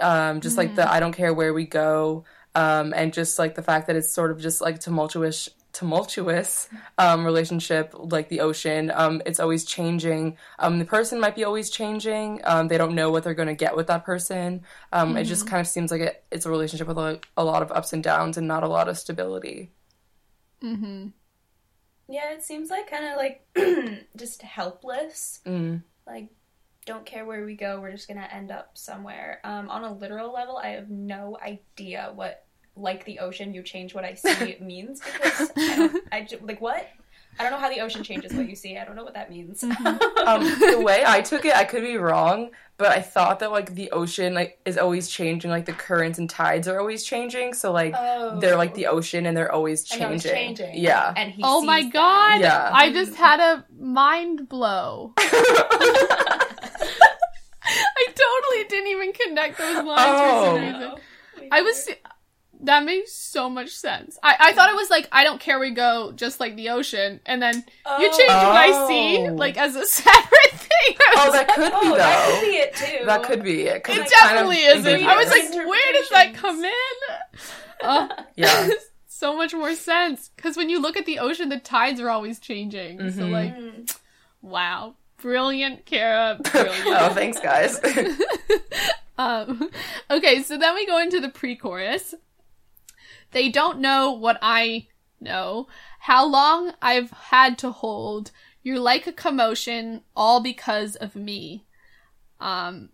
um, 0.00 0.40
just 0.40 0.58
like 0.58 0.74
the 0.74 0.90
I 0.90 1.00
don't 1.00 1.12
care 1.14 1.32
where 1.32 1.54
we 1.54 1.64
go, 1.66 2.24
um, 2.54 2.92
and 2.94 3.12
just 3.12 3.38
like 3.38 3.54
the 3.54 3.62
fact 3.62 3.86
that 3.86 3.96
it's 3.96 4.12
sort 4.12 4.30
of 4.30 4.40
just 4.40 4.60
like 4.60 4.80
tumultuous 4.80 5.48
tumultuous 5.74 6.68
um, 6.96 7.24
relationship 7.26 7.92
like 7.94 8.30
the 8.30 8.40
ocean. 8.40 8.90
Um, 8.94 9.20
it's 9.26 9.40
always 9.40 9.64
changing. 9.64 10.38
Um, 10.58 10.78
the 10.78 10.84
person 10.86 11.20
might 11.20 11.34
be 11.34 11.44
always 11.44 11.68
changing. 11.68 12.40
Um, 12.44 12.68
they 12.68 12.78
don't 12.78 12.94
know 12.94 13.10
what 13.10 13.24
they're 13.24 13.34
going 13.34 13.48
to 13.48 13.54
get 13.54 13.76
with 13.76 13.88
that 13.88 14.04
person. 14.04 14.62
Um, 14.92 15.16
It 15.16 15.24
just 15.24 15.46
kind 15.46 15.60
of 15.60 15.66
seems 15.66 15.90
like 15.90 16.00
it, 16.00 16.24
it's 16.30 16.46
a 16.46 16.50
relationship 16.50 16.86
with 16.86 16.96
a, 16.96 17.20
a 17.36 17.44
lot 17.44 17.62
of 17.62 17.72
ups 17.72 17.92
and 17.92 18.02
downs 18.02 18.38
and 18.38 18.48
not 18.48 18.62
a 18.62 18.68
lot 18.68 18.88
of 18.88 18.96
stability. 18.96 19.72
Hmm. 20.62 21.08
Yeah, 22.08 22.32
it 22.32 22.42
seems 22.42 22.70
like 22.70 22.88
kind 22.88 23.06
of 23.06 23.16
like 23.16 23.46
just 24.16 24.42
helpless. 24.42 25.40
Mm. 25.46 25.82
Like, 26.06 26.28
don't 26.86 27.06
care 27.06 27.24
where 27.24 27.44
we 27.44 27.56
go, 27.56 27.80
we're 27.80 27.92
just 27.92 28.08
gonna 28.08 28.28
end 28.30 28.50
up 28.50 28.76
somewhere. 28.76 29.40
Um, 29.42 29.70
on 29.70 29.84
a 29.84 29.92
literal 29.92 30.32
level, 30.32 30.58
I 30.58 30.68
have 30.68 30.90
no 30.90 31.38
idea 31.42 32.12
what 32.14 32.44
like 32.76 33.04
the 33.04 33.20
ocean, 33.20 33.54
you 33.54 33.62
change 33.62 33.94
what 33.94 34.04
I 34.04 34.14
see 34.14 34.56
means 34.60 35.00
because 35.00 35.50
I 35.56 35.76
don't, 35.76 36.04
I 36.12 36.26
like 36.42 36.60
what. 36.60 36.88
I 37.36 37.42
don't 37.42 37.50
know 37.50 37.58
how 37.58 37.68
the 37.68 37.80
ocean 37.80 38.04
changes 38.04 38.32
what 38.32 38.48
you 38.48 38.54
see. 38.54 38.78
I 38.78 38.84
don't 38.84 38.94
know 38.94 39.02
what 39.02 39.14
that 39.14 39.28
means. 39.30 39.64
Um, 40.24 40.42
the 40.44 40.80
way 40.80 41.02
I 41.06 41.20
took 41.20 41.44
it, 41.44 41.54
I 41.54 41.64
could 41.64 41.82
be 41.82 41.96
wrong, 41.98 42.48
but 42.78 42.86
I 42.88 43.02
thought 43.02 43.40
that 43.40 43.50
like 43.50 43.74
the 43.74 43.90
ocean 43.90 44.32
like 44.34 44.58
is 44.64 44.78
always 44.78 45.06
changing, 45.08 45.50
like 45.50 45.66
the 45.66 45.72
currents 45.74 46.18
and 46.18 46.30
tides 46.30 46.66
are 46.68 46.78
always 46.80 47.04
changing. 47.04 47.52
So 47.52 47.70
like 47.72 47.92
Oh. 47.96 48.38
they're 48.40 48.56
like 48.56 48.72
the 48.74 48.86
ocean 48.86 49.26
and 49.26 49.36
they're 49.36 49.52
always 49.52 49.84
changing. 49.84 50.12
it's 50.14 50.24
changing. 50.24 50.74
Yeah. 50.78 51.12
And 51.16 51.30
he 51.32 51.42
Oh 51.44 51.60
sees 51.60 51.66
my 51.66 51.82
god! 51.82 52.40
Yeah. 52.40 52.70
I 52.72 52.90
just 52.92 53.14
had 53.16 53.38
a 53.40 53.64
mind 53.78 54.48
blow. 54.48 55.12
I 55.18 56.46
totally 58.06 58.64
didn't 58.68 58.88
even 58.88 59.12
connect 59.12 59.58
those 59.58 59.84
lines 59.84 60.16
Oh. 60.16 60.54
for 60.54 60.54
some 60.60 60.62
reason. 60.62 60.92
I 61.52 61.60
was 61.62 61.88
that 62.64 62.84
makes 62.84 63.12
so 63.12 63.48
much 63.48 63.70
sense. 63.70 64.18
I, 64.22 64.36
I 64.40 64.52
thought 64.52 64.68
it 64.70 64.76
was 64.76 64.90
like 64.90 65.08
I 65.12 65.24
don't 65.24 65.40
care 65.40 65.58
we 65.58 65.70
go 65.70 66.12
just 66.12 66.40
like 66.40 66.56
the 66.56 66.70
ocean, 66.70 67.20
and 67.26 67.40
then 67.40 67.54
you 67.98 68.08
change 68.10 68.28
what 68.28 68.56
I 68.56 68.86
see 68.88 69.18
Oh. 69.28 69.34
like 69.34 69.56
as 69.56 69.76
a 69.76 69.86
separate 69.86 70.50
thing. 70.52 70.96
Oh, 71.16 71.24
was 71.26 71.32
that 71.32 71.48
could 71.54 71.70
be 71.70 71.76
Oh, 71.76 71.90
though. 71.90 71.96
that 71.96 72.30
could 72.30 72.40
be 72.44 72.56
it 72.56 72.74
too. 72.74 73.04
That 73.06 73.22
could 73.22 73.42
be 73.42 73.62
it. 73.62 73.84
'cause 73.84 73.96
It 73.96 74.02
it's 74.02 74.12
kind 74.12 74.38
of 74.38 74.50
definitely 74.50 74.64
isn't. 74.64 75.06
I 75.08 75.16
was 75.16 75.28
like, 75.30 75.66
where 75.66 75.92
does 75.92 76.08
that 76.10 76.34
come 76.34 76.64
in? 76.64 77.16
Oh, 77.82 78.08
Yeah. 78.36 78.68
so 79.08 79.36
much 79.36 79.54
more 79.54 79.74
sense. 79.74 80.30
Because 80.36 80.56
when 80.56 80.68
you 80.68 80.80
look 80.80 80.96
at 80.96 81.06
the 81.06 81.18
ocean, 81.20 81.48
the 81.48 81.58
tides 81.58 82.00
are 82.00 82.10
always 82.10 82.38
changing. 82.40 82.98
So, 83.12 83.22
Mhm. 83.22 83.30
like, 83.32 83.90
wow. 84.42 84.94
Brilliant, 85.22 85.86
Kara. 85.86 86.38
Brilliant. 86.42 86.86
oh, 86.86 87.08
thanks, 87.14 87.38
guys. 87.40 87.80
um, 89.18 89.70
okay, 90.10 90.42
so 90.42 90.58
then 90.58 90.74
we 90.74 90.86
go 90.86 90.98
into 91.00 91.20
the 91.20 91.28
pre 91.28 91.56
chorus. 91.56 92.14
They 93.34 93.48
don't 93.48 93.80
know 93.80 94.12
what 94.12 94.38
I 94.40 94.86
know. 95.20 95.66
How 95.98 96.24
long 96.24 96.72
I've 96.80 97.10
had 97.10 97.58
to 97.58 97.72
hold. 97.72 98.30
You're 98.62 98.78
like 98.78 99.08
a 99.08 99.12
commotion, 99.12 100.02
all 100.16 100.40
because 100.40 100.94
of 100.94 101.16
me. 101.16 101.66
Um, 102.40 102.90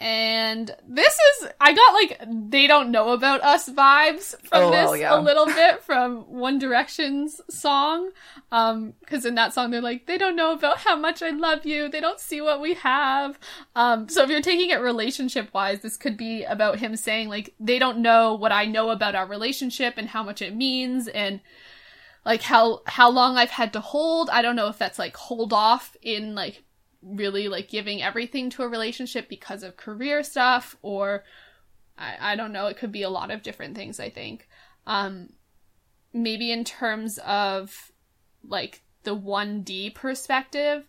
and 0.00 0.74
this 0.88 1.12
is, 1.12 1.48
I 1.60 1.74
got 1.74 1.92
like, 1.92 2.22
they 2.50 2.66
don't 2.66 2.90
know 2.90 3.10
about 3.10 3.42
us 3.42 3.68
vibes 3.68 4.30
from 4.48 4.64
Oh, 4.64 4.70
this 4.70 4.86
well, 4.86 4.96
yeah. 4.96 5.18
a 5.18 5.20
little 5.20 5.44
bit 5.60 5.82
from 5.84 6.22
One 6.22 6.58
Direction's 6.58 7.38
song. 7.50 8.10
Um, 8.50 8.94
cause 9.06 9.26
in 9.26 9.34
that 9.34 9.52
song 9.52 9.70
they're 9.70 9.82
like, 9.82 10.06
they 10.06 10.16
don't 10.16 10.36
know 10.36 10.52
about 10.52 10.78
how 10.78 10.96
much 10.96 11.22
I 11.22 11.30
love 11.30 11.66
you. 11.66 11.90
They 11.90 12.00
don't 12.00 12.18
see 12.18 12.40
what 12.40 12.62
we 12.62 12.74
have. 12.74 13.38
Um, 13.76 14.08
so 14.08 14.22
if 14.22 14.30
you're 14.30 14.40
taking 14.40 14.70
it 14.70 14.80
relationship 14.80 15.52
wise, 15.52 15.80
this 15.80 15.98
could 15.98 16.16
be 16.16 16.44
about 16.44 16.78
him 16.78 16.96
saying 16.96 17.28
like, 17.28 17.52
they 17.60 17.78
don't 17.78 17.98
know 17.98 18.34
what 18.34 18.52
I 18.52 18.64
know 18.64 18.88
about 18.88 19.14
our 19.14 19.26
relationship 19.26 19.94
and 19.98 20.08
how 20.08 20.22
much 20.22 20.40
it 20.40 20.56
means 20.56 21.08
and 21.08 21.40
like 22.24 22.40
how, 22.40 22.80
how 22.86 23.10
long 23.10 23.36
I've 23.36 23.50
had 23.50 23.74
to 23.74 23.80
hold. 23.80 24.30
I 24.30 24.40
don't 24.40 24.56
know 24.56 24.68
if 24.68 24.78
that's 24.78 24.98
like 24.98 25.14
hold 25.16 25.52
off 25.52 25.94
in 26.00 26.34
like 26.34 26.62
really 27.02 27.48
like 27.48 27.68
giving 27.68 28.02
everything 28.02 28.50
to 28.50 28.62
a 28.62 28.68
relationship 28.68 29.28
because 29.28 29.62
of 29.62 29.76
career 29.76 30.22
stuff 30.22 30.76
or 30.82 31.24
I, 31.96 32.32
I 32.32 32.36
don't 32.36 32.52
know. 32.52 32.66
It 32.66 32.76
could 32.76 32.92
be 32.92 33.02
a 33.02 33.10
lot 33.10 33.30
of 33.30 33.42
different 33.42 33.76
things, 33.76 34.00
I 34.00 34.10
think. 34.10 34.48
Um, 34.86 35.30
maybe 36.12 36.50
in 36.50 36.64
terms 36.64 37.18
of 37.18 37.92
like 38.46 38.82
the 39.04 39.16
1D 39.16 39.94
perspective, 39.94 40.88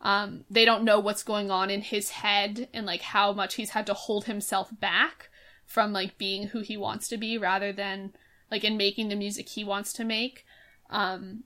um, 0.00 0.44
they 0.50 0.64
don't 0.64 0.84
know 0.84 0.98
what's 0.98 1.22
going 1.22 1.50
on 1.50 1.70
in 1.70 1.80
his 1.80 2.10
head 2.10 2.68
and 2.72 2.86
like 2.86 3.02
how 3.02 3.32
much 3.32 3.54
he's 3.54 3.70
had 3.70 3.86
to 3.86 3.94
hold 3.94 4.24
himself 4.24 4.68
back 4.80 5.30
from 5.64 5.92
like 5.92 6.18
being 6.18 6.48
who 6.48 6.60
he 6.60 6.76
wants 6.76 7.08
to 7.08 7.16
be 7.16 7.38
rather 7.38 7.72
than 7.72 8.12
like 8.50 8.64
in 8.64 8.76
making 8.76 9.08
the 9.08 9.16
music 9.16 9.48
he 9.48 9.64
wants 9.64 9.92
to 9.94 10.04
make. 10.04 10.44
Um, 10.90 11.44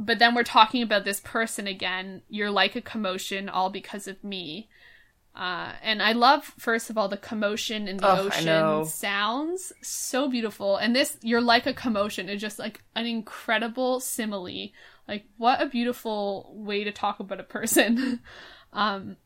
but 0.00 0.18
then 0.18 0.34
we're 0.34 0.42
talking 0.42 0.82
about 0.82 1.04
this 1.04 1.20
person 1.20 1.66
again. 1.66 2.22
You're 2.28 2.50
like 2.50 2.74
a 2.74 2.80
commotion, 2.80 3.50
all 3.50 3.68
because 3.68 4.08
of 4.08 4.24
me. 4.24 4.70
Uh, 5.36 5.72
and 5.82 6.02
I 6.02 6.12
love, 6.12 6.44
first 6.58 6.88
of 6.88 6.96
all, 6.96 7.08
the 7.08 7.18
commotion 7.18 7.86
in 7.86 7.98
the 7.98 8.14
know. 8.14 8.22
ocean 8.22 8.84
sounds 8.86 9.72
so 9.82 10.28
beautiful. 10.28 10.76
And 10.76 10.96
this, 10.96 11.18
you're 11.20 11.42
like 11.42 11.66
a 11.66 11.74
commotion, 11.74 12.30
is 12.30 12.40
just 12.40 12.58
like 12.58 12.82
an 12.96 13.06
incredible 13.06 14.00
simile. 14.00 14.70
Like, 15.06 15.26
what 15.36 15.60
a 15.60 15.66
beautiful 15.66 16.50
way 16.56 16.82
to 16.84 16.92
talk 16.92 17.20
about 17.20 17.38
a 17.38 17.44
person. 17.44 18.20
um, 18.72 19.18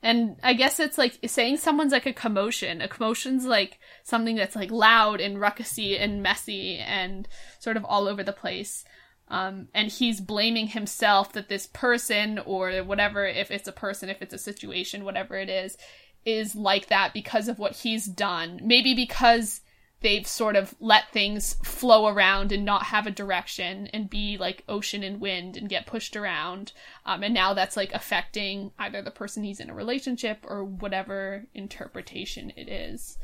and 0.00 0.36
I 0.44 0.54
guess 0.54 0.78
it's 0.78 0.96
like 0.96 1.18
saying 1.26 1.56
someone's 1.56 1.92
like 1.92 2.06
a 2.06 2.12
commotion. 2.12 2.80
A 2.80 2.88
commotion's 2.88 3.46
like 3.46 3.80
something 4.04 4.36
that's 4.36 4.54
like 4.54 4.70
loud 4.70 5.20
and 5.20 5.38
ruckusy 5.38 6.00
and 6.00 6.22
messy 6.22 6.78
and 6.78 7.26
sort 7.58 7.76
of 7.76 7.84
all 7.84 8.06
over 8.06 8.22
the 8.22 8.32
place. 8.32 8.84
Um, 9.28 9.68
and 9.72 9.90
he's 9.90 10.20
blaming 10.20 10.68
himself 10.68 11.32
that 11.32 11.48
this 11.48 11.66
person 11.66 12.38
or 12.38 12.72
whatever, 12.84 13.26
if 13.26 13.50
it's 13.50 13.68
a 13.68 13.72
person, 13.72 14.08
if 14.08 14.20
it's 14.20 14.34
a 14.34 14.38
situation, 14.38 15.04
whatever 15.04 15.36
it 15.36 15.48
is, 15.48 15.76
is 16.24 16.54
like 16.54 16.88
that 16.88 17.14
because 17.14 17.48
of 17.48 17.58
what 17.58 17.76
he's 17.76 18.06
done. 18.06 18.60
Maybe 18.62 18.94
because 18.94 19.62
they've 20.04 20.26
sort 20.26 20.54
of 20.54 20.74
let 20.80 21.10
things 21.10 21.54
flow 21.64 22.06
around 22.06 22.52
and 22.52 22.62
not 22.64 22.84
have 22.84 23.06
a 23.06 23.10
direction 23.10 23.86
and 23.88 24.10
be 24.10 24.36
like 24.36 24.62
ocean 24.68 25.02
and 25.02 25.18
wind 25.18 25.56
and 25.56 25.68
get 25.68 25.86
pushed 25.86 26.14
around. 26.14 26.72
Um, 27.06 27.22
and 27.22 27.32
now 27.32 27.54
that's 27.54 27.76
like 27.76 27.92
affecting 27.94 28.72
either 28.78 29.00
the 29.00 29.10
person 29.10 29.44
he's 29.44 29.60
in 29.60 29.70
a 29.70 29.74
relationship 29.74 30.44
or 30.46 30.62
whatever 30.62 31.46
interpretation 31.54 32.52
it 32.54 32.68
is. 32.68 33.16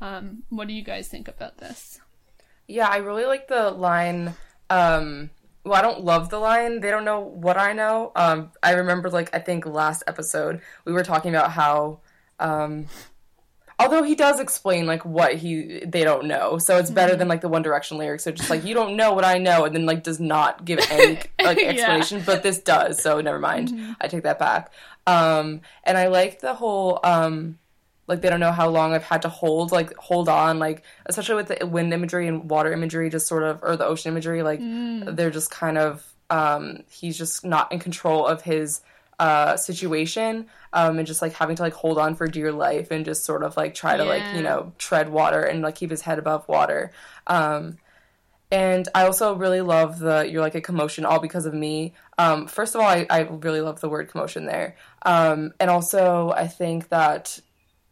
Um, 0.00 0.44
what 0.50 0.68
do 0.68 0.72
you 0.74 0.84
guys 0.84 1.08
think 1.08 1.26
about 1.26 1.58
this? 1.58 2.00
Yeah, 2.68 2.86
I 2.86 2.98
really 2.98 3.24
like 3.24 3.48
the 3.48 3.72
line. 3.72 4.34
Um, 4.70 5.30
well, 5.64 5.74
I 5.74 5.82
don't 5.82 6.04
love 6.04 6.30
the 6.30 6.38
line. 6.38 6.80
They 6.80 6.90
don't 6.90 7.04
know 7.04 7.20
what 7.20 7.56
I 7.58 7.72
know. 7.72 8.12
Um, 8.16 8.50
I 8.62 8.72
remember, 8.72 9.10
like, 9.10 9.34
I 9.34 9.38
think 9.38 9.66
last 9.66 10.02
episode 10.06 10.60
we 10.84 10.92
were 10.92 11.02
talking 11.04 11.34
about 11.34 11.50
how, 11.52 12.00
um, 12.38 12.86
although 13.78 14.02
he 14.02 14.14
does 14.14 14.40
explain 14.40 14.86
like 14.86 15.04
what 15.04 15.34
he 15.36 15.80
they 15.86 16.04
don't 16.04 16.26
know, 16.26 16.58
so 16.58 16.76
it's 16.78 16.90
better 16.90 17.16
than 17.16 17.28
like 17.28 17.40
the 17.40 17.48
One 17.48 17.62
Direction 17.62 17.98
lyrics. 17.98 18.24
So 18.24 18.30
just 18.32 18.50
like 18.50 18.64
you 18.64 18.74
don't 18.74 18.96
know 18.96 19.12
what 19.12 19.24
I 19.24 19.38
know, 19.38 19.64
and 19.64 19.74
then 19.74 19.86
like 19.86 20.02
does 20.02 20.20
not 20.20 20.64
give 20.64 20.80
any 20.90 21.18
like 21.42 21.58
Yeah. 21.58 21.68
explanation. 21.70 22.22
But 22.26 22.42
this 22.42 22.58
does, 22.58 23.02
so 23.02 23.20
never 23.20 23.38
mind. 23.38 23.96
I 24.00 24.08
take 24.08 24.22
that 24.24 24.38
back. 24.38 24.72
Um, 25.06 25.60
and 25.84 25.96
I 25.96 26.08
like 26.08 26.40
the 26.40 26.54
whole 26.54 27.00
um 27.04 27.58
like 28.10 28.20
they 28.20 28.28
don't 28.28 28.40
know 28.40 28.52
how 28.52 28.68
long 28.68 28.92
I've 28.92 29.04
had 29.04 29.22
to 29.22 29.28
hold 29.28 29.72
like 29.72 29.94
hold 29.96 30.28
on 30.28 30.58
like 30.58 30.82
especially 31.06 31.36
with 31.36 31.48
the 31.48 31.66
wind 31.66 31.94
imagery 31.94 32.28
and 32.28 32.50
water 32.50 32.72
imagery 32.72 33.08
just 33.08 33.26
sort 33.26 33.44
of 33.44 33.62
or 33.62 33.76
the 33.76 33.86
ocean 33.86 34.10
imagery 34.12 34.42
like 34.42 34.60
they're 35.16 35.30
just 35.30 35.50
kind 35.50 35.78
of 35.78 36.04
um 36.28 36.80
he's 36.90 37.16
just 37.16 37.44
not 37.44 37.72
in 37.72 37.78
control 37.78 38.26
of 38.26 38.42
his 38.42 38.82
uh 39.18 39.56
situation 39.56 40.46
um 40.72 40.98
and 40.98 41.06
just 41.06 41.22
like 41.22 41.32
having 41.34 41.54
to 41.56 41.62
like 41.62 41.72
hold 41.72 41.98
on 41.98 42.14
for 42.14 42.26
dear 42.26 42.52
life 42.52 42.90
and 42.90 43.04
just 43.04 43.24
sort 43.24 43.42
of 43.42 43.56
like 43.56 43.74
try 43.74 43.96
to 43.96 44.04
like 44.04 44.24
you 44.34 44.42
know 44.42 44.72
tread 44.78 45.08
water 45.08 45.42
and 45.42 45.62
like 45.62 45.76
keep 45.76 45.90
his 45.90 46.02
head 46.02 46.18
above 46.18 46.46
water. 46.48 46.90
Um 47.26 47.78
and 48.52 48.88
I 48.94 49.04
also 49.04 49.36
really 49.36 49.60
love 49.60 50.00
the 50.00 50.28
"You're 50.28 50.40
like 50.40 50.56
a 50.56 50.60
commotion, 50.60 51.04
all 51.04 51.20
because 51.20 51.46
of 51.46 51.54
me." 51.54 51.94
Um, 52.18 52.48
first 52.48 52.74
of 52.74 52.80
all, 52.80 52.86
I, 52.88 53.06
I 53.08 53.20
really 53.20 53.60
love 53.60 53.80
the 53.80 53.88
word 53.88 54.08
commotion 54.10 54.46
there, 54.46 54.74
um, 55.02 55.52
and 55.60 55.70
also 55.70 56.30
I 56.30 56.48
think 56.48 56.88
that 56.88 57.38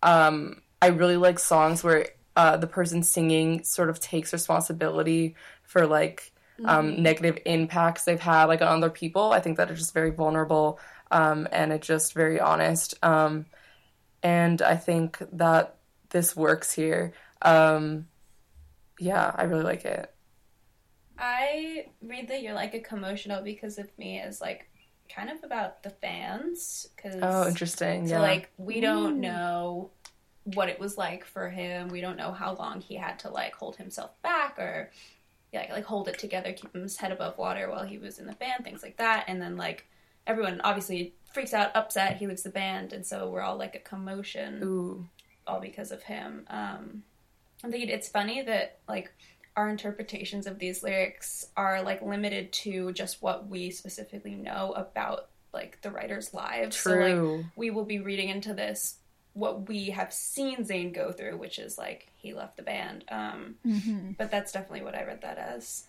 um, 0.03 0.63
I 0.81 0.89
really 0.89 1.17
like 1.17 1.39
songs 1.39 1.83
where 1.83 2.09
uh, 2.37 2.57
the 2.57 2.67
person 2.67 3.03
singing 3.03 3.65
sort 3.65 3.91
of 3.91 4.01
takes 4.01 4.33
responsibility 4.33 5.35
for 5.63 5.87
like 5.87 6.33
um, 6.65 7.03
negative 7.03 7.39
impacts 7.47 8.05
they've 8.05 8.21
had 8.21 8.45
like 8.45 8.63
on 8.63 8.69
other 8.69 8.91
people. 8.91 9.33
I 9.33 9.41
think 9.41 9.57
that 9.57 9.71
it's 9.71 9.81
just 9.81 9.95
very 9.95 10.11
vulnerable 10.11 10.81
um, 11.11 11.49
and 11.53 11.73
it's 11.73 11.87
just 11.87 12.15
very 12.15 12.41
honest. 12.41 12.95
Um, 13.03 13.47
and 14.23 14.61
I 14.63 14.77
think 14.77 15.19
that 15.33 15.77
this 16.11 16.35
works 16.35 16.73
here. 16.73 17.13
Um, 17.43 18.07
yeah, 18.99 19.33
I 19.35 19.45
really 19.45 19.63
like 19.63 19.85
it. 19.85 20.13
I 21.19 21.87
read 22.03 22.29
that 22.29 22.43
you're 22.43 22.55
like 22.55 22.75
a 22.75 22.81
commotional 22.81 23.43
because 23.43 23.79
of 23.79 23.91
me 23.99 24.21
as 24.21 24.41
like 24.41 24.68
kind 25.15 25.31
of 25.31 25.43
about 25.43 25.83
the 25.83 25.91
fans 25.91 26.89
because 26.97 27.17
Oh, 27.23 27.49
interesting. 27.49 28.07
so 28.07 28.15
Yeah. 28.15 28.21
like 28.21 28.51
we 28.59 28.81
don't 28.81 29.21
know 29.21 29.91
what 30.45 30.69
it 30.69 30.79
was 30.81 30.97
like 30.97 31.25
for 31.25 31.49
him. 31.51 31.89
We 31.89 32.01
don't 32.01 32.17
know 32.17 32.33
how 32.33 32.55
long 32.55 32.81
he 32.81 32.95
had 32.97 33.19
to 33.21 33.31
like 33.31 33.55
hold 33.55 33.77
himself 33.77 34.11
back 34.23 34.59
or 34.59 34.91
yeah, 35.53 35.61
like, 35.61 35.71
like 35.71 35.85
hold 35.85 36.09
it 36.09 36.19
together, 36.19 36.53
keep 36.53 36.75
his 36.75 36.97
head 36.99 37.11
above 37.13 37.39
water 37.39 37.71
while 37.71 37.85
he 37.85 37.99
was 37.99 38.19
in 38.19 38.27
the 38.27 38.35
band, 38.35 38.65
things 38.65 38.83
like 38.83 38.99
that. 38.99 39.25
And 39.29 39.41
then 39.41 39.57
like 39.57 39.87
everyone 40.27 40.61
obviously 40.63 41.15
freaks 41.33 41.55
out, 41.55 41.75
upset, 41.75 42.17
he 42.19 42.27
leaves 42.27 42.43
the 42.43 42.51
band, 42.51 42.93
and 42.93 43.05
so 43.07 43.29
we're 43.31 43.41
all 43.43 43.57
like 43.57 43.75
a 43.75 43.79
commotion, 43.79 44.61
Ooh. 44.63 45.07
all 45.47 45.61
because 45.61 45.91
of 45.91 46.03
him. 46.03 46.45
Um, 46.49 47.03
I 47.65 47.71
think 47.71 47.89
it's 47.91 48.09
funny 48.09 48.43
that 48.43 48.79
like 48.89 49.11
our 49.59 49.69
interpretations 49.69 50.47
of 50.47 50.61
these 50.61 50.85
lyrics 50.85 51.49
are 51.57 51.83
like 51.83 52.01
limited 52.01 52.53
to 52.53 52.93
just 52.93 53.21
what 53.21 53.49
we 53.49 53.71
specifically 53.73 54.37
know 54.37 54.73
about 54.77 55.27
like 55.53 55.81
the 55.83 55.91
writer's 55.91 56.33
lives. 56.33 56.77
So 56.77 56.91
like 56.93 57.15
True. 57.15 57.45
we 57.57 57.71
will 57.71 57.85
be 57.85 57.99
reading 57.99 58.29
into 58.29 58.55
this 58.55 58.99
what 59.33 59.69
we 59.69 59.91
have 59.91 60.13
seen 60.13 60.59
Zayn 60.65 60.95
go 60.95 61.11
through, 61.11 61.39
which 61.39 61.59
is 61.59 61.77
like 61.77 62.07
he 62.15 62.35
left 62.35 62.57
the 62.57 62.63
band. 62.63 63.05
Um, 63.11 63.57
Mm-hmm. 63.67 64.13
but 64.17 64.31
that's 64.31 64.53
definitely 64.53 64.83
what 64.85 64.95
I 64.95 65.05
read 65.05 65.23
that 65.23 65.39
as. 65.39 65.87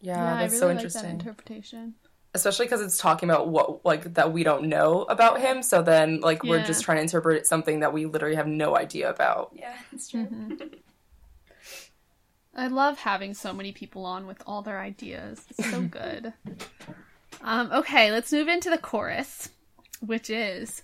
yeah, 0.00 0.16
Yeah, 0.16 0.34
I 0.34 0.38
that's 0.40 0.52
really 0.54 0.58
so 0.60 0.66
like 0.66 0.74
that 0.76 0.80
interesting. 0.84 1.10
interpretation. 1.10 1.94
Especially 2.34 2.66
because 2.66 2.80
it's 2.80 2.98
talking 2.98 3.30
about 3.30 3.48
what 3.50 3.84
like 3.84 4.14
that 4.14 4.32
we 4.32 4.42
don't 4.42 4.64
know 4.64 5.02
about 5.02 5.40
him. 5.40 5.62
So 5.62 5.80
then 5.82 6.20
like 6.22 6.42
we're 6.42 6.64
just 6.64 6.82
trying 6.82 6.96
to 6.96 7.02
interpret 7.02 7.46
something 7.46 7.80
that 7.80 7.92
we 7.92 8.06
literally 8.06 8.34
have 8.36 8.48
no 8.48 8.76
idea 8.76 9.10
about. 9.10 9.52
Yeah, 9.54 9.74
that's 9.92 10.08
true. 10.08 10.26
I 12.54 12.66
love 12.66 12.98
having 12.98 13.34
so 13.34 13.52
many 13.52 13.72
people 13.72 14.04
on 14.04 14.26
with 14.26 14.42
all 14.46 14.62
their 14.62 14.80
ideas. 14.80 15.44
It's 15.50 15.70
so 15.70 15.82
good. 15.90 16.32
um, 17.40 17.70
okay, 17.72 18.10
let's 18.10 18.32
move 18.32 18.48
into 18.48 18.68
the 18.70 18.78
chorus, 18.78 19.50
which 20.00 20.28
is 20.28 20.82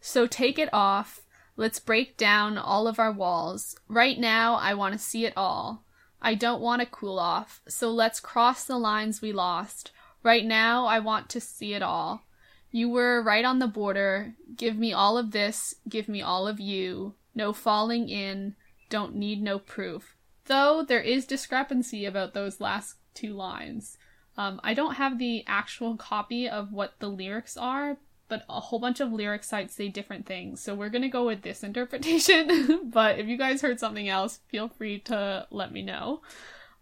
So 0.00 0.26
take 0.26 0.58
it 0.58 0.72
off. 0.72 1.20
Let's 1.56 1.78
break 1.78 2.16
down 2.16 2.56
all 2.56 2.88
of 2.88 2.98
our 2.98 3.12
walls. 3.12 3.76
Right 3.86 4.18
now, 4.18 4.54
I 4.54 4.72
want 4.72 4.94
to 4.94 4.98
see 4.98 5.26
it 5.26 5.34
all. 5.36 5.84
I 6.22 6.34
don't 6.34 6.62
want 6.62 6.80
to 6.80 6.86
cool 6.86 7.18
off, 7.18 7.60
so 7.68 7.90
let's 7.90 8.20
cross 8.20 8.64
the 8.64 8.78
lines 8.78 9.20
we 9.20 9.32
lost. 9.32 9.90
Right 10.22 10.44
now, 10.44 10.86
I 10.86 10.98
want 10.98 11.28
to 11.30 11.40
see 11.40 11.74
it 11.74 11.82
all. 11.82 12.24
You 12.70 12.88
were 12.88 13.22
right 13.22 13.44
on 13.44 13.58
the 13.58 13.66
border. 13.66 14.34
Give 14.54 14.76
me 14.76 14.92
all 14.92 15.18
of 15.18 15.32
this, 15.32 15.74
give 15.88 16.08
me 16.08 16.22
all 16.22 16.46
of 16.46 16.60
you. 16.60 17.14
No 17.34 17.52
falling 17.52 18.08
in, 18.08 18.54
don't 18.88 19.14
need 19.14 19.42
no 19.42 19.58
proof. 19.58 20.16
Though 20.46 20.84
there 20.86 21.00
is 21.00 21.26
discrepancy 21.26 22.04
about 22.04 22.34
those 22.34 22.60
last 22.60 22.96
two 23.14 23.32
lines. 23.32 23.98
Um, 24.36 24.60
I 24.64 24.74
don't 24.74 24.94
have 24.94 25.18
the 25.18 25.44
actual 25.46 25.96
copy 25.96 26.48
of 26.48 26.72
what 26.72 26.94
the 26.98 27.08
lyrics 27.08 27.56
are, 27.56 27.98
but 28.28 28.44
a 28.48 28.60
whole 28.60 28.78
bunch 28.78 29.00
of 29.00 29.12
lyric 29.12 29.44
sites 29.44 29.74
say 29.74 29.88
different 29.88 30.24
things. 30.24 30.62
So 30.62 30.74
we're 30.74 30.88
gonna 30.88 31.08
go 31.08 31.26
with 31.26 31.42
this 31.42 31.62
interpretation. 31.64 32.80
but 32.90 33.18
if 33.18 33.26
you 33.26 33.36
guys 33.36 33.60
heard 33.60 33.80
something 33.80 34.08
else, 34.08 34.40
feel 34.48 34.68
free 34.68 35.00
to 35.00 35.46
let 35.50 35.72
me 35.72 35.82
know. 35.82 36.22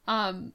Um, 0.06 0.52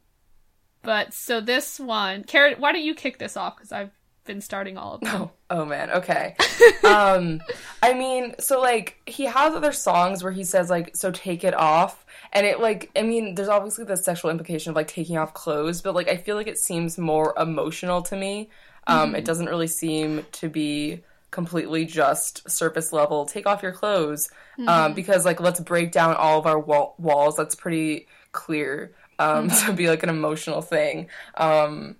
but 0.82 1.14
so 1.14 1.42
this 1.42 1.80
one, 1.80 2.24
Kara, 2.24 2.56
why 2.58 2.72
don't 2.72 2.84
you 2.84 2.96
kick 2.96 3.18
this 3.18 3.38
off? 3.38 3.56
Because 3.56 3.72
I've 3.72 3.92
been 4.26 4.42
starting 4.42 4.78
all 4.78 4.96
of 4.96 5.02
them. 5.02 5.30
Oh, 5.50 5.62
oh 5.62 5.66
man, 5.66 5.92
okay. 5.92 6.36
um, 6.84 7.40
I 7.82 7.94
mean, 7.94 8.36
so 8.40 8.60
like 8.60 9.00
he 9.06 9.26
has 9.26 9.54
other 9.54 9.72
songs 9.72 10.24
where 10.24 10.32
he 10.32 10.44
says 10.44 10.70
like, 10.70 10.96
"So 10.96 11.12
take 11.12 11.44
it 11.44 11.54
off," 11.54 12.03
and 12.34 12.46
it 12.46 12.60
like, 12.60 12.92
I 12.98 13.04
mean, 13.04 13.36
there's 13.36 13.50
obviously 13.50 13.86
the 13.86 13.98
sexual 13.98 14.32
implication 14.32 14.72
of 14.72 14.76
like 14.76 14.88
taking 14.90 15.18
off 15.18 15.34
clothes, 15.34 15.82
but 15.82 15.96
like 15.96 16.10
I 16.10 16.18
feel 16.18 16.36
like 16.36 16.48
it 16.48 16.58
seems 16.60 16.98
more 16.98 17.34
emotional 17.38 18.02
to 18.04 18.16
me. 18.18 18.50
Um, 18.88 19.16
It 19.16 19.26
doesn't 19.26 19.48
really 19.48 19.68
seem 19.68 20.26
to 20.34 20.50
be 20.50 21.04
completely 21.32 21.86
just 21.86 22.50
surface 22.50 22.94
level. 22.94 23.26
Take 23.26 23.48
off 23.48 23.64
your 23.64 23.72
clothes, 23.72 24.30
um, 24.68 24.94
because 24.94 25.26
like 25.26 25.40
let's 25.40 25.60
break 25.62 25.92
down 25.92 26.16
all 26.16 26.40
of 26.40 26.46
our 26.48 26.60
wall- 26.60 26.96
walls. 27.00 27.36
That's 27.38 27.56
pretty 27.56 28.08
clear 28.34 28.94
um, 29.20 29.50
to 29.66 29.74
be 29.74 29.90
like 29.90 30.04
an 30.04 30.10
emotional 30.10 30.62
thing. 30.62 31.10
Um, 31.36 31.98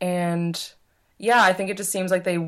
and 0.00 0.72
yeah, 1.18 1.42
I 1.42 1.52
think 1.52 1.70
it 1.70 1.76
just 1.76 1.92
seems 1.92 2.10
like 2.10 2.24
they 2.24 2.38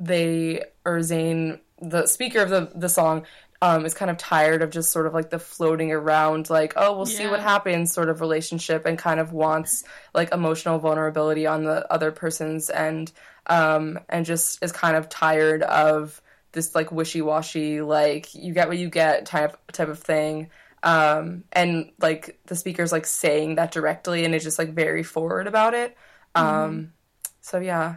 they 0.00 0.64
or 0.84 0.98
Zayn, 0.98 1.60
the 1.82 2.06
speaker 2.06 2.40
of 2.40 2.48
the 2.48 2.70
the 2.74 2.88
song, 2.88 3.26
um, 3.60 3.84
is 3.84 3.94
kind 3.94 4.10
of 4.10 4.16
tired 4.16 4.62
of 4.62 4.70
just 4.70 4.90
sort 4.90 5.06
of 5.06 5.14
like 5.14 5.30
the 5.30 5.38
floating 5.38 5.92
around, 5.92 6.48
like 6.48 6.72
oh 6.76 6.96
we'll 6.96 7.06
see 7.06 7.26
what 7.26 7.40
happens 7.40 7.92
sort 7.92 8.08
of 8.08 8.20
relationship, 8.20 8.86
and 8.86 8.98
kind 8.98 9.20
of 9.20 9.32
wants 9.32 9.84
like 10.14 10.32
emotional 10.32 10.78
vulnerability 10.78 11.46
on 11.46 11.64
the 11.64 11.90
other 11.92 12.12
person's 12.12 12.70
end, 12.70 13.12
um, 13.46 13.98
and 14.08 14.24
just 14.24 14.62
is 14.62 14.72
kind 14.72 14.96
of 14.96 15.08
tired 15.08 15.62
of 15.62 16.22
this 16.52 16.74
like 16.74 16.92
wishy 16.92 17.22
washy 17.22 17.80
like 17.80 18.34
you 18.34 18.52
get 18.52 18.68
what 18.68 18.78
you 18.78 18.88
get 18.88 19.26
type 19.26 19.56
type 19.72 19.88
of 19.88 19.98
thing. 19.98 20.50
Um, 20.84 21.44
and 21.52 21.92
like 22.00 22.40
the 22.46 22.56
speaker's 22.56 22.90
like 22.92 23.06
saying 23.06 23.56
that 23.56 23.72
directly, 23.72 24.24
and 24.24 24.34
is 24.34 24.42
just 24.42 24.58
like 24.58 24.74
very 24.74 25.02
forward 25.02 25.46
about 25.46 25.74
it. 25.74 25.96
Um, 26.34 26.92
so 27.40 27.58
yeah. 27.58 27.96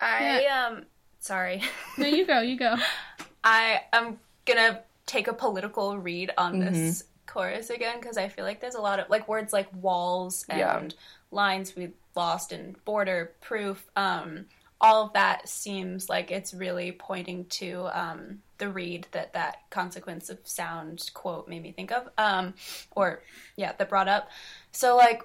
I 0.00 0.46
um 0.46 0.84
sorry. 1.28 1.62
no, 1.98 2.06
you 2.06 2.26
go, 2.26 2.40
you 2.40 2.56
go. 2.58 2.74
I 3.44 3.82
am 3.92 4.18
gonna 4.46 4.80
take 5.06 5.28
a 5.28 5.32
political 5.34 5.96
read 5.98 6.32
on 6.38 6.58
this 6.58 7.04
chorus 7.26 7.68
again 7.70 8.00
because 8.00 8.16
I 8.16 8.28
feel 8.28 8.44
like 8.44 8.60
there's 8.60 8.74
a 8.74 8.80
lot 8.80 8.98
of 8.98 9.08
like 9.10 9.28
words 9.28 9.52
like 9.52 9.68
walls 9.74 10.44
and 10.48 10.58
Yeah. 10.58 10.88
lines 11.30 11.76
we 11.76 11.90
lost 12.16 12.52
and 12.52 12.82
border 12.84 13.32
proof. 13.42 13.86
Um, 13.94 14.46
all 14.80 15.04
of 15.06 15.12
that 15.12 15.48
seems 15.48 16.08
like 16.08 16.30
it's 16.30 16.54
really 16.54 16.92
pointing 16.92 17.44
to 17.46 17.86
um, 17.92 18.40
the 18.58 18.68
read 18.68 19.06
that 19.12 19.32
that 19.34 19.56
consequence 19.70 20.30
of 20.30 20.38
sound 20.44 21.10
quote 21.14 21.48
made 21.48 21.62
me 21.62 21.72
think 21.72 21.90
of, 21.92 22.08
um, 22.16 22.54
or 22.92 23.22
yeah, 23.56 23.72
that 23.72 23.88
brought 23.88 24.08
up. 24.08 24.30
So 24.72 24.96
like 24.96 25.22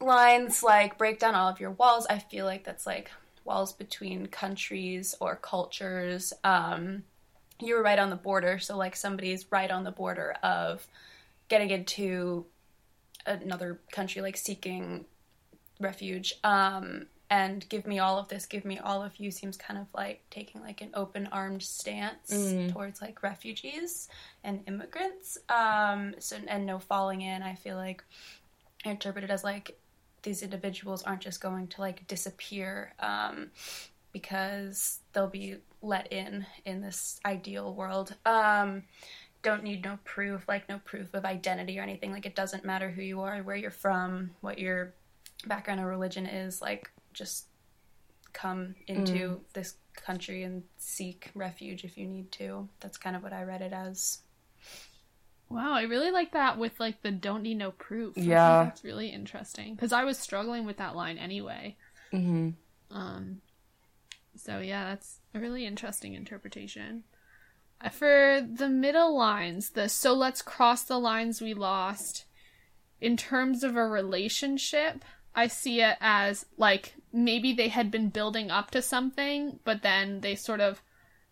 lines 0.00 0.62
like 0.62 0.98
break 0.98 1.18
down 1.18 1.34
all 1.34 1.48
of 1.48 1.60
your 1.60 1.70
walls. 1.72 2.06
I 2.08 2.18
feel 2.18 2.44
like 2.46 2.64
that's 2.64 2.86
like 2.86 3.10
walls 3.44 3.72
between 3.72 4.26
countries 4.26 5.14
or 5.20 5.36
cultures. 5.36 6.32
Um, 6.42 7.04
you 7.60 7.74
were 7.74 7.82
right 7.82 7.98
on 7.98 8.10
the 8.10 8.16
border, 8.16 8.58
so 8.58 8.76
like 8.76 8.96
somebody's 8.96 9.50
right 9.50 9.70
on 9.70 9.84
the 9.84 9.90
border 9.90 10.34
of 10.42 10.86
getting 11.48 11.70
into 11.70 12.46
another 13.26 13.80
country, 13.92 14.22
like 14.22 14.36
seeking 14.36 15.04
refuge. 15.80 16.34
Um, 16.42 17.06
and 17.30 17.66
give 17.68 17.86
me 17.86 17.98
all 17.98 18.18
of 18.18 18.28
this, 18.28 18.46
give 18.46 18.64
me 18.64 18.78
all 18.78 19.02
of 19.02 19.16
you 19.16 19.30
seems 19.30 19.56
kind 19.56 19.78
of 19.80 19.86
like 19.94 20.22
taking 20.30 20.60
like 20.60 20.82
an 20.82 20.90
open 20.94 21.28
armed 21.32 21.62
stance 21.62 22.30
towards 22.72 23.00
like 23.00 23.22
refugees 23.22 24.08
and 24.44 24.62
immigrants. 24.68 25.38
Um, 25.48 26.14
so 26.18 26.36
and 26.46 26.66
no 26.66 26.78
falling 26.78 27.22
in. 27.22 27.42
I 27.42 27.54
feel 27.54 27.76
like 27.76 28.04
interpreted 28.84 29.30
as 29.30 29.42
like 29.42 29.76
these 30.24 30.42
individuals 30.42 31.02
aren't 31.04 31.20
just 31.20 31.40
going 31.40 31.68
to 31.68 31.80
like 31.80 32.06
disappear 32.08 32.92
um, 32.98 33.50
because 34.12 34.98
they'll 35.12 35.28
be 35.28 35.56
let 35.82 36.12
in 36.12 36.44
in 36.64 36.80
this 36.80 37.20
ideal 37.24 37.74
world. 37.74 38.16
Um, 38.26 38.82
don't 39.42 39.62
need 39.62 39.84
no 39.84 39.98
proof, 40.04 40.44
like 40.48 40.68
no 40.68 40.78
proof 40.78 41.12
of 41.14 41.24
identity 41.24 41.78
or 41.78 41.82
anything. 41.82 42.10
Like 42.10 42.26
it 42.26 42.34
doesn't 42.34 42.64
matter 42.64 42.90
who 42.90 43.02
you 43.02 43.20
are, 43.20 43.38
where 43.42 43.54
you're 43.54 43.70
from, 43.70 44.30
what 44.40 44.58
your 44.58 44.94
background 45.46 45.80
or 45.80 45.86
religion 45.86 46.26
is. 46.26 46.60
Like 46.60 46.90
just 47.12 47.46
come 48.32 48.74
into 48.88 49.40
this 49.52 49.76
country 49.94 50.42
and 50.42 50.64
seek 50.78 51.30
refuge 51.34 51.84
if 51.84 51.96
you 51.96 52.06
need 52.06 52.32
to. 52.32 52.68
That's 52.80 52.98
kind 52.98 53.14
of 53.14 53.22
what 53.22 53.32
I 53.32 53.42
read 53.42 53.60
it 53.60 53.72
as. 53.72 54.18
Wow, 55.48 55.72
I 55.72 55.82
really 55.82 56.10
like 56.10 56.32
that 56.32 56.58
with 56.58 56.80
like 56.80 57.02
the 57.02 57.10
don't 57.10 57.42
need 57.42 57.58
no 57.58 57.70
proof. 57.70 58.16
Yeah. 58.16 58.64
that's 58.64 58.84
really 58.84 59.08
interesting 59.08 59.74
because 59.74 59.92
I 59.92 60.04
was 60.04 60.18
struggling 60.18 60.66
with 60.66 60.78
that 60.78 60.96
line 60.96 61.18
anyway. 61.18 61.76
hmm 62.10 62.50
Um, 62.90 63.40
so 64.36 64.58
yeah, 64.58 64.84
that's 64.86 65.20
a 65.34 65.38
really 65.38 65.66
interesting 65.66 66.14
interpretation. 66.14 67.04
Uh, 67.80 67.88
For 67.90 68.40
the 68.52 68.68
middle 68.68 69.16
lines, 69.16 69.70
the 69.70 69.88
so 69.88 70.12
let's 70.14 70.42
cross 70.42 70.82
the 70.84 70.98
lines 70.98 71.40
we 71.40 71.54
lost. 71.54 72.24
In 73.00 73.16
terms 73.16 73.62
of 73.62 73.76
a 73.76 73.86
relationship, 73.86 75.04
I 75.34 75.48
see 75.48 75.82
it 75.82 75.96
as 76.00 76.46
like 76.56 76.94
maybe 77.12 77.52
they 77.52 77.68
had 77.68 77.90
been 77.90 78.08
building 78.08 78.50
up 78.50 78.70
to 78.70 78.80
something, 78.82 79.58
but 79.64 79.82
then 79.82 80.20
they 80.20 80.34
sort 80.34 80.60
of, 80.60 80.80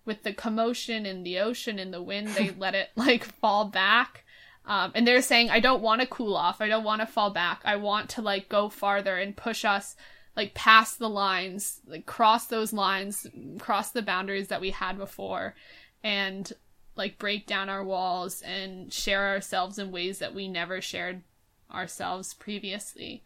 with 0.05 0.23
the 0.23 0.33
commotion 0.33 1.07
in 1.07 1.23
the 1.23 1.39
ocean 1.39 1.79
and 1.79 1.93
the 1.93 2.03
wind, 2.03 2.29
they 2.29 2.51
let 2.59 2.75
it 2.75 2.91
like 2.97 3.25
fall 3.25 3.67
back. 3.67 4.25
Um, 4.65 4.93
and 4.95 5.07
they're 5.07 5.23
saying, 5.23 5.51
I 5.51 5.61
don't 5.61 5.83
want 5.83 6.01
to 6.01 6.07
cool 6.07 6.37
off. 6.37 6.61
I 6.61 6.69
don't 6.69 6.85
want 6.85 7.01
to 7.01 7.07
fall 7.07 7.31
back. 7.31 7.63
I 7.65 7.77
want 7.77 8.11
to 8.11 8.23
like 8.23 8.49
go 8.49 8.69
farther 8.69 9.17
and 9.17 9.37
push 9.37 9.65
us 9.65 9.97
like 10.37 10.55
past 10.55 10.99
the 10.99 11.11
lines, 11.11 11.81
like 11.87 12.07
cross 12.07 12.47
those 12.47 12.73
lines, 12.73 13.27
cross 13.59 13.91
the 13.91 14.03
boundaries 14.03 14.49
that 14.49 14.61
we 14.61 14.71
had 14.71 14.97
before, 14.97 15.55
and 16.03 16.53
like 16.97 17.19
break 17.19 17.47
down 17.47 17.69
our 17.69 17.85
walls 17.85 18.43
and 18.43 18.93
share 18.93 19.29
ourselves 19.29 19.79
in 19.79 19.91
ways 19.91 20.19
that 20.21 20.35
we 20.35 20.49
never 20.49 20.81
shared 20.81 21.23
ourselves 21.71 22.35
previously. 22.35 23.23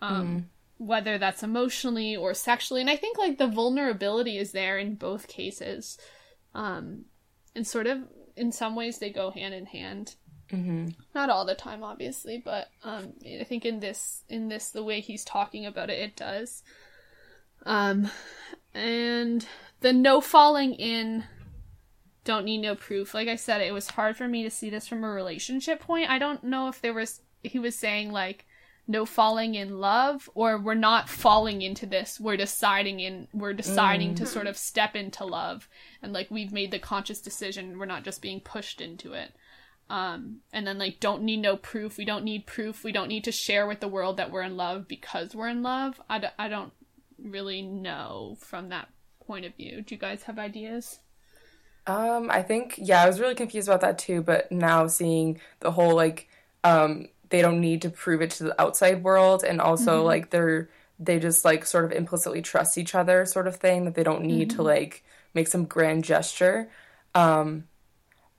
Um, 0.00 0.50
Whether 0.84 1.18
that's 1.18 1.42
emotionally 1.42 2.16
or 2.16 2.34
sexually, 2.34 2.80
and 2.80 2.90
I 2.90 2.96
think 2.96 3.18
like 3.18 3.38
the 3.38 3.46
vulnerability 3.46 4.38
is 4.38 4.52
there 4.52 4.78
in 4.78 4.96
both 4.96 5.28
cases, 5.28 5.98
um, 6.54 7.04
and 7.54 7.66
sort 7.66 7.86
of 7.86 7.98
in 8.36 8.52
some 8.52 8.74
ways 8.74 8.98
they 8.98 9.10
go 9.10 9.30
hand 9.30 9.54
in 9.54 9.66
hand. 9.66 10.16
Mm-hmm. 10.50 10.88
Not 11.14 11.30
all 11.30 11.46
the 11.46 11.54
time, 11.54 11.82
obviously, 11.82 12.42
but 12.44 12.68
um, 12.84 13.12
I 13.24 13.44
think 13.44 13.64
in 13.64 13.80
this 13.80 14.24
in 14.28 14.48
this 14.48 14.70
the 14.70 14.82
way 14.82 15.00
he's 15.00 15.24
talking 15.24 15.64
about 15.64 15.88
it, 15.88 15.98
it 15.98 16.16
does. 16.16 16.62
Um, 17.64 18.10
and 18.74 19.46
the 19.80 19.92
no 19.92 20.20
falling 20.20 20.74
in, 20.74 21.24
don't 22.24 22.44
need 22.44 22.58
no 22.58 22.74
proof. 22.74 23.14
Like 23.14 23.28
I 23.28 23.36
said, 23.36 23.60
it 23.60 23.72
was 23.72 23.88
hard 23.88 24.16
for 24.16 24.28
me 24.28 24.42
to 24.42 24.50
see 24.50 24.68
this 24.68 24.88
from 24.88 25.04
a 25.04 25.10
relationship 25.10 25.80
point. 25.80 26.10
I 26.10 26.18
don't 26.18 26.44
know 26.44 26.68
if 26.68 26.80
there 26.80 26.94
was 26.94 27.20
he 27.42 27.58
was 27.58 27.74
saying 27.74 28.12
like 28.12 28.44
no 28.86 29.06
falling 29.06 29.54
in 29.54 29.78
love 29.78 30.28
or 30.34 30.58
we're 30.58 30.74
not 30.74 31.08
falling 31.08 31.62
into 31.62 31.86
this 31.86 32.18
we're 32.18 32.36
deciding 32.36 33.00
in 33.00 33.28
we're 33.32 33.52
deciding 33.52 34.14
to 34.14 34.26
sort 34.26 34.46
of 34.46 34.56
step 34.58 34.96
into 34.96 35.24
love. 35.24 35.68
And 36.02 36.12
like 36.12 36.30
we've 36.30 36.52
made 36.52 36.70
the 36.70 36.78
conscious 36.78 37.20
decision 37.20 37.78
we're 37.78 37.86
not 37.86 38.04
just 38.04 38.20
being 38.22 38.40
pushed 38.40 38.80
into 38.80 39.12
it. 39.12 39.32
Um 39.88 40.38
and 40.52 40.66
then 40.66 40.78
like 40.78 41.00
don't 41.00 41.22
need 41.22 41.40
no 41.40 41.56
proof 41.56 41.96
we 41.96 42.04
don't 42.04 42.24
need 42.24 42.46
proof 42.46 42.82
we 42.82 42.92
don't 42.92 43.08
need 43.08 43.24
to 43.24 43.32
share 43.32 43.66
with 43.66 43.80
the 43.80 43.88
world 43.88 44.16
that 44.16 44.30
we're 44.30 44.42
in 44.42 44.56
love 44.56 44.88
because 44.88 45.34
we're 45.34 45.48
in 45.48 45.62
love. 45.62 46.00
I 46.10 46.18
d- 46.18 46.26
I 46.38 46.48
don't 46.48 46.72
really 47.22 47.62
know 47.62 48.36
from 48.40 48.68
that 48.70 48.88
point 49.24 49.44
of 49.44 49.54
view. 49.54 49.82
Do 49.82 49.94
you 49.94 50.00
guys 50.00 50.24
have 50.24 50.38
ideas? 50.38 50.98
Um, 51.86 52.30
I 52.30 52.42
think 52.42 52.74
yeah, 52.78 53.02
I 53.02 53.06
was 53.06 53.20
really 53.20 53.34
confused 53.34 53.68
about 53.68 53.80
that 53.80 53.98
too, 53.98 54.22
but 54.22 54.50
now 54.52 54.86
seeing 54.86 55.40
the 55.60 55.72
whole 55.72 55.94
like 55.94 56.28
um 56.64 57.08
they 57.32 57.42
don't 57.42 57.60
need 57.60 57.82
to 57.82 57.90
prove 57.90 58.20
it 58.20 58.30
to 58.30 58.44
the 58.44 58.60
outside 58.60 59.02
world 59.02 59.42
and 59.42 59.60
also 59.60 60.04
like 60.04 60.30
they're 60.30 60.68
they 60.98 61.18
just 61.18 61.44
like 61.44 61.64
sort 61.64 61.84
of 61.86 61.90
implicitly 61.90 62.42
trust 62.42 62.78
each 62.78 62.94
other 62.94 63.24
sort 63.24 63.48
of 63.48 63.56
thing 63.56 63.86
that 63.86 63.94
they 63.94 64.04
don't 64.04 64.22
need 64.22 64.50
to 64.50 64.62
like 64.62 65.02
make 65.34 65.48
some 65.48 65.64
grand 65.64 66.04
gesture. 66.04 66.70
Um 67.14 67.64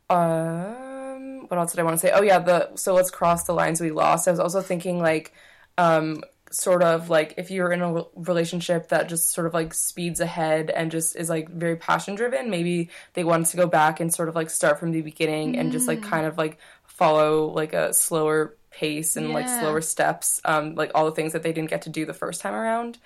um 0.09 1.47
what 1.47 1.57
else 1.57 1.71
did 1.71 1.79
I 1.79 1.83
want 1.83 1.95
to 1.95 1.99
say? 1.99 2.11
Oh 2.13 2.21
yeah, 2.21 2.39
the 2.39 2.75
so 2.75 2.93
let's 2.93 3.09
cross 3.09 3.45
the 3.45 3.53
lines 3.53 3.81
we 3.81 3.91
lost. 3.91 4.27
I 4.27 4.31
was 4.31 4.39
also 4.39 4.61
thinking 4.61 4.99
like 5.01 5.33
um 5.77 6.21
sort 6.51 6.83
of 6.83 7.09
like 7.09 7.33
if 7.37 7.49
you're 7.49 7.71
in 7.71 7.81
a 7.81 8.03
relationship 8.15 8.89
that 8.89 9.09
just 9.09 9.31
sort 9.31 9.47
of 9.47 9.55
like 9.55 9.73
speeds 9.73 10.19
ahead 10.19 10.69
and 10.69 10.91
just 10.91 11.15
is 11.15 11.27
like 11.27 11.49
very 11.49 11.75
passion 11.75 12.13
driven 12.13 12.51
maybe 12.51 12.91
they 13.13 13.23
want 13.23 13.47
to 13.47 13.57
go 13.57 13.65
back 13.65 13.99
and 13.99 14.13
sort 14.13 14.29
of 14.29 14.35
like 14.35 14.51
start 14.51 14.79
from 14.79 14.91
the 14.91 15.01
beginning 15.01 15.57
and 15.57 15.71
just 15.71 15.87
like 15.87 16.03
kind 16.03 16.27
of 16.27 16.37
like 16.37 16.59
follow 16.85 17.47
like 17.47 17.73
a 17.73 17.91
slower 17.91 18.55
pace 18.73 19.15
and 19.15 19.31
like 19.31 19.47
slower 19.47 19.81
steps 19.81 20.41
um 20.45 20.75
like 20.75 20.91
all 20.95 21.05
the 21.05 21.11
things 21.11 21.33
that 21.33 21.43
they 21.43 21.53
didn't 21.53 21.69
get 21.69 21.83
to 21.83 21.89
do 21.89 22.05
the 22.05 22.13
first 22.13 22.41
time 22.41 22.53
around. 22.53 22.97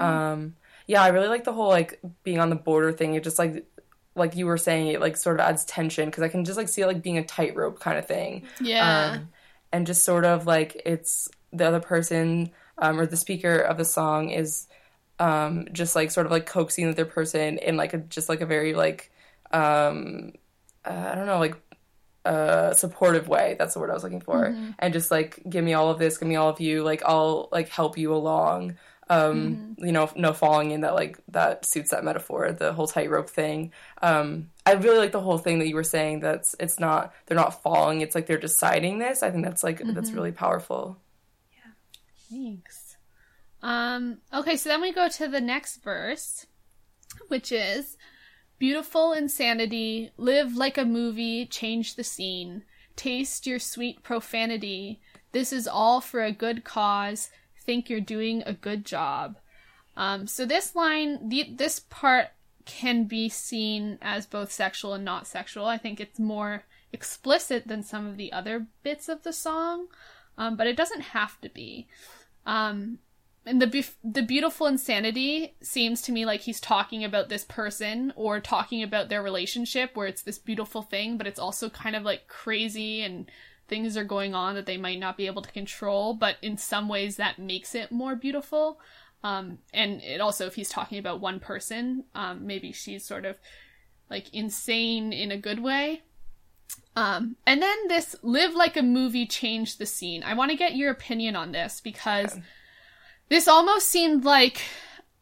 Um 0.00 0.56
yeah 0.86 1.02
i 1.02 1.08
really 1.08 1.28
like 1.28 1.44
the 1.44 1.52
whole 1.52 1.68
like 1.68 1.98
being 2.22 2.40
on 2.40 2.50
the 2.50 2.56
border 2.56 2.92
thing. 2.92 3.14
It 3.14 3.24
just 3.24 3.38
like 3.38 3.66
like 4.14 4.36
you 4.36 4.46
were 4.46 4.58
saying 4.58 4.88
it 4.88 5.00
like 5.00 5.16
sort 5.16 5.40
of 5.40 5.46
adds 5.46 5.64
tension 5.64 6.06
because 6.06 6.22
i 6.22 6.28
can 6.28 6.44
just 6.44 6.56
like 6.56 6.68
see 6.68 6.82
it 6.82 6.86
like 6.86 7.02
being 7.02 7.18
a 7.18 7.24
tightrope 7.24 7.80
kind 7.80 7.98
of 7.98 8.06
thing. 8.06 8.42
Yeah. 8.60 9.12
Um, 9.14 9.28
and 9.72 9.86
just 9.86 10.04
sort 10.04 10.24
of 10.24 10.46
like 10.46 10.80
it's 10.84 11.28
the 11.52 11.66
other 11.66 11.80
person 11.80 12.50
um, 12.78 12.98
or 12.98 13.06
the 13.06 13.16
speaker 13.16 13.56
of 13.56 13.76
the 13.76 13.84
song 13.84 14.30
is 14.30 14.66
um, 15.18 15.66
just 15.72 15.94
like 15.94 16.10
sort 16.10 16.26
of 16.26 16.32
like 16.32 16.46
coaxing 16.46 16.84
the 16.84 16.92
other 16.92 17.04
person 17.04 17.58
in 17.58 17.76
like 17.76 17.94
a 17.94 17.98
just 17.98 18.28
like 18.28 18.40
a 18.40 18.46
very 18.46 18.74
like 18.74 19.10
um, 19.52 20.32
uh, 20.84 21.10
I 21.12 21.14
don't 21.14 21.26
know 21.26 21.38
like 21.38 21.56
uh, 22.24 22.72
supportive 22.74 23.28
way. 23.28 23.56
That's 23.58 23.74
the 23.74 23.80
word 23.80 23.90
I 23.90 23.94
was 23.94 24.02
looking 24.02 24.20
for. 24.20 24.54
And 24.78 24.92
just 24.92 25.10
like 25.10 25.42
give 25.48 25.64
me 25.64 25.74
all 25.74 25.90
of 25.90 25.98
this, 25.98 26.18
give 26.18 26.28
me 26.28 26.36
all 26.36 26.48
of 26.48 26.60
you. 26.60 26.82
Like 26.82 27.02
I'll 27.04 27.48
like 27.52 27.68
help 27.68 27.98
you 27.98 28.14
along. 28.14 28.76
Um, 29.10 29.76
you 29.78 29.92
know, 29.92 30.10
no 30.16 30.32
falling 30.32 30.70
in 30.70 30.80
that 30.80 30.94
like 30.94 31.18
that 31.28 31.66
suits 31.66 31.90
that 31.90 32.04
metaphor. 32.04 32.52
The 32.52 32.72
whole 32.72 32.86
tightrope 32.86 33.28
thing. 33.28 33.72
Um, 34.00 34.50
I 34.64 34.72
really 34.72 34.98
like 34.98 35.12
the 35.12 35.20
whole 35.20 35.36
thing 35.38 35.58
that 35.58 35.68
you 35.68 35.74
were 35.74 35.84
saying. 35.84 36.20
That's 36.20 36.56
it's 36.58 36.80
not 36.80 37.12
they're 37.26 37.36
not 37.36 37.62
falling. 37.62 38.00
It's 38.00 38.14
like 38.14 38.26
they're 38.26 38.38
deciding 38.38 38.98
this. 38.98 39.22
I 39.22 39.30
think 39.30 39.44
that's 39.44 39.62
like 39.62 39.82
that's 39.84 40.12
really 40.12 40.32
powerful. 40.32 40.96
Yeah. 41.52 41.72
Thanks. 42.30 42.96
Um, 43.62 44.18
okay, 44.32 44.56
so 44.56 44.68
then 44.68 44.82
we 44.82 44.92
go 44.92 45.08
to 45.08 45.26
the 45.26 45.40
next 45.40 45.82
verse, 45.82 46.46
which 47.28 47.50
is 47.50 47.96
Beautiful 48.66 49.12
insanity, 49.12 50.10
live 50.16 50.56
like 50.56 50.78
a 50.78 50.86
movie, 50.86 51.44
change 51.44 51.96
the 51.96 52.02
scene, 52.02 52.62
taste 52.96 53.46
your 53.46 53.58
sweet 53.58 54.02
profanity. 54.02 55.02
This 55.32 55.52
is 55.52 55.68
all 55.68 56.00
for 56.00 56.24
a 56.24 56.32
good 56.32 56.64
cause, 56.64 57.28
think 57.60 57.90
you're 57.90 58.00
doing 58.00 58.42
a 58.46 58.54
good 58.54 58.86
job. 58.86 59.36
Um, 59.98 60.26
so 60.26 60.46
this 60.46 60.74
line, 60.74 61.28
the, 61.28 61.46
this 61.54 61.78
part 61.78 62.28
can 62.64 63.04
be 63.04 63.28
seen 63.28 63.98
as 64.00 64.24
both 64.24 64.50
sexual 64.50 64.94
and 64.94 65.04
not 65.04 65.26
sexual. 65.26 65.66
I 65.66 65.76
think 65.76 66.00
it's 66.00 66.18
more 66.18 66.64
explicit 66.90 67.68
than 67.68 67.82
some 67.82 68.06
of 68.06 68.16
the 68.16 68.32
other 68.32 68.66
bits 68.82 69.10
of 69.10 69.24
the 69.24 69.34
song, 69.34 69.88
um, 70.38 70.56
but 70.56 70.66
it 70.66 70.74
doesn't 70.74 71.02
have 71.02 71.38
to 71.42 71.50
be. 71.50 71.86
Um, 72.46 73.00
and 73.46 73.60
the 73.60 73.86
the 74.02 74.22
beautiful 74.22 74.66
insanity 74.66 75.54
seems 75.60 76.00
to 76.02 76.12
me 76.12 76.24
like 76.24 76.40
he's 76.40 76.60
talking 76.60 77.04
about 77.04 77.28
this 77.28 77.44
person 77.44 78.12
or 78.16 78.40
talking 78.40 78.82
about 78.82 79.08
their 79.08 79.22
relationship, 79.22 79.90
where 79.94 80.06
it's 80.06 80.22
this 80.22 80.38
beautiful 80.38 80.82
thing, 80.82 81.18
but 81.18 81.26
it's 81.26 81.38
also 81.38 81.68
kind 81.68 81.94
of 81.94 82.02
like 82.02 82.26
crazy 82.26 83.02
and 83.02 83.30
things 83.68 83.96
are 83.96 84.04
going 84.04 84.34
on 84.34 84.54
that 84.54 84.66
they 84.66 84.76
might 84.76 84.98
not 84.98 85.16
be 85.16 85.26
able 85.26 85.42
to 85.42 85.52
control. 85.52 86.14
But 86.14 86.36
in 86.42 86.56
some 86.56 86.88
ways, 86.88 87.16
that 87.16 87.38
makes 87.38 87.74
it 87.74 87.92
more 87.92 88.16
beautiful. 88.16 88.80
Um, 89.22 89.58
and 89.72 90.02
it 90.02 90.20
also, 90.20 90.46
if 90.46 90.54
he's 90.54 90.68
talking 90.68 90.98
about 90.98 91.20
one 91.20 91.40
person, 91.40 92.04
um, 92.14 92.46
maybe 92.46 92.72
she's 92.72 93.04
sort 93.04 93.24
of 93.24 93.38
like 94.10 94.32
insane 94.34 95.12
in 95.12 95.30
a 95.30 95.38
good 95.38 95.60
way. 95.60 96.02
Um, 96.96 97.36
and 97.46 97.60
then 97.60 97.88
this 97.88 98.14
live 98.22 98.54
like 98.54 98.76
a 98.76 98.82
movie, 98.82 99.26
change 99.26 99.78
the 99.78 99.86
scene. 99.86 100.22
I 100.22 100.34
want 100.34 100.50
to 100.50 100.56
get 100.56 100.76
your 100.76 100.90
opinion 100.90 101.36
on 101.36 101.52
this 101.52 101.80
because 101.80 102.38
this 103.28 103.48
almost 103.48 103.88
seemed 103.88 104.24
like 104.24 104.60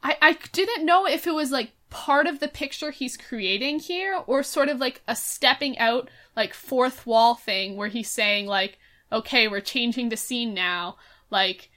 I, 0.02 0.16
I 0.20 0.38
didn't 0.52 0.84
know 0.84 1.06
if 1.06 1.26
it 1.26 1.34
was 1.34 1.50
like 1.50 1.72
part 1.90 2.26
of 2.26 2.40
the 2.40 2.48
picture 2.48 2.90
he's 2.90 3.16
creating 3.16 3.78
here 3.78 4.22
or 4.26 4.42
sort 4.42 4.68
of 4.68 4.80
like 4.80 5.02
a 5.06 5.14
stepping 5.14 5.78
out, 5.78 6.08
like 6.34 6.54
fourth 6.54 7.06
wall 7.06 7.34
thing 7.34 7.76
where 7.76 7.88
he's 7.88 8.10
saying, 8.10 8.46
like, 8.46 8.78
okay, 9.12 9.46
we're 9.46 9.60
changing 9.60 10.08
the 10.08 10.16
scene 10.16 10.54
now. 10.54 10.96
Like, 11.30 11.70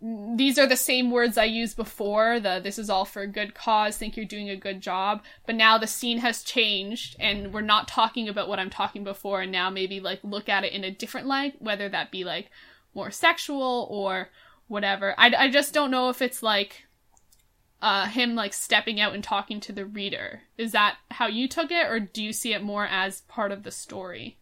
these 0.00 0.58
are 0.58 0.66
the 0.66 0.76
same 0.76 1.12
words 1.12 1.38
I 1.38 1.44
used 1.44 1.76
before. 1.76 2.40
The 2.40 2.60
this 2.62 2.76
is 2.76 2.90
all 2.90 3.04
for 3.04 3.22
a 3.22 3.28
good 3.28 3.54
cause. 3.54 3.96
Think 3.96 4.16
you're 4.16 4.26
doing 4.26 4.50
a 4.50 4.56
good 4.56 4.80
job. 4.80 5.22
But 5.46 5.54
now 5.54 5.78
the 5.78 5.86
scene 5.86 6.18
has 6.18 6.42
changed, 6.42 7.14
and 7.20 7.52
we're 7.52 7.60
not 7.60 7.86
talking 7.86 8.28
about 8.28 8.48
what 8.48 8.58
I'm 8.58 8.68
talking 8.68 9.04
before. 9.04 9.42
And 9.42 9.52
now 9.52 9.70
maybe 9.70 10.00
like 10.00 10.18
look 10.24 10.48
at 10.48 10.64
it 10.64 10.72
in 10.72 10.82
a 10.82 10.90
different 10.90 11.28
light, 11.28 11.62
whether 11.62 11.88
that 11.88 12.10
be 12.10 12.24
like 12.24 12.50
more 12.94 13.12
sexual 13.12 13.86
or 13.90 14.30
whatever. 14.72 15.14
I 15.18 15.32
I 15.38 15.50
just 15.50 15.74
don't 15.74 15.90
know 15.90 16.08
if 16.08 16.22
it's 16.22 16.42
like 16.42 16.86
uh 17.82 18.06
him 18.06 18.34
like 18.34 18.54
stepping 18.54 19.00
out 19.00 19.14
and 19.14 19.22
talking 19.22 19.60
to 19.60 19.72
the 19.72 19.84
reader. 19.84 20.40
Is 20.56 20.72
that 20.72 20.96
how 21.10 21.26
you 21.26 21.46
took 21.46 21.70
it, 21.70 21.86
or 21.86 22.00
do 22.00 22.24
you 22.24 22.32
see 22.32 22.54
it 22.54 22.62
more 22.62 22.86
as 22.86 23.20
part 23.22 23.52
of 23.52 23.62
the 23.62 23.70
story? 23.70 24.38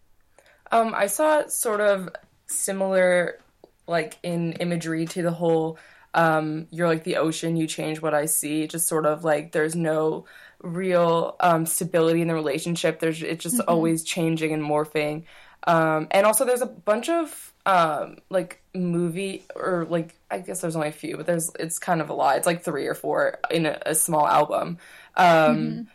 Um, 0.70 0.94
I 0.94 1.08
saw 1.08 1.40
it 1.40 1.50
sort 1.50 1.80
of 1.80 2.08
similar, 2.46 3.40
like 3.88 4.18
in 4.22 4.52
imagery 4.54 5.04
to 5.06 5.22
the 5.22 5.32
whole. 5.32 5.78
Um, 6.14 6.66
you're 6.70 6.88
like 6.88 7.04
the 7.04 7.16
ocean. 7.16 7.56
You 7.56 7.66
change 7.66 8.00
what 8.00 8.14
I 8.14 8.26
see. 8.26 8.68
Just 8.68 8.86
sort 8.86 9.06
of 9.06 9.24
like 9.24 9.50
there's 9.50 9.74
no 9.74 10.26
real 10.62 11.36
um, 11.40 11.66
stability 11.66 12.22
in 12.22 12.28
the 12.28 12.34
relationship. 12.34 13.00
There's 13.00 13.20
it's 13.22 13.42
just 13.42 13.60
always 13.66 14.04
changing 14.04 14.52
and 14.52 14.62
morphing. 14.62 15.24
Um, 15.66 16.08
and 16.10 16.26
also 16.26 16.44
there's 16.44 16.62
a 16.62 16.66
bunch 16.66 17.08
of 17.08 17.52
um, 17.66 18.18
like 18.30 18.62
movie 18.74 19.44
or 19.54 19.86
like 19.88 20.14
I 20.30 20.38
guess 20.38 20.60
there's 20.60 20.76
only 20.76 20.88
a 20.88 20.92
few, 20.92 21.16
but 21.16 21.26
there's 21.26 21.50
it's 21.58 21.78
kind 21.78 22.00
of 22.00 22.10
a 22.10 22.14
lot. 22.14 22.36
It's 22.36 22.46
like 22.46 22.62
three 22.62 22.86
or 22.86 22.94
four 22.94 23.38
in 23.50 23.66
a, 23.66 23.78
a 23.86 23.94
small 23.94 24.26
album. 24.26 24.78
Um, 25.16 25.88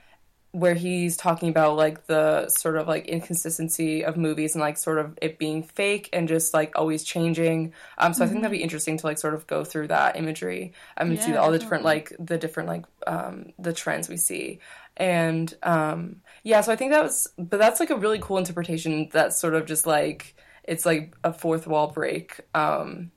where 0.55 0.73
he's 0.73 1.17
talking 1.17 1.49
about 1.49 1.75
like 1.75 2.07
the 2.07 2.47
sort 2.47 2.77
of 2.77 2.87
like 2.87 3.05
inconsistency 3.07 4.05
of 4.05 4.15
movies 4.15 4.55
and 4.55 4.61
like 4.61 4.77
sort 4.77 4.97
of 4.97 5.19
it 5.21 5.37
being 5.37 5.61
fake 5.61 6.07
and 6.13 6.29
just 6.29 6.53
like 6.53 6.71
always 6.77 7.03
changing. 7.03 7.73
Um, 7.97 8.13
so 8.13 8.23
I 8.23 8.27
think 8.27 8.41
that'd 8.41 8.57
be 8.57 8.63
interesting 8.63 8.95
to 8.97 9.05
like 9.05 9.17
sort 9.17 9.33
of 9.33 9.45
go 9.47 9.65
through 9.65 9.89
that 9.89 10.15
imagery 10.15 10.71
um, 10.95 11.09
and 11.09 11.19
see 11.19 11.35
all 11.35 11.51
the 11.51 11.59
different 11.59 11.83
like 11.83 12.13
the 12.19 12.37
different 12.37 12.69
like 12.69 12.85
um, 13.05 13.51
the 13.59 13.73
trends 13.73 14.07
we 14.07 14.15
see. 14.15 14.59
And 14.95 15.53
um, 15.61 16.21
yeah, 16.45 16.61
so 16.61 16.73
I 16.73 16.77
think 16.77 16.93
that 16.93 17.03
was, 17.03 17.27
but 17.39 17.59
that's 17.59 17.81
like 17.81 17.91
a 17.91 17.97
really 17.97 18.19
cool 18.21 18.39
interpretation. 18.39 19.09
That's 19.13 19.39
sort 19.39 19.55
of 19.55 19.67
just 19.67 19.87
like 19.87 20.37
it's 20.65 20.87
like 20.87 21.15
a 21.25 21.33
fourth 21.33 21.67
wall 21.67 21.89
break. 21.91 22.41
Um, 22.55 23.11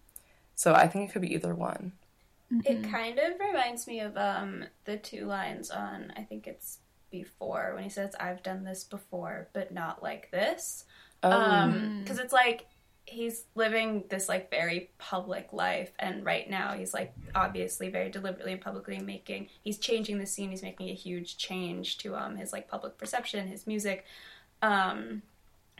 so 0.57 0.75
I 0.75 0.89
think 0.89 1.11
it 1.11 1.15
could 1.15 1.23
be 1.23 1.35
either 1.35 1.55
one. 1.55 1.93
It 2.65 2.83
kind 2.83 3.19
of 3.19 3.39
reminds 3.41 3.87
me 3.87 4.01
of 4.01 4.17
um 4.17 4.65
the 4.85 4.97
two 4.97 5.27
lines 5.27 5.71
on 5.71 6.13
I 6.17 6.23
think 6.23 6.47
it's 6.47 6.81
before 7.11 7.73
when 7.75 7.85
he 7.85 7.91
says 7.91 8.15
I've 8.21 8.43
done 8.43 8.65
this 8.65 8.85
before 8.85 9.49
but 9.55 9.73
not 9.73 10.03
like 10.03 10.31
this. 10.31 10.85
Oh, 11.23 11.31
Um 11.31 11.95
cuz 12.05 12.19
it's 12.19 12.33
like 12.33 12.67
he's 13.09 13.45
living 13.55 14.05
this 14.09 14.29
like 14.29 14.51
very 14.51 14.91
public 14.99 15.53
life 15.53 15.91
and 15.99 16.25
right 16.25 16.49
now 16.49 16.75
he's 16.75 16.93
like 16.95 17.13
obviously 17.35 17.89
very 17.89 18.11
deliberately 18.11 18.53
and 18.53 18.61
publicly 18.61 18.99
making 18.99 19.49
he's 19.63 19.79
changing 19.79 20.19
the 20.19 20.27
scene 20.27 20.51
he's 20.51 20.63
making 20.63 20.89
a 20.91 20.95
huge 20.95 21.37
change 21.37 21.99
to 21.99 22.15
um 22.15 22.37
his 22.37 22.53
like 22.53 22.69
public 22.69 22.97
perception 22.99 23.49
his 23.49 23.67
music 23.67 24.05
um 24.63 25.23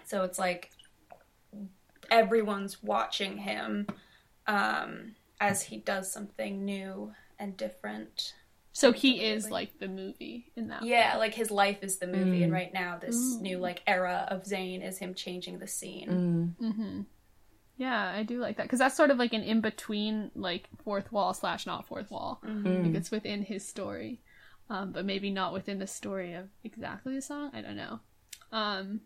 so 0.05 0.23
it's 0.25 0.39
like 0.39 0.71
everyone's 2.11 2.83
watching 2.83 3.39
him 3.39 3.87
um, 4.47 5.15
as 5.41 5.63
he 5.63 5.77
does 5.77 6.11
something 6.11 6.65
new 6.65 7.13
and 7.39 7.57
different. 7.57 8.35
So 8.73 8.93
he 8.93 9.21
is 9.25 9.51
like 9.51 9.79
the 9.79 9.89
movie 9.89 10.51
in 10.57 10.69
that. 10.69 10.85
Yeah, 10.85 11.17
like 11.19 11.35
his 11.35 11.51
life 11.51 11.79
is 11.83 11.99
the 11.99 12.07
movie, 12.07 12.41
Mm. 12.41 12.45
and 12.45 12.53
right 12.53 12.73
now 12.73 12.97
this 12.99 13.17
Ooh. 13.17 13.41
new 13.41 13.59
like 13.59 13.83
era 13.87 14.27
of 14.31 14.45
Zayn 14.45 14.87
is 14.87 14.99
him 14.99 15.15
changing 15.15 15.59
the 15.59 15.67
scene. 15.67 16.57
Mm. 16.61 16.71
Mm-hmm. 16.73 17.01
Yeah, 17.79 18.13
I 18.15 18.25
do 18.25 18.39
like 18.41 18.57
that 18.57 18.65
because 18.65 18.81
that's 18.81 18.97
sort 18.97 19.11
of 19.11 19.19
like 19.19 19.33
an 19.33 19.43
in 19.43 19.61
between, 19.61 20.31
like 20.35 20.69
fourth 20.85 21.11
wall 21.13 21.33
slash 21.33 21.65
not 21.65 21.87
fourth 21.87 22.11
wall. 22.11 22.41
Mhm. 22.45 22.63
Mm. 22.65 22.87
Like 22.87 22.95
it's 22.97 23.11
within 23.13 23.43
his 23.43 23.67
story, 23.67 24.21
um, 24.69 24.91
but 24.93 25.05
maybe 25.05 25.31
not 25.31 25.53
within 25.53 25.79
the 25.79 25.87
story 25.87 26.35
of 26.35 26.49
exactly 26.65 27.15
the 27.15 27.23
song. 27.23 27.53
I 27.55 27.61
don't 27.63 27.77
know. 27.77 28.01
Um, 28.51 29.03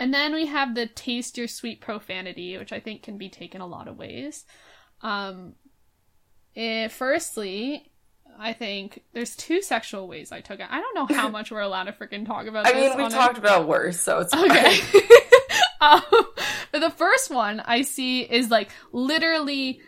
and 0.00 0.14
then 0.14 0.32
we 0.32 0.46
have 0.46 0.74
the 0.74 0.86
taste 0.86 1.36
your 1.36 1.48
sweet 1.48 1.80
profanity, 1.82 2.56
which 2.56 2.72
I 2.72 2.80
think 2.80 3.02
can 3.02 3.18
be 3.18 3.28
taken 3.28 3.60
a 3.60 3.66
lot 3.66 3.88
of 3.88 3.98
ways. 3.98 4.46
Um, 5.02 5.54
eh, 6.56 6.88
firstly, 6.88 7.90
I 8.38 8.52
think 8.54 9.02
there's 9.12 9.36
two 9.36 9.60
sexual 9.60 10.08
ways 10.08 10.32
I 10.32 10.40
took 10.40 10.60
it. 10.60 10.66
I 10.70 10.80
don't 10.80 10.94
know 10.94 11.14
how 11.16 11.28
much 11.36 11.50
we're 11.50 11.60
allowed 11.60 11.84
to 11.84 11.92
freaking 11.92 12.24
talk 12.26 12.46
about. 12.46 12.66
I 12.66 12.72
mean, 12.72 12.96
we 12.96 13.02
on 13.02 13.12
a- 13.12 13.14
talked 13.14 13.36
about 13.38 13.68
worse, 13.68 14.00
so 14.00 14.20
it's. 14.20 14.32
Okay. 14.32 14.78
um, 15.82 16.00
the 16.78 16.90
first 16.90 17.30
one 17.30 17.60
I 17.60 17.82
see 17.82 18.22
is 18.22 18.50
like 18.50 18.70
literally 18.92 19.80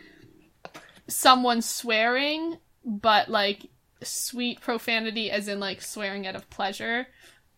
someone 1.07 1.61
swearing, 1.61 2.57
but 2.85 3.29
like 3.29 3.67
sweet 4.03 4.61
profanity, 4.61 5.29
as 5.31 5.47
in 5.47 5.59
like 5.59 5.81
swearing 5.81 6.25
out 6.27 6.35
of 6.35 6.49
pleasure, 6.49 7.07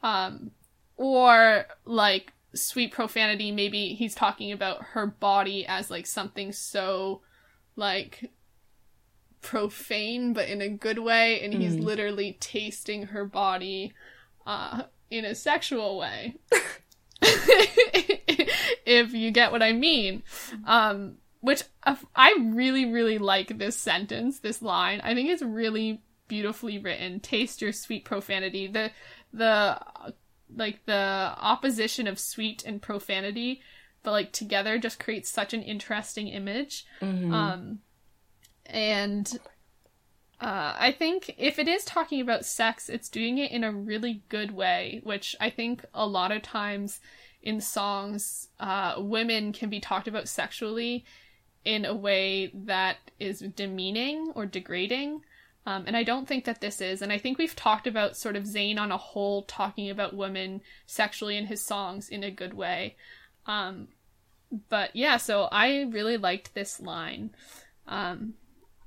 um, 0.01 0.51
or 0.97 1.65
like 1.85 2.33
sweet 2.55 2.91
profanity. 2.91 3.51
Maybe 3.51 3.93
he's 3.95 4.15
talking 4.15 4.51
about 4.51 4.83
her 4.83 5.07
body 5.07 5.65
as 5.65 5.89
like 5.89 6.05
something 6.07 6.51
so 6.51 7.21
like 7.75 8.29
profane, 9.41 10.33
but 10.33 10.47
in 10.49 10.61
a 10.61 10.69
good 10.69 10.99
way, 10.99 11.41
and 11.43 11.53
he's 11.53 11.75
Mm. 11.75 11.83
literally 11.83 12.37
tasting 12.39 13.07
her 13.07 13.25
body 13.25 13.93
uh, 14.45 14.83
in 15.09 15.25
a 15.25 15.35
sexual 15.35 15.97
way. 15.97 16.35
if 18.85 19.13
you 19.13 19.31
get 19.31 19.51
what 19.51 19.63
I 19.63 19.71
mean. 19.73 20.23
Um, 20.65 21.17
which 21.41 21.63
uh, 21.83 21.95
I 22.15 22.35
really, 22.39 22.85
really 22.85 23.17
like 23.17 23.57
this 23.57 23.75
sentence, 23.75 24.39
this 24.39 24.61
line. 24.61 25.01
I 25.01 25.13
think 25.13 25.29
it's 25.29 25.41
really 25.41 26.01
beautifully 26.29 26.79
written. 26.79 27.19
Taste 27.19 27.61
your 27.61 27.73
sweet 27.73 28.05
profanity. 28.05 28.67
The, 28.67 28.91
the, 29.33 29.45
uh, 29.45 30.11
like 30.55 30.85
the 30.85 30.93
opposition 31.37 32.07
of 32.07 32.17
sweet 32.17 32.63
and 32.63 32.81
profanity, 32.81 33.61
but 34.03 34.11
like 34.11 34.31
together 34.31 34.77
just 34.77 34.99
creates 34.99 35.29
such 35.29 35.53
an 35.53 35.63
interesting 35.63 36.29
image. 36.29 36.85
Mhm. 37.01 37.33
Um, 37.33 37.79
and 38.65 39.39
uh, 40.39 40.75
I 40.77 40.91
think 40.91 41.35
if 41.37 41.59
it 41.59 41.67
is 41.67 41.85
talking 41.85 42.21
about 42.21 42.45
sex, 42.45 42.89
it's 42.89 43.09
doing 43.09 43.37
it 43.37 43.51
in 43.51 43.63
a 43.63 43.71
really 43.71 44.23
good 44.29 44.51
way, 44.51 45.01
which 45.03 45.35
I 45.39 45.49
think 45.49 45.85
a 45.93 46.07
lot 46.07 46.31
of 46.31 46.41
times 46.41 46.99
in 47.43 47.59
songs, 47.61 48.47
uh, 48.59 48.95
women 48.97 49.51
can 49.51 49.69
be 49.69 49.79
talked 49.79 50.07
about 50.07 50.27
sexually 50.27 51.05
in 51.65 51.85
a 51.85 51.93
way 51.93 52.51
that 52.53 52.97
is 53.19 53.39
demeaning 53.39 54.31
or 54.33 54.45
degrading. 54.45 55.21
Um, 55.65 55.83
and 55.87 55.95
I 55.95 56.03
don't 56.03 56.27
think 56.27 56.45
that 56.45 56.61
this 56.61 56.81
is. 56.81 57.01
And 57.01 57.11
I 57.11 57.17
think 57.17 57.37
we've 57.37 57.55
talked 57.55 57.87
about 57.87 58.17
sort 58.17 58.35
of 58.35 58.43
Zayn 58.43 58.79
on 58.79 58.91
a 58.91 58.97
whole 58.97 59.43
talking 59.43 59.89
about 59.89 60.15
women 60.15 60.61
sexually 60.85 61.37
in 61.37 61.45
his 61.45 61.61
songs 61.61 62.09
in 62.09 62.23
a 62.23 62.31
good 62.31 62.53
way. 62.53 62.95
Um, 63.45 63.89
but 64.69 64.95
yeah, 64.95 65.17
so 65.17 65.43
I 65.51 65.83
really 65.83 66.17
liked 66.17 66.53
this 66.53 66.79
line. 66.79 67.31
Um, 67.87 68.35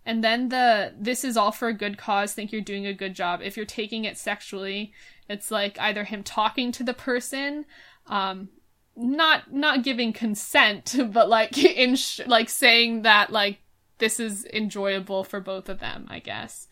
and 0.05 0.23
then 0.23 0.51
the 0.51 0.95
this 0.99 1.25
is 1.25 1.37
all 1.37 1.51
for 1.51 1.69
a 1.69 1.75
good 1.75 1.99
cause, 1.99 2.33
think 2.33 2.53
you're 2.53 2.61
doing 2.61 2.87
a 2.87 2.95
good 2.95 3.15
job. 3.15 3.41
If 3.43 3.57
you're 3.57 3.67
taking 3.67 4.05
it 4.05 4.17
sexually, 4.17 4.93
it's 5.29 5.51
like 5.51 5.81
either 5.81 6.05
him 6.05 6.23
talking 6.23 6.71
to 6.73 6.85
the 6.85 6.95
person, 6.95 7.65
um, 8.09 8.49
not 8.97 9.53
not 9.53 9.85
giving 9.85 10.13
consent, 10.13 10.97
but 11.13 11.29
like 11.29 11.57
in 11.65 11.97
sh- 11.97 12.21
like 12.27 12.49
saying 12.49 13.03
that 13.03 13.31
like 13.31 13.59
this 13.99 14.21
is 14.21 14.45
enjoyable 14.47 15.25
for 15.25 15.41
both 15.41 15.69
of 15.69 15.81
them, 15.81 16.07
I 16.09 16.19
guess. 16.19 16.69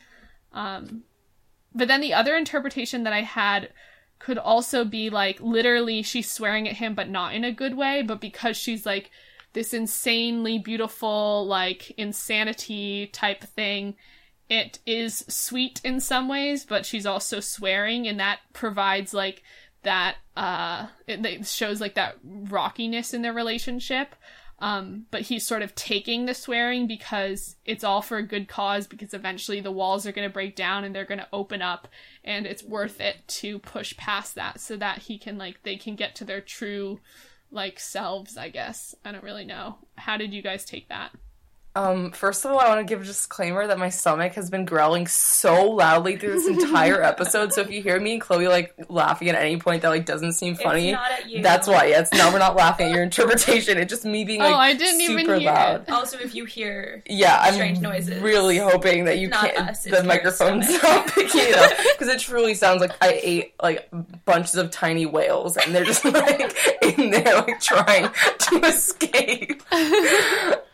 Um, 0.53 1.05
but 1.75 1.89
then 1.89 2.01
the 2.01 2.15
other 2.15 2.37
interpretation 2.37 3.03
that 3.05 3.13
I 3.13 3.23
had 3.23 3.71
could 4.19 4.39
also 4.39 4.85
be 4.85 5.11
like 5.11 5.41
literally 5.41 6.03
she's 6.03 6.31
swearing 6.31 6.69
at 6.69 6.77
him, 6.77 6.95
but 6.95 7.09
not 7.09 7.35
in 7.35 7.45
a 7.45 7.53
good 7.53 7.77
way, 7.77 8.03
but 8.03 8.21
because 8.21 8.57
she's 8.57 8.87
like 8.87 9.11
this 9.55 9.75
insanely 9.75 10.59
beautiful, 10.59 11.47
like 11.47 11.91
insanity 11.93 13.07
type 13.09 13.43
thing. 13.43 13.97
It 14.49 14.79
is 14.85 15.25
sweet 15.29 15.81
in 15.83 16.01
some 16.01 16.29
ways, 16.29 16.65
but 16.65 16.85
she's 16.85 17.07
also 17.07 17.41
swearing, 17.41 18.07
and 18.07 18.21
that 18.21 18.41
provides 18.53 19.15
like 19.15 19.43
that. 19.85 20.17
Uh, 20.37 20.89
it, 21.07 21.25
it 21.25 21.47
shows 21.47 21.81
like 21.81 21.95
that 21.95 22.17
rockiness 22.25 23.15
in 23.15 23.23
their 23.23 23.33
relationship. 23.33 24.15
Um, 24.61 25.07
but 25.11 25.23
he's 25.23 25.47
sort 25.47 25.63
of 25.63 25.75
taking 25.75 26.27
the 26.27 26.35
swearing 26.35 26.87
because 26.87 27.57
it's 27.65 27.85
all 27.85 28.03
for 28.03 28.19
a 28.19 28.23
good 28.23 28.49
cause. 28.49 28.87
Because 28.87 29.13
eventually 29.15 29.61
the 29.61 29.73
walls 29.73 30.07
are 30.07 30.13
going 30.13 30.29
to 30.29 30.33
break 30.33 30.57
down 30.57 30.85
and 30.85 30.95
they're 30.95 31.05
going 31.05 31.19
to 31.19 31.29
open 31.33 31.61
up, 31.63 31.89
and 32.23 32.47
it's 32.47 32.63
worth 32.63 33.01
it 33.01 33.17
to 33.27 33.59
push 33.59 33.97
past 33.97 34.35
that 34.37 34.61
so 34.61 34.77
that 34.77 34.99
he 34.99 35.19
can 35.19 35.39
like 35.39 35.63
they 35.63 35.77
can 35.77 35.97
get 35.97 36.15
to 36.17 36.25
their 36.25 36.41
true 36.41 37.01
like 37.51 37.79
selves, 37.79 38.37
I 38.37 38.49
guess. 38.49 38.95
I 39.05 39.13
don't 39.13 39.25
really 39.25 39.45
know. 39.45 39.79
How 39.97 40.17
did 40.17 40.33
you 40.33 40.43
guys 40.43 40.65
take 40.65 40.89
that? 40.89 41.11
Um, 41.77 42.13
first 42.13 42.45
of 42.45 42.53
all, 42.53 42.61
I 42.61 42.69
want 42.69 42.81
to 42.81 42.85
give 42.85 43.01
a 43.03 43.05
disclaimer 43.05 43.67
that 43.67 43.79
my 43.81 43.89
stomach 43.89 44.35
has 44.35 44.49
been 44.49 44.65
growling 44.65 45.09
so 45.09 45.71
loudly 45.73 46.17
through 46.17 46.35
this 46.35 46.47
entire 46.47 47.03
episode. 47.03 47.53
So 47.53 47.63
if 47.63 47.71
you 47.73 47.83
hear 47.83 47.99
me 47.99 48.13
and 48.13 48.21
Chloe 48.21 48.47
like 48.47 48.73
laughing 48.89 49.29
at 49.29 49.35
any 49.35 49.57
point 49.59 49.83
that 49.83 49.89
like 49.89 50.07
doesn't 50.07 50.35
seem 50.35 50.55
funny, 50.55 50.91
It's 50.91 50.95
not 50.95 51.11
at 51.11 51.29
you. 51.29 51.43
that's 51.43 51.67
why. 51.67 51.87
Yeah, 51.87 52.01
it's 52.03 52.13
no, 52.13 52.31
we're 52.33 52.39
not 52.39 52.55
laughing 52.55 52.87
at 52.87 52.93
your 52.95 53.03
interpretation. 53.03 53.77
It's 53.79 53.91
just 53.91 54.05
me 54.05 54.25
being 54.25 54.39
like 54.39 54.53
oh, 54.53 54.57
I 54.57 54.75
didn't 54.75 55.01
even 55.01 55.19
super 55.19 55.35
hear 55.35 55.51
loud. 55.53 55.83
it. 55.83 55.91
Also, 55.91 56.17
if 56.19 56.33
you 56.35 56.45
hear 56.45 57.03
Yeah, 57.09 57.39
I'm 57.41 57.55
Strange 57.55 57.81
noises. 57.81 58.23
really 58.23 58.59
hoping 58.59 59.07
that 59.07 59.19
you 59.19 59.27
Not 59.27 59.53
can't. 59.53 59.71
us, 59.71 59.83
the 59.83 59.91
your 59.91 60.05
microphone's 60.05 60.71
not 60.81 61.09
picking 61.09 61.41
it 61.41 61.57
up 61.57 61.73
because 61.99 62.07
it 62.15 62.21
truly 62.21 62.55
sounds 62.55 62.83
like 62.83 62.93
I 63.01 63.19
ate 63.21 63.55
like 63.61 63.89
bunches 64.25 64.55
of 64.55 64.71
tiny 64.71 65.07
whales 65.07 65.57
and 65.57 65.75
they're 65.75 65.85
just 65.85 66.05
like 66.05 66.57
in 66.83 67.11
there 67.11 67.35
like 67.39 67.61
trying 67.61 68.09
to 68.39 68.61
escape. 68.65 69.61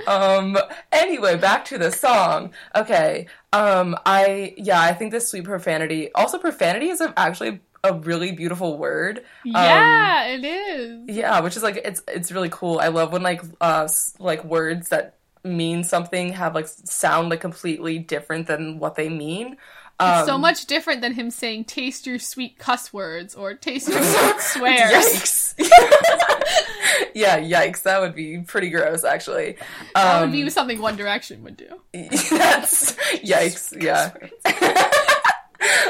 um. 0.07 0.59
Anyway, 0.93 1.37
back 1.37 1.65
to 1.67 1.79
the 1.79 1.91
song. 1.91 2.53
Okay. 2.75 3.27
Um. 3.53 3.97
I 4.07 4.55
yeah. 4.57 4.81
I 4.81 4.93
think 4.93 5.13
this 5.13 5.29
sweet 5.29 5.45
profanity. 5.45 6.13
Also, 6.15 6.39
profanity 6.39 6.89
is 6.89 7.01
a, 7.01 7.13
actually 7.17 7.61
a 7.83 7.95
really 7.95 8.33
beautiful 8.33 8.79
word. 8.79 9.25
Yeah, 9.45 10.27
it 10.27 10.45
is. 10.45 11.17
Yeah, 11.17 11.41
which 11.41 11.57
is 11.57 11.63
like 11.63 11.81
it's 11.85 12.03
it's 12.09 12.33
really 12.33 12.51
cool. 12.51 12.79
I 12.79 12.89
love 12.89 13.13
when 13.13 13.23
like 13.23 13.43
uh 13.61 13.89
like 14.19 14.45
words 14.45 14.89
that 14.91 15.17
mean 15.43 15.85
something 15.85 16.33
have 16.35 16.55
like 16.55 16.69
sound 16.69 17.31
like 17.31 17.41
completely 17.41 17.99
different 17.99 18.47
than 18.47 18.79
what 18.79 18.97
they 18.97 19.09
mean. 19.09 19.57
Um, 20.01 20.27
so 20.27 20.39
much 20.39 20.67
different 20.67 21.01
than 21.03 21.13
him 21.15 21.31
saying 21.31 21.65
"taste 21.65 22.07
your 22.07 22.19
sweet 22.19 22.59
cuss 22.59 22.93
words" 22.93 23.35
or 23.35 23.55
"taste 23.55 23.89
your 23.89 24.03
sweet 24.03 24.41
swears." 24.41 24.93
Yikes. 24.93 25.55
yeah, 27.15 27.39
yikes. 27.41 27.83
That 27.83 28.01
would 28.01 28.15
be 28.15 28.39
pretty 28.39 28.71
gross, 28.71 29.05
actually. 29.05 29.57
That 29.95 30.17
Um, 30.23 30.31
would 30.31 30.33
be 30.33 30.49
something 30.51 30.81
One 30.81 30.97
Direction 30.97 31.43
would 31.45 31.57
do. 31.57 31.67
that's 31.93 32.95
yikes. 33.23 33.81
Yeah. 33.83 34.13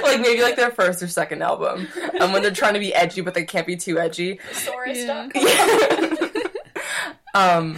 like 0.02 0.20
maybe 0.20 0.42
like 0.42 0.56
their 0.56 0.70
first 0.72 1.02
or 1.02 1.08
second 1.08 1.42
album, 1.42 1.86
um, 2.20 2.32
when 2.32 2.42
they're 2.42 2.50
trying 2.50 2.74
to 2.74 2.80
be 2.80 2.92
edgy 2.94 3.20
but 3.20 3.34
they 3.34 3.44
can't 3.44 3.66
be 3.66 3.76
too 3.76 3.98
edgy. 3.98 4.38
thesaurus.com. 4.52 5.30
um 7.34 7.76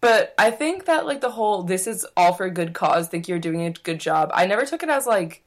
but 0.00 0.34
i 0.38 0.50
think 0.50 0.86
that 0.86 1.04
like 1.06 1.20
the 1.20 1.30
whole 1.30 1.62
this 1.62 1.86
is 1.86 2.06
all 2.16 2.32
for 2.32 2.46
a 2.46 2.50
good 2.50 2.72
cause 2.72 3.08
think 3.08 3.28
you're 3.28 3.38
doing 3.38 3.66
a 3.66 3.70
good 3.70 4.00
job 4.00 4.30
i 4.34 4.46
never 4.46 4.64
took 4.64 4.82
it 4.82 4.88
as 4.88 5.06
like 5.06 5.43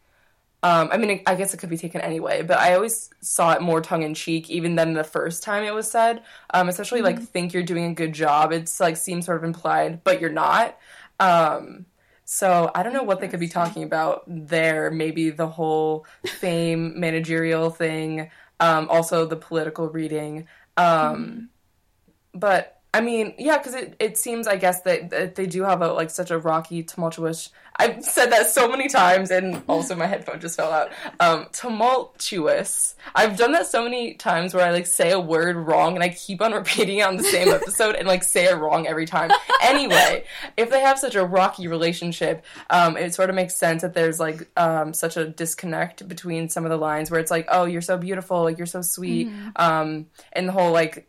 um 0.67 0.89
i 0.91 0.97
mean 0.97 1.21
i 1.27 1.35
guess 1.35 1.53
it 1.53 1.57
could 1.57 1.69
be 1.69 1.77
taken 1.77 2.01
anyway 2.01 2.41
but 2.41 2.57
i 2.59 2.73
always 2.73 3.09
saw 3.21 3.51
it 3.53 3.61
more 3.61 3.81
tongue-in-cheek 3.81 4.49
even 4.49 4.75
than 4.75 4.93
the 4.93 5.03
first 5.03 5.43
time 5.43 5.63
it 5.63 5.73
was 5.73 5.89
said 5.89 6.21
um 6.53 6.69
especially 6.69 7.01
like 7.01 7.19
think 7.21 7.53
you're 7.53 7.63
doing 7.63 7.85
a 7.91 7.93
good 7.93 8.13
job 8.13 8.51
it's 8.51 8.79
like 8.79 8.97
seems 8.97 9.25
sort 9.25 9.37
of 9.37 9.43
implied 9.43 10.03
but 10.03 10.19
you're 10.21 10.31
not 10.31 10.77
um 11.19 11.85
so 12.25 12.71
I 12.75 12.83
don't 12.83 12.93
know 12.93 13.03
what 13.03 13.21
they 13.21 13.29
could 13.29 13.39
be 13.39 13.47
talking 13.47 13.83
about 13.83 14.23
there. 14.27 14.91
Maybe 14.91 15.29
the 15.29 15.47
whole 15.47 16.05
fame 16.25 16.99
managerial 16.99 17.69
thing, 17.69 18.29
um, 18.59 18.89
also 18.89 19.25
the 19.25 19.37
political 19.37 19.89
reading. 19.89 20.47
Um, 20.75 21.49
But 22.33 22.81
I 22.93 23.01
mean, 23.01 23.33
yeah, 23.37 23.57
because 23.57 23.75
it, 23.75 23.95
it 23.99 24.17
seems, 24.17 24.47
I 24.47 24.57
guess, 24.57 24.81
that, 24.81 25.09
that 25.11 25.35
they 25.35 25.45
do 25.45 25.63
have 25.63 25.81
a 25.81 25.93
like 25.93 26.09
such 26.09 26.31
a 26.31 26.37
rocky, 26.39 26.83
tumultuous. 26.83 27.49
I've 27.79 28.03
said 28.03 28.31
that 28.31 28.47
so 28.47 28.67
many 28.67 28.87
times, 28.87 29.31
and 29.31 29.61
also 29.67 29.95
my 29.95 30.07
headphone 30.07 30.39
just 30.39 30.55
fell 30.55 30.71
out. 30.71 30.91
Um, 31.19 31.47
tumultuous. 31.51 32.95
I've 33.15 33.37
done 33.37 33.51
that 33.51 33.67
so 33.67 33.83
many 33.83 34.15
times 34.15 34.53
where 34.53 34.65
I 34.65 34.71
like 34.71 34.87
say 34.87 35.11
a 35.11 35.19
word 35.19 35.55
wrong, 35.55 35.95
and 35.95 36.03
I 36.03 36.09
keep 36.09 36.41
on 36.41 36.51
repeating 36.53 36.99
it 36.99 37.03
on 37.03 37.17
the 37.17 37.23
same 37.23 37.49
episode, 37.49 37.95
and 37.95 38.07
like 38.07 38.23
say 38.23 38.45
it 38.45 38.55
wrong 38.55 38.87
every 38.87 39.05
time. 39.05 39.31
Anyway, 39.61 40.23
if 40.55 40.69
they 40.69 40.81
have 40.81 40.97
such 40.97 41.15
a 41.15 41.25
rocky 41.25 41.67
relationship, 41.67 42.45
um, 42.69 42.97
it 42.97 43.13
sort 43.13 43.29
of 43.29 43.35
makes 43.35 43.55
sense 43.55 43.81
that 43.81 43.93
there's 43.93 44.19
like 44.19 44.47
um, 44.57 44.93
such 44.93 45.17
a 45.17 45.25
disconnect 45.25 46.07
between 46.07 46.49
some 46.49 46.63
of 46.65 46.69
the 46.69 46.77
lines 46.77 47.11
where 47.11 47.19
it's 47.19 47.31
like, 47.31 47.47
oh, 47.49 47.65
you're 47.65 47.81
so 47.81 47.97
beautiful, 47.97 48.43
like 48.43 48.57
you're 48.57 48.65
so 48.65 48.81
sweet, 48.81 49.29
um, 49.55 50.07
and 50.33 50.47
the 50.47 50.51
whole 50.51 50.71
like 50.71 51.07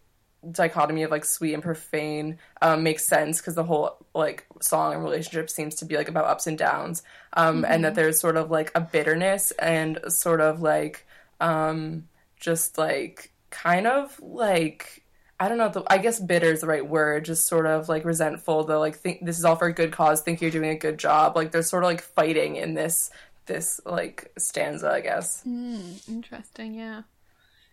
dichotomy 0.52 1.02
of 1.02 1.10
like 1.10 1.24
sweet 1.24 1.54
and 1.54 1.62
profane 1.62 2.38
um, 2.62 2.82
makes 2.82 3.06
sense 3.06 3.38
because 3.38 3.54
the 3.54 3.64
whole 3.64 3.96
like 4.14 4.46
song 4.60 4.94
and 4.94 5.02
relationship 5.02 5.50
seems 5.50 5.74
to 5.76 5.84
be 5.84 5.96
like 5.96 6.08
about 6.08 6.26
ups 6.26 6.46
and 6.46 6.56
downs 6.56 7.02
um, 7.32 7.64
and 7.64 7.84
that 7.84 7.94
there's 7.94 8.20
sort 8.20 8.36
of 8.36 8.50
like 8.50 8.70
a 8.74 8.80
bitterness 8.80 9.50
and 9.52 9.98
sort 10.08 10.40
of 10.40 10.62
like 10.62 11.06
um, 11.40 12.08
just 12.38 12.78
like 12.78 13.32
kind 13.50 13.86
of 13.86 14.18
like 14.20 15.04
I 15.40 15.48
don't 15.48 15.58
know. 15.58 15.68
The, 15.68 15.84
I 15.86 15.98
guess 15.98 16.18
bitter 16.18 16.52
is 16.52 16.62
the 16.62 16.66
right 16.66 16.86
word. 16.86 17.24
Just 17.24 17.46
sort 17.46 17.66
of 17.66 17.88
like 17.88 18.04
resentful. 18.04 18.64
The 18.64 18.76
like 18.76 18.96
think 18.96 19.24
this 19.24 19.38
is 19.38 19.44
all 19.44 19.54
for 19.54 19.68
a 19.68 19.72
good 19.72 19.92
cause. 19.92 20.20
Think 20.20 20.40
you're 20.40 20.50
doing 20.50 20.70
a 20.70 20.76
good 20.76 20.98
job. 20.98 21.36
Like 21.36 21.52
they're 21.52 21.62
sort 21.62 21.84
of 21.84 21.88
like 21.88 22.00
fighting 22.00 22.56
in 22.56 22.74
this 22.74 23.10
this 23.46 23.80
like 23.86 24.32
stanza. 24.36 24.90
I 24.90 25.00
guess. 25.00 25.44
Mm, 25.46 26.08
interesting, 26.08 26.74
yeah. 26.74 27.02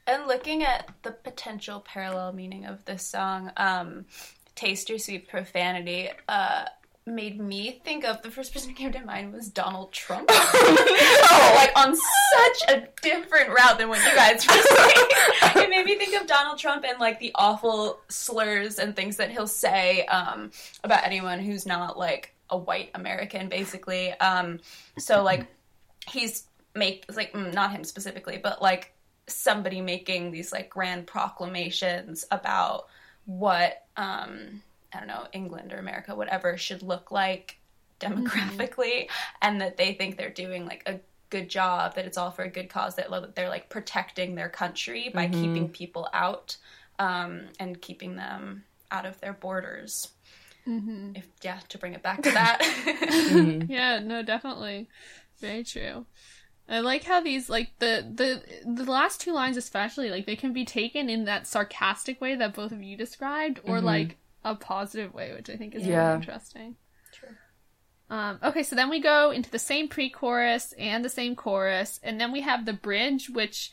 And 0.07 0.27
looking 0.27 0.63
at 0.63 0.89
the 1.03 1.11
potential 1.11 1.79
parallel 1.79 2.33
meaning 2.33 2.65
of 2.65 2.85
this 2.85 3.05
song, 3.05 3.51
um, 3.57 4.05
Taste 4.53 4.89
Your 4.89 4.99
Sweet 4.99 5.27
Profanity, 5.27 6.09
uh, 6.29 6.65
made 7.07 7.39
me 7.39 7.79
think 7.83 8.03
of 8.03 8.21
the 8.23 8.31
first 8.31 8.51
person 8.51 8.69
who 8.69 8.75
came 8.75 8.91
to 8.91 8.99
mind 9.05 9.31
was 9.31 9.47
Donald 9.49 9.91
Trump. 9.91 10.27
like 10.29 11.71
on 11.75 11.95
such 11.95 12.69
a 12.69 12.87
different 13.01 13.49
route 13.49 13.77
than 13.77 13.89
what 13.89 14.03
you 14.03 14.15
guys 14.15 14.45
were 14.47 14.53
saying. 14.53 15.05
it 15.65 15.69
made 15.69 15.85
me 15.85 15.95
think 15.95 16.19
of 16.19 16.27
Donald 16.27 16.57
Trump 16.57 16.83
and 16.83 16.99
like 16.99 17.19
the 17.19 17.31
awful 17.35 17.99
slurs 18.09 18.79
and 18.79 18.95
things 18.95 19.17
that 19.17 19.31
he'll 19.31 19.45
say 19.45 20.05
um, 20.05 20.51
about 20.83 21.05
anyone 21.05 21.39
who's 21.39 21.65
not 21.65 21.97
like 21.97 22.33
a 22.49 22.57
white 22.57 22.89
American, 22.95 23.49
basically. 23.49 24.11
Um, 24.13 24.59
so 24.97 25.21
like 25.23 25.45
he's 26.07 26.45
make 26.73 27.05
like 27.15 27.33
mm, 27.33 27.53
not 27.53 27.71
him 27.71 27.83
specifically, 27.83 28.39
but 28.41 28.63
like 28.63 28.94
somebody 29.27 29.81
making 29.81 30.31
these 30.31 30.51
like 30.51 30.69
grand 30.69 31.07
proclamations 31.07 32.25
about 32.31 32.87
what 33.25 33.85
um 33.97 34.61
I 34.93 34.99
don't 34.99 35.07
know, 35.07 35.27
England 35.33 35.73
or 35.73 35.77
America, 35.77 36.15
whatever, 36.15 36.57
should 36.57 36.81
look 36.81 37.11
like 37.11 37.57
demographically, 37.99 39.09
and 39.41 39.59
that 39.61 39.77
they 39.77 39.93
think 39.93 40.17
they're 40.17 40.29
doing 40.29 40.65
like 40.65 40.83
a 40.85 40.99
good 41.29 41.49
job, 41.49 41.95
that 41.95 42.05
it's 42.05 42.17
all 42.17 42.31
for 42.31 42.43
a 42.43 42.49
good 42.49 42.69
cause, 42.69 42.95
that 42.95 43.35
they're 43.35 43.49
like 43.49 43.69
protecting 43.69 44.35
their 44.35 44.47
country 44.49 45.11
by 45.13 45.27
keeping 45.27 45.67
people 45.69 46.07
out 46.13 46.55
um, 46.99 47.43
and 47.59 47.81
keeping 47.81 48.15
them 48.15 48.63
out 48.91 49.05
of 49.05 49.19
their 49.19 49.33
borders. 49.33 50.09
If 51.15 51.27
yeah, 51.43 51.59
to 51.69 51.77
bring 51.77 51.93
it 51.93 52.01
back 52.01 52.21
to 52.23 52.31
that. 52.31 52.61
Yeah, 53.67 53.99
no, 53.99 54.23
definitely. 54.23 54.87
Very 55.39 55.63
true. 55.63 56.05
I 56.67 56.79
like 56.79 57.03
how 57.03 57.21
these 57.21 57.49
like 57.49 57.77
the 57.79 58.05
the 58.13 58.41
the 58.65 58.89
last 58.89 59.21
two 59.21 59.31
lines 59.31 59.55
especially 59.55 60.09
like 60.09 60.25
they 60.25 60.35
can 60.35 60.51
be 60.51 60.65
taken 60.65 61.09
in 61.09 61.25
that 61.25 61.45
sarcastic 61.45 62.19
way 62.19 62.35
that 62.35 62.55
both 62.55 62.71
of 62.71 62.81
you 62.81 62.97
described 62.97 63.59
or 63.65 63.81
like 63.81 64.17
a 64.43 64.55
positive 64.55 65.13
way, 65.13 65.33
which 65.33 65.49
I 65.49 65.57
think 65.57 65.75
is 65.75 65.85
Yeah. 65.85 66.07
really 66.07 66.15
interesting. 66.15 66.75
True. 67.11 67.35
Um, 68.09 68.39
okay, 68.43 68.63
so 68.63 68.75
then 68.75 68.89
we 68.89 68.99
go 68.99 69.31
into 69.31 69.49
the 69.49 69.59
same 69.59 69.87
pre-chorus 69.87 70.73
and 70.77 71.03
the 71.03 71.09
same 71.09 71.35
chorus, 71.35 71.99
and 72.03 72.21
then 72.21 72.31
we 72.31 72.41
have 72.41 72.65
the 72.65 72.73
bridge, 72.73 73.29
which 73.29 73.71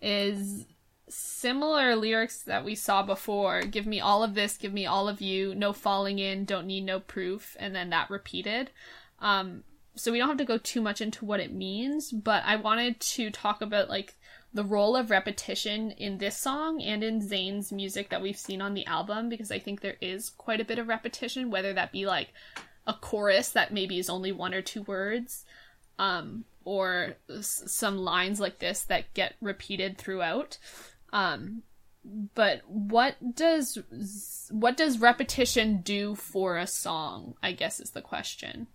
is 0.00 0.64
similar 1.08 1.94
lyrics 1.96 2.42
that 2.44 2.64
we 2.64 2.74
saw 2.74 3.02
before. 3.02 3.62
Give 3.62 3.86
me 3.86 4.00
all 4.00 4.22
of 4.22 4.34
this, 4.34 4.56
give 4.56 4.72
me 4.72 4.86
all 4.86 5.08
of 5.08 5.20
you, 5.20 5.54
no 5.54 5.74
falling 5.74 6.18
in, 6.18 6.46
don't 6.46 6.66
need 6.66 6.84
no 6.84 7.00
proof, 7.00 7.56
and 7.60 7.74
then 7.74 7.90
that 7.90 8.08
repeated. 8.08 8.70
Um, 9.18 9.64
so 9.96 10.12
we 10.12 10.18
don't 10.18 10.28
have 10.28 10.38
to 10.38 10.44
go 10.44 10.58
too 10.58 10.80
much 10.80 11.00
into 11.00 11.24
what 11.24 11.40
it 11.40 11.52
means, 11.52 12.10
but 12.12 12.42
I 12.46 12.56
wanted 12.56 13.00
to 13.00 13.30
talk 13.30 13.60
about 13.60 13.88
like 13.88 14.16
the 14.52 14.64
role 14.64 14.96
of 14.96 15.10
repetition 15.10 15.92
in 15.92 16.18
this 16.18 16.36
song 16.36 16.82
and 16.82 17.04
in 17.04 17.20
Zayn's 17.20 17.70
music 17.70 18.10
that 18.10 18.22
we've 18.22 18.36
seen 18.36 18.60
on 18.60 18.74
the 18.74 18.86
album 18.86 19.28
because 19.28 19.50
I 19.50 19.58
think 19.58 19.80
there 19.80 19.96
is 20.00 20.30
quite 20.30 20.60
a 20.60 20.64
bit 20.64 20.78
of 20.78 20.88
repetition, 20.88 21.50
whether 21.50 21.72
that 21.72 21.92
be 21.92 22.06
like 22.06 22.28
a 22.86 22.94
chorus 22.94 23.50
that 23.50 23.72
maybe 23.72 23.98
is 23.98 24.10
only 24.10 24.32
one 24.32 24.54
or 24.54 24.62
two 24.62 24.82
words, 24.82 25.44
um, 25.98 26.44
or 26.64 27.16
s- 27.28 27.62
some 27.66 27.98
lines 27.98 28.40
like 28.40 28.58
this 28.58 28.82
that 28.84 29.12
get 29.14 29.34
repeated 29.40 29.98
throughout. 29.98 30.58
Um, 31.12 31.62
but 32.34 32.62
what 32.66 33.36
does 33.36 33.78
what 34.50 34.76
does 34.76 35.00
repetition 35.00 35.82
do 35.82 36.14
for 36.14 36.56
a 36.56 36.66
song? 36.66 37.34
I 37.42 37.52
guess 37.52 37.78
is 37.78 37.90
the 37.90 38.00
question. 38.00 38.66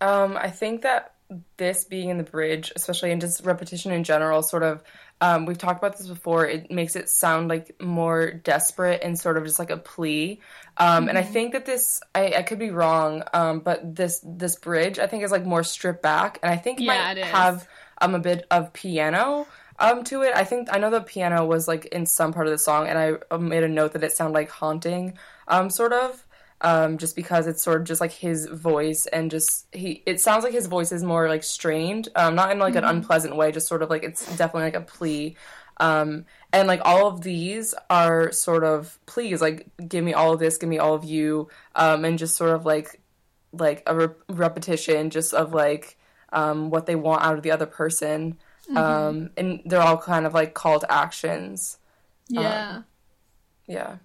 Um, 0.00 0.36
I 0.36 0.50
think 0.50 0.82
that 0.82 1.14
this 1.56 1.84
being 1.84 2.10
in 2.10 2.18
the 2.18 2.24
bridge, 2.24 2.72
especially 2.76 3.10
in 3.10 3.20
just 3.20 3.44
repetition 3.44 3.92
in 3.92 4.04
general, 4.04 4.42
sort 4.42 4.62
of, 4.62 4.82
um, 5.20 5.46
we've 5.46 5.58
talked 5.58 5.78
about 5.78 5.96
this 5.98 6.06
before. 6.06 6.46
It 6.46 6.70
makes 6.70 6.94
it 6.94 7.08
sound 7.08 7.48
like 7.48 7.80
more 7.80 8.30
desperate 8.30 9.02
and 9.02 9.18
sort 9.18 9.36
of 9.36 9.44
just 9.44 9.58
like 9.58 9.70
a 9.70 9.76
plea. 9.76 10.40
Um, 10.76 11.08
and 11.08 11.16
I 11.18 11.22
think 11.22 11.52
that 11.52 11.64
this, 11.64 12.00
I, 12.14 12.34
I 12.36 12.42
could 12.42 12.58
be 12.58 12.70
wrong, 12.70 13.22
um, 13.32 13.60
but 13.60 13.96
this 13.96 14.20
this 14.22 14.56
bridge, 14.56 14.98
I 14.98 15.06
think, 15.06 15.24
is 15.24 15.30
like 15.32 15.44
more 15.46 15.64
stripped 15.64 16.02
back, 16.02 16.38
and 16.42 16.52
I 16.52 16.56
think 16.56 16.78
Yeah, 16.80 16.86
might 16.86 17.16
have 17.24 17.66
um 18.00 18.14
a 18.14 18.18
bit 18.18 18.46
of 18.50 18.72
piano. 18.72 19.48
Um, 19.78 20.04
to 20.04 20.22
it, 20.22 20.34
I 20.34 20.44
think 20.44 20.68
I 20.72 20.78
know 20.78 20.90
the 20.90 21.00
piano 21.00 21.44
was 21.46 21.66
like 21.66 21.86
in 21.86 22.06
some 22.06 22.32
part 22.32 22.46
of 22.46 22.52
the 22.52 22.58
song, 22.58 22.86
and 22.88 22.98
I 22.98 23.14
uh, 23.30 23.38
made 23.38 23.62
a 23.64 23.68
note 23.68 23.92
that 23.92 24.04
it 24.04 24.12
sounded 24.12 24.34
like 24.34 24.50
haunting, 24.50 25.18
um, 25.48 25.70
sort 25.70 25.92
of 25.92 26.25
um, 26.60 26.98
just 26.98 27.16
because 27.16 27.46
it's 27.46 27.62
sort 27.62 27.80
of 27.80 27.86
just 27.86 28.00
like 28.00 28.12
his 28.12 28.46
voice 28.46 29.06
and 29.06 29.30
just 29.30 29.66
he 29.72 30.02
it 30.06 30.20
sounds 30.20 30.44
like 30.44 30.52
his 30.52 30.66
voice 30.66 30.92
is 30.92 31.02
more 31.02 31.28
like 31.28 31.44
strained 31.44 32.08
um, 32.16 32.34
not 32.34 32.50
in 32.50 32.58
like 32.58 32.76
an 32.76 32.84
unpleasant 32.84 33.36
way 33.36 33.52
just 33.52 33.68
sort 33.68 33.82
of 33.82 33.90
like 33.90 34.02
it's 34.02 34.24
definitely 34.36 34.62
like 34.62 34.76
a 34.76 34.80
plea 34.80 35.36
um, 35.78 36.24
and 36.52 36.66
like 36.66 36.80
all 36.84 37.06
of 37.06 37.20
these 37.20 37.74
are 37.90 38.32
sort 38.32 38.64
of 38.64 38.98
pleas 39.04 39.42
like 39.42 39.66
give 39.86 40.02
me 40.02 40.14
all 40.14 40.32
of 40.32 40.38
this 40.38 40.56
give 40.56 40.68
me 40.68 40.78
all 40.78 40.94
of 40.94 41.04
you 41.04 41.48
um, 41.74 42.04
and 42.04 42.18
just 42.18 42.36
sort 42.36 42.50
of 42.50 42.64
like 42.64 43.00
like 43.52 43.82
a 43.86 43.94
re- 43.94 44.14
repetition 44.28 45.10
just 45.10 45.34
of 45.34 45.52
like 45.52 45.98
um, 46.32 46.70
what 46.70 46.86
they 46.86 46.96
want 46.96 47.22
out 47.22 47.36
of 47.36 47.42
the 47.42 47.50
other 47.50 47.66
person 47.66 48.38
um, 48.74 49.30
and 49.36 49.62
they're 49.64 49.80
all 49.80 49.96
kind 49.96 50.26
of 50.26 50.34
like 50.34 50.54
call 50.54 50.80
to 50.80 50.90
actions. 50.92 51.78
Yeah. 52.28 52.82
yeah 53.66 53.96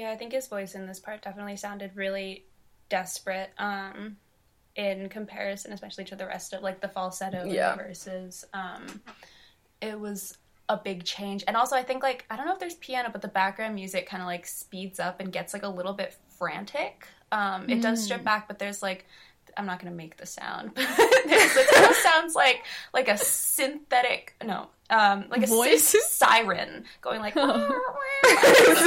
Yeah, 0.00 0.10
I 0.10 0.16
think 0.16 0.32
his 0.32 0.46
voice 0.46 0.74
in 0.74 0.86
this 0.86 0.98
part 0.98 1.20
definitely 1.20 1.56
sounded 1.56 1.94
really 1.94 2.46
desperate 2.88 3.50
um, 3.58 4.16
in 4.74 5.10
comparison, 5.10 5.74
especially 5.74 6.04
to 6.04 6.16
the 6.16 6.24
rest 6.24 6.54
of 6.54 6.62
like 6.62 6.80
the 6.80 6.88
falsetto 6.88 7.44
Yeah. 7.44 7.76
verses. 7.76 8.46
Um, 8.54 9.02
it 9.82 10.00
was 10.00 10.38
a 10.70 10.78
big 10.78 11.04
change, 11.04 11.44
and 11.46 11.54
also 11.54 11.76
I 11.76 11.82
think 11.82 12.02
like 12.02 12.24
I 12.30 12.36
don't 12.36 12.46
know 12.46 12.54
if 12.54 12.58
there's 12.58 12.76
piano, 12.76 13.10
but 13.12 13.20
the 13.20 13.28
background 13.28 13.74
music 13.74 14.06
kind 14.06 14.22
of 14.22 14.26
like 14.26 14.46
speeds 14.46 14.98
up 15.00 15.20
and 15.20 15.30
gets 15.30 15.52
like 15.52 15.64
a 15.64 15.68
little 15.68 15.92
bit 15.92 16.16
frantic. 16.38 17.06
Um, 17.30 17.68
it 17.68 17.82
does 17.82 18.02
strip 18.02 18.24
back, 18.24 18.48
but 18.48 18.58
there's 18.58 18.82
like 18.82 19.04
I'm 19.56 19.66
not 19.66 19.80
gonna 19.80 19.94
make 19.94 20.16
the 20.16 20.26
sound, 20.26 20.72
but 20.74 20.84
it 20.88 21.74
kind 21.74 21.86
of 21.86 21.96
sounds 21.96 22.34
like 22.34 22.64
like 22.92 23.08
a 23.08 23.16
synthetic 23.18 24.34
no. 24.44 24.68
Um, 24.90 25.26
like 25.30 25.44
a 25.44 25.46
Voice? 25.46 25.94
siren 26.08 26.84
going 27.00 27.20
like 27.20 27.36
made 27.36 27.44
it 28.24 28.78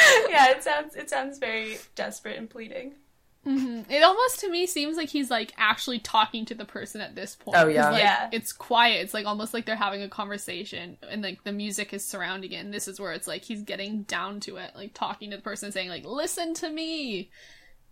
yeah, 0.30 0.50
it 0.50 0.62
sounds 0.62 0.94
it 0.96 1.10
sounds 1.10 1.38
very 1.38 1.78
desperate 1.94 2.38
and 2.38 2.48
pleading. 2.48 2.94
It 3.42 4.02
almost 4.02 4.40
to 4.40 4.50
me 4.50 4.66
seems 4.66 4.98
like 4.98 5.08
he's 5.08 5.30
like 5.30 5.52
actually 5.56 5.98
talking 5.98 6.44
to 6.46 6.54
the 6.54 6.66
person 6.66 7.00
at 7.00 7.14
this 7.14 7.34
point. 7.36 7.56
Oh, 7.56 7.64
'cause, 7.64 7.74
yeah. 7.74 7.90
like, 7.90 8.02
Yeah. 8.02 8.28
It's 8.32 8.52
quiet. 8.52 9.00
It's 9.02 9.14
like 9.14 9.24
almost 9.24 9.54
like 9.54 9.64
they're 9.64 9.76
having 9.76 10.02
a 10.02 10.08
conversation, 10.10 10.98
and 11.08 11.22
like 11.22 11.42
the 11.44 11.52
music 11.52 11.94
is 11.94 12.04
surrounding 12.06 12.52
it. 12.52 12.56
And 12.58 12.72
this 12.72 12.86
is 12.86 13.00
where 13.00 13.12
it's 13.12 13.26
like 13.26 13.42
he's 13.42 13.62
getting 13.62 14.02
down 14.02 14.40
to 14.40 14.56
it, 14.56 14.72
like 14.76 14.92
talking 14.92 15.30
to 15.30 15.36
the 15.38 15.42
person, 15.42 15.72
saying 15.72 15.88
like, 15.88 16.04
"Listen 16.04 16.52
to 16.54 16.68
me," 16.68 17.30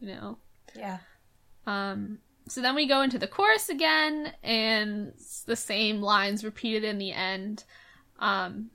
you 0.00 0.08
know. 0.08 0.38
Yeah. 0.76 0.98
Um, 1.66 2.18
so 2.46 2.60
then 2.60 2.74
we 2.74 2.86
go 2.86 3.00
into 3.00 3.18
the 3.18 3.26
chorus 3.26 3.70
again, 3.70 4.34
and 4.42 5.14
the 5.46 5.56
same 5.56 6.02
lines 6.02 6.44
repeated 6.44 6.84
in 6.84 6.98
the 6.98 7.12
end. 7.12 7.64
Um, 8.18 8.70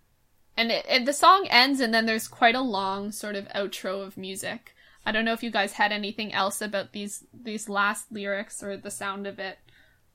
and, 0.57 0.71
it, 0.71 0.85
and 0.89 1.07
the 1.07 1.13
song 1.13 1.47
ends, 1.49 1.79
and 1.81 1.93
then 1.93 2.05
there's 2.07 2.27
quite 2.27 2.55
a 2.55 2.61
long 2.61 3.11
sort 3.11 3.35
of 3.35 3.47
outro 3.49 4.05
of 4.05 4.17
music. 4.17 4.73
I 5.05 5.11
don't 5.11 5.25
know 5.25 5.33
if 5.33 5.43
you 5.43 5.51
guys 5.51 5.73
had 5.73 5.91
anything 5.91 6.33
else 6.33 6.61
about 6.61 6.93
these 6.93 7.23
these 7.33 7.67
last 7.69 8.11
lyrics 8.11 8.63
or 8.63 8.77
the 8.77 8.91
sound 8.91 9.27
of 9.27 9.39
it. 9.39 9.57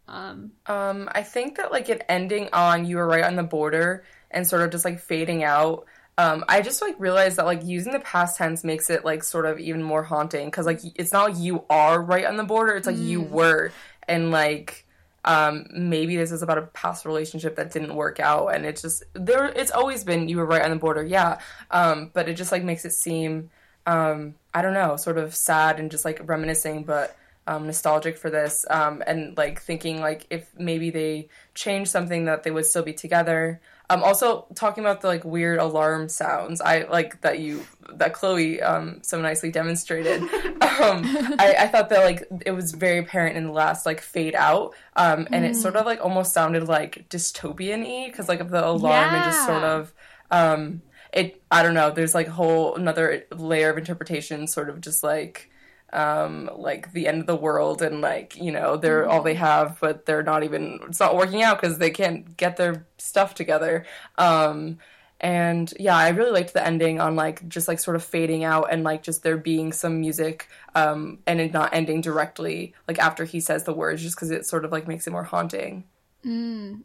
Um, 0.07 0.53
Um, 0.67 1.09
I 1.13 1.23
think 1.23 1.57
that 1.59 1.71
like 1.73 1.89
it 1.89 2.05
ending 2.09 2.49
on 2.53 2.87
"You 2.87 2.97
were 2.97 3.07
right 3.07 3.25
on 3.25 3.37
the 3.37 3.43
border." 3.43 4.05
and 4.31 4.47
sort 4.47 4.63
of 4.63 4.71
just 4.71 4.85
like 4.85 5.01
fading 5.01 5.45
out. 5.45 5.87
Um, 6.17 6.45
I 6.49 6.63
just 6.63 6.83
like 6.83 6.97
realized 6.99 7.37
that 7.37 7.47
like 7.47 7.65
using 7.65 7.93
the 7.93 8.01
past 8.01 8.37
tense 8.37 8.65
makes 8.65 8.91
it 8.91 9.05
like 9.05 9.23
sort 9.23 9.47
of 9.47 9.61
even 9.61 9.83
more 9.83 10.03
haunting 10.03 10.47
because 10.49 10.67
like 10.67 10.81
it's 10.97 11.13
not 11.13 11.31
like 11.31 11.41
you 11.41 11.65
are 11.71 12.03
right 12.03 12.25
on 12.25 12.37
the 12.37 12.45
border; 12.45 12.75
it's 12.75 12.87
like 12.87 12.99
you 12.99 13.21
were, 13.21 13.73
and 14.09 14.31
like 14.31 14.85
um, 15.25 15.67
maybe 15.73 16.17
this 16.17 16.33
is 16.33 16.43
about 16.43 16.59
a 16.59 16.63
past 16.63 17.05
relationship 17.05 17.57
that 17.57 17.73
didn't 17.73 17.95
work 17.95 18.19
out, 18.19 18.49
and 18.49 18.67
it's 18.67 18.83
just 18.83 19.05
there. 19.15 19.47
It's 19.47 19.71
always 19.71 20.03
been 20.03 20.29
you 20.29 20.39
were 20.39 20.47
right 20.47 20.63
on 20.63 20.71
the 20.71 20.77
border, 20.77 21.05
yeah, 21.05 21.39
um, 21.71 22.11
but 22.13 22.29
it 22.29 22.35
just 22.35 22.51
like 22.51 22.65
makes 22.65 22.85
it 22.85 22.93
seem 22.93 23.51
um, 23.89 24.35
I 24.53 24.61
don't 24.61 24.75
know, 24.75 24.97
sort 24.97 25.17
of 25.17 25.35
sad 25.35 25.81
and 25.81 25.91
just 25.91 26.05
like 26.05 26.21
reminiscing, 26.29 26.85
but 26.85 27.17
um, 27.47 27.65
nostalgic 27.65 28.19
for 28.19 28.29
this, 28.29 28.67
um, 28.69 29.03
and 29.07 29.37
like 29.39 29.63
thinking 29.63 29.99
like 30.01 30.27
if 30.29 30.47
maybe 30.59 30.91
they 30.91 31.29
changed 31.55 31.91
something 31.91 32.27
that 32.27 32.43
they 32.43 32.51
would 32.51 32.67
still 32.67 32.83
be 32.83 32.93
together. 32.93 33.61
Um, 33.91 34.05
also 34.05 34.45
talking 34.55 34.85
about 34.85 35.01
the 35.01 35.07
like 35.07 35.25
weird 35.25 35.59
alarm 35.59 36.11
sounds, 36.11 36.61
I 36.61 36.83
like 36.83 37.23
that 37.23 37.39
you 37.39 37.65
that 37.95 38.13
Chloe 38.13 38.61
um, 38.61 38.99
so 39.01 39.19
nicely 39.19 39.51
demonstrated. 39.51 40.21
um, 40.23 41.03
I, 41.39 41.57
I 41.61 41.69
thought 41.69 41.89
that 41.89 42.05
like 42.05 42.25
it 42.45 42.51
was 42.51 42.73
very 42.73 42.99
apparent 42.99 43.39
in 43.39 43.47
the 43.47 43.53
last 43.53 43.87
like 43.87 44.03
fade 44.03 44.35
out, 44.35 44.75
um, 44.97 45.27
and 45.33 45.47
it 45.47 45.57
sort 45.57 45.77
of 45.77 45.87
like 45.87 46.05
almost 46.05 46.35
sounded 46.35 46.69
like 46.69 47.09
dystopian 47.09 47.83
y 47.83 48.11
because 48.11 48.29
like 48.29 48.41
of 48.41 48.51
the 48.51 48.63
alarm 48.63 49.15
and 49.15 49.25
just 49.25 49.47
sort 49.47 49.65
of 49.65 49.95
um, 50.31 50.83
it. 51.13 51.43
I 51.51 51.63
don't 51.63 51.75
know. 51.75 51.91
There's 51.91 52.15
like 52.15 52.29
a 52.29 52.33
whole 52.33 52.75
another 52.75 53.25
layer 53.35 53.71
of 53.71 53.79
interpretation, 53.79 54.47
sort 54.47 54.71
of 54.71 54.81
just 54.81 55.03
like 55.03 55.51
um 55.93 56.51
like 56.55 56.93
the 56.93 57.07
end 57.09 57.21
of 57.21 57.27
the 57.27 57.37
world 57.37 57.81
and 57.81 58.01
like 58.03 58.37
you 58.37 58.53
know 58.53 58.77
they're 58.77 59.09
all 59.09 59.23
they 59.23 59.35
have 59.35 59.79
but 59.81 60.05
they're 60.05 60.23
not 60.23 60.43
even 60.45 60.79
it's 60.87 61.01
not 61.01 61.17
working 61.17 61.43
out 61.43 61.59
because 61.61 61.79
they 61.79 61.91
can't 61.91 62.37
get 62.37 62.59
their 62.59 62.87
stuff 62.99 63.35
together 63.35 63.87
um 64.19 64.77
and 65.21 65.73
yeah 65.81 65.97
i 65.97 66.11
really 66.11 66.31
liked 66.31 66.53
the 66.53 66.65
ending 66.65 67.01
on 67.01 67.17
like 67.17 67.47
just 67.49 67.69
like 67.69 67.79
sort 67.79 67.97
of 67.97 68.05
fading 68.05 68.45
out 68.45 68.71
and 68.71 68.85
like 68.85 69.03
just 69.03 69.23
there 69.23 69.39
being 69.39 69.73
some 69.73 69.99
music 70.01 70.49
um 70.75 71.19
and 71.27 71.41
it 71.41 71.55
not 71.55 71.73
ending 71.73 72.03
directly 72.03 72.75
like 72.87 72.99
after 72.99 73.25
he 73.25 73.41
says 73.41 73.65
the 73.65 73.73
words 73.73 74.03
just 74.03 74.15
because 74.15 74.31
it 74.31 74.45
sort 74.45 74.67
of 74.67 74.73
like 74.73 74.87
makes 74.87 75.07
it 75.07 75.11
more 75.11 75.25
haunting 75.25 75.85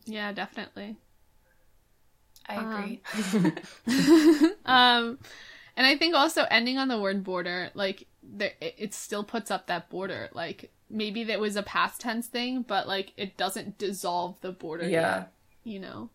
Yeah, 0.06 0.32
definitely. 0.32 0.98
I 2.48 2.56
agree. 2.56 3.52
Um, 4.65 5.20
and 5.76 5.88
I 5.88 5.98
think 5.98 6.15
also 6.15 6.45
ending 6.52 6.78
on 6.78 6.88
the 6.88 6.99
word 6.99 7.24
border, 7.24 7.72
like 7.74 8.06
there, 8.22 8.52
it, 8.61 8.76
it 8.78 8.94
still 8.94 9.24
puts 9.24 9.49
up 9.52 9.68
that 9.68 9.90
border. 9.90 10.30
Like 10.34 10.72
maybe 10.90 11.24
that 11.26 11.40
was 11.40 11.56
a 11.56 11.64
past 11.64 12.02
tense 12.02 12.28
thing, 12.28 12.61
but 12.61 12.88
like 12.88 13.11
it 13.18 13.38
doesn't 13.38 13.78
dissolve 13.78 14.40
the 14.41 14.52
border. 14.52 14.88
yeah 14.88 15.18
yet, 15.18 15.34
you 15.64 15.80
know. 15.80 16.10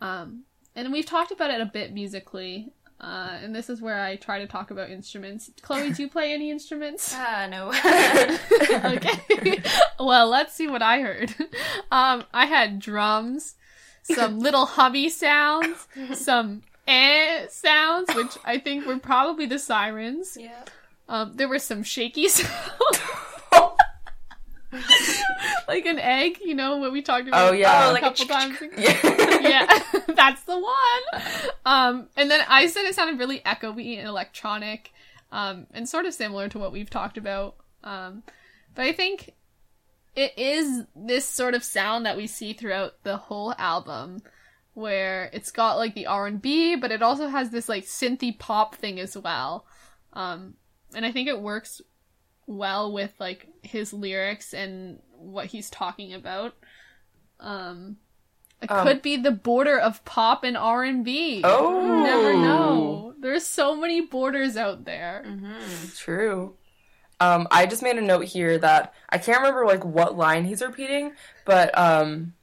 Um, 0.00 0.44
and 0.76 0.92
we've 0.92 1.06
talked 1.06 1.32
about 1.32 1.50
it 1.50 1.60
a 1.60 1.66
bit 1.66 1.92
musically. 1.92 2.72
Uh, 3.00 3.38
and 3.42 3.54
this 3.54 3.70
is 3.70 3.80
where 3.80 4.00
I 4.00 4.16
try 4.16 4.40
to 4.40 4.46
talk 4.48 4.72
about 4.72 4.90
instruments. 4.90 5.50
Chloe, 5.62 5.92
do 5.92 6.02
you 6.02 6.08
play 6.08 6.32
any 6.32 6.50
instruments? 6.50 7.14
Ah, 7.16 7.46
no. 7.48 7.68
okay. 8.96 9.62
well, 10.00 10.28
let's 10.28 10.52
see 10.54 10.66
what 10.66 10.82
I 10.82 11.00
heard. 11.00 11.32
Um, 11.92 12.24
I 12.34 12.46
had 12.46 12.80
drums, 12.80 13.54
some 14.14 14.38
little 14.46 14.66
hubby 14.66 15.08
sounds, 15.08 15.86
some 16.14 16.62
eh 16.86 17.46
sounds, 17.48 18.14
which 18.14 18.36
I 18.44 18.58
think 18.58 18.86
were 18.86 18.98
probably 18.98 19.46
the 19.46 19.58
sirens. 19.58 20.36
yeah. 20.40 20.64
Um, 21.08 21.32
there 21.36 21.48
were 21.48 21.58
some 21.58 21.82
shaky 21.82 22.28
sounds. 22.28 22.50
like 25.66 25.86
an 25.86 25.98
egg, 25.98 26.38
you 26.44 26.54
know 26.54 26.76
what 26.76 26.92
we 26.92 27.00
talked 27.00 27.26
about 27.26 27.48
Oh, 27.48 27.52
yeah. 27.52 27.86
a 27.86 27.88
Oh, 27.88 27.92
like 27.92 28.02
a 28.02 28.10
couple 28.10 28.26
times 28.26 28.60
ago. 28.60 28.74
yeah 28.76 28.98
yeah, 29.40 29.78
that's 30.08 30.42
the 30.42 30.58
one. 30.58 31.22
Um, 31.64 32.08
and 32.16 32.30
then 32.30 32.44
I 32.48 32.66
said 32.66 32.84
it 32.84 32.94
sounded 32.94 33.18
really 33.18 33.40
echoey 33.40 33.98
and 33.98 34.06
electronic, 34.06 34.92
um, 35.32 35.66
and 35.72 35.88
sort 35.88 36.04
of 36.06 36.12
similar 36.12 36.48
to 36.50 36.58
what 36.58 36.72
we've 36.72 36.90
talked 36.90 37.16
about. 37.16 37.54
Um, 37.84 38.22
but 38.74 38.84
I 38.84 38.92
think 38.92 39.32
it 40.14 40.32
is 40.38 40.84
this 40.96 41.24
sort 41.24 41.54
of 41.54 41.62
sound 41.64 42.06
that 42.06 42.16
we 42.16 42.26
see 42.26 42.52
throughout 42.52 43.02
the 43.04 43.16
whole 43.16 43.54
album, 43.58 44.20
where 44.74 45.30
it's 45.32 45.50
got 45.50 45.76
like 45.76 45.94
the 45.94 46.06
R 46.06 46.26
and 46.26 46.40
B, 46.42 46.76
but 46.76 46.90
it 46.92 47.02
also 47.02 47.28
has 47.28 47.50
this 47.50 47.68
like 47.68 47.84
synthy 47.84 48.38
pop 48.38 48.74
thing 48.74 48.98
as 49.00 49.16
well. 49.16 49.66
Um, 50.12 50.54
and 50.94 51.04
I 51.06 51.12
think 51.12 51.28
it 51.28 51.40
works 51.40 51.80
well 52.46 52.92
with 52.92 53.12
like 53.18 53.46
his 53.62 53.92
lyrics 53.92 54.54
and 54.54 55.00
what 55.12 55.46
he's 55.46 55.68
talking 55.70 56.12
about. 56.14 56.54
Um, 57.40 57.96
it 58.60 58.70
Um, 58.70 58.86
could 58.86 59.02
be 59.02 59.16
the 59.16 59.30
border 59.30 59.78
of 59.78 60.04
pop 60.04 60.42
and 60.44 60.56
R 60.56 60.82
and 60.82 61.04
B. 61.04 61.42
Oh. 61.44 61.80
you 61.86 62.02
never 62.02 62.34
know. 62.34 63.14
There's 63.20 63.46
so 63.46 63.74
many 63.76 64.00
borders 64.00 64.56
out 64.56 64.84
there. 64.84 65.24
True. 65.96 66.56
Um, 67.20 67.48
I 67.50 67.66
just 67.66 67.82
made 67.82 67.96
a 67.96 68.00
note 68.02 68.24
here 68.24 68.58
that 68.58 68.94
I 69.08 69.18
can't 69.18 69.38
remember 69.38 69.66
like 69.66 69.84
what 69.84 70.16
line 70.16 70.44
he's 70.44 70.62
repeating, 70.62 71.12
but 71.44 71.76
um, 71.76 72.34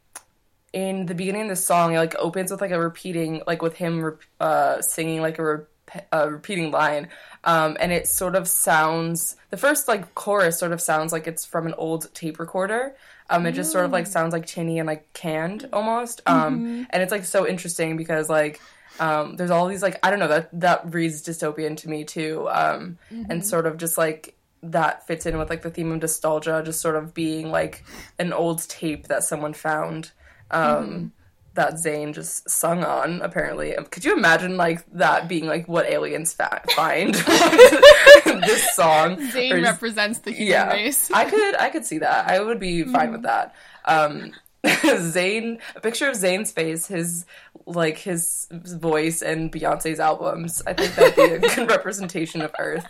in 0.73 1.05
the 1.05 1.15
beginning 1.15 1.43
of 1.43 1.49
the 1.49 1.55
song, 1.55 1.93
it 1.93 1.97
like 1.97 2.15
opens 2.17 2.51
with 2.51 2.61
like 2.61 2.71
a 2.71 2.79
repeating, 2.79 3.41
like 3.47 3.61
with 3.61 3.75
him 3.75 4.03
rep- 4.03 4.21
uh, 4.39 4.81
singing 4.81 5.21
like 5.21 5.39
a, 5.39 5.43
rep- 5.43 5.67
a 6.11 6.29
repeating 6.29 6.71
line, 6.71 7.07
um, 7.45 7.77
and 7.79 7.93
it 7.93 8.07
sort 8.07 8.35
of 8.35 8.47
sounds. 8.47 9.37
The 9.51 9.57
first 9.57 9.87
like 9.87 10.13
chorus 10.15 10.59
sort 10.59 10.73
of 10.73 10.81
sounds 10.81 11.13
like 11.13 11.27
it's 11.27 11.45
from 11.45 11.67
an 11.67 11.73
old 11.77 12.13
tape 12.13 12.39
recorder. 12.39 12.95
Um, 13.29 13.45
it 13.45 13.53
just 13.53 13.71
sort 13.71 13.85
of 13.85 13.91
like 13.91 14.05
sounds 14.07 14.33
like 14.33 14.45
tinny 14.45 14.77
and 14.79 14.85
like 14.87 15.11
canned 15.13 15.69
almost. 15.73 16.21
Um, 16.27 16.87
and 16.89 17.01
it's 17.01 17.11
like 17.11 17.25
so 17.25 17.47
interesting 17.47 17.97
because 17.97 18.29
like 18.29 18.59
um, 18.99 19.35
there's 19.35 19.51
all 19.51 19.67
these 19.67 19.81
like 19.81 19.97
I 20.03 20.09
don't 20.09 20.19
know 20.19 20.27
that 20.27 20.49
that 20.59 20.93
reads 20.93 21.23
dystopian 21.23 21.77
to 21.77 21.89
me 21.89 22.03
too, 22.03 22.47
um, 22.49 22.97
and 23.29 23.45
sort 23.45 23.65
of 23.65 23.77
just 23.77 23.97
like 23.97 24.35
that 24.63 25.05
fits 25.05 25.25
in 25.25 25.37
with 25.37 25.49
like 25.49 25.61
the 25.61 25.69
theme 25.69 25.91
of 25.91 26.01
nostalgia, 26.01 26.61
just 26.65 26.81
sort 26.81 26.95
of 26.95 27.13
being 27.13 27.51
like 27.51 27.83
an 28.19 28.33
old 28.33 28.67
tape 28.67 29.07
that 29.07 29.23
someone 29.23 29.53
found 29.53 30.11
um, 30.51 31.11
that 31.53 31.75
Zayn 31.75 32.13
just 32.13 32.49
sung 32.49 32.83
on. 32.83 33.21
Apparently, 33.21 33.75
Um, 33.75 33.85
could 33.85 34.03
you 34.03 34.15
imagine 34.15 34.57
like 34.57 34.83
that 34.93 35.27
being 35.27 35.45
like 35.45 35.67
what 35.67 35.85
aliens 35.89 36.33
fa- 36.33 36.61
find 36.75 37.13
this 38.25 38.75
song? 38.75 39.17
Zayn 39.17 39.51
just- 39.51 39.63
represents 39.63 40.19
the 40.19 40.31
human 40.31 40.47
yeah, 40.51 40.71
race. 40.71 41.11
I 41.11 41.25
could 41.29 41.55
I 41.57 41.69
could 41.69 41.85
see 41.85 41.99
that. 41.99 42.27
I 42.29 42.39
would 42.39 42.59
be 42.59 42.83
fine 42.83 43.11
with 43.11 43.23
that. 43.23 43.53
Um, 43.85 44.31
Zayn, 44.65 45.59
a 45.75 45.79
picture 45.79 46.09
of 46.09 46.15
Zayn's 46.15 46.51
face, 46.51 46.87
his 46.87 47.25
like 47.67 47.97
his 47.99 48.47
voice, 48.51 49.21
and 49.21 49.51
Beyonce's 49.51 49.99
albums. 49.99 50.61
I 50.65 50.73
think 50.73 50.95
that'd 50.95 51.15
be 51.15 51.35
a 51.35 51.39
good 51.55 51.69
representation 51.77 52.41
of 52.41 52.51
Earth. 52.57 52.87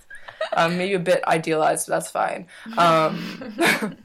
Um, 0.53 0.77
maybe 0.77 0.93
a 0.93 0.99
bit 0.99 1.23
idealized, 1.25 1.87
but 1.87 1.95
that's 1.95 2.11
fine. 2.11 2.47
Um, 2.77 3.55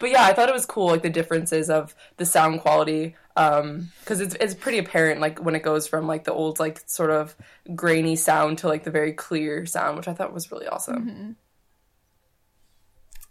but 0.00 0.10
yeah, 0.10 0.24
I 0.24 0.32
thought 0.32 0.48
it 0.48 0.54
was 0.54 0.66
cool, 0.66 0.88
like 0.88 1.02
the 1.02 1.10
differences 1.10 1.70
of 1.70 1.94
the 2.16 2.26
sound 2.26 2.60
quality, 2.60 3.16
because 3.34 4.20
it's 4.20 4.34
it's 4.36 4.54
pretty 4.54 4.78
apparent, 4.78 5.20
like 5.20 5.40
when 5.40 5.54
it 5.54 5.62
goes 5.62 5.86
from 5.86 6.06
like 6.06 6.24
the 6.24 6.32
old 6.32 6.58
like 6.58 6.82
sort 6.86 7.10
of 7.10 7.34
grainy 7.74 8.16
sound 8.16 8.58
to 8.58 8.68
like 8.68 8.84
the 8.84 8.90
very 8.90 9.12
clear 9.12 9.66
sound, 9.66 9.96
which 9.96 10.08
I 10.08 10.14
thought 10.14 10.32
was 10.32 10.50
really 10.50 10.66
awesome. 10.66 11.36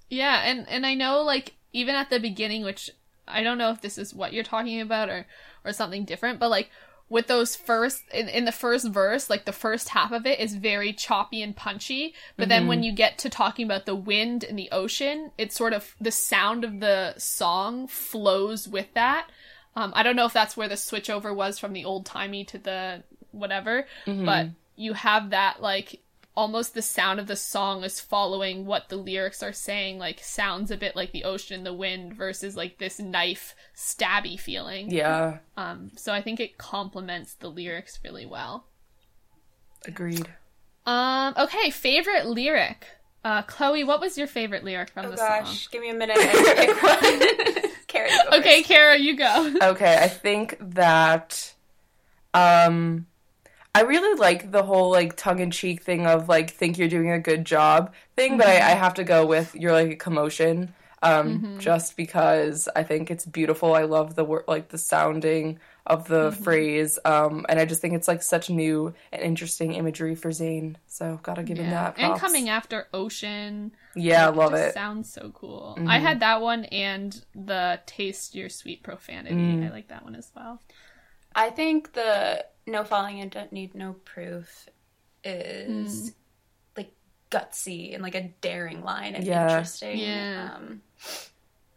Yeah, 0.10 0.42
and 0.44 0.68
and 0.70 0.86
I 0.86 0.94
know 0.94 1.22
like 1.22 1.54
even 1.72 1.96
at 1.96 2.10
the 2.10 2.20
beginning, 2.20 2.64
which 2.64 2.90
I 3.28 3.44
don't 3.44 3.58
know 3.58 3.72
if 3.72 3.82
this 3.82 3.98
is 3.98 4.14
what 4.14 4.34
you're 4.34 4.44
talking 4.44 4.82
about 4.82 5.10
or 5.10 5.26
or 5.66 5.74
something 5.74 6.06
different, 6.06 6.40
but 6.40 6.50
like 6.50 6.70
with 7.14 7.28
those 7.28 7.56
first 7.56 8.02
in, 8.12 8.28
in 8.28 8.46
the 8.46 8.52
first 8.52 8.90
verse, 8.90 9.30
like 9.30 9.46
the 9.46 9.52
first 9.52 9.90
half 9.90 10.12
of 10.12 10.26
it 10.26 10.40
is 10.40 10.56
very 10.56 10.92
choppy 10.92 11.44
and 11.44 11.56
punchy, 11.56 12.16
but 12.38 12.50
then 12.50 12.66
when 12.66 12.82
you 12.82 12.92
get 12.92 13.20
to 13.20 13.30
talking 13.30 13.66
about 13.68 13.86
the 13.86 13.94
wind 13.94 14.44
and 14.44 14.58
the 14.58 14.68
ocean, 14.72 15.30
it's 15.38 15.56
sort 15.56 15.74
of 15.74 15.96
the 16.02 16.10
sound 16.10 16.64
of 16.64 16.80
the 16.80 17.14
song 17.20 17.88
flows 17.88 18.68
with 18.68 18.92
that. 18.96 19.30
Um, 19.76 19.94
I 19.96 20.02
don't 20.02 20.16
know 20.16 20.26
if 20.26 20.34
that's 20.34 20.58
where 20.58 20.68
the 20.68 20.74
switchover 20.74 21.36
was 21.36 21.60
from 21.60 21.74
the 21.74 21.86
old 21.86 22.08
timey 22.08 22.46
to 22.46 22.58
the 22.58 23.04
whatever, 23.30 23.86
but 24.26 24.48
you 24.76 24.94
have 24.94 25.30
that 25.30 25.62
like 25.62 26.02
almost 26.36 26.74
the 26.74 26.82
sound 26.82 27.20
of 27.20 27.28
the 27.28 27.36
song 27.36 27.84
is 27.84 28.00
following 28.00 28.66
what 28.66 28.90
the 28.90 28.96
lyrics 28.96 29.44
are 29.44 29.54
saying 29.54 30.00
like 30.00 30.20
sounds 30.20 30.72
a 30.72 30.78
bit 30.78 30.96
like 30.96 31.12
the 31.12 31.24
ocean 31.24 31.64
the 31.64 31.74
wind 31.74 32.14
versus 32.16 32.58
like 32.58 32.78
this 32.80 33.00
knife 33.00 33.56
stabby 33.76 34.40
feeling 34.40 34.90
Yeah, 34.90 35.38
um 35.58 35.92
so 35.96 36.12
i 36.12 36.22
think 36.22 36.40
it 36.40 36.58
complements 36.58 37.36
the 37.36 37.50
lyrics 37.50 38.00
really 38.04 38.26
well 38.26 38.66
agreed. 39.86 40.28
um 40.86 41.34
okay 41.38 41.70
favorite 41.70 42.26
lyric 42.26 42.88
uh 43.24 43.42
chloe 43.44 43.84
what 43.84 44.02
was 44.02 44.18
your 44.18 44.28
favorite 44.28 44.64
lyric 44.64 44.90
from 44.90 45.10
the 45.12 45.18
song? 45.18 45.28
Oh 45.32 45.38
the 45.40 45.44
gosh, 45.46 45.70
give 45.70 45.82
me 45.82 45.90
a 45.90 45.94
minute. 45.94 46.18
I 46.18 46.22
have 46.24 46.46
to 46.46 46.56
pick 46.66 46.84
one. 47.64 47.72
Carrie, 47.88 48.10
go 48.10 48.16
song 48.32 48.40
okay 48.40 48.58
first. 48.62 48.68
kara 48.70 48.98
you 48.98 49.16
go 49.16 49.54
Okay, 49.62 49.98
I 50.02 50.08
think 50.08 50.58
that 50.60 51.54
um 52.34 53.06
I 53.76 53.82
really 53.82 54.18
like 54.20 54.52
the 54.52 54.64
whole 54.64 54.92
like 54.92 55.16
tongue 55.16 55.40
in 55.40 55.50
cheek 55.52 55.82
thing 55.84 56.06
of 56.06 56.30
like 56.30 56.52
think 56.52 56.78
you're 56.78 56.88
doing 56.88 57.10
a 57.12 57.20
good 57.20 57.44
job 57.46 57.94
thing, 58.16 58.38
but 58.38 58.48
I, 58.48 58.56
I 58.58 58.76
have 58.76 58.94
to 58.96 59.04
go 59.04 59.26
with 59.26 59.56
you're 59.56 59.72
like 59.72 59.92
a 59.92 59.96
commotion. 59.96 60.74
Um, 61.02 61.58
just 61.60 61.98
because 61.98 62.70
I 62.74 62.84
think 62.84 63.12
it's 63.12 63.26
beautiful. 63.26 63.74
I 63.74 63.82
love 63.84 64.16
the 64.16 64.24
word 64.24 64.46
like 64.48 64.70
the 64.70 64.78
sounding 64.78 65.60
of 65.86 66.08
the 66.08 66.32
Mm-hmm. 66.32 66.44
phrase. 66.44 66.98
Um, 67.04 67.46
and 67.50 67.60
I 67.60 67.66
just 67.66 67.82
think 67.82 67.94
it's 67.94 68.08
like 68.08 68.24
such 68.24 68.50
new 68.50 68.94
and 69.12 69.22
interesting 69.22 69.74
imagery 69.74 70.16
for 70.16 70.30
Zayn. 70.30 70.78
So 70.88 71.20
gotta 71.22 71.44
give 71.44 71.58
him 71.58 71.72
that. 71.72 71.96
and 71.98 72.18
coming 72.18 72.48
after 72.48 72.88
Ocean. 72.94 73.74
Yeah, 73.98 74.28
I 74.28 74.30
love 74.30 74.54
it. 74.54 74.58
Mm-hmm. 74.60 74.74
Sounds 74.80 75.12
so 75.12 75.32
cool. 75.36 75.78
I 75.88 76.00
had 76.00 76.22
that 76.22 76.40
one 76.42 76.64
and 76.66 77.22
the 77.36 77.82
Taste 77.86 78.34
Your 78.34 78.48
Sweet 78.48 78.82
Profanity. 78.82 79.36
Mm. 79.36 79.68
I 79.68 79.72
like 79.74 79.90
that 79.90 80.06
one 80.06 80.16
as 80.16 80.32
well. 80.34 80.62
I 81.36 81.50
think 81.50 81.94
the 81.94 82.46
no 82.68 82.84
falling 82.84 83.18
in 83.20 83.30
don't 83.30 83.52
need 83.52 83.76
no 83.76 83.94
proof 84.06 84.68
is 85.24 86.10
Hmm. 86.10 86.14
like 86.78 86.92
gutsy 87.32 87.94
and 87.94 88.02
like 88.04 88.16
a 88.16 88.30
daring 88.42 88.84
line 88.84 89.16
and 89.16 89.24
Yeah. 89.26 89.44
interesting. 89.50 89.98
Yeah. 90.00 90.52
Um, 90.56 90.82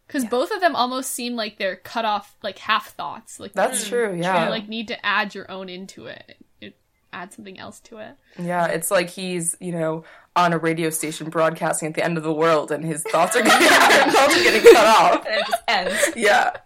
Because 0.07 0.25
both 0.25 0.53
of 0.53 0.61
them 0.61 0.77
almost 0.77 1.11
seem 1.11 1.35
like 1.35 1.59
they're 1.59 1.77
cut 1.77 2.05
off, 2.05 2.37
like 2.43 2.59
half 2.59 2.91
thoughts. 2.95 3.41
Like 3.41 3.53
That's 3.55 3.89
true. 3.89 4.15
you 4.15 4.23
Yeah, 4.23 4.49
like 4.49 4.69
need 4.69 4.87
to 4.89 5.05
add 5.07 5.35
your 5.35 5.51
own 5.51 5.69
into 5.69 6.07
it. 6.07 6.37
It 6.61 6.77
add 7.13 7.33
something 7.33 7.59
else 7.59 7.81
to 7.81 7.99
it. 7.99 8.15
yeah. 8.39 8.67
It's 8.67 8.91
like 8.93 9.11
he's 9.11 9.57
you 9.61 9.73
know 9.73 10.05
on 10.37 10.53
a 10.53 10.59
radio 10.59 10.91
station 10.91 11.29
broadcasting 11.31 11.89
at 11.89 11.95
the 11.95 12.05
end 12.05 12.19
of 12.19 12.23
the 12.23 12.33
world, 12.33 12.71
and 12.71 12.85
his 12.85 13.03
thoughts 13.03 13.35
are 13.37 13.43
getting, 13.43 13.67
his 13.67 13.71
thoughts 14.15 14.37
are 14.37 14.43
getting 14.45 14.73
cut 14.73 14.87
off. 14.87 15.27
and 15.29 15.41
it 15.41 15.47
just 15.47 15.63
ends. 15.67 16.17
Yeah. 16.17 16.57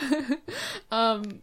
Um. 0.90 1.42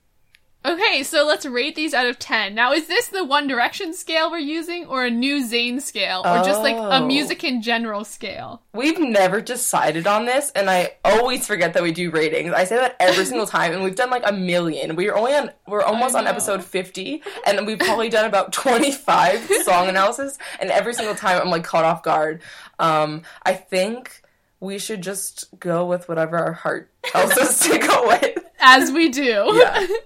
Okay, 0.65 1.03
so 1.03 1.25
let's 1.25 1.45
rate 1.45 1.75
these 1.75 1.93
out 1.93 2.05
of 2.07 2.17
ten. 2.19 2.55
Now, 2.55 2.71
is 2.71 2.87
this 2.87 3.09
the 3.09 3.25
One 3.25 3.47
Direction 3.47 3.93
scale 3.93 4.31
we're 4.31 4.37
using, 4.37 4.85
or 4.85 5.03
a 5.03 5.09
new 5.11 5.43
Zayn 5.45 5.81
scale, 5.81 6.21
or 6.25 6.41
just 6.43 6.61
like 6.61 6.75
a 6.75 7.01
Oh. 7.01 7.05
music 7.05 7.43
in 7.43 7.61
general 7.61 8.05
scale? 8.05 8.61
We've 8.73 8.97
never 8.99 9.41
decided 9.41 10.07
on 10.07 10.25
this, 10.25 10.51
and 10.55 10.69
I 10.69 10.93
always 11.03 11.45
forget 11.45 11.73
that 11.73 11.83
we 11.83 11.91
do 11.91 12.11
ratings. 12.11 12.53
I 12.53 12.63
say 12.63 12.77
that 12.77 12.95
every 12.99 13.25
single 13.25 13.45
time, 13.57 13.73
and 13.73 13.83
we've 13.83 13.95
done 13.95 14.09
like 14.09 14.23
a 14.25 14.31
million. 14.31 14.95
We're 14.95 15.15
only 15.15 15.33
on, 15.33 15.51
we're 15.67 15.81
almost 15.83 16.15
on 16.15 16.27
episode 16.27 16.63
fifty, 16.63 17.21
and 17.45 17.67
we've 17.67 17.79
probably 17.79 18.07
done 18.07 18.23
about 18.25 18.53
twenty 18.53 18.91
five 18.91 19.41
song 19.65 19.89
analysis, 19.89 20.37
and 20.61 20.71
every 20.71 20.93
single 20.93 21.15
time 21.15 21.41
I'm 21.41 21.49
like 21.49 21.65
caught 21.65 21.83
off 21.83 22.03
guard. 22.03 22.41
Um, 22.79 23.23
I 23.45 23.53
think 23.53 24.21
we 24.61 24.79
should 24.79 25.01
just 25.01 25.43
go 25.59 25.85
with 25.85 26.07
whatever 26.07 26.37
our 26.37 26.53
heart 26.53 26.89
tells 27.03 27.33
us 27.37 27.59
to 27.67 27.77
go 27.79 28.07
with. 28.07 28.37
As 28.61 28.93
we 28.93 29.09
do. 29.09 29.51
Yeah. 29.55 29.87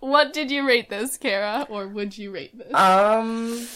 what 0.00 0.32
did 0.32 0.50
you 0.50 0.66
rate 0.66 0.90
this, 0.90 1.16
Kara, 1.16 1.66
or 1.68 1.88
would 1.88 2.16
you 2.16 2.30
rate 2.30 2.56
this? 2.56 2.72
Um, 2.74 3.66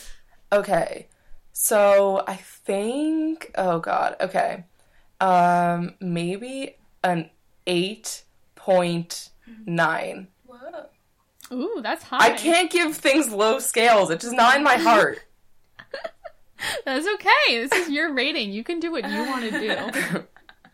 okay, 0.53 1.09
so 1.53 2.23
I 2.27 2.37
think, 2.37 3.51
oh 3.57 3.79
god, 3.79 4.17
okay, 4.21 4.65
um, 5.21 5.95
maybe 6.01 6.77
an 7.03 7.31
eight 7.67 8.25
point 8.55 9.31
nine. 9.67 10.29
Whoa. 10.47 10.87
Ooh, 11.53 11.81
that's 11.83 12.05
high. 12.05 12.19
I 12.19 12.31
can't 12.31 12.71
give 12.71 12.97
things 12.97 13.31
low 13.31 13.59
scales. 13.59 14.11
It's 14.11 14.25
just 14.25 14.37
not 14.37 14.57
in 14.57 14.63
my 14.63 14.77
heart. 14.77 15.21
That's 16.85 17.07
okay. 17.15 17.67
This 17.67 17.73
is 17.73 17.91
your 17.91 18.13
rating. 18.13 18.53
You 18.53 18.65
can 18.65 18.81
do 18.81 18.93
what 18.93 19.09
you 19.09 19.19
want 19.27 19.51
to 19.51 19.51
do. 19.51 20.25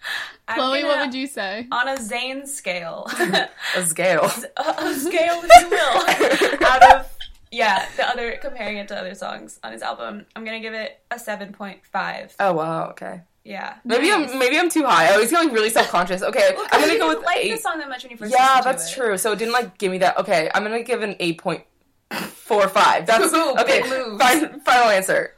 I'm 0.51 0.57
Chloe, 0.57 0.85
what 0.85 0.91
gonna- 0.95 1.07
would 1.07 1.15
you 1.15 1.27
say? 1.27 1.67
on 1.73 1.89
a 1.89 1.97
Zayn 1.97 2.47
scale, 2.47 3.07
A 3.77 3.83
scale. 3.85 4.31
a, 4.57 4.61
a 4.79 4.95
scale 4.95 5.41
if 5.45 5.63
you 5.63 5.71
will, 5.71 6.67
out 6.67 6.83
of 6.95 7.17
yeah 7.53 7.87
the 7.97 8.07
other 8.09 8.37
comparing 8.41 8.77
it 8.77 8.87
to 8.89 8.97
other 8.97 9.15
songs 9.15 9.59
on 9.65 9.73
his 9.73 9.83
album, 9.83 10.27
I'm 10.37 10.45
gonna 10.45 10.61
give 10.61 10.75
it 10.75 11.01
a 11.11 11.19
seven 11.19 11.53
point 11.53 11.85
five. 11.85 12.35
Oh 12.41 12.53
wow, 12.53 12.89
okay. 12.91 13.23
Yeah, 13.43 13.77
Maybe 13.85 14.11
Nice. 14.11 14.31
I'm 14.33 14.39
maybe 14.39 14.59
I'm 14.59 14.69
too 14.69 14.85
high. 14.85 15.09
I 15.09 15.13
always 15.15 15.31
get 15.31 15.43
like 15.45 15.53
really 15.53 15.71
self 15.71 15.89
conscious. 15.89 16.23
Okay, 16.23 16.55
I'm 16.73 16.81
gonna 16.83 16.93
you 16.93 16.99
go 16.99 17.09
didn't 17.09 17.19
with 17.21 17.25
like 17.27 17.39
eight. 17.39 17.53
the 17.53 17.57
song 17.57 17.79
that 17.79 17.89
much 17.89 18.03
when 18.03 18.11
you 18.11 18.19
first. 18.19 18.33
Yeah, 18.33 18.39
listened 18.47 18.63
to 18.65 18.69
that's 18.69 18.93
it. 18.93 18.95
true. 18.95 19.17
So 19.17 19.33
it 19.33 19.39
didn't 19.39 19.55
like 19.55 19.79
give 19.79 19.91
me 19.91 19.99
that. 19.99 20.19
Okay, 20.19 20.51
I'm 20.55 20.63
gonna 20.63 20.83
give 20.83 21.01
an 21.03 21.17
eight 21.21 21.39
point 21.39 21.65
four 22.11 22.69
five. 22.69 23.07
That's 23.07 23.33
Ooh, 23.33 23.55
okay. 23.59 23.81
big 23.81 23.91
moves. 23.91 24.23
Fine, 24.23 24.61
final 24.61 24.91
answer. 24.91 25.35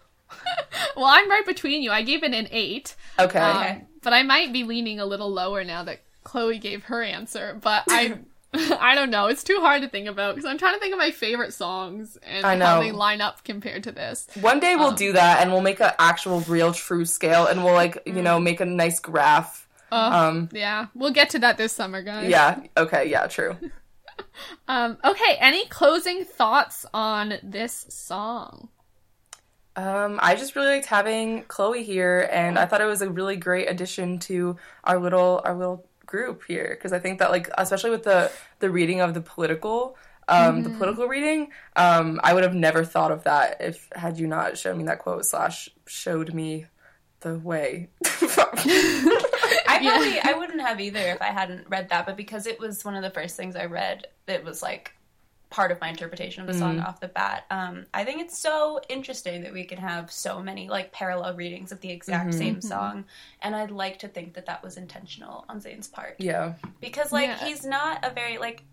Well, 0.97 1.07
I'm 1.07 1.31
right 1.31 1.47
between 1.47 1.83
you. 1.83 1.93
I 1.93 2.03
gave 2.03 2.25
it 2.25 2.35
an 2.35 2.49
eight. 2.51 2.97
Okay. 3.21 3.39
Um, 3.39 3.87
but 4.03 4.13
I 4.13 4.23
might 4.23 4.53
be 4.53 4.65
leaning 4.65 5.01
a 5.01 5.07
little 5.07 5.31
lower 5.31 5.65
now 5.65 5.83
that 5.85 6.01
Chloe 6.25 6.59
gave 6.59 6.85
her 6.85 7.03
answer. 7.03 7.59
But 7.61 7.85
I, 7.89 8.19
I 8.55 8.95
don't 8.95 9.11
know. 9.11 9.27
It's 9.29 9.43
too 9.43 9.59
hard 9.61 9.83
to 9.83 9.89
think 9.89 10.09
about 10.09 10.35
because 10.35 10.49
I'm 10.49 10.59
trying 10.59 10.75
to 10.75 10.81
think 10.81 10.93
of 10.93 10.99
my 10.99 11.11
favorite 11.11 11.55
songs 11.55 12.19
and 12.23 12.45
I 12.45 12.57
how 12.59 12.81
they 12.81 12.93
line 12.93 13.21
up 13.21 13.45
compared 13.45 13.85
to 13.85 13.93
this. 13.93 14.27
One 14.41 14.61
day 14.61 14.77
we'll 14.77 14.89
Um, 14.89 14.95
do 14.95 15.13
that, 15.15 15.41
and 15.41 15.51
we'll 15.53 15.63
make 15.63 15.81
an 15.81 15.93
actual, 15.99 16.41
real, 16.41 16.73
true 16.73 17.05
scale, 17.05 17.47
and 17.47 17.65
we'll 17.65 17.75
like 17.75 17.99
you 18.07 18.23
know 18.23 18.39
make 18.39 18.61
a 18.61 18.67
nice 18.67 19.01
graph. 19.01 19.67
Uh, 19.91 20.11
Um. 20.29 20.49
yeah, 20.53 20.87
we'll 20.95 21.13
get 21.13 21.31
to 21.31 21.39
that 21.41 21.57
this 21.59 21.73
summer, 21.73 22.03
guys. 22.03 22.29
Yeah. 22.29 22.61
Okay. 22.77 23.09
Yeah. 23.11 23.27
True. 23.27 23.57
Um. 24.69 24.99
Okay. 25.05 25.37
Any 25.41 25.67
closing 25.67 26.25
thoughts 26.25 26.87
on 26.95 27.35
this 27.43 27.87
song? 27.89 28.69
Um, 29.77 30.19
I 30.23 30.35
just 30.35 30.55
really 30.55 30.69
liked 30.69 30.87
having 30.87 31.45
Chloe 31.45 31.83
here, 31.83 32.29
and 32.31 32.59
I 32.59 32.67
thought 32.67 32.81
it 32.81 32.87
was 32.87 33.01
a 33.03 33.11
really 33.11 33.37
great 33.37 33.71
addition 33.71 34.19
to 34.21 34.57
our 34.85 34.99
little 34.99 35.41
our 35.45 35.55
little 35.55 35.87
group 36.07 36.43
here 36.47 36.69
because 36.71 36.93
I 36.93 36.99
think 36.99 37.21
that 37.21 37.31
like 37.31 37.49
especially 37.57 37.91
with 37.91 38.03
the 38.03 38.31
the 38.59 38.71
reading 38.71 39.01
of 39.01 39.15
the 39.15 39.23
political 39.23 39.97
um 40.29 40.63
the 40.63 40.69
political 40.69 41.07
reading 41.07 41.51
um 41.75 42.21
I 42.23 42.35
would 42.35 42.43
have 42.43 42.55
never 42.55 42.85
thought 42.85 43.11
of 43.13 43.25
that 43.25 43.57
if 43.61 43.89
had 43.95 44.19
you 44.19 44.27
not 44.27 44.59
shown 44.59 44.77
me 44.77 44.85
that 44.85 44.99
quote 44.99 45.25
slash 45.25 45.71
showed 45.87 46.35
me 46.35 46.67
the 47.21 47.39
way. 47.39 47.89
I 48.05 48.59
Yeah. 49.83 49.91
probably 49.91 50.21
I 50.21 50.35
wouldn't 50.39 50.61
have 50.61 50.81
either 50.81 51.01
if 51.01 51.23
I 51.23 51.27
hadn't 51.33 51.69
read 51.69 51.89
that, 51.89 52.05
but 52.07 52.17
because 52.17 52.47
it 52.47 52.61
was 52.61 52.85
one 52.85 52.95
of 52.95 53.03
the 53.03 53.11
first 53.11 53.37
things 53.37 53.57
I 53.57 53.65
read, 53.65 54.07
it 54.29 54.45
was 54.45 54.63
like 54.63 54.95
part 55.53 55.71
of 55.71 55.79
my 55.83 55.91
interpretation 55.91 56.41
of 56.41 56.47
the 56.47 56.55
song 56.55 56.81
off 56.81 56.99
the 56.99 57.09
bat. 57.09 57.45
Um, 57.51 57.85
I 57.93 58.05
think 58.05 58.23
it's 58.23 58.39
so 58.39 58.81
interesting 58.89 59.43
that 59.43 59.53
we 59.53 59.65
can 59.65 59.77
have 59.77 60.11
so 60.11 60.43
many 60.43 60.71
like 60.71 60.93
parallel 60.93 61.37
readings 61.37 61.73
of 61.73 61.81
the 61.83 61.91
exact 61.91 62.33
same 62.33 62.63
song, 62.63 63.05
and 63.43 63.55
I'd 63.55 63.71
like 63.71 63.99
to 63.99 64.09
think 64.09 64.33
that 64.35 64.47
that 64.47 64.63
was 64.65 64.79
intentional 64.79 65.45
on 65.51 65.61
Zayn's 65.61 65.89
part 65.89 66.17
yeah. 66.19 66.55
because 66.81 67.13
like 67.13 67.29
Yeah. 67.29 67.45
he's 67.45 67.67
not 67.67 68.03
a 68.03 68.11
very 68.11 68.39
like 68.39 68.65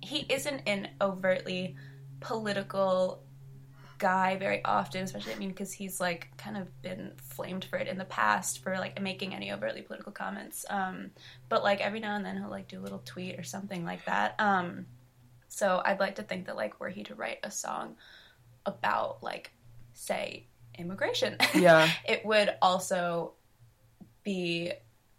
he 0.00 0.24
isn't 0.28 0.62
an 0.68 0.88
overtly 1.00 1.74
political 2.20 3.20
guy 3.98 4.36
very 4.36 4.64
often 4.64 5.02
especially 5.02 5.32
i 5.32 5.36
mean 5.36 5.48
because 5.48 5.72
he's 5.72 5.98
like 6.00 6.28
kind 6.36 6.56
of 6.56 6.82
been 6.82 7.10
flamed 7.16 7.64
for 7.64 7.76
it 7.78 7.88
in 7.88 7.98
the 7.98 8.04
past 8.04 8.62
for 8.62 8.78
like 8.78 9.02
making 9.02 9.34
any 9.34 9.52
overtly 9.52 9.82
political 9.82 10.12
comments 10.12 10.64
um 10.70 11.10
but 11.48 11.64
like 11.64 11.80
every 11.80 11.98
now 11.98 12.14
and 12.14 12.24
then 12.24 12.36
he'll 12.36 12.48
like 12.48 12.68
do 12.68 12.78
a 12.78 12.84
little 12.86 13.02
tweet 13.04 13.36
or 13.40 13.42
something 13.42 13.84
like 13.84 14.04
that 14.04 14.36
um 14.38 14.86
so 15.48 15.82
i'd 15.84 16.00
like 16.00 16.14
to 16.16 16.22
think 16.22 16.46
that 16.46 16.56
like 16.56 16.78
were 16.80 16.88
he 16.88 17.02
to 17.02 17.14
write 17.14 17.38
a 17.42 17.50
song 17.50 17.96
about 18.66 19.22
like 19.22 19.50
say 19.94 20.46
immigration 20.78 21.36
Yeah. 21.54 21.88
it 22.06 22.24
would 22.24 22.50
also 22.62 23.32
be 24.22 24.72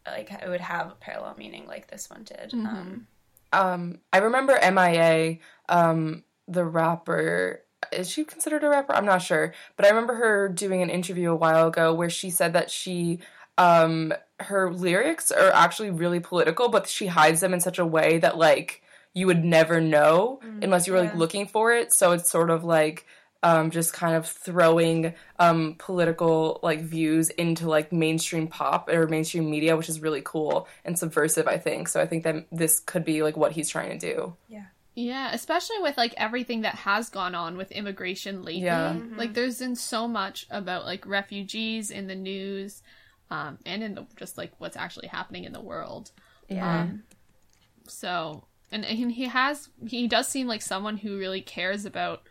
like 0.08 0.32
it 0.32 0.48
would 0.50 0.62
have 0.62 0.88
a 0.92 0.96
parallel 0.96 1.36
meaning 1.38 1.66
like 1.68 1.90
this 1.90 2.10
one 2.10 2.24
did 2.24 2.54
um 2.54 3.08
Um, 3.52 4.00
I 4.14 4.20
remember 4.20 4.54
MIA, 4.62 5.40
um, 5.68 6.24
the 6.48 6.64
rapper. 6.64 7.64
Is 7.92 8.08
she 8.10 8.24
considered 8.24 8.64
a 8.64 8.70
rapper? 8.70 8.94
I'm 8.94 9.06
not 9.06 9.24
sure, 9.24 9.54
but 9.76 9.86
I 9.86 9.90
remember 9.90 10.14
her 10.16 10.50
doing 10.50 10.84
an 10.84 10.90
interview 10.92 11.32
a 11.32 11.36
while 11.36 11.68
ago 11.68 11.92
where 11.94 12.12
she 12.12 12.30
said 12.30 12.54
that 12.54 12.70
she, 12.70 13.20
um, 13.58 14.14
her 14.40 14.72
lyrics 14.72 15.32
are 15.32 15.50
actually 15.52 15.90
really 15.90 16.20
political, 16.20 16.70
but 16.70 16.88
she 16.88 17.08
hides 17.08 17.40
them 17.42 17.54
in 17.54 17.60
such 17.60 17.80
a 17.80 17.86
way 17.86 18.20
that 18.20 18.38
like 18.38 18.84
you 19.14 19.28
would 19.28 19.44
never 19.44 19.82
know 19.82 20.40
unless 20.62 20.88
you 20.88 20.94
were 20.94 21.00
like 21.00 21.14
yeah. 21.14 21.18
looking 21.18 21.48
for 21.48 21.74
it. 21.74 21.94
So 21.94 22.12
it's 22.12 22.30
sort 22.30 22.50
of 22.50 22.64
like 22.64 23.06
um, 23.42 23.72
just 23.72 23.94
kind 23.94 24.16
of 24.16 24.28
throwing 24.28 25.14
um, 25.40 25.76
political 25.80 26.60
like 26.62 26.82
views 26.82 27.30
into 27.30 27.70
like 27.70 27.92
mainstream 27.92 28.48
pop 28.48 28.90
or 28.90 29.08
mainstream 29.08 29.50
media, 29.50 29.78
which 29.78 29.90
is 29.90 30.02
really 30.02 30.22
cool 30.24 30.68
and 30.84 30.98
subversive. 31.00 31.48
I 31.48 31.58
think 31.58 31.88
so. 31.88 32.02
I 32.02 32.06
think 32.06 32.24
that 32.24 32.48
this 32.52 32.80
could 32.80 33.06
be 33.06 33.24
like 33.24 33.38
what 33.38 33.54
he's 33.54 33.70
trying 33.70 33.98
to 33.98 34.14
do. 34.14 34.36
Yeah, 34.50 34.66
Yeah, 34.94 35.32
especially 35.34 35.80
with 35.80 35.98
like 35.98 36.14
everything 36.18 36.62
that 36.62 36.76
has 36.76 37.10
gone 37.10 37.34
on 37.34 37.56
with 37.56 37.72
immigration 37.72 38.44
lately. 38.44 38.64
Yeah. 38.64 38.98
Like 39.16 39.34
there's 39.34 39.60
been 39.60 39.76
so 39.76 40.08
much 40.08 40.46
about 40.50 40.86
like 40.86 41.06
refugees 41.08 41.92
in 41.92 42.08
the 42.08 42.16
news, 42.16 42.84
um, 43.32 43.58
and 43.66 43.84
in 43.84 43.96
the 43.96 44.06
just 44.18 44.38
like 44.38 44.52
what's 44.58 44.76
actually 44.76 45.08
happening 45.08 45.46
in 45.46 45.54
the 45.54 45.62
world. 45.62 46.12
yeah 46.50 46.82
Um, 46.82 47.04
so 47.88 48.44
and, 48.72 48.86
and 48.86 49.12
he 49.12 49.26
has 49.26 49.70
he 49.88 50.08
does 50.08 50.28
seem 50.28 50.48
like 50.48 50.62
someone 50.62 50.98
who 50.98 51.18
really 51.18 51.42
cares 51.42 51.86
about 51.86 52.24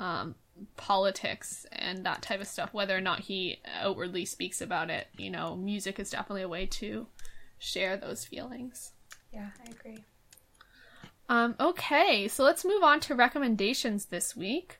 um 0.00 0.34
politics 0.76 1.66
and 1.72 2.06
that 2.06 2.22
type 2.22 2.40
of 2.40 2.46
stuff 2.46 2.72
whether 2.72 2.96
or 2.96 3.00
not 3.00 3.20
he 3.20 3.60
outwardly 3.80 4.24
speaks 4.24 4.60
about 4.60 4.88
it 4.88 5.08
you 5.16 5.30
know 5.30 5.56
music 5.56 5.98
is 5.98 6.10
definitely 6.10 6.42
a 6.42 6.48
way 6.48 6.64
to 6.64 7.06
share 7.58 7.96
those 7.96 8.24
feelings 8.24 8.92
yeah 9.32 9.48
i 9.66 9.70
agree 9.70 10.04
um, 11.28 11.54
okay, 11.58 12.28
so 12.28 12.44
let's 12.44 12.64
move 12.64 12.82
on 12.82 13.00
to 13.00 13.14
recommendations 13.14 14.06
this 14.06 14.36
week. 14.36 14.78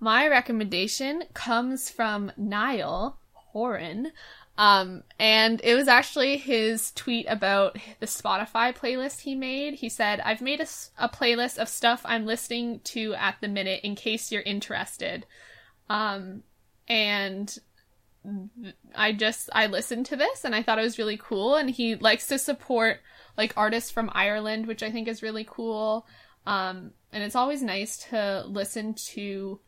My 0.00 0.26
recommendation 0.26 1.24
comes 1.34 1.88
from 1.88 2.32
Niall 2.36 3.18
Horan. 3.32 4.12
Um, 4.56 5.02
and 5.18 5.60
it 5.64 5.74
was 5.74 5.88
actually 5.88 6.36
his 6.36 6.92
tweet 6.92 7.26
about 7.28 7.76
the 7.98 8.06
Spotify 8.06 8.76
playlist 8.76 9.20
he 9.20 9.34
made. 9.34 9.74
He 9.74 9.88
said, 9.88 10.20
I've 10.20 10.40
made 10.40 10.60
a, 10.60 10.66
a 10.98 11.08
playlist 11.08 11.58
of 11.58 11.68
stuff 11.68 12.02
I'm 12.04 12.24
listening 12.24 12.80
to 12.84 13.14
at 13.14 13.36
the 13.40 13.48
minute 13.48 13.80
in 13.82 13.96
case 13.96 14.30
you're 14.30 14.42
interested. 14.42 15.26
Um, 15.90 16.44
and 16.86 17.56
I 18.94 19.12
just, 19.12 19.50
I 19.52 19.66
listened 19.66 20.06
to 20.06 20.16
this 20.16 20.44
and 20.44 20.54
I 20.54 20.62
thought 20.62 20.78
it 20.78 20.82
was 20.82 20.98
really 20.98 21.18
cool. 21.20 21.56
And 21.56 21.68
he 21.68 21.96
likes 21.96 22.28
to 22.28 22.38
support 22.38 23.00
like 23.36 23.54
artists 23.56 23.90
from 23.90 24.10
Ireland, 24.12 24.66
which 24.66 24.84
I 24.84 24.90
think 24.92 25.08
is 25.08 25.22
really 25.22 25.46
cool. 25.48 26.06
Um, 26.46 26.92
and 27.12 27.24
it's 27.24 27.36
always 27.36 27.62
nice 27.62 27.96
to 28.10 28.44
listen 28.46 28.94
to 28.94 29.58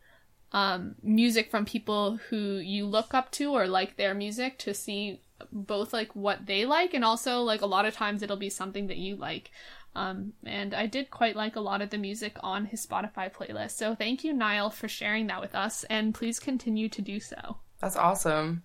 um, 0.53 0.95
music 1.03 1.51
from 1.51 1.65
people 1.65 2.19
who 2.29 2.57
you 2.57 2.87
look 2.87 3.15
up 3.15 3.31
to 3.33 3.53
or 3.53 3.67
like 3.67 3.97
their 3.97 4.15
music 4.15 4.59
to 4.59 4.75
see 4.75 5.21
both 5.53 5.93
like 5.93 6.15
what 6.17 6.47
they 6.47 6.65
like 6.65 6.95
and 6.95 7.05
also 7.05 7.43
like 7.43 7.61
a 7.61 7.67
lot 7.67 7.85
of 7.85 7.95
times 7.95 8.23
it'll 8.23 8.37
be 8.37 8.51
something 8.51 8.87
that 8.87 8.97
you 8.97 9.17
like. 9.17 9.51
Um, 9.95 10.35
and 10.45 10.75
I 10.75 10.87
did 10.87 11.11
quite 11.11 11.37
like 11.37 11.57
a 11.57 11.61
lot 11.61 11.81
of 11.81 11.89
the 11.89 11.97
music 11.97 12.37
on 12.41 12.67
his 12.67 12.87
Spotify 12.87 13.33
playlist. 13.33 13.73
So 13.73 13.95
thank 13.95 14.25
you, 14.25 14.35
Niall, 14.35 14.69
for 14.69 14.89
sharing 14.89 15.27
that 15.29 15.41
with 15.41 15.55
us, 15.55 15.85
and 15.85 16.15
please 16.15 16.39
continue 16.39 16.91
to 16.91 17.01
do 17.01 17.19
so. 17.19 17.57
That's 17.81 17.97
awesome. 17.97 18.63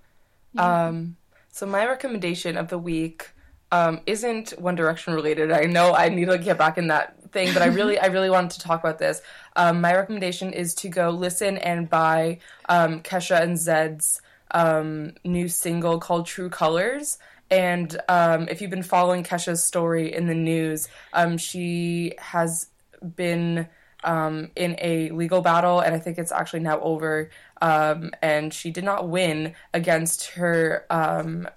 Yeah. 0.53 0.87
Um, 0.87 1.15
so 1.49 1.65
my 1.65 1.85
recommendation 1.85 2.57
of 2.57 2.67
the 2.67 2.77
week 2.77 3.29
um, 3.71 4.01
isn't 4.05 4.51
One 4.59 4.75
Direction 4.75 5.13
related. 5.13 5.51
I 5.51 5.63
know 5.63 5.93
I 5.93 6.09
need 6.09 6.25
to 6.25 6.37
get 6.37 6.57
back 6.57 6.77
in 6.77 6.87
that 6.87 7.31
thing, 7.31 7.53
but 7.53 7.61
I 7.61 7.67
really, 7.67 7.97
I 8.05 8.07
really 8.07 8.29
wanted 8.29 8.51
to 8.51 8.59
talk 8.59 8.81
about 8.81 8.99
this. 8.99 9.21
Um, 9.55 9.81
my 9.81 9.95
recommendation 9.95 10.53
is 10.53 10.73
to 10.75 10.89
go 10.89 11.09
listen 11.09 11.57
and 11.57 11.89
buy 11.89 12.39
um, 12.69 13.01
Kesha 13.01 13.41
and 13.41 13.57
Zedd's 13.57 14.21
um, 14.51 15.13
new 15.23 15.47
single 15.47 15.99
called 15.99 16.25
True 16.25 16.49
Colors. 16.49 17.17
And 17.49 17.99
um, 18.07 18.47
if 18.47 18.61
you've 18.61 18.71
been 18.71 18.83
following 18.83 19.23
Kesha's 19.23 19.61
story 19.61 20.13
in 20.13 20.27
the 20.27 20.35
news, 20.35 20.87
um, 21.11 21.37
she 21.37 22.13
has 22.17 22.67
been 23.15 23.67
um, 24.03 24.49
in 24.55 24.77
a 24.79 25.09
legal 25.11 25.41
battle, 25.41 25.79
and 25.79 25.93
I 25.93 25.99
think 25.99 26.17
it's 26.17 26.31
actually 26.31 26.61
now 26.61 26.79
over. 26.79 27.29
And 27.61 28.53
she 28.53 28.71
did 28.71 28.83
not 28.83 29.09
win 29.09 29.53
against 29.73 30.31
her 30.31 30.85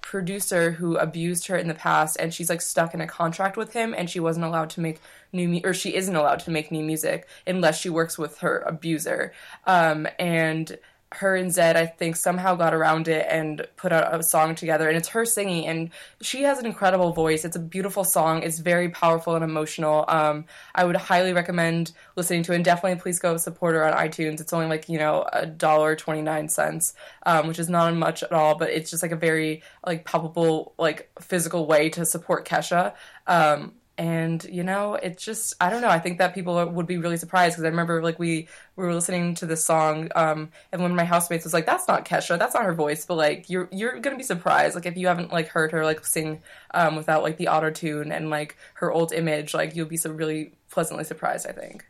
producer 0.02 0.72
who 0.72 0.96
abused 0.96 1.46
her 1.46 1.56
in 1.56 1.68
the 1.68 1.74
past, 1.74 2.16
and 2.18 2.34
she's 2.34 2.50
like 2.50 2.60
stuck 2.60 2.92
in 2.92 3.00
a 3.00 3.06
contract 3.06 3.56
with 3.56 3.72
him, 3.72 3.94
and 3.96 4.10
she 4.10 4.20
wasn't 4.20 4.44
allowed 4.44 4.70
to 4.70 4.80
make 4.80 5.00
new 5.35 5.48
mu- 5.48 5.61
or 5.65 5.74
she 5.74 5.94
isn't 5.94 6.15
allowed 6.15 6.40
to 6.40 6.51
make 6.51 6.70
new 6.70 6.85
music 6.85 7.27
unless 7.47 7.81
she 7.81 7.90
works 7.90 8.16
with 8.16 8.39
her 8.39 8.61
abuser. 8.61 9.32
Um, 9.66 10.06
and 10.19 10.78
her 11.15 11.36
and 11.36 11.51
Zedd, 11.51 11.77
I 11.77 11.86
think, 11.86 12.16
somehow 12.16 12.55
got 12.56 12.74
around 12.74 13.09
it 13.09 13.27
and 13.28 13.66
put 13.77 13.93
out 13.93 14.15
a 14.15 14.23
song 14.23 14.55
together. 14.55 14.89
And 14.89 14.97
it's 14.97 15.09
her 15.09 15.24
singing, 15.24 15.66
and 15.66 15.90
she 16.20 16.43
has 16.43 16.59
an 16.59 16.66
incredible 16.66 17.12
voice. 17.12 17.44
It's 17.44 17.56
a 17.56 17.61
beautiful 17.61 18.05
song. 18.05 18.43
It's 18.43 18.59
very 18.59 18.89
powerful 18.89 19.35
and 19.35 19.44
emotional. 19.44 20.05
Um, 20.09 20.44
I 20.74 20.85
would 20.85 20.97
highly 20.97 21.32
recommend 21.32 21.93
listening 22.16 22.43
to 22.44 22.52
it. 22.52 22.56
And 22.56 22.65
definitely, 22.65 23.01
please 23.01 23.19
go 23.19 23.36
support 23.36 23.74
her 23.74 23.86
on 23.86 23.93
iTunes. 23.93 24.40
It's 24.40 24.52
only 24.52 24.66
like 24.66 24.89
you 24.89 24.98
know 24.98 25.27
a 25.32 25.47
dollar 25.47 25.97
twenty 25.97 26.23
nine 26.23 26.48
cents, 26.48 26.94
um, 27.27 27.47
which 27.47 27.59
is 27.59 27.69
not 27.69 27.94
much 27.94 28.23
at 28.23 28.32
all, 28.32 28.56
but 28.56 28.70
it's 28.70 28.90
just 28.90 29.02
like 29.02 29.12
a 29.12 29.16
very 29.16 29.62
like 29.86 30.05
palpable, 30.05 30.74
like 30.78 31.11
physical 31.20 31.66
way 31.66 31.90
to 31.90 32.05
support 32.05 32.47
Kesha. 32.47 32.94
Um, 33.27 33.74
and 33.96 34.44
you 34.44 34.64
know 34.64 34.94
it's 34.94 35.24
just 35.24 35.54
i 35.60 35.70
don't 35.70 35.80
know 35.80 35.88
i 35.88 35.98
think 35.98 36.18
that 36.18 36.34
people 36.34 36.64
would 36.66 36.86
be 36.86 36.98
really 36.98 37.16
surprised 37.16 37.54
because 37.54 37.64
i 37.64 37.68
remember 37.68 38.02
like 38.02 38.18
we, 38.18 38.48
we 38.76 38.84
were 38.84 38.94
listening 38.94 39.34
to 39.34 39.46
this 39.46 39.64
song 39.64 40.08
um 40.16 40.50
and 40.72 40.82
one 40.82 40.90
of 40.90 40.96
my 40.96 41.04
housemates 41.04 41.44
was 41.44 41.52
like 41.52 41.66
that's 41.66 41.86
not 41.86 42.04
kesha 42.04 42.38
that's 42.38 42.54
not 42.54 42.64
her 42.64 42.74
voice 42.74 43.06
but 43.06 43.16
like 43.16 43.48
you're 43.48 43.68
you're 43.70 44.00
gonna 44.00 44.16
be 44.16 44.24
surprised 44.24 44.74
like 44.74 44.86
if 44.86 44.96
you 44.96 45.06
haven't 45.06 45.32
like 45.32 45.48
heard 45.48 45.70
her 45.70 45.84
like 45.84 46.04
sing 46.04 46.42
um 46.72 46.96
without 46.96 47.22
like 47.22 47.36
the 47.36 47.48
auto 47.48 47.70
tune 47.70 48.10
and 48.10 48.30
like 48.30 48.56
her 48.74 48.90
old 48.90 49.12
image 49.12 49.54
like 49.54 49.76
you'll 49.76 49.86
be 49.86 49.96
so 49.96 50.10
really 50.10 50.52
pleasantly 50.70 51.04
surprised 51.04 51.46
i 51.46 51.52
think 51.52 51.84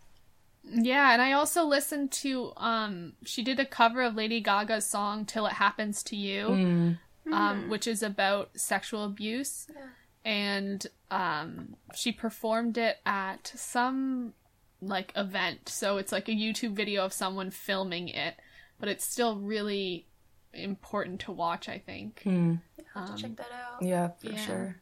yeah, 0.67 1.13
and 1.13 1.21
I 1.21 1.33
also 1.33 1.65
listened 1.67 2.11
to 2.13 2.55
um 2.57 3.13
she 3.23 3.43
did 3.43 3.61
a 3.61 3.67
cover 3.67 4.01
of 4.01 4.15
Lady 4.15 4.41
Gaga's 4.41 4.87
song 4.87 5.27
Till 5.27 5.45
It 5.45 5.53
Happens 5.53 6.03
to 6.05 6.17
You, 6.17 6.47
mm. 6.47 6.99
um, 7.31 7.69
which 7.69 7.87
is 7.87 8.03
about 8.03 8.49
sexual 8.57 9.05
abuse. 9.05 9.67
Yeah 9.71 9.83
and 10.25 10.87
um, 11.11 11.77
she 11.95 12.13
performed 12.13 12.79
it 12.79 12.97
at 13.05 13.53
some 13.55 14.33
like 14.81 15.13
event. 15.17 15.69
So 15.69 15.99
it's 15.99 16.13
like 16.13 16.29
a 16.29 16.33
YouTube 16.33 16.73
video 16.73 17.05
of 17.05 17.13
someone 17.13 17.51
filming 17.51 18.09
it, 18.09 18.37
but 18.79 18.89
it's 18.89 19.05
still 19.05 19.37
really 19.37 20.07
important 20.53 21.21
to 21.23 21.33
watch. 21.33 21.69
I 21.69 21.79
think. 21.79 22.23
Hmm. 22.23 22.55
Um, 22.95 23.17
check 23.17 23.37
that 23.37 23.51
out. 23.53 23.83
Yeah, 23.83 24.11
for 24.19 24.31
yeah. 24.31 24.37
sure. 24.37 24.77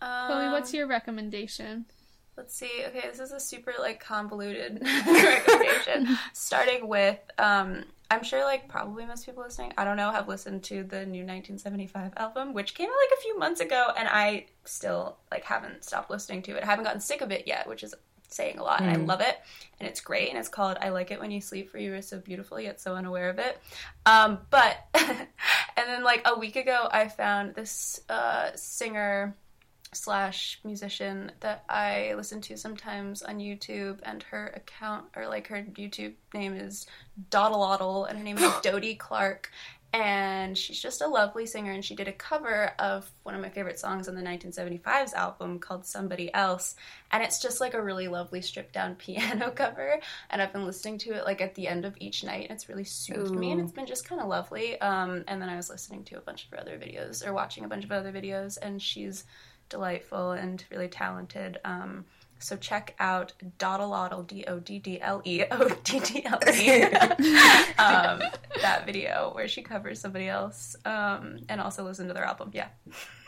Um, 0.00 0.26
Chloe, 0.28 0.48
what's 0.52 0.72
your 0.72 0.86
recommendation? 0.86 1.86
Let's 2.36 2.54
see. 2.54 2.84
Okay, 2.86 3.02
this 3.08 3.20
is 3.20 3.32
a 3.32 3.40
super 3.40 3.74
like 3.78 4.00
convoluted 4.00 4.80
recommendation. 5.06 6.16
Starting 6.32 6.88
with 6.88 7.18
um, 7.38 7.84
I'm 8.10 8.24
sure 8.24 8.44
like 8.44 8.68
probably 8.68 9.06
most 9.06 9.24
people 9.24 9.44
listening, 9.44 9.72
I 9.78 9.84
don't 9.84 9.96
know, 9.96 10.10
have 10.10 10.26
listened 10.26 10.64
to 10.64 10.82
the 10.82 11.06
new 11.06 11.22
1975 11.22 12.12
album, 12.16 12.52
which 12.52 12.74
came 12.74 12.88
out 12.88 12.96
like 13.08 13.18
a 13.18 13.22
few 13.22 13.38
months 13.38 13.60
ago, 13.60 13.92
and 13.96 14.08
I 14.08 14.46
still 14.64 15.16
like 15.30 15.44
haven't 15.44 15.84
stopped 15.84 16.10
listening 16.10 16.42
to 16.42 16.56
it. 16.56 16.64
I 16.64 16.66
haven't 16.66 16.84
gotten 16.84 17.00
sick 17.00 17.20
of 17.20 17.30
it 17.30 17.46
yet, 17.46 17.68
which 17.68 17.84
is 17.84 17.94
saying 18.28 18.58
a 18.58 18.64
lot, 18.64 18.80
mm. 18.80 18.82
and 18.82 18.90
I 18.90 18.98
hmm. 18.98 19.06
love 19.06 19.20
it, 19.20 19.36
and 19.78 19.88
it's 19.88 20.00
great, 20.00 20.28
and 20.28 20.38
it's 20.38 20.48
called 20.48 20.76
"I 20.80 20.88
Like 20.88 21.10
It 21.10 21.20
When 21.20 21.30
You 21.30 21.40
Sleep, 21.40 21.70
for 21.70 21.78
You 21.78 21.94
Are 21.94 22.02
So 22.02 22.18
Beautiful 22.18 22.60
Yet 22.60 22.80
So 22.80 22.94
Unaware 22.96 23.30
of 23.30 23.38
It." 23.38 23.60
Um, 24.06 24.38
but 24.50 24.76
and 24.94 25.28
then 25.76 26.02
like 26.02 26.22
a 26.24 26.38
week 26.38 26.56
ago, 26.56 26.88
I 26.90 27.08
found 27.08 27.54
this 27.54 28.00
uh, 28.08 28.50
singer 28.56 29.36
slash 29.92 30.60
musician 30.64 31.32
that 31.40 31.64
I 31.68 32.14
listen 32.16 32.40
to 32.42 32.56
sometimes 32.56 33.22
on 33.22 33.38
YouTube, 33.38 33.98
and 34.02 34.22
her 34.24 34.52
account 34.54 35.06
or 35.16 35.26
like 35.26 35.48
her 35.48 35.64
YouTube 35.72 36.14
name 36.34 36.54
is 36.54 36.86
Dawdle 37.30 38.08
and 38.08 38.18
her 38.18 38.24
name 38.24 38.38
is 38.38 38.52
Dodie 38.62 38.94
Clark. 38.94 39.50
And 39.92 40.56
she's 40.56 40.80
just 40.80 41.00
a 41.00 41.08
lovely 41.08 41.46
singer, 41.46 41.72
and 41.72 41.84
she 41.84 41.96
did 41.96 42.06
a 42.06 42.12
cover 42.12 42.72
of 42.78 43.10
one 43.24 43.34
of 43.34 43.40
my 43.40 43.48
favorite 43.48 43.78
songs 43.80 44.08
on 44.08 44.14
the 44.14 44.22
1975's 44.22 45.14
album 45.14 45.58
called 45.58 45.84
Somebody 45.84 46.32
Else. 46.32 46.76
And 47.10 47.24
it's 47.24 47.42
just 47.42 47.60
like 47.60 47.74
a 47.74 47.82
really 47.82 48.06
lovely 48.06 48.40
stripped 48.40 48.72
down 48.72 48.94
piano 48.98 49.50
cover. 49.50 49.98
And 50.30 50.40
I've 50.40 50.52
been 50.52 50.64
listening 50.64 50.98
to 50.98 51.14
it 51.14 51.24
like 51.24 51.40
at 51.40 51.56
the 51.56 51.66
end 51.66 51.84
of 51.84 51.96
each 51.98 52.22
night, 52.22 52.42
and 52.48 52.52
it's 52.52 52.68
really 52.68 52.84
soothed 52.84 53.34
Ooh. 53.34 53.38
me, 53.38 53.50
and 53.50 53.60
it's 53.60 53.72
been 53.72 53.86
just 53.86 54.08
kind 54.08 54.20
of 54.20 54.28
lovely. 54.28 54.80
Um, 54.80 55.24
and 55.26 55.42
then 55.42 55.48
I 55.48 55.56
was 55.56 55.68
listening 55.68 56.04
to 56.04 56.18
a 56.18 56.20
bunch 56.20 56.44
of 56.44 56.50
her 56.50 56.60
other 56.60 56.78
videos, 56.78 57.26
or 57.26 57.32
watching 57.32 57.64
a 57.64 57.68
bunch 57.68 57.82
of 57.82 57.90
other 57.90 58.12
videos, 58.12 58.58
and 58.62 58.80
she's 58.80 59.24
delightful 59.70 60.32
and 60.32 60.62
really 60.70 60.88
talented. 60.88 61.58
Um, 61.64 62.04
so 62.38 62.56
check 62.56 62.94
out 62.98 63.32
Doddleoddle, 63.58 64.26
D 64.26 64.44
O 64.48 64.58
D 64.58 64.78
D 64.78 65.00
L 65.00 65.20
E 65.24 65.44
O 65.50 65.68
D 65.84 66.00
D 66.00 66.24
L 66.24 66.38
E, 66.48 66.82
um, 67.78 68.22
that 68.62 68.84
video 68.86 69.30
where 69.34 69.46
she 69.46 69.62
covers 69.62 70.00
somebody 70.00 70.26
else, 70.26 70.74
um, 70.84 71.38
and 71.48 71.60
also 71.60 71.84
listen 71.84 72.08
to 72.08 72.14
their 72.14 72.24
album. 72.24 72.50
Yeah. 72.52 72.68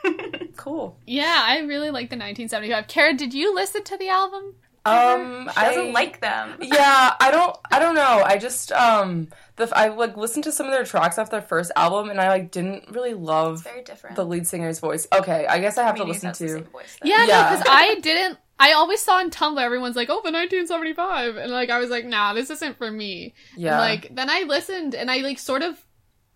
cool. 0.56 0.98
Yeah, 1.06 1.42
I 1.46 1.58
really 1.60 1.90
like 1.90 2.08
the 2.08 2.16
1975. 2.16 2.88
Kara, 2.88 3.14
did 3.14 3.34
you 3.34 3.54
listen 3.54 3.84
to 3.84 3.96
the 3.98 4.08
album? 4.08 4.54
Um, 4.84 5.48
she 5.54 5.60
doesn't 5.60 5.88
I, 5.88 5.92
like 5.92 6.20
them. 6.20 6.56
yeah, 6.60 7.14
I 7.20 7.30
don't. 7.30 7.56
I 7.70 7.78
don't 7.78 7.94
know. 7.94 8.22
I 8.24 8.36
just 8.36 8.72
um, 8.72 9.28
the 9.56 9.70
I 9.76 9.88
like 9.88 10.16
listened 10.16 10.44
to 10.44 10.52
some 10.52 10.66
of 10.66 10.72
their 10.72 10.84
tracks 10.84 11.18
off 11.18 11.30
their 11.30 11.42
first 11.42 11.70
album, 11.76 12.10
and 12.10 12.20
I 12.20 12.28
like 12.28 12.50
didn't 12.50 12.90
really 12.90 13.14
love 13.14 13.62
very 13.62 13.82
different. 13.82 14.16
the 14.16 14.24
lead 14.24 14.46
singer's 14.46 14.80
voice. 14.80 15.06
Okay, 15.12 15.46
I 15.46 15.60
guess 15.60 15.78
I 15.78 15.84
have 15.84 15.96
to 15.96 16.04
listen 16.04 16.32
to. 16.32 16.62
Voice, 16.62 16.98
yeah, 17.04 17.26
yeah, 17.26 17.50
because 17.50 17.66
I 17.68 18.00
didn't. 18.00 18.38
I 18.58 18.72
always 18.72 19.00
saw 19.00 19.18
on 19.18 19.30
Tumblr 19.30 19.60
everyone's 19.60 19.96
like, 19.96 20.08
"Oh, 20.08 20.20
the 20.22 20.32
1975," 20.32 21.36
and 21.36 21.52
like 21.52 21.70
I 21.70 21.78
was 21.78 21.90
like, 21.90 22.04
"Nah, 22.04 22.34
this 22.34 22.50
isn't 22.50 22.76
for 22.76 22.90
me." 22.90 23.34
Yeah. 23.56 23.72
And, 23.72 23.78
like 23.78 24.14
then 24.14 24.30
I 24.30 24.44
listened, 24.48 24.96
and 24.96 25.10
I 25.10 25.18
like 25.18 25.38
sort 25.38 25.62
of 25.62 25.80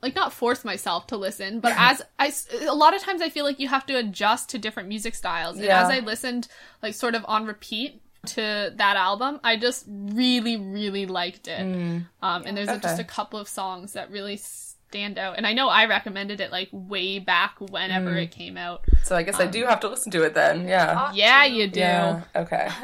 like 0.02 0.14
not 0.14 0.32
force 0.32 0.64
myself 0.64 1.09
to 1.09 1.16
listen, 1.16 1.59
but 1.60 1.73
as 1.77 2.02
I 2.18 2.32
a 2.66 2.74
lot 2.74 2.94
of 2.94 3.02
times 3.02 3.23
I 3.23 3.28
feel 3.28 3.44
like 3.44 3.59
you 3.59 3.68
have 3.68 3.86
to 3.86 3.97
adjust 3.97 4.51
to 4.51 4.59
different 4.59 4.89
music 4.89 5.14
styles. 5.14 5.56
And 5.56 5.66
yeah. 5.66 5.82
as 5.82 5.90
I 5.90 5.98
listened 5.98 6.48
like 6.82 6.94
sort 6.94 7.14
of 7.14 7.24
on 7.27 7.47
repeat, 7.47 8.02
to 8.28 8.72
that 8.76 8.96
album. 8.96 9.40
I 9.42 9.56
just 9.56 9.84
really, 9.88 10.56
really 10.56 11.06
liked 11.06 11.48
it. 11.48 11.60
Mm. 11.60 12.06
Um, 12.22 12.42
and 12.46 12.56
there's 12.56 12.68
okay. 12.68 12.80
just 12.80 13.00
a 13.00 13.04
couple 13.04 13.38
of 13.38 13.48
songs 13.48 13.94
that 13.94 14.10
really 14.10 14.36
stand 14.36 15.18
out. 15.18 15.36
And 15.36 15.46
I 15.46 15.52
know 15.52 15.68
I 15.68 15.86
recommended 15.86 16.40
it 16.40 16.50
like 16.50 16.68
way 16.72 17.18
back 17.18 17.56
whenever 17.60 18.10
mm. 18.10 18.22
it 18.22 18.30
came 18.30 18.56
out. 18.56 18.84
So 19.04 19.16
I 19.16 19.22
guess 19.22 19.36
um, 19.36 19.48
I 19.48 19.50
do 19.50 19.64
have 19.64 19.80
to 19.80 19.88
listen 19.88 20.12
to 20.12 20.22
it 20.22 20.34
then. 20.34 20.68
Yeah. 20.68 21.12
Yeah, 21.12 21.44
you 21.44 21.68
do. 21.68 21.80
Yeah. 21.80 22.22
Okay. 22.34 22.68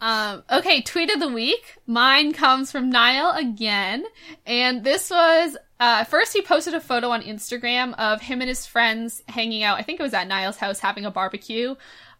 Um, 0.00 0.44
okay, 0.50 0.82
tweet 0.82 1.10
of 1.10 1.20
the 1.20 1.28
week. 1.28 1.78
Mine 1.86 2.32
comes 2.32 2.70
from 2.70 2.90
Niall 2.90 3.32
again. 3.32 4.04
And 4.44 4.84
this 4.84 5.10
was, 5.10 5.56
uh, 5.80 6.04
first 6.04 6.32
he 6.32 6.42
posted 6.42 6.74
a 6.74 6.80
photo 6.80 7.08
on 7.08 7.22
Instagram 7.22 7.94
of 7.98 8.20
him 8.20 8.40
and 8.40 8.48
his 8.48 8.66
friends 8.66 9.22
hanging 9.28 9.62
out. 9.62 9.78
I 9.78 9.82
think 9.82 9.98
it 9.98 10.02
was 10.02 10.14
at 10.14 10.28
Niall's 10.28 10.58
house 10.58 10.80
having 10.80 11.06
a 11.06 11.10
barbecue. 11.10 11.76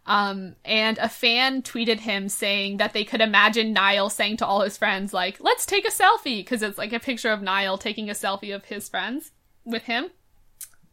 Um, 0.07 0.55
and 0.65 0.97
a 0.97 1.09
fan 1.09 1.61
tweeted 1.61 1.99
him 1.99 2.29
saying 2.29 2.77
that 2.77 2.93
they 2.93 3.03
could 3.03 3.21
imagine 3.21 3.73
Niall 3.73 4.09
saying 4.09 4.37
to 4.37 4.45
all 4.45 4.61
his 4.61 4.77
friends, 4.77 5.13
like, 5.13 5.37
let's 5.41 5.65
take 5.65 5.85
a 5.85 5.91
selfie, 5.91 6.39
because 6.39 6.63
it's 6.63 6.77
like 6.77 6.93
a 6.93 6.99
picture 6.99 7.29
of 7.31 7.41
Niall 7.41 7.77
taking 7.77 8.09
a 8.09 8.13
selfie 8.13 8.55
of 8.55 8.65
his 8.65 8.87
friends. 8.89 9.31
with 9.65 9.83
him. 9.83 10.09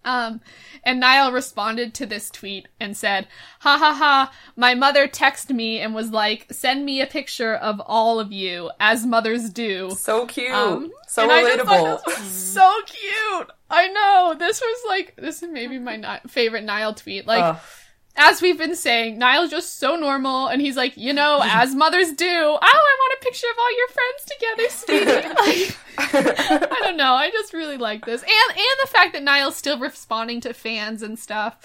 Um, 0.05 0.43
and 0.83 1.01
Niall 1.01 1.33
responded 1.33 1.95
to 1.95 2.05
this 2.07 2.29
tweet 2.29 2.69
and 2.79 2.95
said, 2.95 3.27
ha 3.61 3.79
ha 3.79 3.95
ha, 3.95 4.33
my 4.55 4.75
mother 4.75 5.09
texted 5.09 5.55
me 5.55 5.79
and 5.81 5.95
was 5.95 6.11
like, 6.11 6.47
send 6.53 6.85
me 6.85 7.01
a 7.01 7.07
picture 7.07 7.55
of 7.55 7.81
all 7.87 8.21
of 8.21 8.31
you, 8.31 8.71
as 8.79 9.07
mothers 9.07 9.49
do. 9.49 9.93
So 9.97 10.27
cute. 10.27 10.53
Um, 10.53 10.93
so 11.09 11.23
and 11.23 11.33
I 11.33 11.43
just 11.57 11.65
thought 11.65 12.05
relatable. 12.05 12.21
so 12.31 12.81
cute. 12.85 13.51
I 13.71 13.89
know. 13.89 14.35
This 14.39 14.61
was 14.61 14.83
like, 14.87 15.17
this 15.17 15.43
is 15.43 15.49
maybe 15.51 15.79
my 15.79 15.97
Ni- 15.97 16.29
favorite 16.29 16.65
Niall 16.65 16.93
tweet. 16.95 17.27
Like, 17.27 17.43
Ugh. 17.43 17.57
As 18.17 18.41
we've 18.41 18.59
been 18.59 18.77
saying, 18.77 19.19
Niall's 19.19 19.51
just 19.51 19.79
so 19.79 19.97
normal, 19.97 20.47
and 20.49 20.61
he's 20.61 20.77
like, 20.77 20.97
you 20.97 21.13
know, 21.13 21.41
as 21.45 21.75
mothers 21.75 22.13
do. 22.13 22.27
Oh, 22.27 22.59
I 22.63 22.97
want 23.01 23.19
a 23.21 23.25
picture 23.25 23.47
of 23.51 23.57
all 23.59 23.77
your 23.77 23.89
friends 23.89 24.25
together, 24.33 24.69
sweetie. 24.71 25.29
like, 26.09 26.67
I 26.71 26.77
don't 26.81 26.97
know. 26.97 27.15
I 27.15 27.31
just 27.31 27.53
really 27.53 27.77
like 27.79 28.05
this, 28.07 28.23
and 28.23 28.31
and 28.59 28.79
the 28.83 28.89
fact 28.89 29.13
that 29.15 29.23
Niall's 29.23 29.57
still 29.57 29.79
responding 29.79 30.41
to 30.43 30.53
fans 30.55 31.03
and 31.03 31.19
stuff, 31.19 31.59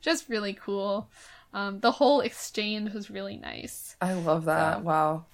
just 0.00 0.28
really 0.28 0.54
cool. 0.54 1.08
Um, 1.52 1.80
the 1.80 1.90
whole 1.92 2.20
exchange 2.20 2.92
was 2.92 3.10
really 3.10 3.36
nice. 3.38 3.96
I 4.00 4.12
love 4.14 4.44
that. 4.44 4.78
So- 4.78 4.82
Wow. 4.82 5.26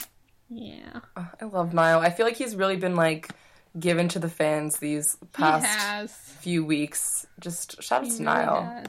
Yeah, 0.55 1.01
I 1.17 1.47
love 1.47 1.73
Niall. 1.73 2.01
I 2.01 2.11
feel 2.11 2.27
like 2.27 2.37
he's 2.37 2.55
really 2.55 2.77
been 2.77 2.95
like 2.95 3.31
given 3.79 4.09
to 4.09 4.19
the 4.19 4.29
fans 4.29 4.77
these 4.77 5.17
past 5.33 6.11
few 6.43 6.63
weeks. 6.63 7.27
Just 7.41 7.83
shout 7.83 8.05
out 8.05 8.11
to 8.11 8.23
Niall. 8.23 8.63
has. 8.63 8.87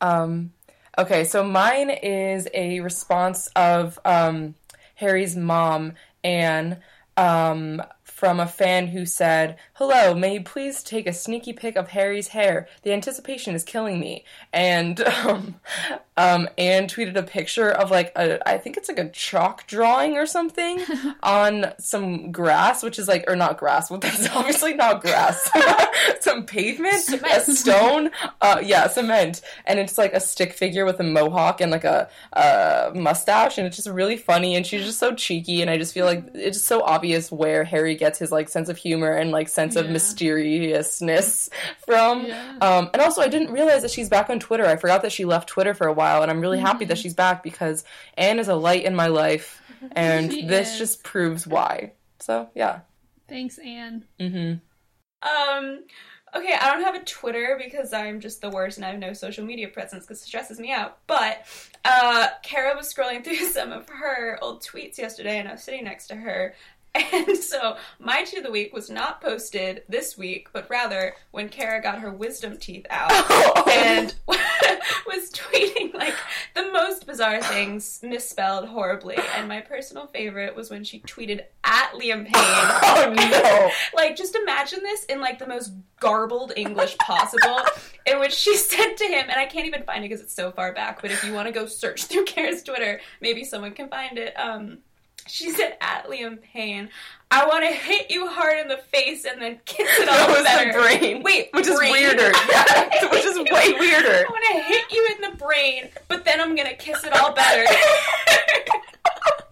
Um, 0.00 0.52
okay, 0.98 1.24
so 1.24 1.44
mine 1.44 1.90
is 1.90 2.48
a 2.54 2.80
response 2.80 3.48
of 3.56 3.98
um, 4.04 4.54
Harry's 4.96 5.36
mom, 5.36 5.94
Anne, 6.22 6.78
um, 7.16 7.82
from 8.20 8.38
a 8.38 8.46
fan 8.46 8.88
who 8.88 9.06
said, 9.06 9.56
Hello, 9.74 10.14
may 10.14 10.34
you 10.34 10.42
please 10.42 10.82
take 10.82 11.06
a 11.06 11.12
sneaky 11.12 11.54
pic 11.54 11.76
of 11.76 11.88
Harry's 11.88 12.28
hair? 12.28 12.68
The 12.82 12.92
anticipation 12.92 13.54
is 13.54 13.64
killing 13.64 13.98
me. 13.98 14.24
And 14.52 15.00
um, 15.24 15.56
um, 16.20 16.48
Anne 16.58 16.86
tweeted 16.86 17.16
a 17.16 17.22
picture 17.22 17.70
of 17.70 17.90
like 17.90 18.12
a, 18.14 18.46
I 18.46 18.58
think 18.58 18.76
it's 18.76 18.88
like 18.88 18.98
a 18.98 19.08
chalk 19.08 19.66
drawing 19.66 20.18
or 20.18 20.26
something 20.26 20.82
on 21.22 21.72
some 21.78 22.30
grass, 22.30 22.82
which 22.82 22.98
is 22.98 23.08
like, 23.08 23.24
or 23.26 23.36
not 23.36 23.56
grass, 23.56 23.90
well, 23.90 24.00
that's 24.00 24.28
obviously 24.36 24.74
not 24.74 25.00
grass, 25.00 25.50
some 26.20 26.44
pavement, 26.44 27.08
a 27.24 27.40
stone, 27.40 28.10
uh, 28.42 28.60
yeah, 28.62 28.86
cement, 28.88 29.40
and 29.64 29.78
it's 29.78 29.96
like 29.96 30.12
a 30.12 30.20
stick 30.20 30.52
figure 30.52 30.84
with 30.84 31.00
a 31.00 31.02
mohawk 31.02 31.62
and 31.62 31.70
like 31.70 31.84
a, 31.84 32.10
a 32.34 32.92
mustache, 32.94 33.56
and 33.56 33.66
it's 33.66 33.76
just 33.76 33.88
really 33.88 34.18
funny, 34.18 34.56
and 34.56 34.66
she's 34.66 34.84
just 34.84 34.98
so 34.98 35.14
cheeky, 35.14 35.62
and 35.62 35.70
I 35.70 35.78
just 35.78 35.94
feel 35.94 36.04
like 36.04 36.22
it's 36.34 36.58
just 36.58 36.66
so 36.68 36.82
obvious 36.82 37.32
where 37.32 37.64
Harry 37.64 37.94
gets 37.94 38.18
his 38.18 38.30
like 38.30 38.50
sense 38.50 38.68
of 38.68 38.76
humor 38.76 39.12
and 39.12 39.30
like 39.30 39.48
sense 39.48 39.74
of 39.74 39.88
mysteriousness 39.88 41.48
from. 41.78 42.26
Yeah. 42.26 42.58
Um, 42.60 42.90
and 42.92 43.00
also, 43.00 43.22
I 43.22 43.28
didn't 43.28 43.52
realize 43.52 43.80
that 43.82 43.90
she's 43.90 44.10
back 44.10 44.28
on 44.28 44.38
Twitter. 44.38 44.66
I 44.66 44.76
forgot 44.76 45.00
that 45.00 45.12
she 45.12 45.24
left 45.24 45.48
Twitter 45.48 45.72
for 45.72 45.86
a 45.86 45.92
while, 45.92 46.09
and 46.22 46.30
I'm 46.30 46.40
really 46.40 46.58
happy 46.58 46.84
Mm-hmm. 46.84 46.88
that 46.88 46.98
she's 46.98 47.14
back 47.14 47.42
because 47.42 47.84
Anne 48.16 48.38
is 48.38 48.48
a 48.48 48.54
light 48.54 48.84
in 48.84 48.94
my 48.94 49.06
life, 49.08 49.62
and 49.92 50.30
this 50.30 50.72
is. 50.72 50.78
just 50.78 51.04
proves 51.04 51.46
why. 51.46 51.92
So 52.18 52.48
yeah. 52.54 52.80
Thanks, 53.28 53.58
Anne. 53.58 54.04
hmm 54.18 54.54
Um, 55.22 55.84
okay, 56.34 56.54
I 56.60 56.72
don't 56.72 56.82
have 56.84 56.94
a 56.94 57.04
Twitter 57.04 57.58
because 57.62 57.92
I'm 57.92 58.20
just 58.20 58.40
the 58.40 58.50
worst 58.50 58.76
and 58.78 58.84
I 58.84 58.90
have 58.90 58.98
no 58.98 59.12
social 59.12 59.44
media 59.44 59.68
presence 59.68 60.04
because 60.04 60.20
it 60.22 60.26
stresses 60.26 60.58
me 60.58 60.72
out. 60.72 60.98
But 61.06 61.46
uh, 61.84 62.28
Kara 62.42 62.74
was 62.76 62.92
scrolling 62.92 63.22
through 63.24 63.36
some 63.48 63.72
of 63.72 63.88
her 63.88 64.38
old 64.42 64.62
tweets 64.64 64.98
yesterday 64.98 65.38
and 65.38 65.48
I 65.48 65.52
was 65.52 65.62
sitting 65.62 65.84
next 65.84 66.08
to 66.08 66.16
her. 66.16 66.54
And 67.12 67.36
so 67.36 67.76
my 67.98 68.24
tweet 68.24 68.38
of 68.38 68.44
the 68.44 68.50
week 68.50 68.72
was 68.72 68.90
not 68.90 69.20
posted 69.20 69.82
this 69.88 70.16
week, 70.16 70.48
but 70.52 70.68
rather 70.70 71.14
when 71.30 71.48
Kara 71.48 71.82
got 71.82 72.00
her 72.00 72.10
wisdom 72.10 72.56
teeth 72.56 72.86
out 72.90 73.10
and 73.68 74.14
was 74.28 75.30
tweeting 75.30 75.94
like 75.94 76.14
the 76.54 76.70
most 76.72 77.06
bizarre 77.06 77.42
things 77.42 78.00
misspelled 78.02 78.68
horribly. 78.68 79.16
And 79.36 79.48
my 79.48 79.60
personal 79.60 80.06
favorite 80.06 80.54
was 80.54 80.70
when 80.70 80.84
she 80.84 81.00
tweeted 81.00 81.42
at 81.64 81.92
Liam 81.92 82.24
Payne 82.24 82.32
Oh 82.34 83.12
no! 83.14 83.70
like 83.94 84.16
just 84.16 84.34
imagine 84.34 84.80
this 84.82 85.04
in 85.04 85.20
like 85.20 85.38
the 85.38 85.46
most 85.46 85.72
garbled 86.00 86.52
english 86.56 86.96
possible 86.98 87.60
in 88.06 88.18
which 88.18 88.32
she 88.32 88.56
said 88.56 88.94
to 88.94 89.04
him 89.04 89.26
and 89.28 89.38
i 89.38 89.46
can't 89.46 89.66
even 89.66 89.82
find 89.84 90.04
it 90.04 90.08
because 90.08 90.22
it's 90.22 90.34
so 90.34 90.50
far 90.50 90.72
back 90.72 91.00
but 91.02 91.10
if 91.10 91.22
you 91.24 91.32
want 91.32 91.46
to 91.46 91.52
go 91.52 91.66
search 91.66 92.04
through 92.04 92.24
kara's 92.24 92.62
twitter 92.62 93.00
maybe 93.20 93.44
someone 93.44 93.72
can 93.72 93.88
find 93.88 94.18
it 94.18 94.34
um 94.38 94.78
she 95.30 95.50
said 95.50 95.76
at 95.80 96.06
liam 96.08 96.40
payne 96.42 96.88
i 97.30 97.46
want 97.46 97.64
to 97.64 97.70
hit 97.72 98.10
you 98.10 98.26
hard 98.26 98.58
in 98.58 98.68
the 98.68 98.76
face 98.76 99.24
and 99.24 99.40
then 99.40 99.58
kiss 99.64 99.88
it 99.98 100.06
That 100.06 100.28
all 100.28 100.34
was 100.34 100.42
better 100.44 100.72
the 100.72 100.78
brain. 100.98 101.22
wait 101.22 101.48
which 101.52 101.66
is 101.66 101.78
weirder. 101.78 102.32
Yeah, 102.50 103.10
which 103.10 103.24
is 103.24 103.36
way 103.38 103.72
weirder. 103.78 104.08
i 104.08 104.24
want 104.28 104.44
to 104.52 104.62
hit 104.62 104.84
you 104.92 105.08
in 105.16 105.30
the 105.30 105.36
brain 105.36 105.88
but 106.08 106.24
then 106.24 106.40
i'm 106.40 106.54
gonna 106.56 106.74
kiss 106.74 107.04
it 107.04 107.12
all 107.14 107.32
better 107.32 107.64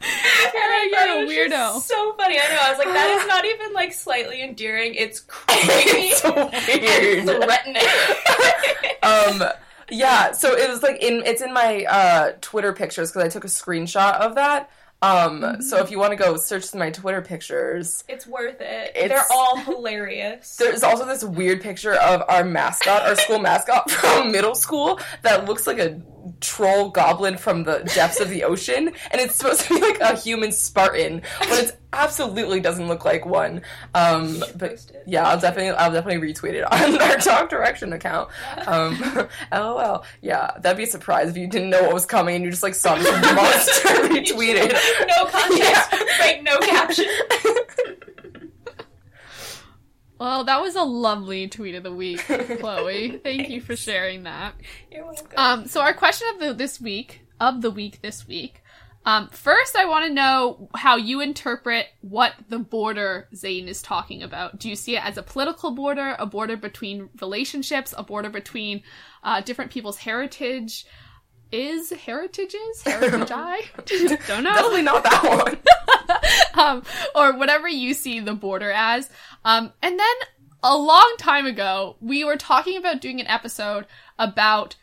And 0.01 0.55
I 0.55 0.89
You're 0.91 1.25
a 1.25 1.49
weirdo. 1.51 1.81
So 1.81 2.15
funny. 2.17 2.39
I 2.39 2.49
know. 2.49 2.59
I 2.63 2.71
was 2.71 2.79
like, 2.79 2.89
that 2.89 3.11
is 3.21 3.27
not 3.27 3.45
even 3.45 3.73
like 3.75 3.93
slightly 3.93 4.41
endearing. 4.43 4.95
It's 4.95 5.21
creepy. 5.21 5.61
it's 5.67 6.23
so 6.23 6.33
weird. 6.33 7.43
threatening. 7.45 7.83
um 9.03 9.53
yeah 9.91 10.33
so 10.33 10.55
it 10.55 10.69
was 10.71 10.83
like 10.83 11.03
in 11.03 11.23
it's 11.25 11.41
in 11.43 11.53
my 11.53 11.85
uh 11.85 12.33
twitter 12.43 12.73
pictures 12.75 13.11
because 13.11 13.25
i 13.25 13.29
took 13.29 13.45
a 13.45 13.49
screenshot 13.49 14.15
of 14.21 14.35
that 14.35 14.71
um 15.03 15.62
so 15.62 15.79
if 15.79 15.91
you 15.93 15.99
want 15.99 16.11
to 16.11 16.16
go 16.16 16.37
search 16.37 16.75
my 16.75 16.91
twitter 16.91 17.23
pictures 17.23 18.03
it's 18.09 18.27
worth 18.27 18.61
it. 18.61 18.93
It's- 18.97 19.09
They're 19.09 19.25
all 19.37 19.57
hilarious. 19.57 20.57
there's 20.59 20.83
also 20.83 21.05
this 21.07 21.23
weird 21.23 21.61
picture 21.61 21.95
of 21.95 22.23
our 22.29 22.45
mascot 22.45 23.03
our 23.03 23.15
school 23.15 23.39
mascot 23.39 23.89
from 23.91 24.33
middle 24.33 24.57
school 24.57 24.99
that 25.23 25.45
looks 25.45 25.66
like 25.69 25.79
a 25.79 26.01
troll 26.41 26.91
goblin 26.91 27.37
from 27.37 27.65
the 27.65 27.79
depths 27.95 28.21
of 28.21 28.29
the 28.29 28.45
ocean 28.45 28.93
and 29.11 29.21
it's 29.21 29.37
supposed 29.37 29.63
to 29.63 29.75
be 29.75 29.81
like 29.81 30.01
a 30.01 30.17
human 30.17 30.53
spartan 30.53 31.23
but 31.39 31.65
it 31.65 31.79
absolutely 31.93 32.61
doesn't 32.61 32.87
look 32.87 33.05
like 33.05 33.25
one 33.25 33.63
um 33.95 34.43
but 34.57 34.85
yeah 35.07 35.27
i'll 35.27 35.41
definitely 35.41 35.71
i'll 35.71 35.91
definitely 35.91 36.33
retweet 36.33 36.53
it 36.53 36.71
on 36.73 37.01
our 37.01 37.17
talk 37.17 37.49
direction 37.49 37.93
account 37.95 38.29
um 38.67 39.29
lol 39.53 40.05
yeah 40.21 40.51
that'd 40.61 40.77
be 40.77 40.85
a 40.85 40.87
surprise 40.87 41.29
if 41.29 41.37
you 41.37 41.47
didn't 41.47 41.71
know 41.71 41.83
what 41.83 41.95
was 41.95 42.05
coming 42.05 42.37
and 42.37 42.45
you 42.45 42.51
just 42.51 42.63
like 42.63 42.75
saw 42.75 42.95
this 42.95 43.11
monster 43.35 43.89
retweeted 44.09 44.73
no 45.07 45.27
context. 45.27 45.89
Yeah. 45.93 45.99
Right, 46.21 46.43
no 46.43 46.59
caption. 46.59 47.07
Well, 50.19 50.45
that 50.45 50.61
was 50.61 50.74
a 50.74 50.82
lovely 50.82 51.49
tweet 51.49 51.74
of 51.74 51.85
the 51.85 51.93
week, 51.93 52.19
Chloe. 52.61 53.20
Thank 53.23 53.49
you 53.51 53.61
for 53.61 53.77
sharing 53.77 54.24
that. 54.24 54.55
You're 54.90 55.05
welcome. 55.05 55.27
Um, 55.36 55.66
so 55.66 55.81
our 55.81 55.95
question 55.95 56.28
of 56.35 56.40
the 56.40 56.55
this 56.55 56.81
week 56.81 57.23
of 57.40 57.62
the 57.62 57.70
week 57.70 58.03
this 58.03 58.27
week. 58.27 58.62
Um, 59.05 59.28
first, 59.28 59.77
I 59.77 59.86
want 59.86 60.07
to 60.07 60.12
know 60.12 60.69
how 60.74 60.97
you 60.97 61.20
interpret 61.20 61.86
what 62.01 62.35
the 62.49 62.59
border 62.59 63.28
Zayn 63.32 63.66
is 63.66 63.81
talking 63.81 64.23
about. 64.23 64.59
Do 64.59 64.69
you 64.69 64.77
see 64.77 64.97
it 64.97 65.05
as 65.05 65.16
a 65.16 65.23
political 65.23 65.70
border, 65.70 66.16
a 66.19 66.27
border 66.27 66.57
between 66.57 67.09
relationships, 67.20 67.95
a 67.97 68.03
border 68.03 68.28
between 68.28 68.82
uh, 69.23 69.40
different 69.40 69.70
people's 69.70 69.99
heritage? 69.99 70.85
Is 71.51 71.91
heritages 71.91 72.83
heritage? 72.85 73.31
I 73.31 73.62
don't 74.27 74.45
know 74.45 74.55
definitely 74.55 74.83
not 74.83 75.03
that 75.03 75.23
one 75.25 75.59
um, 76.55 76.83
or 77.15 77.39
whatever 77.39 77.69
you 77.69 77.95
see 77.95 78.20
the 78.20 78.35
border 78.35 78.70
as. 78.70 79.09
Um, 79.45 79.73
and 79.83 79.99
then 79.99 80.15
a 80.62 80.77
long 80.77 81.15
time 81.19 81.47
ago, 81.47 81.97
we 82.01 82.25
were 82.25 82.37
talking 82.37 82.77
about 82.77 83.01
doing 83.01 83.20
an 83.20 83.27
episode 83.27 83.87
about 84.19 84.77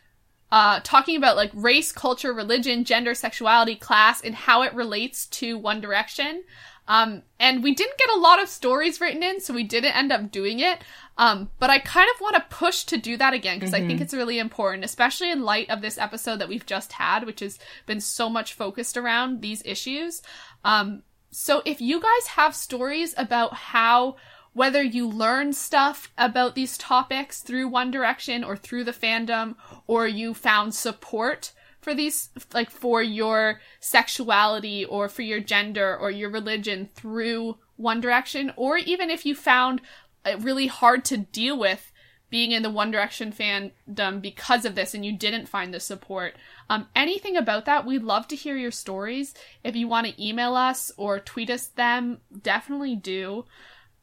uh, 0.50 0.80
talking 0.84 1.16
about 1.16 1.36
like 1.36 1.50
race, 1.54 1.92
culture, 1.92 2.32
religion, 2.32 2.84
gender, 2.84 3.14
sexuality, 3.14 3.74
class, 3.76 4.20
and 4.22 4.34
how 4.34 4.62
it 4.62 4.72
relates 4.74 5.26
to 5.26 5.58
One 5.58 5.80
Direction. 5.80 6.44
Um, 6.88 7.22
and 7.40 7.62
we 7.62 7.74
didn't 7.74 7.98
get 7.98 8.10
a 8.10 8.18
lot 8.18 8.40
of 8.40 8.48
stories 8.48 9.00
written 9.00 9.22
in, 9.22 9.40
so 9.40 9.52
we 9.52 9.64
didn't 9.64 9.96
end 9.96 10.12
up 10.12 10.30
doing 10.30 10.60
it. 10.60 10.78
Um, 11.18 11.50
but 11.58 11.70
I 11.70 11.78
kind 11.78 12.08
of 12.14 12.20
want 12.20 12.36
to 12.36 12.56
push 12.56 12.84
to 12.84 12.96
do 12.96 13.16
that 13.16 13.32
again 13.32 13.58
because 13.58 13.74
I 13.74 13.86
think 13.86 14.00
it's 14.00 14.14
really 14.14 14.38
important, 14.38 14.84
especially 14.84 15.30
in 15.30 15.42
light 15.42 15.70
of 15.70 15.80
this 15.80 15.98
episode 15.98 16.40
that 16.40 16.48
we've 16.48 16.66
just 16.66 16.92
had, 16.92 17.24
which 17.24 17.40
has 17.40 17.58
been 17.86 18.00
so 18.00 18.28
much 18.28 18.52
focused 18.54 18.96
around 18.96 19.40
these 19.40 19.62
issues. 19.64 20.22
Um, 20.64 21.02
so 21.30 21.62
if 21.64 21.80
you 21.80 22.00
guys 22.00 22.26
have 22.28 22.54
stories 22.54 23.14
about 23.16 23.54
how 23.54 24.16
whether 24.52 24.82
you 24.82 25.06
learn 25.06 25.52
stuff 25.52 26.10
about 26.16 26.54
these 26.54 26.78
topics 26.78 27.42
through 27.42 27.68
One 27.68 27.90
Direction 27.90 28.42
or 28.42 28.56
through 28.56 28.84
the 28.84 28.92
fandom, 28.92 29.54
or 29.86 30.06
you 30.06 30.32
found 30.32 30.74
support 30.74 31.52
for 31.86 31.94
these, 31.94 32.30
like 32.52 32.68
for 32.68 33.00
your 33.00 33.60
sexuality 33.78 34.84
or 34.84 35.08
for 35.08 35.22
your 35.22 35.38
gender 35.38 35.96
or 35.96 36.10
your 36.10 36.28
religion 36.28 36.88
through 36.96 37.58
One 37.76 38.00
Direction, 38.00 38.52
or 38.56 38.76
even 38.76 39.08
if 39.08 39.24
you 39.24 39.36
found 39.36 39.80
it 40.24 40.42
really 40.42 40.66
hard 40.66 41.04
to 41.04 41.16
deal 41.16 41.56
with 41.56 41.92
being 42.28 42.50
in 42.50 42.64
the 42.64 42.70
One 42.70 42.90
Direction 42.90 43.30
fandom 43.30 44.20
because 44.20 44.64
of 44.64 44.74
this 44.74 44.94
and 44.94 45.06
you 45.06 45.16
didn't 45.16 45.48
find 45.48 45.72
the 45.72 45.78
support. 45.78 46.34
Um, 46.68 46.88
anything 46.96 47.36
about 47.36 47.66
that, 47.66 47.86
we'd 47.86 48.02
love 48.02 48.26
to 48.28 48.34
hear 48.34 48.56
your 48.56 48.72
stories. 48.72 49.32
If 49.62 49.76
you 49.76 49.86
want 49.86 50.08
to 50.08 50.20
email 50.20 50.56
us 50.56 50.90
or 50.96 51.20
tweet 51.20 51.50
us 51.50 51.68
them, 51.68 52.18
definitely 52.42 52.96
do. 52.96 53.44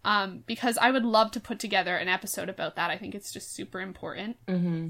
um, 0.05 0.43
because 0.45 0.77
I 0.77 0.91
would 0.91 1.05
love 1.05 1.31
to 1.31 1.39
put 1.39 1.60
together 1.60 1.95
an 1.95 2.07
episode 2.10 2.49
about 2.49 2.76
that. 2.76 2.89
I 2.89 2.97
think 2.97 3.15
it's 3.15 3.31
just 3.31 3.53
super 3.53 3.80
important. 3.80 4.38
Mm-hmm. 4.47 4.89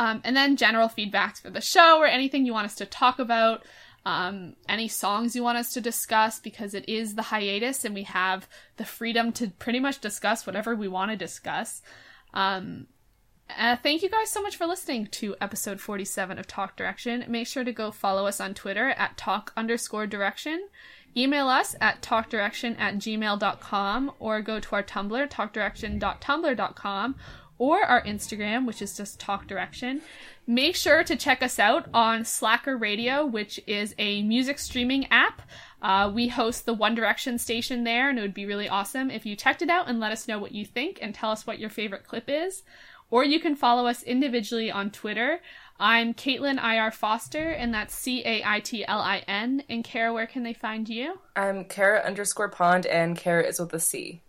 Um, 0.00 0.22
and 0.24 0.34
then 0.34 0.56
general 0.56 0.88
feedbacks 0.88 1.42
for 1.42 1.50
the 1.50 1.60
show 1.60 1.98
or 1.98 2.06
anything 2.06 2.46
you 2.46 2.54
want 2.54 2.64
us 2.64 2.74
to 2.76 2.86
talk 2.86 3.18
about. 3.18 3.66
Um, 4.06 4.56
any 4.66 4.88
songs 4.88 5.36
you 5.36 5.42
want 5.42 5.58
us 5.58 5.74
to 5.74 5.80
discuss 5.82 6.40
because 6.40 6.72
it 6.72 6.88
is 6.88 7.16
the 7.16 7.22
hiatus 7.24 7.84
and 7.84 7.94
we 7.94 8.04
have 8.04 8.48
the 8.78 8.86
freedom 8.86 9.30
to 9.32 9.48
pretty 9.50 9.78
much 9.78 10.00
discuss 10.00 10.46
whatever 10.46 10.74
we 10.74 10.88
want 10.88 11.10
to 11.10 11.18
discuss. 11.18 11.82
Um, 12.32 12.86
uh, 13.58 13.76
thank 13.82 14.02
you 14.02 14.08
guys 14.08 14.30
so 14.30 14.40
much 14.40 14.56
for 14.56 14.66
listening 14.66 15.06
to 15.08 15.36
episode 15.38 15.82
47 15.82 16.38
of 16.38 16.46
Talk 16.46 16.76
Direction. 16.76 17.26
Make 17.28 17.46
sure 17.46 17.64
to 17.64 17.72
go 17.72 17.90
follow 17.90 18.24
us 18.24 18.40
on 18.40 18.54
Twitter 18.54 18.88
at 18.96 19.18
talk 19.18 19.52
underscore 19.54 20.06
direction. 20.06 20.66
Email 21.16 21.48
us 21.48 21.74
at 21.80 22.00
talkdirection 22.02 22.78
at 22.78 22.94
gmail.com 22.94 24.12
or 24.18 24.40
go 24.40 24.60
to 24.60 24.74
our 24.76 24.82
Tumblr, 24.82 25.28
talkdirection.tumblr.com, 25.28 27.16
or 27.60 27.82
our 27.82 28.02
Instagram, 28.04 28.66
which 28.66 28.80
is 28.80 28.96
just 28.96 29.20
Talk 29.20 29.46
Direction. 29.46 30.00
Make 30.46 30.74
sure 30.74 31.04
to 31.04 31.14
check 31.14 31.42
us 31.42 31.58
out 31.58 31.88
on 31.92 32.24
Slacker 32.24 32.76
Radio, 32.76 33.26
which 33.26 33.60
is 33.66 33.94
a 33.98 34.22
music 34.22 34.58
streaming 34.58 35.06
app. 35.10 35.42
Uh, 35.82 36.10
we 36.12 36.28
host 36.28 36.64
the 36.64 36.72
One 36.72 36.94
Direction 36.94 37.36
station 37.38 37.84
there, 37.84 38.08
and 38.08 38.18
it 38.18 38.22
would 38.22 38.34
be 38.34 38.46
really 38.46 38.68
awesome 38.68 39.10
if 39.10 39.26
you 39.26 39.36
checked 39.36 39.60
it 39.60 39.68
out 39.68 39.88
and 39.88 40.00
let 40.00 40.10
us 40.10 40.26
know 40.26 40.38
what 40.38 40.52
you 40.52 40.64
think 40.64 40.98
and 41.02 41.14
tell 41.14 41.30
us 41.30 41.46
what 41.46 41.58
your 41.58 41.68
favorite 41.68 42.06
clip 42.06 42.24
is. 42.28 42.62
Or 43.10 43.24
you 43.24 43.38
can 43.38 43.54
follow 43.54 43.86
us 43.86 44.02
individually 44.04 44.70
on 44.70 44.90
Twitter. 44.90 45.40
I'm 45.78 46.14
Caitlin 46.14 46.62
IR 46.62 46.90
Foster, 46.90 47.50
and 47.50 47.74
that's 47.74 47.94
C 47.94 48.22
A 48.24 48.42
I 48.44 48.60
T 48.60 48.86
L 48.86 49.00
I 49.00 49.22
N. 49.28 49.64
And 49.68 49.84
Kara, 49.84 50.14
where 50.14 50.26
can 50.26 50.44
they 50.44 50.54
find 50.54 50.88
you? 50.88 51.18
I'm 51.36 51.64
Kara 51.64 52.00
underscore 52.00 52.48
pond, 52.48 52.86
and 52.86 53.18
Kara 53.18 53.44
is 53.44 53.60
with 53.60 53.74
a 53.74 53.80
C. 53.80 54.22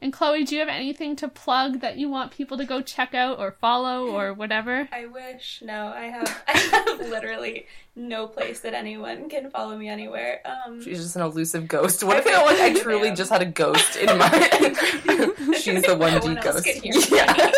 And 0.00 0.12
Chloe, 0.12 0.44
do 0.44 0.54
you 0.54 0.60
have 0.60 0.68
anything 0.68 1.16
to 1.16 1.26
plug 1.26 1.80
that 1.80 1.96
you 1.98 2.08
want 2.08 2.30
people 2.30 2.56
to 2.58 2.64
go 2.64 2.80
check 2.80 3.14
out 3.14 3.40
or 3.40 3.52
follow 3.60 4.06
or 4.08 4.32
whatever? 4.42 4.88
I 4.92 5.06
wish. 5.06 5.60
No, 5.64 5.88
I 5.88 6.02
have. 6.06 6.42
I 6.48 6.56
have 6.58 7.00
literally 7.08 7.66
no 7.96 8.28
place 8.28 8.60
that 8.60 8.74
anyone 8.74 9.28
can 9.28 9.50
follow 9.50 9.76
me 9.76 9.88
anywhere. 9.88 10.40
Um, 10.44 10.80
She's 10.80 11.02
just 11.02 11.16
an 11.16 11.22
elusive 11.22 11.66
ghost. 11.66 12.04
What 12.04 12.16
if 12.18 12.26
I 12.28 12.30
feel 12.30 12.44
like 12.44 12.60
I 12.60 12.80
truly 12.80 13.10
just 13.10 13.30
had 13.30 13.42
a 13.42 13.46
ghost 13.46 13.96
in 13.96 14.16
my? 14.18 14.28
She's 15.60 15.82
the 15.82 15.96
one 15.98 16.12
D 16.20 16.28
one 16.28 16.38
else 16.38 16.44
ghost. 16.62 16.64
can 16.64 16.80
hear 16.82 16.94
Yeah, 17.10 17.50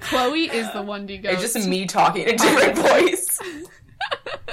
Chloe 0.00 0.46
is 0.50 0.70
the 0.72 0.82
one 0.82 1.06
D 1.06 1.18
ghost. 1.18 1.42
it's 1.44 1.54
just 1.54 1.68
me 1.68 1.86
talking 1.86 2.22
in 2.26 2.34
a 2.34 2.36
different 2.38 2.78
voice. 2.78 3.40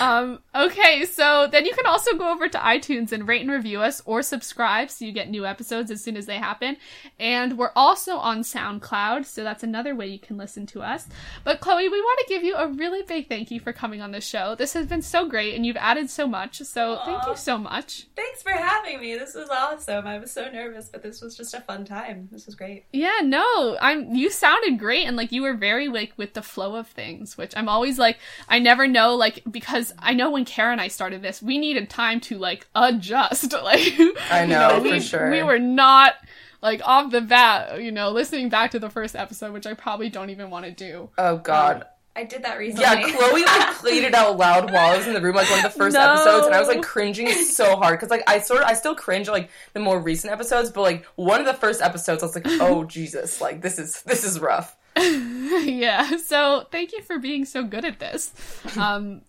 Um, 0.00 0.38
okay, 0.54 1.04
so 1.04 1.46
then 1.46 1.66
you 1.66 1.74
can 1.74 1.84
also 1.84 2.16
go 2.16 2.32
over 2.32 2.48
to 2.48 2.58
iTunes 2.58 3.12
and 3.12 3.28
rate 3.28 3.42
and 3.42 3.50
review 3.50 3.82
us 3.82 4.00
or 4.06 4.22
subscribe 4.22 4.90
so 4.90 5.04
you 5.04 5.12
get 5.12 5.28
new 5.28 5.44
episodes 5.44 5.90
as 5.90 6.02
soon 6.02 6.16
as 6.16 6.24
they 6.24 6.38
happen. 6.38 6.78
And 7.18 7.58
we're 7.58 7.72
also 7.76 8.16
on 8.16 8.40
SoundCloud, 8.40 9.26
so 9.26 9.44
that's 9.44 9.62
another 9.62 9.94
way 9.94 10.06
you 10.06 10.18
can 10.18 10.38
listen 10.38 10.64
to 10.68 10.80
us. 10.80 11.06
But 11.44 11.60
Chloe, 11.60 11.88
we 11.88 12.00
want 12.00 12.18
to 12.20 12.34
give 12.34 12.42
you 12.42 12.56
a 12.56 12.68
really 12.68 13.02
big 13.02 13.28
thank 13.28 13.50
you 13.50 13.60
for 13.60 13.74
coming 13.74 14.00
on 14.00 14.10
the 14.10 14.22
show. 14.22 14.54
This 14.54 14.72
has 14.72 14.86
been 14.86 15.02
so 15.02 15.28
great 15.28 15.54
and 15.54 15.66
you've 15.66 15.76
added 15.76 16.08
so 16.08 16.26
much, 16.26 16.62
so 16.62 16.98
thank 17.04 17.26
you 17.26 17.36
so 17.36 17.58
much. 17.58 18.06
Thanks 18.16 18.42
for 18.42 18.52
having 18.52 19.00
me. 19.00 19.18
This 19.18 19.34
was 19.34 19.50
awesome. 19.50 20.06
I 20.06 20.18
was 20.18 20.32
so 20.32 20.50
nervous, 20.50 20.88
but 20.88 21.02
this 21.02 21.20
was 21.20 21.36
just 21.36 21.52
a 21.52 21.60
fun 21.60 21.84
time. 21.84 22.28
This 22.32 22.46
was 22.46 22.54
great. 22.54 22.86
Yeah, 22.92 23.20
no, 23.22 23.76
I'm 23.80 24.14
you 24.14 24.30
sounded 24.30 24.78
great 24.78 25.04
and 25.04 25.16
like 25.16 25.30
you 25.30 25.42
were 25.42 25.54
very 25.54 25.88
like 25.88 26.14
with 26.16 26.32
the 26.32 26.42
flow 26.42 26.76
of 26.76 26.88
things, 26.88 27.36
which 27.36 27.52
I'm 27.54 27.68
always 27.68 27.98
like 27.98 28.18
I 28.48 28.58
never 28.58 28.88
know 28.90 29.14
like 29.14 29.42
because 29.50 29.94
I 29.98 30.12
know 30.12 30.30
when 30.30 30.44
Kara 30.44 30.72
and 30.72 30.80
I 30.80 30.88
started 30.88 31.22
this, 31.22 31.40
we 31.40 31.58
needed 31.58 31.88
time 31.88 32.20
to 32.22 32.38
like 32.38 32.66
adjust. 32.74 33.54
Like 33.62 33.98
I 34.30 34.42
you 34.42 34.48
know, 34.48 34.80
for 34.82 34.90
we, 34.90 35.00
sure. 35.00 35.30
We 35.30 35.42
were 35.42 35.58
not 35.58 36.14
like 36.62 36.80
off 36.86 37.10
the 37.10 37.20
bat, 37.20 37.82
you 37.82 37.92
know, 37.92 38.10
listening 38.10 38.48
back 38.48 38.72
to 38.72 38.78
the 38.78 38.90
first 38.90 39.16
episode, 39.16 39.52
which 39.52 39.66
I 39.66 39.74
probably 39.74 40.08
don't 40.10 40.30
even 40.30 40.50
want 40.50 40.66
to 40.66 40.70
do. 40.70 41.08
Oh 41.16 41.38
God. 41.38 41.76
Um, 41.76 41.84
I 42.16 42.24
did 42.24 42.42
that 42.42 42.58
recently. 42.58 42.82
Yeah, 42.82 43.02
Chloe 43.02 43.44
like 43.44 43.74
played 43.76 44.02
it 44.02 44.14
out 44.14 44.36
loud 44.36 44.72
while 44.72 44.92
I 44.92 44.96
was 44.96 45.06
in 45.06 45.14
the 45.14 45.20
room, 45.20 45.36
like 45.36 45.48
one 45.48 45.64
of 45.64 45.72
the 45.72 45.78
first 45.78 45.94
No. 45.94 46.00
episodes, 46.12 46.46
and 46.46 46.54
I 46.54 46.58
was 46.58 46.68
like 46.68 46.82
cringing 46.82 47.30
so 47.30 47.76
hard 47.76 47.98
because 47.98 48.10
like 48.10 48.24
I 48.26 48.40
sort 48.40 48.62
of 48.62 48.66
I 48.68 48.74
still 48.74 48.96
cringe 48.96 49.28
like 49.28 49.48
the 49.74 49.80
more 49.80 49.98
recent 50.00 50.32
episodes, 50.32 50.70
but 50.70 50.82
like 50.82 51.04
one 51.14 51.38
of 51.40 51.46
the 51.46 51.54
first 51.54 51.80
episodes, 51.80 52.22
I 52.22 52.26
was 52.26 52.34
like, 52.34 52.46
oh 52.48 52.84
Jesus, 52.84 53.40
like 53.40 53.62
this 53.62 53.78
is 53.78 54.02
this 54.02 54.24
is 54.24 54.40
rough. 54.40 54.76
yeah. 55.64 56.16
So 56.16 56.66
thank 56.70 56.92
you 56.92 57.02
for 57.02 57.18
being 57.18 57.44
so 57.44 57.64
good 57.64 57.84
at 57.84 57.98
this. 57.98 58.32
Um 58.76 59.22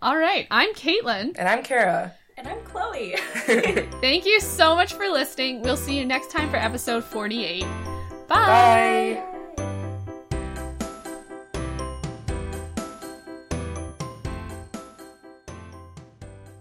all 0.00 0.16
right, 0.16 0.46
I'm 0.50 0.74
Caitlin. 0.74 1.34
And 1.36 1.48
I'm 1.48 1.62
Kara. 1.64 2.14
and 2.36 2.46
I'm 2.46 2.62
Chloe. 2.62 3.16
Thank 4.00 4.26
you 4.26 4.40
so 4.40 4.76
much 4.76 4.92
for 4.94 5.08
listening. 5.08 5.60
We'll 5.60 5.76
see 5.76 5.98
you 5.98 6.04
next 6.04 6.30
time 6.30 6.48
for 6.50 6.56
episode 6.56 7.02
48. 7.02 7.62
Bye. 7.62 7.66
Bye. 8.28 9.37